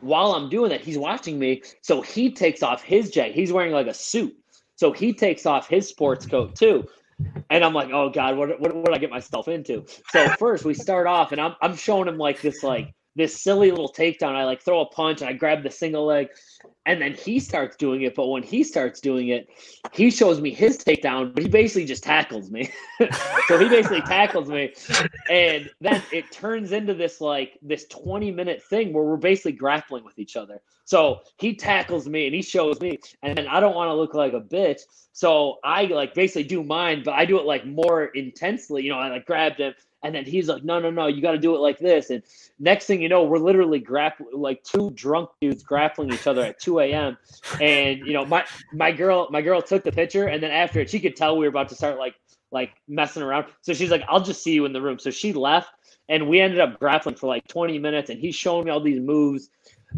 while 0.00 0.32
I'm 0.32 0.48
doing 0.48 0.70
that, 0.70 0.80
he's 0.80 0.98
watching 0.98 1.38
me. 1.38 1.62
So 1.82 2.02
he 2.02 2.32
takes 2.32 2.62
off 2.62 2.82
his 2.82 3.10
jacket. 3.10 3.34
He's 3.34 3.52
wearing 3.52 3.72
like 3.72 3.86
a 3.86 3.94
suit. 3.94 4.36
So 4.76 4.92
he 4.92 5.12
takes 5.12 5.46
off 5.46 5.68
his 5.68 5.88
sports 5.88 6.26
coat 6.26 6.54
too. 6.54 6.86
And 7.50 7.64
I'm 7.64 7.74
like, 7.74 7.90
oh 7.92 8.10
God, 8.10 8.36
what, 8.36 8.60
what, 8.60 8.74
what 8.74 8.84
did 8.84 8.94
I 8.94 8.98
get 8.98 9.10
myself 9.10 9.48
into? 9.48 9.84
So 10.10 10.28
first 10.38 10.64
we 10.64 10.74
start 10.74 11.06
off 11.06 11.32
and 11.32 11.40
I'm, 11.40 11.56
I'm 11.60 11.74
showing 11.74 12.06
him 12.06 12.16
like 12.16 12.40
this, 12.40 12.62
like 12.62 12.94
this 13.16 13.42
silly 13.42 13.70
little 13.70 13.92
takedown. 13.92 14.36
I 14.36 14.44
like 14.44 14.62
throw 14.62 14.82
a 14.82 14.86
punch 14.86 15.20
and 15.20 15.28
I 15.28 15.32
grab 15.32 15.64
the 15.64 15.70
single 15.70 16.06
leg 16.06 16.28
and 16.88 17.02
then 17.02 17.12
he 17.12 17.38
starts 17.38 17.76
doing 17.76 18.02
it. 18.02 18.14
But 18.14 18.28
when 18.28 18.42
he 18.42 18.64
starts 18.64 18.98
doing 18.98 19.28
it, 19.28 19.46
he 19.92 20.10
shows 20.10 20.40
me 20.40 20.50
his 20.50 20.78
takedown, 20.78 21.34
but 21.34 21.42
he 21.42 21.48
basically 21.48 21.84
just 21.84 22.02
tackles 22.02 22.50
me. 22.50 22.70
so 23.46 23.58
he 23.58 23.68
basically 23.68 24.00
tackles 24.00 24.48
me. 24.48 24.72
And 25.30 25.68
then 25.82 26.02
it 26.10 26.32
turns 26.32 26.72
into 26.72 26.94
this 26.94 27.20
like 27.20 27.58
this 27.60 27.84
20 27.88 28.30
minute 28.30 28.62
thing 28.62 28.94
where 28.94 29.04
we're 29.04 29.18
basically 29.18 29.52
grappling 29.52 30.02
with 30.02 30.18
each 30.18 30.34
other. 30.34 30.62
So 30.86 31.20
he 31.36 31.54
tackles 31.54 32.08
me 32.08 32.24
and 32.24 32.34
he 32.34 32.40
shows 32.40 32.80
me, 32.80 32.98
and 33.22 33.36
then 33.36 33.46
I 33.46 33.60
don't 33.60 33.76
want 33.76 33.90
to 33.90 33.94
look 33.94 34.14
like 34.14 34.32
a 34.32 34.40
bitch. 34.40 34.80
So 35.12 35.58
I 35.62 35.84
like 35.84 36.14
basically 36.14 36.44
do 36.44 36.64
mine, 36.64 37.02
but 37.04 37.12
I 37.12 37.26
do 37.26 37.38
it 37.38 37.44
like 37.44 37.66
more 37.66 38.06
intensely. 38.06 38.84
You 38.84 38.92
know, 38.92 38.98
I 38.98 39.10
like 39.10 39.26
grabbed 39.26 39.60
him 39.60 39.74
and 40.02 40.14
then 40.14 40.24
he's 40.24 40.48
like, 40.48 40.64
no, 40.64 40.78
no, 40.78 40.90
no, 40.90 41.06
you 41.06 41.20
got 41.20 41.32
to 41.32 41.38
do 41.38 41.54
it 41.56 41.58
like 41.58 41.78
this. 41.78 42.10
And 42.10 42.22
next 42.58 42.86
thing 42.86 43.02
you 43.02 43.08
know, 43.08 43.24
we're 43.24 43.38
literally 43.38 43.80
grappling 43.80 44.30
like 44.32 44.62
two 44.62 44.90
drunk 44.92 45.30
dudes 45.40 45.62
grappling 45.62 46.12
each 46.12 46.26
other 46.26 46.42
at 46.42 46.60
2 46.60 46.80
a.m. 46.80 47.18
And 47.60 47.98
you 48.06 48.12
know, 48.12 48.24
my 48.24 48.44
my 48.72 48.92
girl, 48.92 49.28
my 49.30 49.42
girl 49.42 49.60
took 49.60 49.82
the 49.82 49.92
picture, 49.92 50.28
and 50.28 50.42
then 50.42 50.50
after 50.50 50.80
it, 50.80 50.90
she 50.90 51.00
could 51.00 51.16
tell 51.16 51.36
we 51.36 51.44
were 51.44 51.50
about 51.50 51.68
to 51.70 51.74
start 51.74 51.98
like 51.98 52.14
like 52.50 52.70
messing 52.86 53.22
around. 53.22 53.46
So 53.62 53.74
she's 53.74 53.90
like, 53.90 54.02
I'll 54.08 54.22
just 54.22 54.42
see 54.42 54.52
you 54.52 54.64
in 54.64 54.72
the 54.72 54.80
room. 54.80 54.98
So 54.98 55.10
she 55.10 55.32
left, 55.32 55.70
and 56.08 56.28
we 56.28 56.40
ended 56.40 56.60
up 56.60 56.78
grappling 56.78 57.16
for 57.16 57.26
like 57.26 57.46
20 57.48 57.78
minutes, 57.78 58.08
and 58.08 58.20
he's 58.20 58.36
showing 58.36 58.66
me 58.66 58.70
all 58.70 58.80
these 58.80 59.00
moves. 59.00 59.50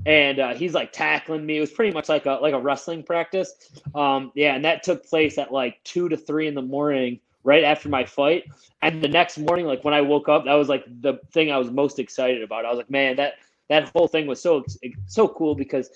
And 0.06 0.38
uh, 0.38 0.54
he's 0.54 0.72
like 0.72 0.92
tackling 0.92 1.44
me. 1.44 1.56
It 1.56 1.60
was 1.60 1.72
pretty 1.72 1.92
much 1.92 2.08
like 2.08 2.24
a 2.24 2.38
like 2.40 2.54
a 2.54 2.60
wrestling 2.60 3.02
practice. 3.02 3.52
Um, 3.94 4.32
yeah, 4.34 4.54
and 4.54 4.64
that 4.64 4.82
took 4.82 5.04
place 5.04 5.36
at 5.36 5.52
like 5.52 5.82
two 5.84 6.08
to 6.08 6.16
three 6.16 6.46
in 6.46 6.54
the 6.54 6.62
morning 6.62 7.20
right 7.44 7.64
after 7.64 7.88
my 7.88 8.04
fight. 8.04 8.44
And 8.82 9.02
the 9.02 9.08
next 9.08 9.38
morning, 9.38 9.66
like 9.66 9.84
when 9.84 9.94
I 9.94 10.00
woke 10.00 10.28
up, 10.28 10.44
that 10.44 10.54
was 10.54 10.68
like 10.68 10.84
the 11.00 11.18
thing 11.32 11.50
I 11.50 11.58
was 11.58 11.70
most 11.70 11.98
excited 11.98 12.42
about. 12.42 12.64
I 12.64 12.70
was 12.70 12.78
like, 12.78 12.90
man, 12.90 13.16
that 13.16 13.34
that 13.68 13.90
whole 13.94 14.08
thing 14.08 14.26
was 14.26 14.40
so 14.40 14.64
so 15.06 15.28
cool 15.28 15.54
because 15.54 15.90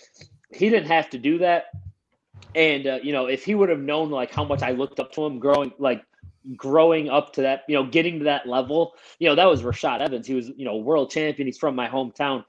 he 0.50 0.68
didn't 0.70 0.88
have 0.88 1.10
to 1.10 1.18
do 1.18 1.38
that. 1.38 1.66
And 2.54 2.86
uh, 2.86 2.98
you 3.02 3.12
know, 3.12 3.26
if 3.26 3.44
he 3.44 3.54
would 3.54 3.68
have 3.68 3.80
known 3.80 4.10
like 4.10 4.32
how 4.32 4.44
much 4.44 4.62
I 4.62 4.72
looked 4.72 5.00
up 5.00 5.12
to 5.12 5.24
him 5.24 5.38
growing 5.38 5.72
like 5.78 6.04
growing 6.56 7.08
up 7.08 7.32
to 7.34 7.42
that, 7.42 7.64
you 7.68 7.74
know, 7.74 7.84
getting 7.84 8.18
to 8.18 8.24
that 8.26 8.46
level, 8.46 8.94
you 9.18 9.28
know, 9.28 9.34
that 9.34 9.46
was 9.46 9.62
Rashad 9.62 10.00
Evans. 10.00 10.26
He 10.26 10.34
was, 10.34 10.48
you 10.56 10.64
know, 10.64 10.76
world 10.76 11.10
champion. 11.10 11.46
He's 11.46 11.58
from 11.58 11.74
my 11.74 11.88
hometown. 11.88 12.44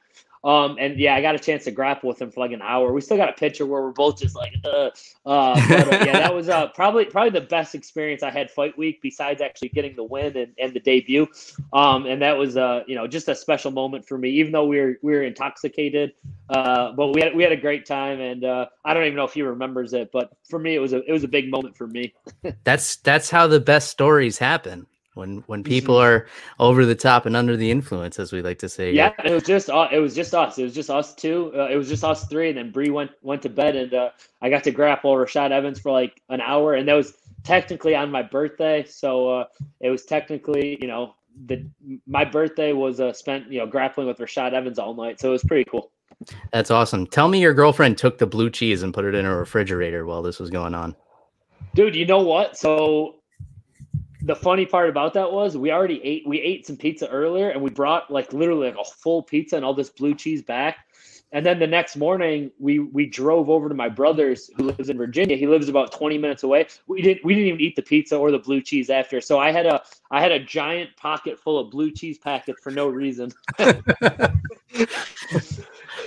Um, 0.45 0.77
and 0.79 0.99
yeah, 0.99 1.15
I 1.15 1.21
got 1.23 1.33
a 1.33 1.39
chance 1.39 1.63
to 1.63 1.71
grapple 1.71 2.07
with 2.07 2.21
him 2.21 2.29
for 2.29 2.39
like 2.39 2.51
an 2.51 2.61
hour. 2.61 2.93
We 2.93 3.01
still 3.01 3.17
got 3.17 3.29
a 3.29 3.33
picture 3.33 3.65
where 3.65 3.81
we're 3.81 3.91
both 3.91 4.19
just 4.19 4.35
like, 4.35 4.53
uh, 4.63 4.91
uh, 5.25 5.59
but, 5.67 5.87
uh, 5.87 6.05
yeah, 6.05 6.19
that 6.19 6.35
was 6.35 6.49
uh, 6.49 6.67
probably 6.75 7.05
probably 7.05 7.31
the 7.31 7.47
best 7.47 7.73
experience 7.73 8.21
I 8.21 8.29
had 8.29 8.51
fight 8.51 8.77
week 8.77 9.01
besides 9.01 9.41
actually 9.41 9.69
getting 9.69 9.95
the 9.95 10.03
win 10.03 10.37
and, 10.37 10.53
and 10.59 10.71
the 10.71 10.79
debut. 10.79 11.27
Um, 11.73 12.05
and 12.05 12.21
that 12.21 12.37
was 12.37 12.57
uh, 12.57 12.83
you 12.85 12.93
know 12.93 13.07
just 13.07 13.27
a 13.27 13.33
special 13.33 13.71
moment 13.71 14.07
for 14.07 14.19
me, 14.19 14.29
even 14.29 14.51
though 14.51 14.67
we 14.67 14.79
were 14.79 14.99
we 15.01 15.13
were 15.13 15.23
intoxicated. 15.23 16.13
Uh, 16.47 16.91
but 16.91 17.15
we 17.15 17.21
had 17.21 17.35
we 17.35 17.41
had 17.41 17.51
a 17.51 17.57
great 17.57 17.87
time, 17.87 18.19
and 18.19 18.45
uh, 18.45 18.67
I 18.85 18.93
don't 18.93 19.03
even 19.05 19.15
know 19.15 19.25
if 19.25 19.33
he 19.33 19.41
remembers 19.41 19.93
it, 19.93 20.11
but 20.13 20.31
for 20.47 20.59
me, 20.59 20.75
it 20.75 20.79
was 20.79 20.93
a 20.93 21.01
it 21.09 21.11
was 21.11 21.23
a 21.23 21.27
big 21.27 21.49
moment 21.49 21.75
for 21.75 21.87
me. 21.87 22.13
that's 22.63 22.97
that's 22.97 23.31
how 23.31 23.47
the 23.47 23.59
best 23.59 23.89
stories 23.89 24.37
happen 24.37 24.85
when 25.15 25.43
when 25.47 25.63
people 25.63 25.95
mm-hmm. 25.95 26.23
are 26.23 26.27
over 26.59 26.85
the 26.85 26.95
top 26.95 27.25
and 27.25 27.35
under 27.35 27.57
the 27.57 27.71
influence, 27.71 28.19
as 28.19 28.31
we 28.31 28.41
like 28.41 28.59
to 28.59 28.69
say. 28.69 28.91
Yeah, 28.93 29.11
it 29.23 29.33
was 29.33 29.43
just 29.43 29.69
uh, 29.69 29.87
it 29.91 29.99
was 29.99 30.13
just 30.13 30.33
us. 30.35 30.57
It 30.57 30.63
was 30.63 30.75
just 30.75 30.89
us 30.89 31.15
two. 31.15 31.51
Uh, 31.55 31.67
it 31.67 31.75
was 31.75 31.89
just 31.89 32.03
us 32.03 32.27
three, 32.27 32.49
and 32.49 32.57
then 32.57 32.71
Bree 32.71 32.89
went 32.89 33.11
went 33.23 33.41
to 33.41 33.49
bed, 33.49 33.75
and 33.75 33.93
uh, 33.93 34.09
I 34.41 34.49
got 34.49 34.63
to 34.65 34.71
grapple 34.71 35.13
Rashad 35.15 35.51
Evans 35.51 35.79
for 35.79 35.91
like 35.91 36.21
an 36.29 36.41
hour, 36.41 36.75
and 36.75 36.87
that 36.87 36.93
was 36.93 37.13
technically 37.43 37.95
on 37.95 38.11
my 38.11 38.21
birthday. 38.21 38.83
So 38.83 39.29
uh, 39.29 39.45
it 39.79 39.89
was 39.89 40.05
technically, 40.05 40.77
you 40.81 40.87
know, 40.87 41.15
the 41.45 41.65
my 42.07 42.25
birthday 42.25 42.73
was 42.73 42.99
uh, 42.99 43.13
spent, 43.13 43.51
you 43.51 43.59
know, 43.59 43.67
grappling 43.67 44.07
with 44.07 44.17
Rashad 44.17 44.53
Evans 44.53 44.79
all 44.79 44.93
night. 44.93 45.19
So 45.19 45.29
it 45.29 45.33
was 45.33 45.43
pretty 45.43 45.65
cool. 45.69 45.91
That's 46.51 46.71
awesome. 46.71 47.07
Tell 47.07 47.27
me 47.27 47.41
your 47.41 47.53
girlfriend 47.53 47.97
took 47.97 48.17
the 48.17 48.25
blue 48.25 48.49
cheese 48.49 48.83
and 48.83 48.93
put 48.93 49.05
it 49.05 49.15
in 49.15 49.25
a 49.25 49.35
refrigerator 49.35 50.05
while 50.05 50.21
this 50.21 50.39
was 50.39 50.49
going 50.49 50.73
on. 50.73 50.95
Dude, 51.73 51.95
you 51.95 52.05
know 52.05 52.21
what? 52.21 52.57
So 52.57 53.17
the 54.25 54.35
funny 54.35 54.65
part 54.65 54.89
about 54.89 55.13
that 55.13 55.31
was 55.31 55.55
we 55.55 55.71
already 55.71 56.01
ate 56.03 56.23
we 56.25 56.41
ate 56.41 56.65
some 56.65 56.75
pizza 56.75 57.07
earlier 57.09 57.49
and 57.49 57.61
we 57.61 57.69
brought 57.69 58.09
like 58.09 58.33
literally 58.33 58.67
like 58.69 58.79
a 58.79 58.83
full 58.83 59.21
pizza 59.21 59.55
and 59.55 59.63
all 59.63 59.73
this 59.73 59.89
blue 59.89 60.15
cheese 60.15 60.41
back. 60.41 60.79
And 61.31 61.45
then 61.45 61.59
the 61.59 61.67
next 61.67 61.95
morning 61.95 62.49
we 62.57 62.79
we 62.79 63.05
drove 63.05 63.51
over 63.51 63.69
to 63.69 63.75
my 63.75 63.87
brother's 63.87 64.49
who 64.55 64.63
lives 64.63 64.89
in 64.89 64.97
virginia. 64.97 65.37
He 65.37 65.45
lives 65.45 65.69
about 65.69 65.91
20 65.91 66.17
minutes 66.17 66.41
away. 66.41 66.67
We 66.87 67.03
didn't 67.03 67.23
we 67.23 67.35
didn't 67.35 67.49
even 67.49 67.61
eat 67.61 67.75
the 67.75 67.83
pizza 67.83 68.17
or 68.17 68.31
the 68.31 68.39
blue 68.39 68.61
cheese 68.61 68.89
after. 68.89 69.21
So 69.21 69.37
i 69.37 69.51
had 69.51 69.67
a 69.67 69.83
i 70.09 70.19
had 70.19 70.31
a 70.31 70.39
giant 70.39 70.95
pocket 70.97 71.39
full 71.39 71.59
of 71.59 71.69
blue 71.69 71.91
cheese 71.91 72.17
packets 72.17 72.59
for 72.63 72.71
no 72.71 72.87
reason. 72.87 73.31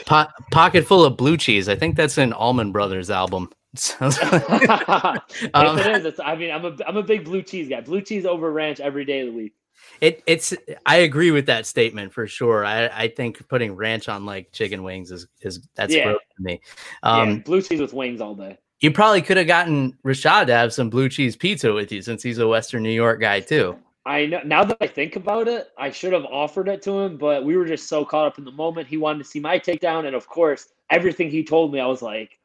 Po- 0.06 0.26
pocket 0.50 0.86
full 0.86 1.04
of 1.04 1.16
blue 1.16 1.36
cheese. 1.36 1.68
I 1.68 1.76
think 1.76 1.94
that's 1.96 2.18
an 2.18 2.32
allman 2.32 2.72
brothers 2.72 3.10
album 3.10 3.50
um, 4.00 5.78
it 5.78 5.86
is. 5.86 6.04
It's, 6.04 6.20
I 6.20 6.34
mean, 6.36 6.50
I'm 6.50 6.64
a 6.64 6.76
I'm 6.86 6.96
a 6.96 7.02
big 7.02 7.24
blue 7.24 7.42
cheese 7.42 7.68
guy. 7.68 7.80
Blue 7.80 8.00
cheese 8.00 8.26
over 8.26 8.50
ranch 8.52 8.80
every 8.80 9.04
day 9.04 9.20
of 9.20 9.26
the 9.28 9.32
week. 9.32 9.54
It 10.00 10.22
it's 10.26 10.54
I 10.86 10.96
agree 10.96 11.30
with 11.30 11.46
that 11.46 11.66
statement 11.66 12.12
for 12.12 12.26
sure. 12.26 12.64
I 12.64 12.86
I 12.88 13.08
think 13.08 13.46
putting 13.48 13.74
ranch 13.74 14.08
on 14.08 14.26
like 14.26 14.52
chicken 14.52 14.82
wings 14.82 15.10
is 15.10 15.26
is 15.40 15.66
that's 15.74 15.94
yeah. 15.94 16.04
gross 16.04 16.20
to 16.36 16.42
me. 16.42 16.60
Um, 17.02 17.30
yeah, 17.30 17.36
blue 17.38 17.62
cheese 17.62 17.80
with 17.80 17.92
wings 17.92 18.20
all 18.20 18.34
day. 18.34 18.58
You 18.80 18.92
probably 18.92 19.22
could 19.22 19.36
have 19.36 19.48
gotten 19.48 19.96
Rashad 20.04 20.46
to 20.46 20.54
have 20.54 20.72
some 20.72 20.88
blue 20.88 21.08
cheese 21.08 21.36
pizza 21.36 21.72
with 21.72 21.90
you 21.90 22.00
since 22.00 22.22
he's 22.22 22.38
a 22.38 22.46
Western 22.46 22.82
New 22.84 22.90
York 22.90 23.20
guy 23.20 23.40
too. 23.40 23.76
I 24.06 24.26
know 24.26 24.40
now 24.44 24.64
that 24.64 24.78
I 24.80 24.86
think 24.86 25.16
about 25.16 25.48
it, 25.48 25.68
I 25.76 25.90
should 25.90 26.12
have 26.12 26.24
offered 26.24 26.68
it 26.68 26.80
to 26.82 26.98
him, 27.00 27.18
but 27.18 27.44
we 27.44 27.56
were 27.56 27.66
just 27.66 27.88
so 27.88 28.04
caught 28.04 28.26
up 28.26 28.38
in 28.38 28.44
the 28.44 28.52
moment. 28.52 28.88
He 28.88 28.96
wanted 28.96 29.18
to 29.18 29.24
see 29.24 29.40
my 29.40 29.58
takedown, 29.58 30.06
and 30.06 30.14
of 30.14 30.26
course, 30.28 30.68
everything 30.90 31.28
he 31.28 31.44
told 31.44 31.72
me, 31.72 31.80
I 31.80 31.86
was 31.86 32.00
like, 32.00 32.38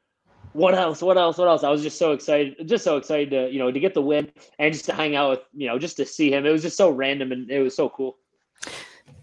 what 0.54 0.76
else? 0.76 1.02
What 1.02 1.18
else? 1.18 1.38
What 1.38 1.48
else? 1.48 1.64
I 1.64 1.70
was 1.70 1.84
just 1.84 1.98
so 1.98 2.12
excited, 2.12 2.68
just 2.68 2.84
so 2.84 2.98
excited 2.98 3.32
to 3.32 3.52
you 3.52 3.60
know 3.60 3.72
to 3.72 3.80
get 3.80 3.94
the 3.94 4.02
win 4.02 4.32
and 4.60 4.74
just 4.74 4.86
to 4.86 4.94
hang 4.94 5.16
out 5.16 5.32
with 5.32 5.40
you 5.54 5.68
know 5.68 5.78
just 5.78 5.98
to 5.98 6.06
see 6.06 6.32
him. 6.32 6.46
It 6.46 6.52
was 6.52 6.62
just 6.62 6.78
so 6.78 6.90
random 6.90 7.32
and 7.32 7.50
it 7.50 7.60
was 7.60 7.76
so 7.76 7.90
cool. 7.90 8.18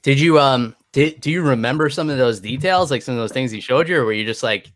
Did 0.03 0.21
you 0.21 0.39
um 0.39 0.75
did 0.93 1.21
do 1.21 1.31
you 1.31 1.43
remember 1.43 1.89
some 1.89 2.11
of 2.11 2.19
those 2.19 2.41
details, 2.41 2.91
like 2.91 3.03
some 3.03 3.15
of 3.15 3.21
those 3.21 3.33
things 3.33 3.51
he 3.51 3.61
showed 3.61 3.89
you, 3.89 3.99
or 3.99 4.05
were 4.05 4.13
you 4.13 4.25
just 4.25 4.43
like 4.43 4.73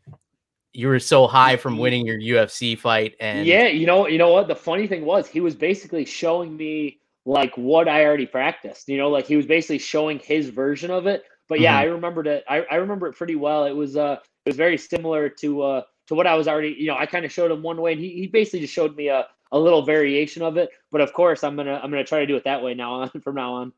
you 0.73 0.89
were 0.89 0.99
so 0.99 1.27
high 1.27 1.57
from 1.57 1.79
winning 1.79 2.05
your 2.05 2.19
UFC 2.19 2.77
fight 2.77 3.15
and 3.21 3.47
yeah, 3.47 3.67
you 3.69 3.87
know, 3.87 4.09
you 4.09 4.19
know 4.19 4.33
what? 4.33 4.49
The 4.49 4.57
funny 4.57 4.87
thing 4.89 5.05
was 5.05 5.29
he 5.29 5.41
was 5.41 5.55
basically 5.55 6.05
showing 6.05 6.57
me 6.57 6.99
like 7.25 7.57
what 7.57 7.89
I 7.89 8.05
already 8.05 8.27
practiced. 8.27 8.89
You 8.89 8.99
know, 8.99 9.09
like 9.09 9.27
he 9.27 9.37
was 9.37 9.47
basically 9.47 9.79
showing 9.79 10.19
his 10.19 10.49
version 10.49 10.91
of 10.91 11.07
it. 11.07 11.25
But 11.49 11.61
yeah, 11.61 11.81
mm-hmm. 11.81 11.91
I 11.91 11.95
remembered 11.95 12.27
it. 12.27 12.45
I, 12.49 12.63
I 12.71 12.77
remember 12.77 13.07
it 13.07 13.15
pretty 13.15 13.37
well. 13.37 13.65
It 13.65 13.73
was 13.73 13.97
uh 13.97 14.19
it 14.45 14.51
was 14.51 14.57
very 14.57 14.77
similar 14.77 15.29
to 15.29 15.63
uh 15.63 15.83
to 16.09 16.15
what 16.15 16.27
I 16.27 16.35
was 16.35 16.49
already, 16.49 16.77
you 16.79 16.87
know, 16.87 16.97
I 16.97 17.07
kind 17.07 17.25
of 17.25 17.33
showed 17.33 17.51
him 17.51 17.63
one 17.63 17.81
way 17.81 17.93
and 17.93 18.01
he, 18.01 18.11
he 18.11 18.27
basically 18.27 18.61
just 18.61 18.75
showed 18.75 18.97
me 18.97 19.09
a, 19.09 19.27
a 19.53 19.59
little 19.59 19.83
variation 19.83 20.43
of 20.43 20.57
it. 20.57 20.71
But 20.91 21.01
of 21.01 21.13
course 21.13 21.45
I'm 21.45 21.57
gonna 21.57 21.81
I'm 21.83 21.91
gonna 21.91 22.05
try 22.05 22.21
to 22.21 22.27
do 22.27 22.37
it 22.37 22.45
that 22.45 22.63
way 22.63 22.75
now 22.75 22.95
on 22.95 23.11
from 23.23 23.37
now 23.37 23.55
on. 23.55 23.73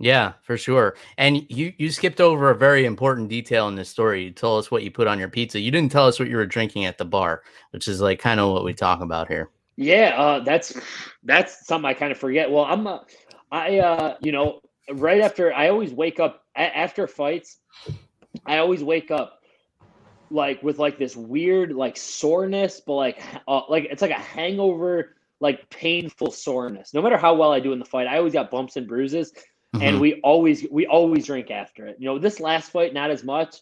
Yeah, 0.00 0.34
for 0.42 0.56
sure. 0.56 0.96
And 1.16 1.44
you 1.50 1.72
you 1.76 1.90
skipped 1.90 2.20
over 2.20 2.50
a 2.50 2.54
very 2.54 2.84
important 2.84 3.28
detail 3.28 3.68
in 3.68 3.74
this 3.74 3.88
story. 3.88 4.24
You 4.24 4.30
told 4.30 4.60
us 4.60 4.70
what 4.70 4.84
you 4.84 4.90
put 4.90 5.08
on 5.08 5.18
your 5.18 5.28
pizza. 5.28 5.58
You 5.58 5.70
didn't 5.70 5.90
tell 5.90 6.06
us 6.06 6.18
what 6.18 6.28
you 6.28 6.36
were 6.36 6.46
drinking 6.46 6.84
at 6.84 6.98
the 6.98 7.04
bar, 7.04 7.42
which 7.72 7.88
is 7.88 8.00
like 8.00 8.20
kind 8.20 8.38
of 8.38 8.52
what 8.52 8.64
we 8.64 8.74
talk 8.74 9.00
about 9.00 9.28
here. 9.28 9.50
Yeah, 9.76 10.14
uh, 10.16 10.40
that's 10.40 10.78
that's 11.24 11.66
something 11.66 11.88
I 11.88 11.94
kind 11.94 12.12
of 12.12 12.18
forget. 12.18 12.50
Well, 12.50 12.64
I'm 12.64 12.86
uh, 12.86 13.00
I 13.50 13.78
uh, 13.78 14.16
you 14.20 14.30
know 14.30 14.60
right 14.92 15.20
after 15.20 15.52
I 15.52 15.68
always 15.68 15.92
wake 15.92 16.20
up 16.20 16.44
a- 16.56 16.76
after 16.76 17.06
fights. 17.08 17.58
I 18.46 18.58
always 18.58 18.84
wake 18.84 19.10
up 19.10 19.37
like 20.30 20.62
with 20.62 20.78
like 20.78 20.98
this 20.98 21.16
weird 21.16 21.72
like 21.72 21.96
soreness, 21.96 22.80
but 22.80 22.94
like 22.94 23.22
uh, 23.46 23.62
like 23.68 23.84
it's 23.90 24.02
like 24.02 24.10
a 24.10 24.14
hangover, 24.14 25.16
like 25.40 25.68
painful 25.70 26.30
soreness. 26.30 26.94
No 26.94 27.02
matter 27.02 27.16
how 27.16 27.34
well 27.34 27.52
I 27.52 27.60
do 27.60 27.72
in 27.72 27.78
the 27.78 27.84
fight, 27.84 28.06
I 28.06 28.18
always 28.18 28.32
got 28.32 28.50
bumps 28.50 28.76
and 28.76 28.86
bruises, 28.86 29.32
mm-hmm. 29.32 29.82
and 29.82 30.00
we 30.00 30.20
always 30.22 30.66
we 30.70 30.86
always 30.86 31.26
drink 31.26 31.50
after 31.50 31.86
it. 31.86 31.96
You 31.98 32.06
know, 32.06 32.18
this 32.18 32.40
last 32.40 32.70
fight 32.70 32.94
not 32.94 33.10
as 33.10 33.24
much. 33.24 33.56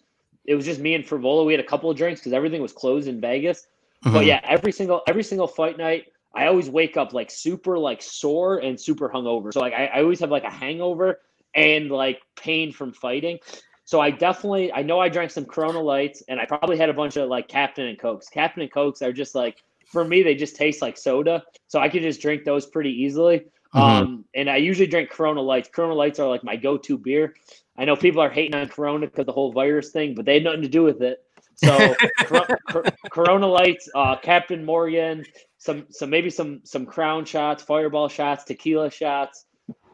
It 0.45 0.55
was 0.55 0.65
just 0.65 0.81
me 0.81 0.95
and 0.95 1.05
Frevola. 1.05 1.45
We 1.45 1.53
had 1.53 1.61
a 1.61 1.67
couple 1.67 1.91
of 1.91 1.97
drinks 1.97 2.21
because 2.21 2.33
everything 2.33 2.63
was 2.63 2.73
closed 2.73 3.09
in 3.09 3.21
Vegas. 3.21 3.67
Mm-hmm. 4.05 4.15
But 4.15 4.27
yeah, 4.27 4.41
every 4.45 4.73
single 4.73 5.03
every 5.07 5.23
single 5.23 5.49
fight 5.49 5.79
night, 5.79 6.13
I 6.35 6.47
always 6.47 6.71
wake 6.71 6.97
up 6.97 7.13
like 7.13 7.31
super 7.31 7.79
like 7.79 8.03
sore 8.03 8.59
and 8.59 8.81
super 8.81 9.09
hungover. 9.09 9.53
So 9.53 9.61
like 9.61 9.73
I, 9.73 9.87
I 9.87 10.03
always 10.03 10.21
have 10.21 10.31
like 10.31 10.45
a 10.45 10.51
hangover 10.51 11.21
and 11.55 11.91
like 11.91 12.21
pain 12.37 12.73
from 12.73 12.93
fighting. 12.93 13.39
So 13.87 14.01
I 14.01 14.11
definitely, 14.11 14.73
I 14.73 14.83
know 14.83 15.01
I 15.01 15.09
drank 15.09 15.31
some 15.31 15.45
Corona 15.45 15.81
Lights, 15.81 16.23
and 16.29 16.41
I 16.41 16.45
probably 16.45 16.77
had 16.77 16.89
a 16.89 16.93
bunch 16.93 17.17
of 17.17 17.29
like 17.29 17.47
Captain 17.47 17.87
and 17.87 17.99
Cokes. 17.99 18.29
Captain 18.29 18.63
and 18.63 18.71
Cokes 18.71 19.01
are 19.01 19.13
just 19.13 19.35
like 19.35 19.63
for 19.87 20.05
me, 20.05 20.23
they 20.23 20.35
just 20.35 20.57
taste 20.57 20.83
like 20.83 20.99
soda, 20.99 21.45
so 21.69 21.79
I 21.79 21.89
could 21.89 22.03
just 22.03 22.21
drink 22.21 22.45
those 22.45 22.67
pretty 22.67 22.91
easily. 22.91 23.47
Mm-hmm. 23.75 23.79
Um, 23.79 24.25
and 24.35 24.51
I 24.51 24.57
usually 24.57 24.89
drink 24.89 25.11
Corona 25.11 25.41
Lights. 25.41 25.69
Corona 25.73 25.95
Lights 25.95 26.19
are 26.19 26.29
like 26.29 26.45
my 26.45 26.57
go-to 26.57 26.99
beer. 26.99 27.35
I 27.79 27.85
know 27.85 27.97
people 27.97 28.21
are 28.21 28.31
hating 28.31 28.55
on 28.55 28.69
Corona 28.69 29.07
because 29.07 29.27
the 29.27 29.33
whole 29.33 29.53
virus 29.53 29.91
thing, 29.91 30.15
but 30.15 30.25
they 30.25 30.35
had 30.35 30.45
nothing 30.45 30.63
to 30.63 30.69
do 30.69 30.83
with 30.83 31.01
it. 31.03 31.23
So 31.57 31.95
Corona 33.11 33.47
Lights, 33.47 33.89
uh, 33.95 34.17
Captain 34.17 34.65
Morgan, 34.65 35.25
some 35.59 35.87
some 35.91 36.11
maybe 36.11 36.31
some 36.31 36.61
some 36.65 36.87
Crown 36.87 37.25
shots, 37.25 37.63
Fireball 37.63 38.09
shots, 38.09 38.45
tequila 38.45 38.91
shots. 38.91 39.46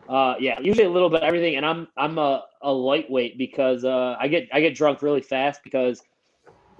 Uh, 0.08 0.34
yeah, 0.40 0.58
usually 0.60 0.86
a 0.86 0.90
little 0.90 1.08
bit 1.08 1.22
everything. 1.22 1.56
And 1.56 1.64
I'm 1.64 1.88
I'm 1.96 2.18
a, 2.18 2.44
a 2.60 2.72
lightweight 2.72 3.38
because 3.38 3.84
uh, 3.84 4.16
I 4.18 4.28
get 4.28 4.48
I 4.52 4.60
get 4.60 4.74
drunk 4.74 5.02
really 5.02 5.22
fast 5.22 5.62
because 5.62 6.02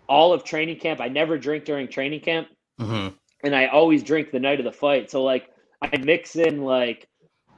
all 0.09 0.33
of 0.33 0.45
training 0.45 0.79
camp 0.79 1.01
I 1.01 1.09
never 1.09 1.39
drink 1.39 1.65
during 1.65 1.89
training 1.89 2.21
camp, 2.21 2.49
mm-hmm. 2.81 3.15
and 3.45 3.57
I 3.57 3.67
always 3.67 4.03
drink 4.03 4.31
the 4.31 4.41
night 4.41 4.59
of 4.59 4.65
the 4.65 4.73
fight. 4.73 5.11
So 5.11 5.23
like 5.23 5.51
I 5.81 5.97
mix 5.99 6.37
in 6.37 6.63
like 6.63 7.09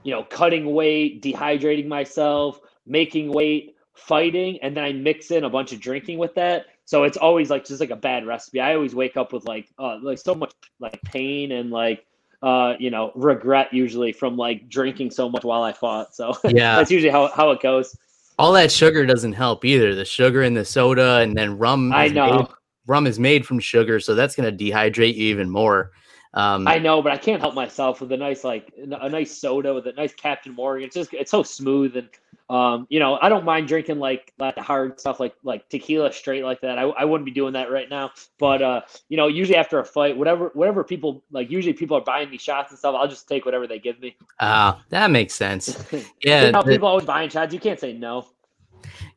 you 0.02 0.12
know 0.12 0.24
cutting 0.24 0.72
weight, 0.72 1.22
dehydrating 1.22 1.86
myself, 1.86 2.60
making 2.86 3.32
weight, 3.32 3.74
fighting, 3.94 4.58
and 4.62 4.76
then 4.76 4.84
I 4.84 4.92
mix 4.92 5.30
in 5.30 5.44
a 5.44 5.50
bunch 5.50 5.72
of 5.72 5.80
drinking 5.80 6.18
with 6.18 6.34
that. 6.34 6.66
So 6.84 7.04
it's 7.04 7.16
always 7.16 7.48
like 7.48 7.64
just 7.64 7.80
like 7.80 7.90
a 7.90 7.96
bad 7.96 8.26
recipe. 8.26 8.60
I 8.60 8.74
always 8.74 8.94
wake 8.94 9.16
up 9.16 9.32
with 9.32 9.46
like 9.46 9.68
uh, 9.78 9.98
like 10.02 10.18
so 10.18 10.34
much 10.34 10.52
like 10.78 11.00
pain 11.02 11.52
and 11.52 11.70
like 11.70 12.04
uh, 12.42 12.74
you 12.78 12.90
know 12.90 13.12
regret 13.14 13.72
usually 13.72 14.12
from 14.12 14.36
like 14.36 14.68
drinking 14.68 15.10
so 15.10 15.28
much 15.28 15.44
while 15.44 15.62
I 15.62 15.72
fought. 15.72 16.14
So 16.14 16.36
yeah, 16.44 16.76
that's 16.76 16.90
usually 16.90 17.10
how 17.10 17.28
how 17.28 17.50
it 17.50 17.60
goes. 17.60 17.96
All 18.38 18.52
that 18.52 18.72
sugar 18.72 19.06
doesn't 19.06 19.34
help 19.34 19.64
either. 19.64 19.94
The 19.94 20.04
sugar 20.04 20.42
in 20.42 20.54
the 20.54 20.64
soda 20.64 21.18
and 21.18 21.36
then 21.36 21.56
rum. 21.56 21.92
I 21.92 22.08
know. 22.08 22.38
Made, 22.38 22.46
rum 22.86 23.06
is 23.06 23.18
made 23.18 23.46
from 23.46 23.60
sugar, 23.60 24.00
so 24.00 24.14
that's 24.14 24.34
going 24.34 24.56
to 24.56 24.64
dehydrate 24.64 25.14
you 25.14 25.26
even 25.26 25.48
more. 25.48 25.92
Um, 26.34 26.66
I 26.66 26.78
know, 26.78 27.00
but 27.00 27.12
I 27.12 27.16
can't 27.16 27.40
help 27.40 27.54
myself 27.54 28.00
with 28.00 28.10
a 28.10 28.16
nice 28.16 28.42
like 28.42 28.72
a 28.76 29.08
nice 29.08 29.38
soda 29.38 29.72
with 29.72 29.86
a 29.86 29.92
nice 29.92 30.12
Captain 30.12 30.52
Morgan. 30.52 30.86
It's 30.86 30.94
just 30.94 31.14
it's 31.14 31.30
so 31.30 31.44
smooth 31.44 31.96
and 31.96 32.08
um, 32.50 32.86
you 32.90 33.00
know 33.00 33.18
I 33.20 33.28
don't 33.30 33.44
mind 33.44 33.68
drinking 33.68 33.98
like 33.98 34.32
like 34.38 34.58
hard 34.58 35.00
stuff 35.00 35.18
like 35.18 35.34
like 35.42 35.68
tequila 35.70 36.12
straight 36.12 36.44
like 36.44 36.60
that. 36.60 36.78
I, 36.78 36.82
I 36.82 37.04
wouldn't 37.04 37.24
be 37.24 37.32
doing 37.32 37.54
that 37.54 37.70
right 37.70 37.88
now, 37.88 38.10
but 38.38 38.60
uh, 38.60 38.82
you 39.08 39.16
know 39.16 39.28
usually 39.28 39.56
after 39.56 39.78
a 39.78 39.84
fight, 39.84 40.16
whatever 40.16 40.50
whatever 40.52 40.84
people 40.84 41.24
like 41.30 41.50
usually 41.50 41.72
people 41.72 41.96
are 41.96 42.02
buying 42.02 42.30
me 42.30 42.36
shots 42.36 42.70
and 42.70 42.78
stuff. 42.78 42.94
I'll 42.98 43.08
just 43.08 43.26
take 43.28 43.46
whatever 43.46 43.66
they 43.66 43.78
give 43.78 43.98
me. 43.98 44.16
Ah, 44.40 44.76
uh, 44.76 44.82
that 44.90 45.10
makes 45.10 45.34
sense. 45.34 45.82
Yeah, 46.22 46.50
know, 46.50 46.62
people 46.62 46.88
always 46.88 47.04
buying 47.04 47.28
shots. 47.28 47.52
You 47.52 47.60
can't 47.60 47.78
say 47.78 47.92
no. 47.92 48.26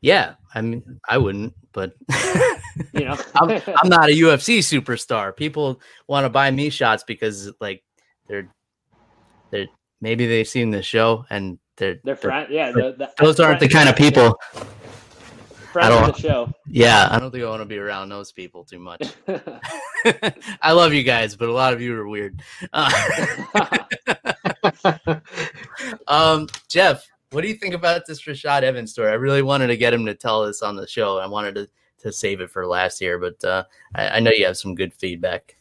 Yeah, 0.00 0.34
I 0.54 0.62
mean 0.62 1.00
I 1.08 1.18
wouldn't, 1.18 1.54
but 1.72 1.94
you 2.92 3.04
know, 3.04 3.16
I'm, 3.34 3.50
I'm 3.50 3.88
not 3.88 4.10
a 4.10 4.12
UFC 4.12 4.58
superstar. 4.58 5.34
People 5.34 5.80
want 6.06 6.24
to 6.24 6.30
buy 6.30 6.50
me 6.50 6.70
shots 6.70 7.04
because 7.06 7.52
like 7.60 7.82
they're 8.26 8.52
they're 9.50 9.66
maybe 10.00 10.26
they've 10.26 10.48
seen 10.48 10.70
the 10.70 10.82
show 10.82 11.24
and 11.30 11.58
they're 11.78 11.98
they're, 12.04 12.14
they're 12.14 12.50
yeah. 12.50 12.72
The, 12.72 12.94
the, 12.98 13.12
those 13.18 13.40
aren't 13.40 13.60
the 13.60 13.68
kind 13.68 13.88
of 13.88 13.96
people. 13.96 14.38
Friends 15.72 15.94
of 15.94 16.16
the 16.16 16.20
show. 16.20 16.52
Yeah, 16.66 17.08
I 17.10 17.18
don't 17.18 17.30
think 17.30 17.44
I 17.44 17.48
want 17.48 17.60
to 17.60 17.66
be 17.66 17.78
around 17.78 18.08
those 18.08 18.32
people 18.32 18.64
too 18.64 18.78
much. 18.78 19.02
I 20.62 20.72
love 20.72 20.94
you 20.94 21.02
guys, 21.02 21.36
but 21.36 21.48
a 21.48 21.52
lot 21.52 21.72
of 21.72 21.80
you 21.80 21.94
are 21.94 22.08
weird. 22.08 22.40
Uh, 22.72 22.90
um, 26.08 26.48
Jeff, 26.68 27.06
what 27.30 27.42
do 27.42 27.48
you 27.48 27.54
think 27.54 27.74
about 27.74 28.06
this 28.06 28.22
Rashad 28.22 28.62
Evans 28.62 28.92
story? 28.92 29.10
I 29.10 29.14
really 29.14 29.42
wanted 29.42 29.66
to 29.66 29.76
get 29.76 29.92
him 29.92 30.06
to 30.06 30.14
tell 30.14 30.42
us 30.42 30.62
on 30.62 30.76
the 30.76 30.86
show. 30.86 31.18
I 31.18 31.26
wanted 31.26 31.54
to 31.56 31.68
to 32.00 32.12
save 32.12 32.40
it 32.40 32.50
for 32.50 32.66
last 32.66 33.00
year, 33.00 33.18
but 33.18 33.42
uh, 33.44 33.64
I, 33.94 34.08
I 34.08 34.20
know 34.20 34.30
you 34.30 34.46
have 34.46 34.56
some 34.56 34.74
good 34.74 34.94
feedback. 34.94 35.56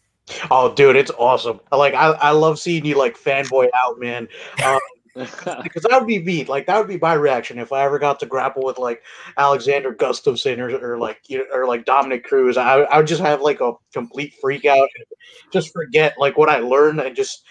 Oh, 0.52 0.74
dude, 0.74 0.96
it's 0.96 1.12
awesome. 1.18 1.60
Like 1.72 1.94
I, 1.94 2.12
I 2.12 2.32
love 2.32 2.60
seeing 2.60 2.86
you 2.86 2.98
like 2.98 3.18
fanboy 3.18 3.70
out, 3.74 4.00
man. 4.00 4.28
Um, 4.64 4.80
because 5.64 5.84
that 5.84 6.00
would 6.00 6.08
be 6.08 6.20
me. 6.20 6.46
Like 6.46 6.68
that 6.68 6.78
would 6.78 6.88
be 6.88 6.98
my 6.98 7.14
reaction 7.14 7.60
if 7.60 7.72
I 7.72 7.84
ever 7.84 8.00
got 8.00 8.20
to 8.20 8.26
grapple 8.26 8.64
with 8.64 8.78
like 8.78 9.04
Alexander 9.38 9.94
Gustafsson 9.94 10.60
or, 10.60 10.94
or 10.94 10.98
like 10.98 11.22
you 11.28 11.40
know, 11.40 11.46
or 11.54 11.66
like 11.66 11.86
Dominick 11.86 12.24
Cruz. 12.24 12.58
I, 12.58 12.82
I 12.82 12.98
would 12.98 13.08
just 13.08 13.22
have 13.22 13.42
like 13.42 13.62
a 13.62 13.74
complete 13.94 14.34
freak 14.42 14.66
out 14.66 14.90
and 14.96 15.06
just 15.52 15.74
forget 15.74 16.16
like 16.20 16.38
what 16.38 16.50
I 16.50 16.60
learned 16.60 17.00
and 17.00 17.16
just 17.16 17.44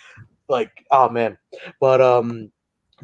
like 0.49 0.71
oh 0.91 1.09
man. 1.09 1.37
But 1.81 2.01
um 2.01 2.51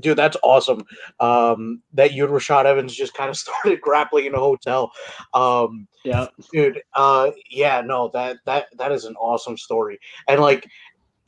dude, 0.01 0.17
that's 0.17 0.37
awesome. 0.43 0.85
Um, 1.21 1.83
that 1.93 2.13
you 2.13 2.25
and 2.25 2.33
Rashad 2.33 2.65
Evans 2.65 2.95
just 2.95 3.15
kind 3.15 3.31
of 3.31 3.37
started 3.39 3.81
grappling 3.81 4.27
in 4.27 4.35
a 4.35 4.39
hotel. 4.39 4.93
Um, 5.35 5.87
yeah, 6.05 6.27
dude. 6.53 6.83
Uh, 6.95 7.31
yeah, 7.51 7.81
no, 7.85 8.11
that 8.15 8.39
that 8.47 8.67
that 8.79 8.93
is 8.93 9.05
an 9.05 9.17
awesome 9.17 9.57
story, 9.57 9.99
and 10.29 10.41
like. 10.41 10.67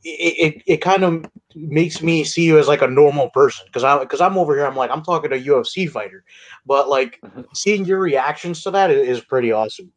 It, 0.04 0.54
it, 0.56 0.62
it 0.66 0.76
kind 0.78 1.02
of 1.02 1.24
makes 1.54 2.02
me 2.02 2.24
see 2.24 2.44
you 2.44 2.58
as 2.58 2.68
like 2.68 2.82
a 2.82 2.86
normal 2.86 3.30
person 3.30 3.64
because 3.66 3.84
I 3.84 3.98
because 3.98 4.20
I'm 4.20 4.36
over 4.36 4.54
here 4.54 4.66
I'm 4.66 4.76
like 4.76 4.90
I'm 4.90 5.02
talking 5.02 5.30
to 5.30 5.36
a 5.36 5.42
UFC 5.42 5.90
fighter, 5.90 6.24
but 6.66 6.88
like 6.88 7.20
seeing 7.54 7.84
your 7.84 8.00
reactions 8.00 8.62
to 8.64 8.70
that 8.72 8.90
is, 8.90 9.18
is 9.18 9.24
pretty 9.24 9.52
awesome. 9.52 9.90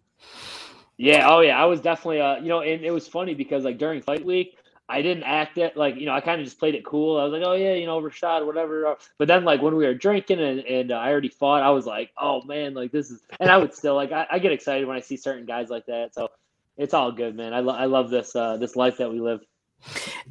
Yeah, 0.98 1.30
oh 1.30 1.42
yeah, 1.42 1.62
I 1.62 1.66
was 1.66 1.82
definitely 1.82 2.22
uh 2.22 2.38
you 2.38 2.48
know 2.48 2.62
and 2.62 2.84
it 2.86 2.92
was 2.92 3.08
funny 3.08 3.34
because 3.34 3.66
like 3.66 3.78
during 3.78 4.02
fight 4.02 4.26
week 4.26 4.58
I 4.90 5.02
didn't 5.02 5.24
act 5.24 5.58
it 5.58 5.76
like 5.76 5.98
you 5.98 6.06
know 6.06 6.14
I 6.14 6.22
kind 6.22 6.40
of 6.40 6.46
just 6.46 6.60
played 6.60 6.76
it 6.76 6.86
cool. 6.86 7.20
I 7.20 7.26
was 7.26 7.34
like, 7.34 7.44
oh 7.46 7.54
yeah, 7.54 7.74
you 7.74 7.86
know, 7.86 8.02
Rashad, 8.02 8.46
whatever. 8.46 8.96
But 9.18 9.28
then 9.28 9.44
like 9.44 9.62
when 9.62 9.76
we 9.76 9.86
were 9.86 9.94
drinking 9.94 10.40
and, 10.40 10.60
and 10.62 10.92
uh, 10.92 10.96
I 10.96 11.12
already 11.12 11.30
fought, 11.30 11.64
I 11.64 11.72
was 11.72 11.86
like, 11.86 12.12
oh 12.18 12.42
man, 12.44 12.74
like 12.74 12.92
this 12.92 13.12
is. 13.12 13.22
And 13.42 13.50
I 13.50 13.58
would 13.58 13.74
still 13.74 13.96
like 13.96 14.14
I, 14.14 14.26
I 14.32 14.40
get 14.40 14.54
excited 14.54 14.88
when 14.88 14.96
I 14.96 15.02
see 15.02 15.18
certain 15.18 15.46
guys 15.46 15.70
like 15.70 15.86
that. 15.88 16.16
So 16.16 16.30
it's 16.78 16.94
all 16.94 17.12
good, 17.12 17.36
man. 17.36 17.54
I, 17.54 17.60
lo- 17.60 17.76
I 17.76 17.86
love 17.86 18.10
this 18.10 18.36
uh, 18.36 18.58
this 18.58 18.76
life 18.76 18.98
that 18.98 19.12
we 19.12 19.20
live. 19.20 19.42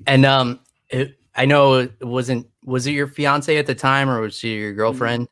And 0.07 0.25
um, 0.25 0.61
it, 0.89 1.19
I 1.35 1.45
know 1.45 1.75
it 1.75 1.93
wasn't 2.01 2.47
was 2.65 2.87
it 2.87 2.93
your 2.93 3.07
fiance 3.07 3.57
at 3.57 3.67
the 3.67 3.75
time 3.75 4.09
or 4.09 4.21
was 4.21 4.37
she 4.37 4.55
your 4.55 4.71
mm-hmm. 4.71 4.79
girlfriend? 4.79 5.29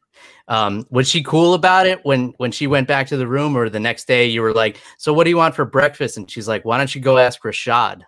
Um, 0.46 0.86
was 0.90 1.08
she 1.08 1.22
cool 1.22 1.54
about 1.54 1.86
it 1.86 2.04
when 2.04 2.34
when 2.36 2.52
she 2.52 2.66
went 2.66 2.86
back 2.86 3.06
to 3.08 3.16
the 3.16 3.26
room 3.26 3.56
or 3.56 3.68
the 3.68 3.80
next 3.80 4.06
day 4.06 4.26
you 4.26 4.42
were 4.42 4.52
like, 4.52 4.80
so 4.98 5.12
what 5.12 5.24
do 5.24 5.30
you 5.30 5.36
want 5.36 5.54
for 5.54 5.64
breakfast? 5.64 6.16
And 6.16 6.30
she's 6.30 6.48
like, 6.48 6.64
why 6.64 6.78
don't 6.78 6.94
you 6.94 7.00
go 7.00 7.18
ask 7.18 7.42
Rashad? 7.42 8.02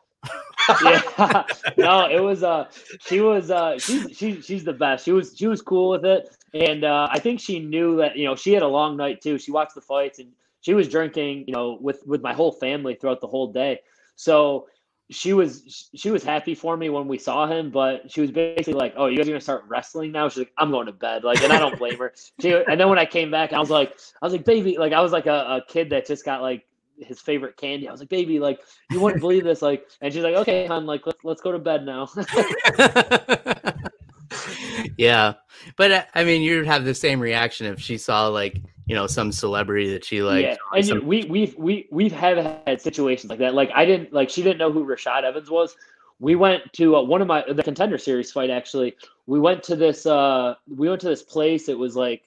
yeah, 0.82 1.02
no, 1.76 2.08
it 2.10 2.20
was 2.20 2.42
uh, 2.42 2.68
she 3.00 3.20
was 3.20 3.50
uh, 3.50 3.78
she's 3.78 4.16
she, 4.16 4.40
she's 4.40 4.64
the 4.64 4.72
best. 4.72 5.04
She 5.04 5.12
was 5.12 5.34
she 5.36 5.46
was 5.46 5.62
cool 5.62 5.90
with 5.90 6.04
it, 6.04 6.36
and 6.54 6.84
uh, 6.84 7.08
I 7.10 7.18
think 7.18 7.40
she 7.40 7.58
knew 7.58 7.96
that 7.96 8.16
you 8.16 8.26
know 8.26 8.36
she 8.36 8.52
had 8.52 8.62
a 8.62 8.68
long 8.68 8.96
night 8.96 9.20
too. 9.22 9.38
She 9.38 9.50
watched 9.50 9.74
the 9.74 9.80
fights 9.80 10.18
and 10.18 10.30
she 10.60 10.74
was 10.74 10.88
drinking, 10.88 11.44
you 11.46 11.54
know, 11.54 11.78
with 11.80 12.02
with 12.06 12.22
my 12.22 12.32
whole 12.32 12.52
family 12.52 12.94
throughout 12.94 13.20
the 13.20 13.26
whole 13.26 13.52
day. 13.52 13.80
So 14.16 14.66
she 15.10 15.32
was 15.32 15.90
she 15.94 16.10
was 16.10 16.24
happy 16.24 16.54
for 16.54 16.76
me 16.76 16.90
when 16.90 17.06
we 17.06 17.18
saw 17.18 17.46
him, 17.46 17.70
but 17.70 18.10
she 18.10 18.20
was 18.20 18.30
basically 18.30 18.74
like, 18.74 18.94
"Oh, 18.96 19.06
you 19.06 19.16
guys 19.16 19.28
are 19.28 19.32
gonna 19.32 19.40
start 19.40 19.64
wrestling 19.68 20.12
now?" 20.12 20.28
She's 20.28 20.38
like, 20.38 20.52
"I'm 20.58 20.70
going 20.70 20.86
to 20.86 20.92
bed." 20.92 21.22
Like, 21.22 21.42
and 21.42 21.52
I 21.52 21.58
don't 21.58 21.78
blame 21.78 21.98
her. 21.98 22.12
She, 22.40 22.52
and 22.52 22.80
then 22.80 22.88
when 22.88 22.98
I 22.98 23.06
came 23.06 23.30
back, 23.30 23.52
I 23.52 23.60
was 23.60 23.70
like, 23.70 23.96
I 24.20 24.26
was 24.26 24.32
like, 24.32 24.44
"Baby," 24.44 24.78
like 24.78 24.92
I 24.92 25.00
was 25.00 25.12
like 25.12 25.26
a, 25.26 25.62
a 25.62 25.64
kid 25.68 25.90
that 25.90 26.06
just 26.06 26.24
got 26.24 26.42
like 26.42 26.66
his 26.98 27.20
favorite 27.20 27.56
candy. 27.56 27.88
I 27.88 27.92
was 27.92 28.00
like, 28.00 28.08
baby, 28.08 28.40
like 28.40 28.60
you 28.90 29.00
wouldn't 29.00 29.20
believe 29.20 29.44
this. 29.44 29.62
Like, 29.62 29.86
and 30.00 30.12
she's 30.12 30.22
like, 30.22 30.34
okay, 30.34 30.66
hon, 30.66 30.86
like 30.86 31.06
let's 31.06 31.24
let's 31.24 31.40
go 31.40 31.52
to 31.52 31.58
bed 31.58 31.84
now. 31.84 32.08
yeah, 34.96 35.34
but 35.76 35.92
uh, 35.92 36.02
I 36.14 36.24
mean, 36.24 36.42
you'd 36.42 36.66
have 36.66 36.84
the 36.84 36.94
same 36.94 37.20
reaction 37.20 37.66
if 37.66 37.80
she 37.80 37.98
saw 37.98 38.28
like 38.28 38.62
you 38.86 38.94
know 38.94 39.06
some 39.06 39.32
celebrity 39.32 39.90
that 39.92 40.04
she 40.04 40.22
like. 40.22 40.44
Yeah, 40.44 40.56
and 40.72 40.86
some... 40.86 41.06
we 41.06 41.24
we've 41.24 41.56
we 41.56 41.88
we've 41.90 42.12
had 42.12 42.62
had 42.66 42.80
situations 42.80 43.28
like 43.28 43.40
that. 43.40 43.54
Like 43.54 43.70
I 43.74 43.84
didn't 43.84 44.12
like 44.12 44.30
she 44.30 44.42
didn't 44.42 44.58
know 44.58 44.72
who 44.72 44.86
Rashad 44.86 45.24
Evans 45.24 45.50
was. 45.50 45.76
We 46.18 46.34
went 46.34 46.72
to 46.74 46.96
uh, 46.96 47.02
one 47.02 47.20
of 47.20 47.28
my 47.28 47.44
the 47.52 47.62
contender 47.62 47.98
series 47.98 48.32
fight 48.32 48.48
actually. 48.48 48.96
We 49.26 49.40
went 49.40 49.62
to 49.64 49.76
this 49.76 50.06
uh 50.06 50.54
we 50.68 50.88
went 50.88 51.00
to 51.02 51.08
this 51.08 51.22
place. 51.22 51.68
It 51.68 51.78
was 51.78 51.96
like 51.96 52.22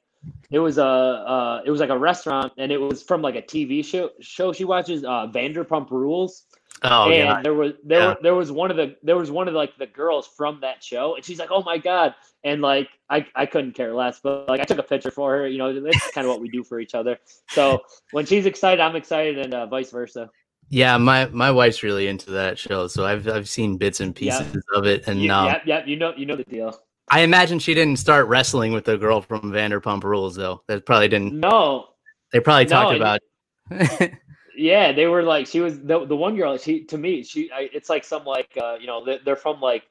it 0.51 0.59
was 0.59 0.77
a 0.77 0.83
uh, 0.83 1.61
it 1.65 1.71
was 1.71 1.79
like 1.79 1.89
a 1.89 1.97
restaurant, 1.97 2.53
and 2.57 2.71
it 2.71 2.77
was 2.79 3.01
from 3.01 3.21
like 3.21 3.35
a 3.35 3.41
TV 3.41 3.83
show 3.85 4.09
show 4.19 4.51
she 4.51 4.65
watches, 4.65 5.03
uh, 5.03 5.27
Vanderpump 5.27 5.89
Rules. 5.91 6.43
Oh, 6.83 7.05
and 7.05 7.13
yeah. 7.13 7.41
there 7.41 7.53
was 7.53 7.73
there 7.83 7.99
yeah. 7.99 8.15
there 8.21 8.35
was 8.35 8.51
one 8.51 8.71
of 8.71 8.77
the 8.77 8.95
there 9.03 9.17
was 9.17 9.31
one 9.31 9.47
of 9.47 9.53
the, 9.53 9.57
like 9.57 9.77
the 9.77 9.87
girls 9.87 10.27
from 10.27 10.59
that 10.61 10.83
show, 10.83 11.15
and 11.15 11.25
she's 11.25 11.39
like, 11.39 11.49
"Oh 11.51 11.63
my 11.63 11.77
god!" 11.77 12.15
And 12.43 12.61
like 12.61 12.89
I 13.09 13.25
I 13.35 13.45
couldn't 13.45 13.73
care 13.73 13.93
less, 13.93 14.19
but 14.21 14.47
like 14.47 14.61
I 14.61 14.63
took 14.63 14.77
a 14.77 14.83
picture 14.83 15.11
for 15.11 15.31
her. 15.31 15.47
You 15.47 15.57
know, 15.57 15.79
that's 15.81 16.11
kind 16.11 16.25
of 16.25 16.31
what 16.31 16.41
we 16.41 16.49
do 16.49 16.63
for 16.63 16.79
each 16.79 16.95
other. 16.95 17.17
So 17.49 17.81
when 18.11 18.25
she's 18.25 18.45
excited, 18.45 18.79
I'm 18.79 18.95
excited, 18.95 19.37
and 19.39 19.53
uh, 19.53 19.65
vice 19.65 19.91
versa. 19.91 20.29
Yeah, 20.69 20.97
my 20.97 21.25
my 21.27 21.51
wife's 21.51 21.83
really 21.83 22.07
into 22.07 22.31
that 22.31 22.57
show, 22.57 22.87
so 22.87 23.05
I've 23.05 23.27
I've 23.27 23.49
seen 23.49 23.77
bits 23.77 23.99
and 23.99 24.15
pieces 24.15 24.53
yep. 24.53 24.63
of 24.73 24.85
it, 24.85 25.07
and 25.07 25.21
yeah, 25.21 25.39
um, 25.39 25.45
yeah, 25.47 25.61
yeah, 25.65 25.85
you 25.85 25.95
know 25.95 26.13
you 26.15 26.25
know 26.25 26.35
the 26.35 26.43
deal. 26.43 26.79
I 27.11 27.21
imagine 27.21 27.59
she 27.59 27.73
didn't 27.73 27.97
start 27.97 28.27
wrestling 28.27 28.71
with 28.71 28.85
the 28.85 28.97
girl 28.97 29.21
from 29.21 29.41
Vanderpump 29.51 30.03
Rules, 30.03 30.35
though. 30.35 30.61
That 30.67 30.85
probably 30.85 31.07
didn't. 31.07 31.33
No, 31.33 31.87
they 32.31 32.39
probably 32.39 32.65
talked 32.65 32.91
no, 32.91 32.97
about. 32.97 34.11
yeah, 34.59 34.91
they 34.91 35.07
were 35.07 35.23
like 35.23 35.47
she 35.47 35.61
was 35.61 35.79
the 35.79 36.05
the 36.05 36.15
one 36.15 36.35
girl. 36.35 36.57
She 36.57 36.83
to 36.85 36.97
me, 36.97 37.23
she 37.23 37.51
I, 37.51 37.69
it's 37.73 37.89
like 37.89 38.03
some 38.03 38.25
like 38.25 38.49
uh, 38.61 38.77
you 38.79 38.87
know 38.87 39.03
they're, 39.03 39.19
they're 39.23 39.35
from 39.35 39.61
like 39.61 39.83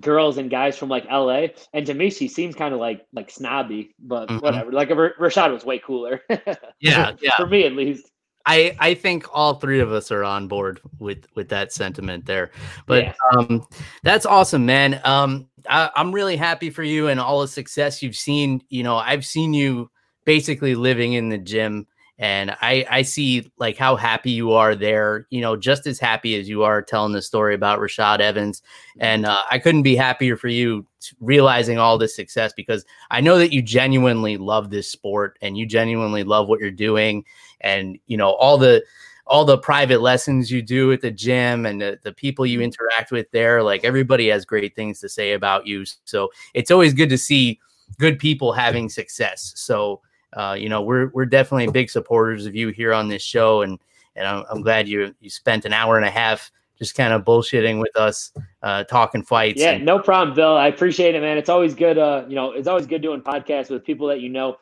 girls 0.00 0.36
and 0.36 0.50
guys 0.50 0.76
from 0.76 0.88
like 0.88 1.04
LA, 1.10 1.48
and 1.72 1.86
to 1.86 1.94
me 1.94 2.10
she 2.10 2.28
seems 2.28 2.54
kind 2.54 2.74
of 2.74 2.80
like 2.80 3.06
like 3.12 3.30
snobby, 3.30 3.94
but 3.98 4.28
mm-hmm. 4.28 4.38
whatever. 4.38 4.72
Like 4.72 4.88
Rashad 4.88 5.52
was 5.52 5.64
way 5.64 5.78
cooler. 5.78 6.22
yeah, 6.80 7.12
yeah, 7.20 7.30
for 7.36 7.46
me 7.46 7.64
at 7.64 7.72
least. 7.72 8.10
I, 8.48 8.76
I 8.78 8.94
think 8.94 9.26
all 9.32 9.54
three 9.54 9.80
of 9.80 9.90
us 9.90 10.12
are 10.12 10.22
on 10.22 10.46
board 10.46 10.80
with 11.00 11.26
with 11.34 11.48
that 11.48 11.72
sentiment 11.72 12.26
there. 12.26 12.52
But 12.86 13.04
yeah. 13.04 13.14
um, 13.36 13.66
that's 14.04 14.24
awesome, 14.24 14.64
man. 14.64 15.00
Um, 15.04 15.48
I, 15.68 15.90
am 15.96 16.12
really 16.12 16.36
happy 16.36 16.70
for 16.70 16.84
you 16.84 17.08
and 17.08 17.18
all 17.18 17.40
the 17.40 17.48
success 17.48 18.02
you've 18.02 18.16
seen. 18.16 18.62
You 18.68 18.84
know, 18.84 18.96
I've 18.96 19.26
seen 19.26 19.52
you 19.52 19.90
basically 20.24 20.76
living 20.76 21.14
in 21.14 21.28
the 21.28 21.38
gym 21.38 21.88
and 22.18 22.52
I 22.62 22.86
I 22.90 23.02
see 23.02 23.50
like 23.58 23.76
how 23.76 23.96
happy 23.96 24.30
you 24.30 24.52
are 24.52 24.74
there. 24.74 25.26
You 25.30 25.40
know, 25.40 25.56
just 25.56 25.86
as 25.86 25.98
happy 25.98 26.36
as 26.36 26.48
you 26.48 26.62
are 26.62 26.80
telling 26.82 27.12
the 27.12 27.22
story 27.22 27.54
about 27.54 27.78
Rashad 27.78 28.20
Evans, 28.20 28.62
and 28.98 29.26
uh, 29.26 29.42
I 29.50 29.58
couldn't 29.58 29.82
be 29.82 29.96
happier 29.96 30.36
for 30.36 30.48
you 30.48 30.86
realizing 31.20 31.78
all 31.78 31.98
this 31.98 32.16
success 32.16 32.52
because 32.56 32.84
I 33.10 33.20
know 33.20 33.38
that 33.38 33.52
you 33.52 33.62
genuinely 33.62 34.36
love 34.38 34.70
this 34.70 34.90
sport 34.90 35.38
and 35.42 35.58
you 35.58 35.66
genuinely 35.66 36.24
love 36.24 36.48
what 36.48 36.60
you're 36.60 36.70
doing, 36.70 37.24
and 37.60 37.98
you 38.06 38.16
know 38.16 38.30
all 38.30 38.56
the 38.56 38.82
all 39.26 39.44
the 39.44 39.58
private 39.58 40.00
lessons 40.00 40.50
you 40.50 40.62
do 40.62 40.92
at 40.92 41.00
the 41.00 41.10
gym 41.10 41.66
and 41.66 41.80
the, 41.80 41.98
the 42.04 42.12
people 42.12 42.46
you 42.46 42.60
interact 42.60 43.10
with 43.10 43.28
there 43.32 43.60
like 43.60 43.82
everybody 43.84 44.28
has 44.28 44.44
great 44.44 44.76
things 44.76 45.00
to 45.00 45.08
say 45.08 45.32
about 45.32 45.66
you. 45.66 45.84
So 46.04 46.30
it's 46.54 46.70
always 46.70 46.94
good 46.94 47.08
to 47.08 47.18
see 47.18 47.58
good 47.98 48.18
people 48.20 48.52
having 48.52 48.88
success. 48.88 49.52
So 49.56 50.00
uh, 50.36 50.54
you 50.58 50.68
know, 50.68 50.82
we're 50.82 51.08
we're 51.08 51.26
definitely 51.26 51.66
big 51.68 51.90
supporters 51.90 52.46
of 52.46 52.54
you 52.54 52.68
here 52.68 52.92
on 52.92 53.08
this 53.08 53.22
show, 53.22 53.62
and 53.62 53.78
and 54.14 54.28
I'm, 54.28 54.44
I'm 54.50 54.62
glad 54.62 54.86
you 54.86 55.14
you 55.20 55.30
spent 55.30 55.64
an 55.64 55.72
hour 55.72 55.96
and 55.96 56.06
a 56.06 56.10
half 56.10 56.52
just 56.78 56.94
kind 56.94 57.14
of 57.14 57.24
bullshitting 57.24 57.80
with 57.80 57.96
us, 57.96 58.32
uh, 58.62 58.84
talking 58.84 59.22
fights. 59.22 59.60
Yeah, 59.60 59.72
and- 59.72 59.84
no 59.84 59.98
problem, 59.98 60.36
Bill. 60.36 60.56
I 60.56 60.68
appreciate 60.68 61.14
it, 61.14 61.22
man. 61.22 61.38
It's 61.38 61.48
always 61.48 61.74
good. 61.74 61.96
Uh, 61.96 62.24
you 62.28 62.34
know, 62.34 62.52
it's 62.52 62.68
always 62.68 62.86
good 62.86 63.00
doing 63.00 63.22
podcasts 63.22 63.70
with 63.70 63.84
people 63.84 64.06
that 64.08 64.20
you 64.20 64.28
know. 64.28 64.58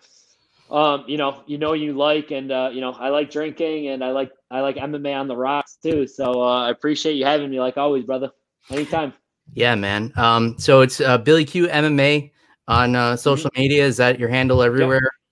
Um, 0.71 1.05
you 1.07 1.19
know, 1.19 1.43
you 1.47 1.59
know 1.59 1.75
you 1.75 1.93
like, 1.93 2.31
and 2.31 2.51
uh, 2.51 2.71
you 2.73 2.81
know, 2.81 2.93
I 2.93 3.09
like 3.09 3.31
drinking, 3.31 3.89
and 3.89 4.03
I 4.03 4.13
like 4.13 4.33
I 4.51 4.61
like 4.61 4.77
MMA 4.77 5.15
on 5.15 5.29
the 5.29 5.37
rocks 5.37 5.77
too. 5.83 6.07
So 6.07 6.41
uh, 6.41 6.67
I 6.67 6.71
appreciate 6.71 7.15
you 7.15 7.25
having 7.25 7.51
me, 7.51 7.61
like 7.61 7.77
always, 7.77 8.05
brother. 8.05 8.31
Anytime. 8.71 9.13
Yeah, 9.53 9.75
man. 9.75 10.13
Um, 10.17 10.57
so 10.59 10.81
it's 10.81 11.01
uh, 11.01 11.19
Billy 11.19 11.45
Q 11.45 11.67
MMA 11.67 12.31
on 12.67 12.97
uh, 12.97 13.17
social 13.17 13.51
mm-hmm. 13.51 13.61
media. 13.61 13.85
Is 13.85 13.97
that 13.99 14.19
your 14.19 14.31
handle 14.31 14.63
everywhere? 14.63 15.03
Yep. 15.03 15.24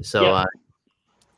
So, 0.00 0.24
uh, 0.24 0.46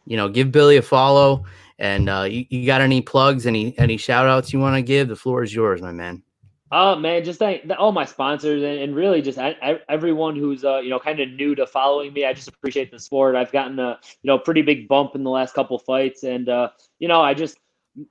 you 0.06 0.16
know, 0.16 0.28
give 0.28 0.52
Billy 0.52 0.76
a 0.76 0.82
follow. 0.82 1.44
And 1.78 2.08
uh, 2.08 2.22
you, 2.22 2.46
you 2.50 2.66
got 2.66 2.80
any 2.80 3.02
plugs, 3.02 3.46
any 3.46 3.76
any 3.78 3.96
shout 3.96 4.26
outs 4.26 4.52
you 4.52 4.60
want 4.60 4.76
to 4.76 4.82
give? 4.82 5.08
The 5.08 5.16
floor 5.16 5.42
is 5.42 5.54
yours, 5.54 5.82
my 5.82 5.90
man. 5.90 6.22
Oh 6.70 6.96
man, 6.96 7.22
just 7.22 7.38
thank 7.38 7.62
all 7.78 7.92
my 7.92 8.04
sponsors 8.04 8.62
and, 8.62 8.80
and 8.80 8.96
really 8.96 9.22
just 9.22 9.38
I, 9.38 9.56
I, 9.62 9.80
everyone 9.88 10.34
who's 10.34 10.64
uh, 10.64 10.78
you 10.78 10.90
know 10.90 10.98
kind 10.98 11.20
of 11.20 11.30
new 11.30 11.54
to 11.54 11.66
following 11.66 12.12
me. 12.12 12.24
I 12.24 12.32
just 12.32 12.48
appreciate 12.48 12.90
the 12.90 12.98
sport. 12.98 13.36
I've 13.36 13.52
gotten 13.52 13.78
a 13.78 13.98
you 14.22 14.28
know 14.28 14.38
pretty 14.38 14.62
big 14.62 14.88
bump 14.88 15.14
in 15.14 15.24
the 15.24 15.30
last 15.30 15.54
couple 15.54 15.78
fights, 15.78 16.22
and 16.22 16.48
uh, 16.48 16.70
you 16.98 17.08
know 17.08 17.20
I 17.20 17.34
just 17.34 17.58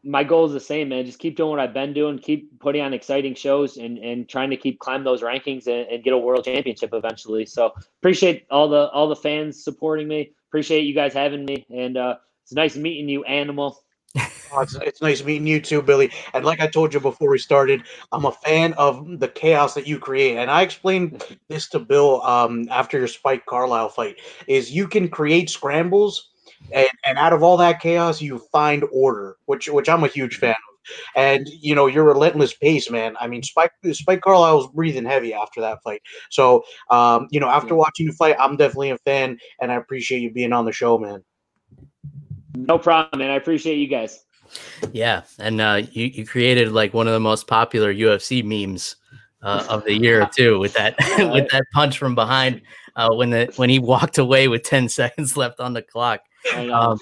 my 0.03 0.23
goal 0.23 0.45
is 0.45 0.53
the 0.53 0.59
same, 0.59 0.89
man. 0.89 1.05
Just 1.05 1.19
keep 1.19 1.35
doing 1.35 1.51
what 1.51 1.59
I've 1.59 1.73
been 1.73 1.93
doing, 1.93 2.17
keep 2.17 2.59
putting 2.59 2.81
on 2.81 2.93
exciting 2.93 3.35
shows, 3.35 3.77
and 3.77 3.97
and 3.97 4.29
trying 4.29 4.49
to 4.49 4.57
keep 4.57 4.79
climb 4.79 5.03
those 5.03 5.21
rankings 5.21 5.67
and, 5.67 5.87
and 5.89 6.03
get 6.03 6.13
a 6.13 6.17
world 6.17 6.45
championship 6.45 6.91
eventually. 6.93 7.45
So 7.45 7.73
appreciate 7.99 8.45
all 8.49 8.69
the 8.69 8.89
all 8.89 9.07
the 9.07 9.15
fans 9.15 9.63
supporting 9.63 10.07
me 10.07 10.33
appreciate 10.53 10.81
you 10.81 10.93
guys 10.93 11.15
having 11.15 11.45
me, 11.45 11.65
and 11.71 11.97
uh, 11.97 12.15
it's 12.43 12.53
nice 12.53 12.75
meeting 12.75 13.09
you, 13.09 13.23
Animal. 13.23 13.83
Oh, 14.55 14.61
it's, 14.61 14.75
it's 14.75 15.01
nice 15.01 15.23
meeting 15.23 15.47
you 15.47 15.59
too, 15.59 15.81
Billy. 15.81 16.11
And 16.35 16.45
like 16.45 16.59
I 16.59 16.67
told 16.67 16.93
you 16.93 16.99
before 16.99 17.31
we 17.31 17.39
started, 17.39 17.81
I'm 18.11 18.25
a 18.25 18.31
fan 18.31 18.73
of 18.73 19.19
the 19.19 19.27
chaos 19.27 19.73
that 19.73 19.87
you 19.87 19.97
create. 19.97 20.37
And 20.37 20.51
I 20.51 20.61
explained 20.61 21.23
this 21.49 21.67
to 21.69 21.79
Bill 21.79 22.21
um, 22.21 22.67
after 22.69 22.99
your 22.99 23.07
Spike 23.07 23.47
Carlyle 23.47 23.89
fight: 23.89 24.21
is 24.45 24.71
you 24.71 24.87
can 24.87 25.09
create 25.09 25.49
scrambles, 25.49 26.32
and, 26.71 26.87
and 27.05 27.17
out 27.17 27.33
of 27.33 27.43
all 27.43 27.57
that 27.57 27.81
chaos, 27.81 28.21
you 28.21 28.39
find 28.51 28.83
order, 28.91 29.37
which 29.45 29.67
which 29.67 29.89
I'm 29.89 30.03
a 30.03 30.07
huge 30.07 30.37
fan 30.37 30.51
of 30.51 30.73
and 31.15 31.47
you 31.47 31.75
know 31.75 31.87
your 31.87 32.03
relentless 32.03 32.53
pace, 32.53 32.89
man. 32.89 33.15
I 33.19 33.27
mean, 33.27 33.43
Spike 33.43 33.71
Spike 33.91 34.21
Carlyle 34.21 34.57
was 34.57 34.67
breathing 34.67 35.05
heavy 35.05 35.33
after 35.33 35.61
that 35.61 35.79
fight. 35.83 36.01
So, 36.29 36.63
um, 36.89 37.27
you 37.31 37.39
know, 37.39 37.49
after 37.49 37.75
watching 37.75 38.07
the 38.07 38.13
fight, 38.13 38.35
I'm 38.39 38.57
definitely 38.57 38.91
a 38.91 38.97
fan, 38.99 39.37
and 39.61 39.71
I 39.71 39.75
appreciate 39.75 40.19
you 40.19 40.31
being 40.31 40.53
on 40.53 40.65
the 40.65 40.71
show, 40.71 40.97
man. 40.97 41.23
No 42.55 42.77
problem, 42.77 43.19
man. 43.19 43.31
I 43.31 43.35
appreciate 43.35 43.77
you 43.77 43.87
guys. 43.87 44.23
Yeah, 44.91 45.23
and 45.39 45.61
uh, 45.61 45.83
you 45.91 46.05
you 46.05 46.25
created 46.25 46.71
like 46.71 46.93
one 46.93 47.07
of 47.07 47.13
the 47.13 47.19
most 47.19 47.47
popular 47.47 47.93
UFC 47.93 48.43
memes 48.43 48.95
uh, 49.41 49.65
of 49.69 49.83
the 49.85 49.93
year 49.93 50.29
too, 50.33 50.59
with 50.59 50.73
that 50.73 50.95
with 51.33 51.49
that 51.49 51.63
punch 51.73 51.97
from 51.97 52.15
behind 52.15 52.61
uh, 52.95 53.13
when 53.13 53.29
the 53.29 53.51
when 53.55 53.69
he 53.69 53.79
walked 53.79 54.17
away 54.17 54.47
with 54.47 54.63
ten 54.63 54.89
seconds 54.89 55.37
left 55.37 55.59
on 55.59 55.73
the 55.73 55.81
clock. 55.81 56.21
Um, 56.55 56.99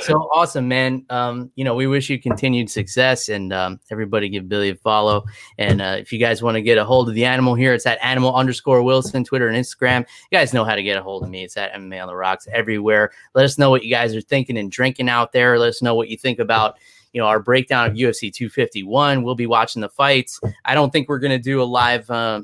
so 0.00 0.30
awesome, 0.34 0.68
man. 0.68 1.04
Um, 1.10 1.50
you 1.54 1.64
know, 1.64 1.74
we 1.74 1.86
wish 1.86 2.08
you 2.08 2.20
continued 2.20 2.70
success 2.70 3.28
and 3.28 3.52
um, 3.52 3.80
everybody 3.90 4.28
give 4.28 4.48
Billy 4.48 4.70
a 4.70 4.74
follow. 4.74 5.24
And 5.58 5.82
uh, 5.82 5.96
if 5.98 6.12
you 6.12 6.18
guys 6.18 6.42
want 6.42 6.54
to 6.54 6.62
get 6.62 6.78
a 6.78 6.84
hold 6.84 7.08
of 7.08 7.14
the 7.14 7.24
animal 7.24 7.54
here, 7.54 7.74
it's 7.74 7.86
at 7.86 7.98
animal 8.02 8.34
underscore 8.34 8.82
Wilson, 8.82 9.24
Twitter 9.24 9.48
and 9.48 9.56
Instagram. 9.56 10.06
You 10.30 10.38
guys 10.38 10.54
know 10.54 10.64
how 10.64 10.74
to 10.74 10.82
get 10.82 10.96
a 10.96 11.02
hold 11.02 11.24
of 11.24 11.30
me. 11.30 11.44
It's 11.44 11.56
at 11.56 11.72
MMA 11.74 12.00
on 12.00 12.08
the 12.08 12.16
rocks 12.16 12.48
everywhere. 12.52 13.10
Let 13.34 13.44
us 13.44 13.58
know 13.58 13.70
what 13.70 13.84
you 13.84 13.90
guys 13.90 14.14
are 14.14 14.20
thinking 14.20 14.56
and 14.56 14.70
drinking 14.70 15.08
out 15.08 15.32
there. 15.32 15.58
Let 15.58 15.68
us 15.68 15.82
know 15.82 15.94
what 15.94 16.08
you 16.08 16.16
think 16.16 16.38
about 16.38 16.78
you 17.12 17.20
know 17.20 17.26
our 17.26 17.40
breakdown 17.40 17.90
of 17.90 17.96
UFC 17.96 18.32
251. 18.32 19.22
We'll 19.22 19.34
be 19.34 19.46
watching 19.46 19.82
the 19.82 19.88
fights. 19.88 20.40
I 20.64 20.74
don't 20.74 20.92
think 20.92 21.08
we're 21.08 21.18
going 21.18 21.30
to 21.32 21.38
do 21.38 21.62
a 21.62 21.64
live 21.64 22.08
uh, 22.10 22.42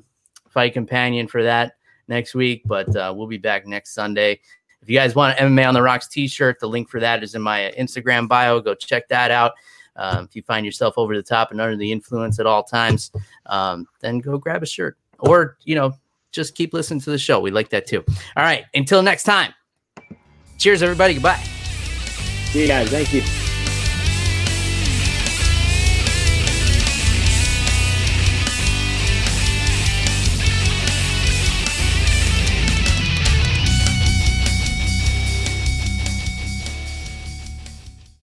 fight 0.50 0.72
companion 0.72 1.28
for 1.28 1.44
that 1.44 1.74
next 2.08 2.34
week, 2.34 2.62
but 2.64 2.94
uh, 2.96 3.12
we'll 3.16 3.26
be 3.26 3.38
back 3.38 3.66
next 3.66 3.94
Sunday. 3.94 4.40
If 4.86 4.90
you 4.90 4.96
guys 4.96 5.16
want 5.16 5.36
an 5.40 5.52
MMA 5.52 5.66
on 5.66 5.74
the 5.74 5.82
Rocks 5.82 6.06
t-shirt, 6.06 6.60
the 6.60 6.68
link 6.68 6.88
for 6.88 7.00
that 7.00 7.24
is 7.24 7.34
in 7.34 7.42
my 7.42 7.74
Instagram 7.76 8.28
bio. 8.28 8.60
Go 8.60 8.72
check 8.72 9.08
that 9.08 9.32
out. 9.32 9.50
Um, 9.96 10.26
if 10.26 10.36
you 10.36 10.42
find 10.42 10.64
yourself 10.64 10.94
over 10.96 11.16
the 11.16 11.24
top 11.24 11.50
and 11.50 11.60
under 11.60 11.74
the 11.74 11.90
influence 11.90 12.38
at 12.38 12.46
all 12.46 12.62
times, 12.62 13.10
um, 13.46 13.88
then 13.98 14.20
go 14.20 14.38
grab 14.38 14.62
a 14.62 14.66
shirt 14.66 14.96
or, 15.18 15.56
you 15.64 15.74
know, 15.74 15.92
just 16.30 16.54
keep 16.54 16.72
listening 16.72 17.00
to 17.00 17.10
the 17.10 17.18
show. 17.18 17.40
We 17.40 17.50
like 17.50 17.68
that 17.70 17.88
too. 17.88 18.04
All 18.06 18.44
right. 18.44 18.64
Until 18.74 19.02
next 19.02 19.24
time. 19.24 19.52
Cheers, 20.56 20.84
everybody. 20.84 21.14
Goodbye. 21.14 21.42
See 22.52 22.62
you 22.62 22.68
guys. 22.68 22.88
Thank 22.88 23.12
you. 23.12 23.45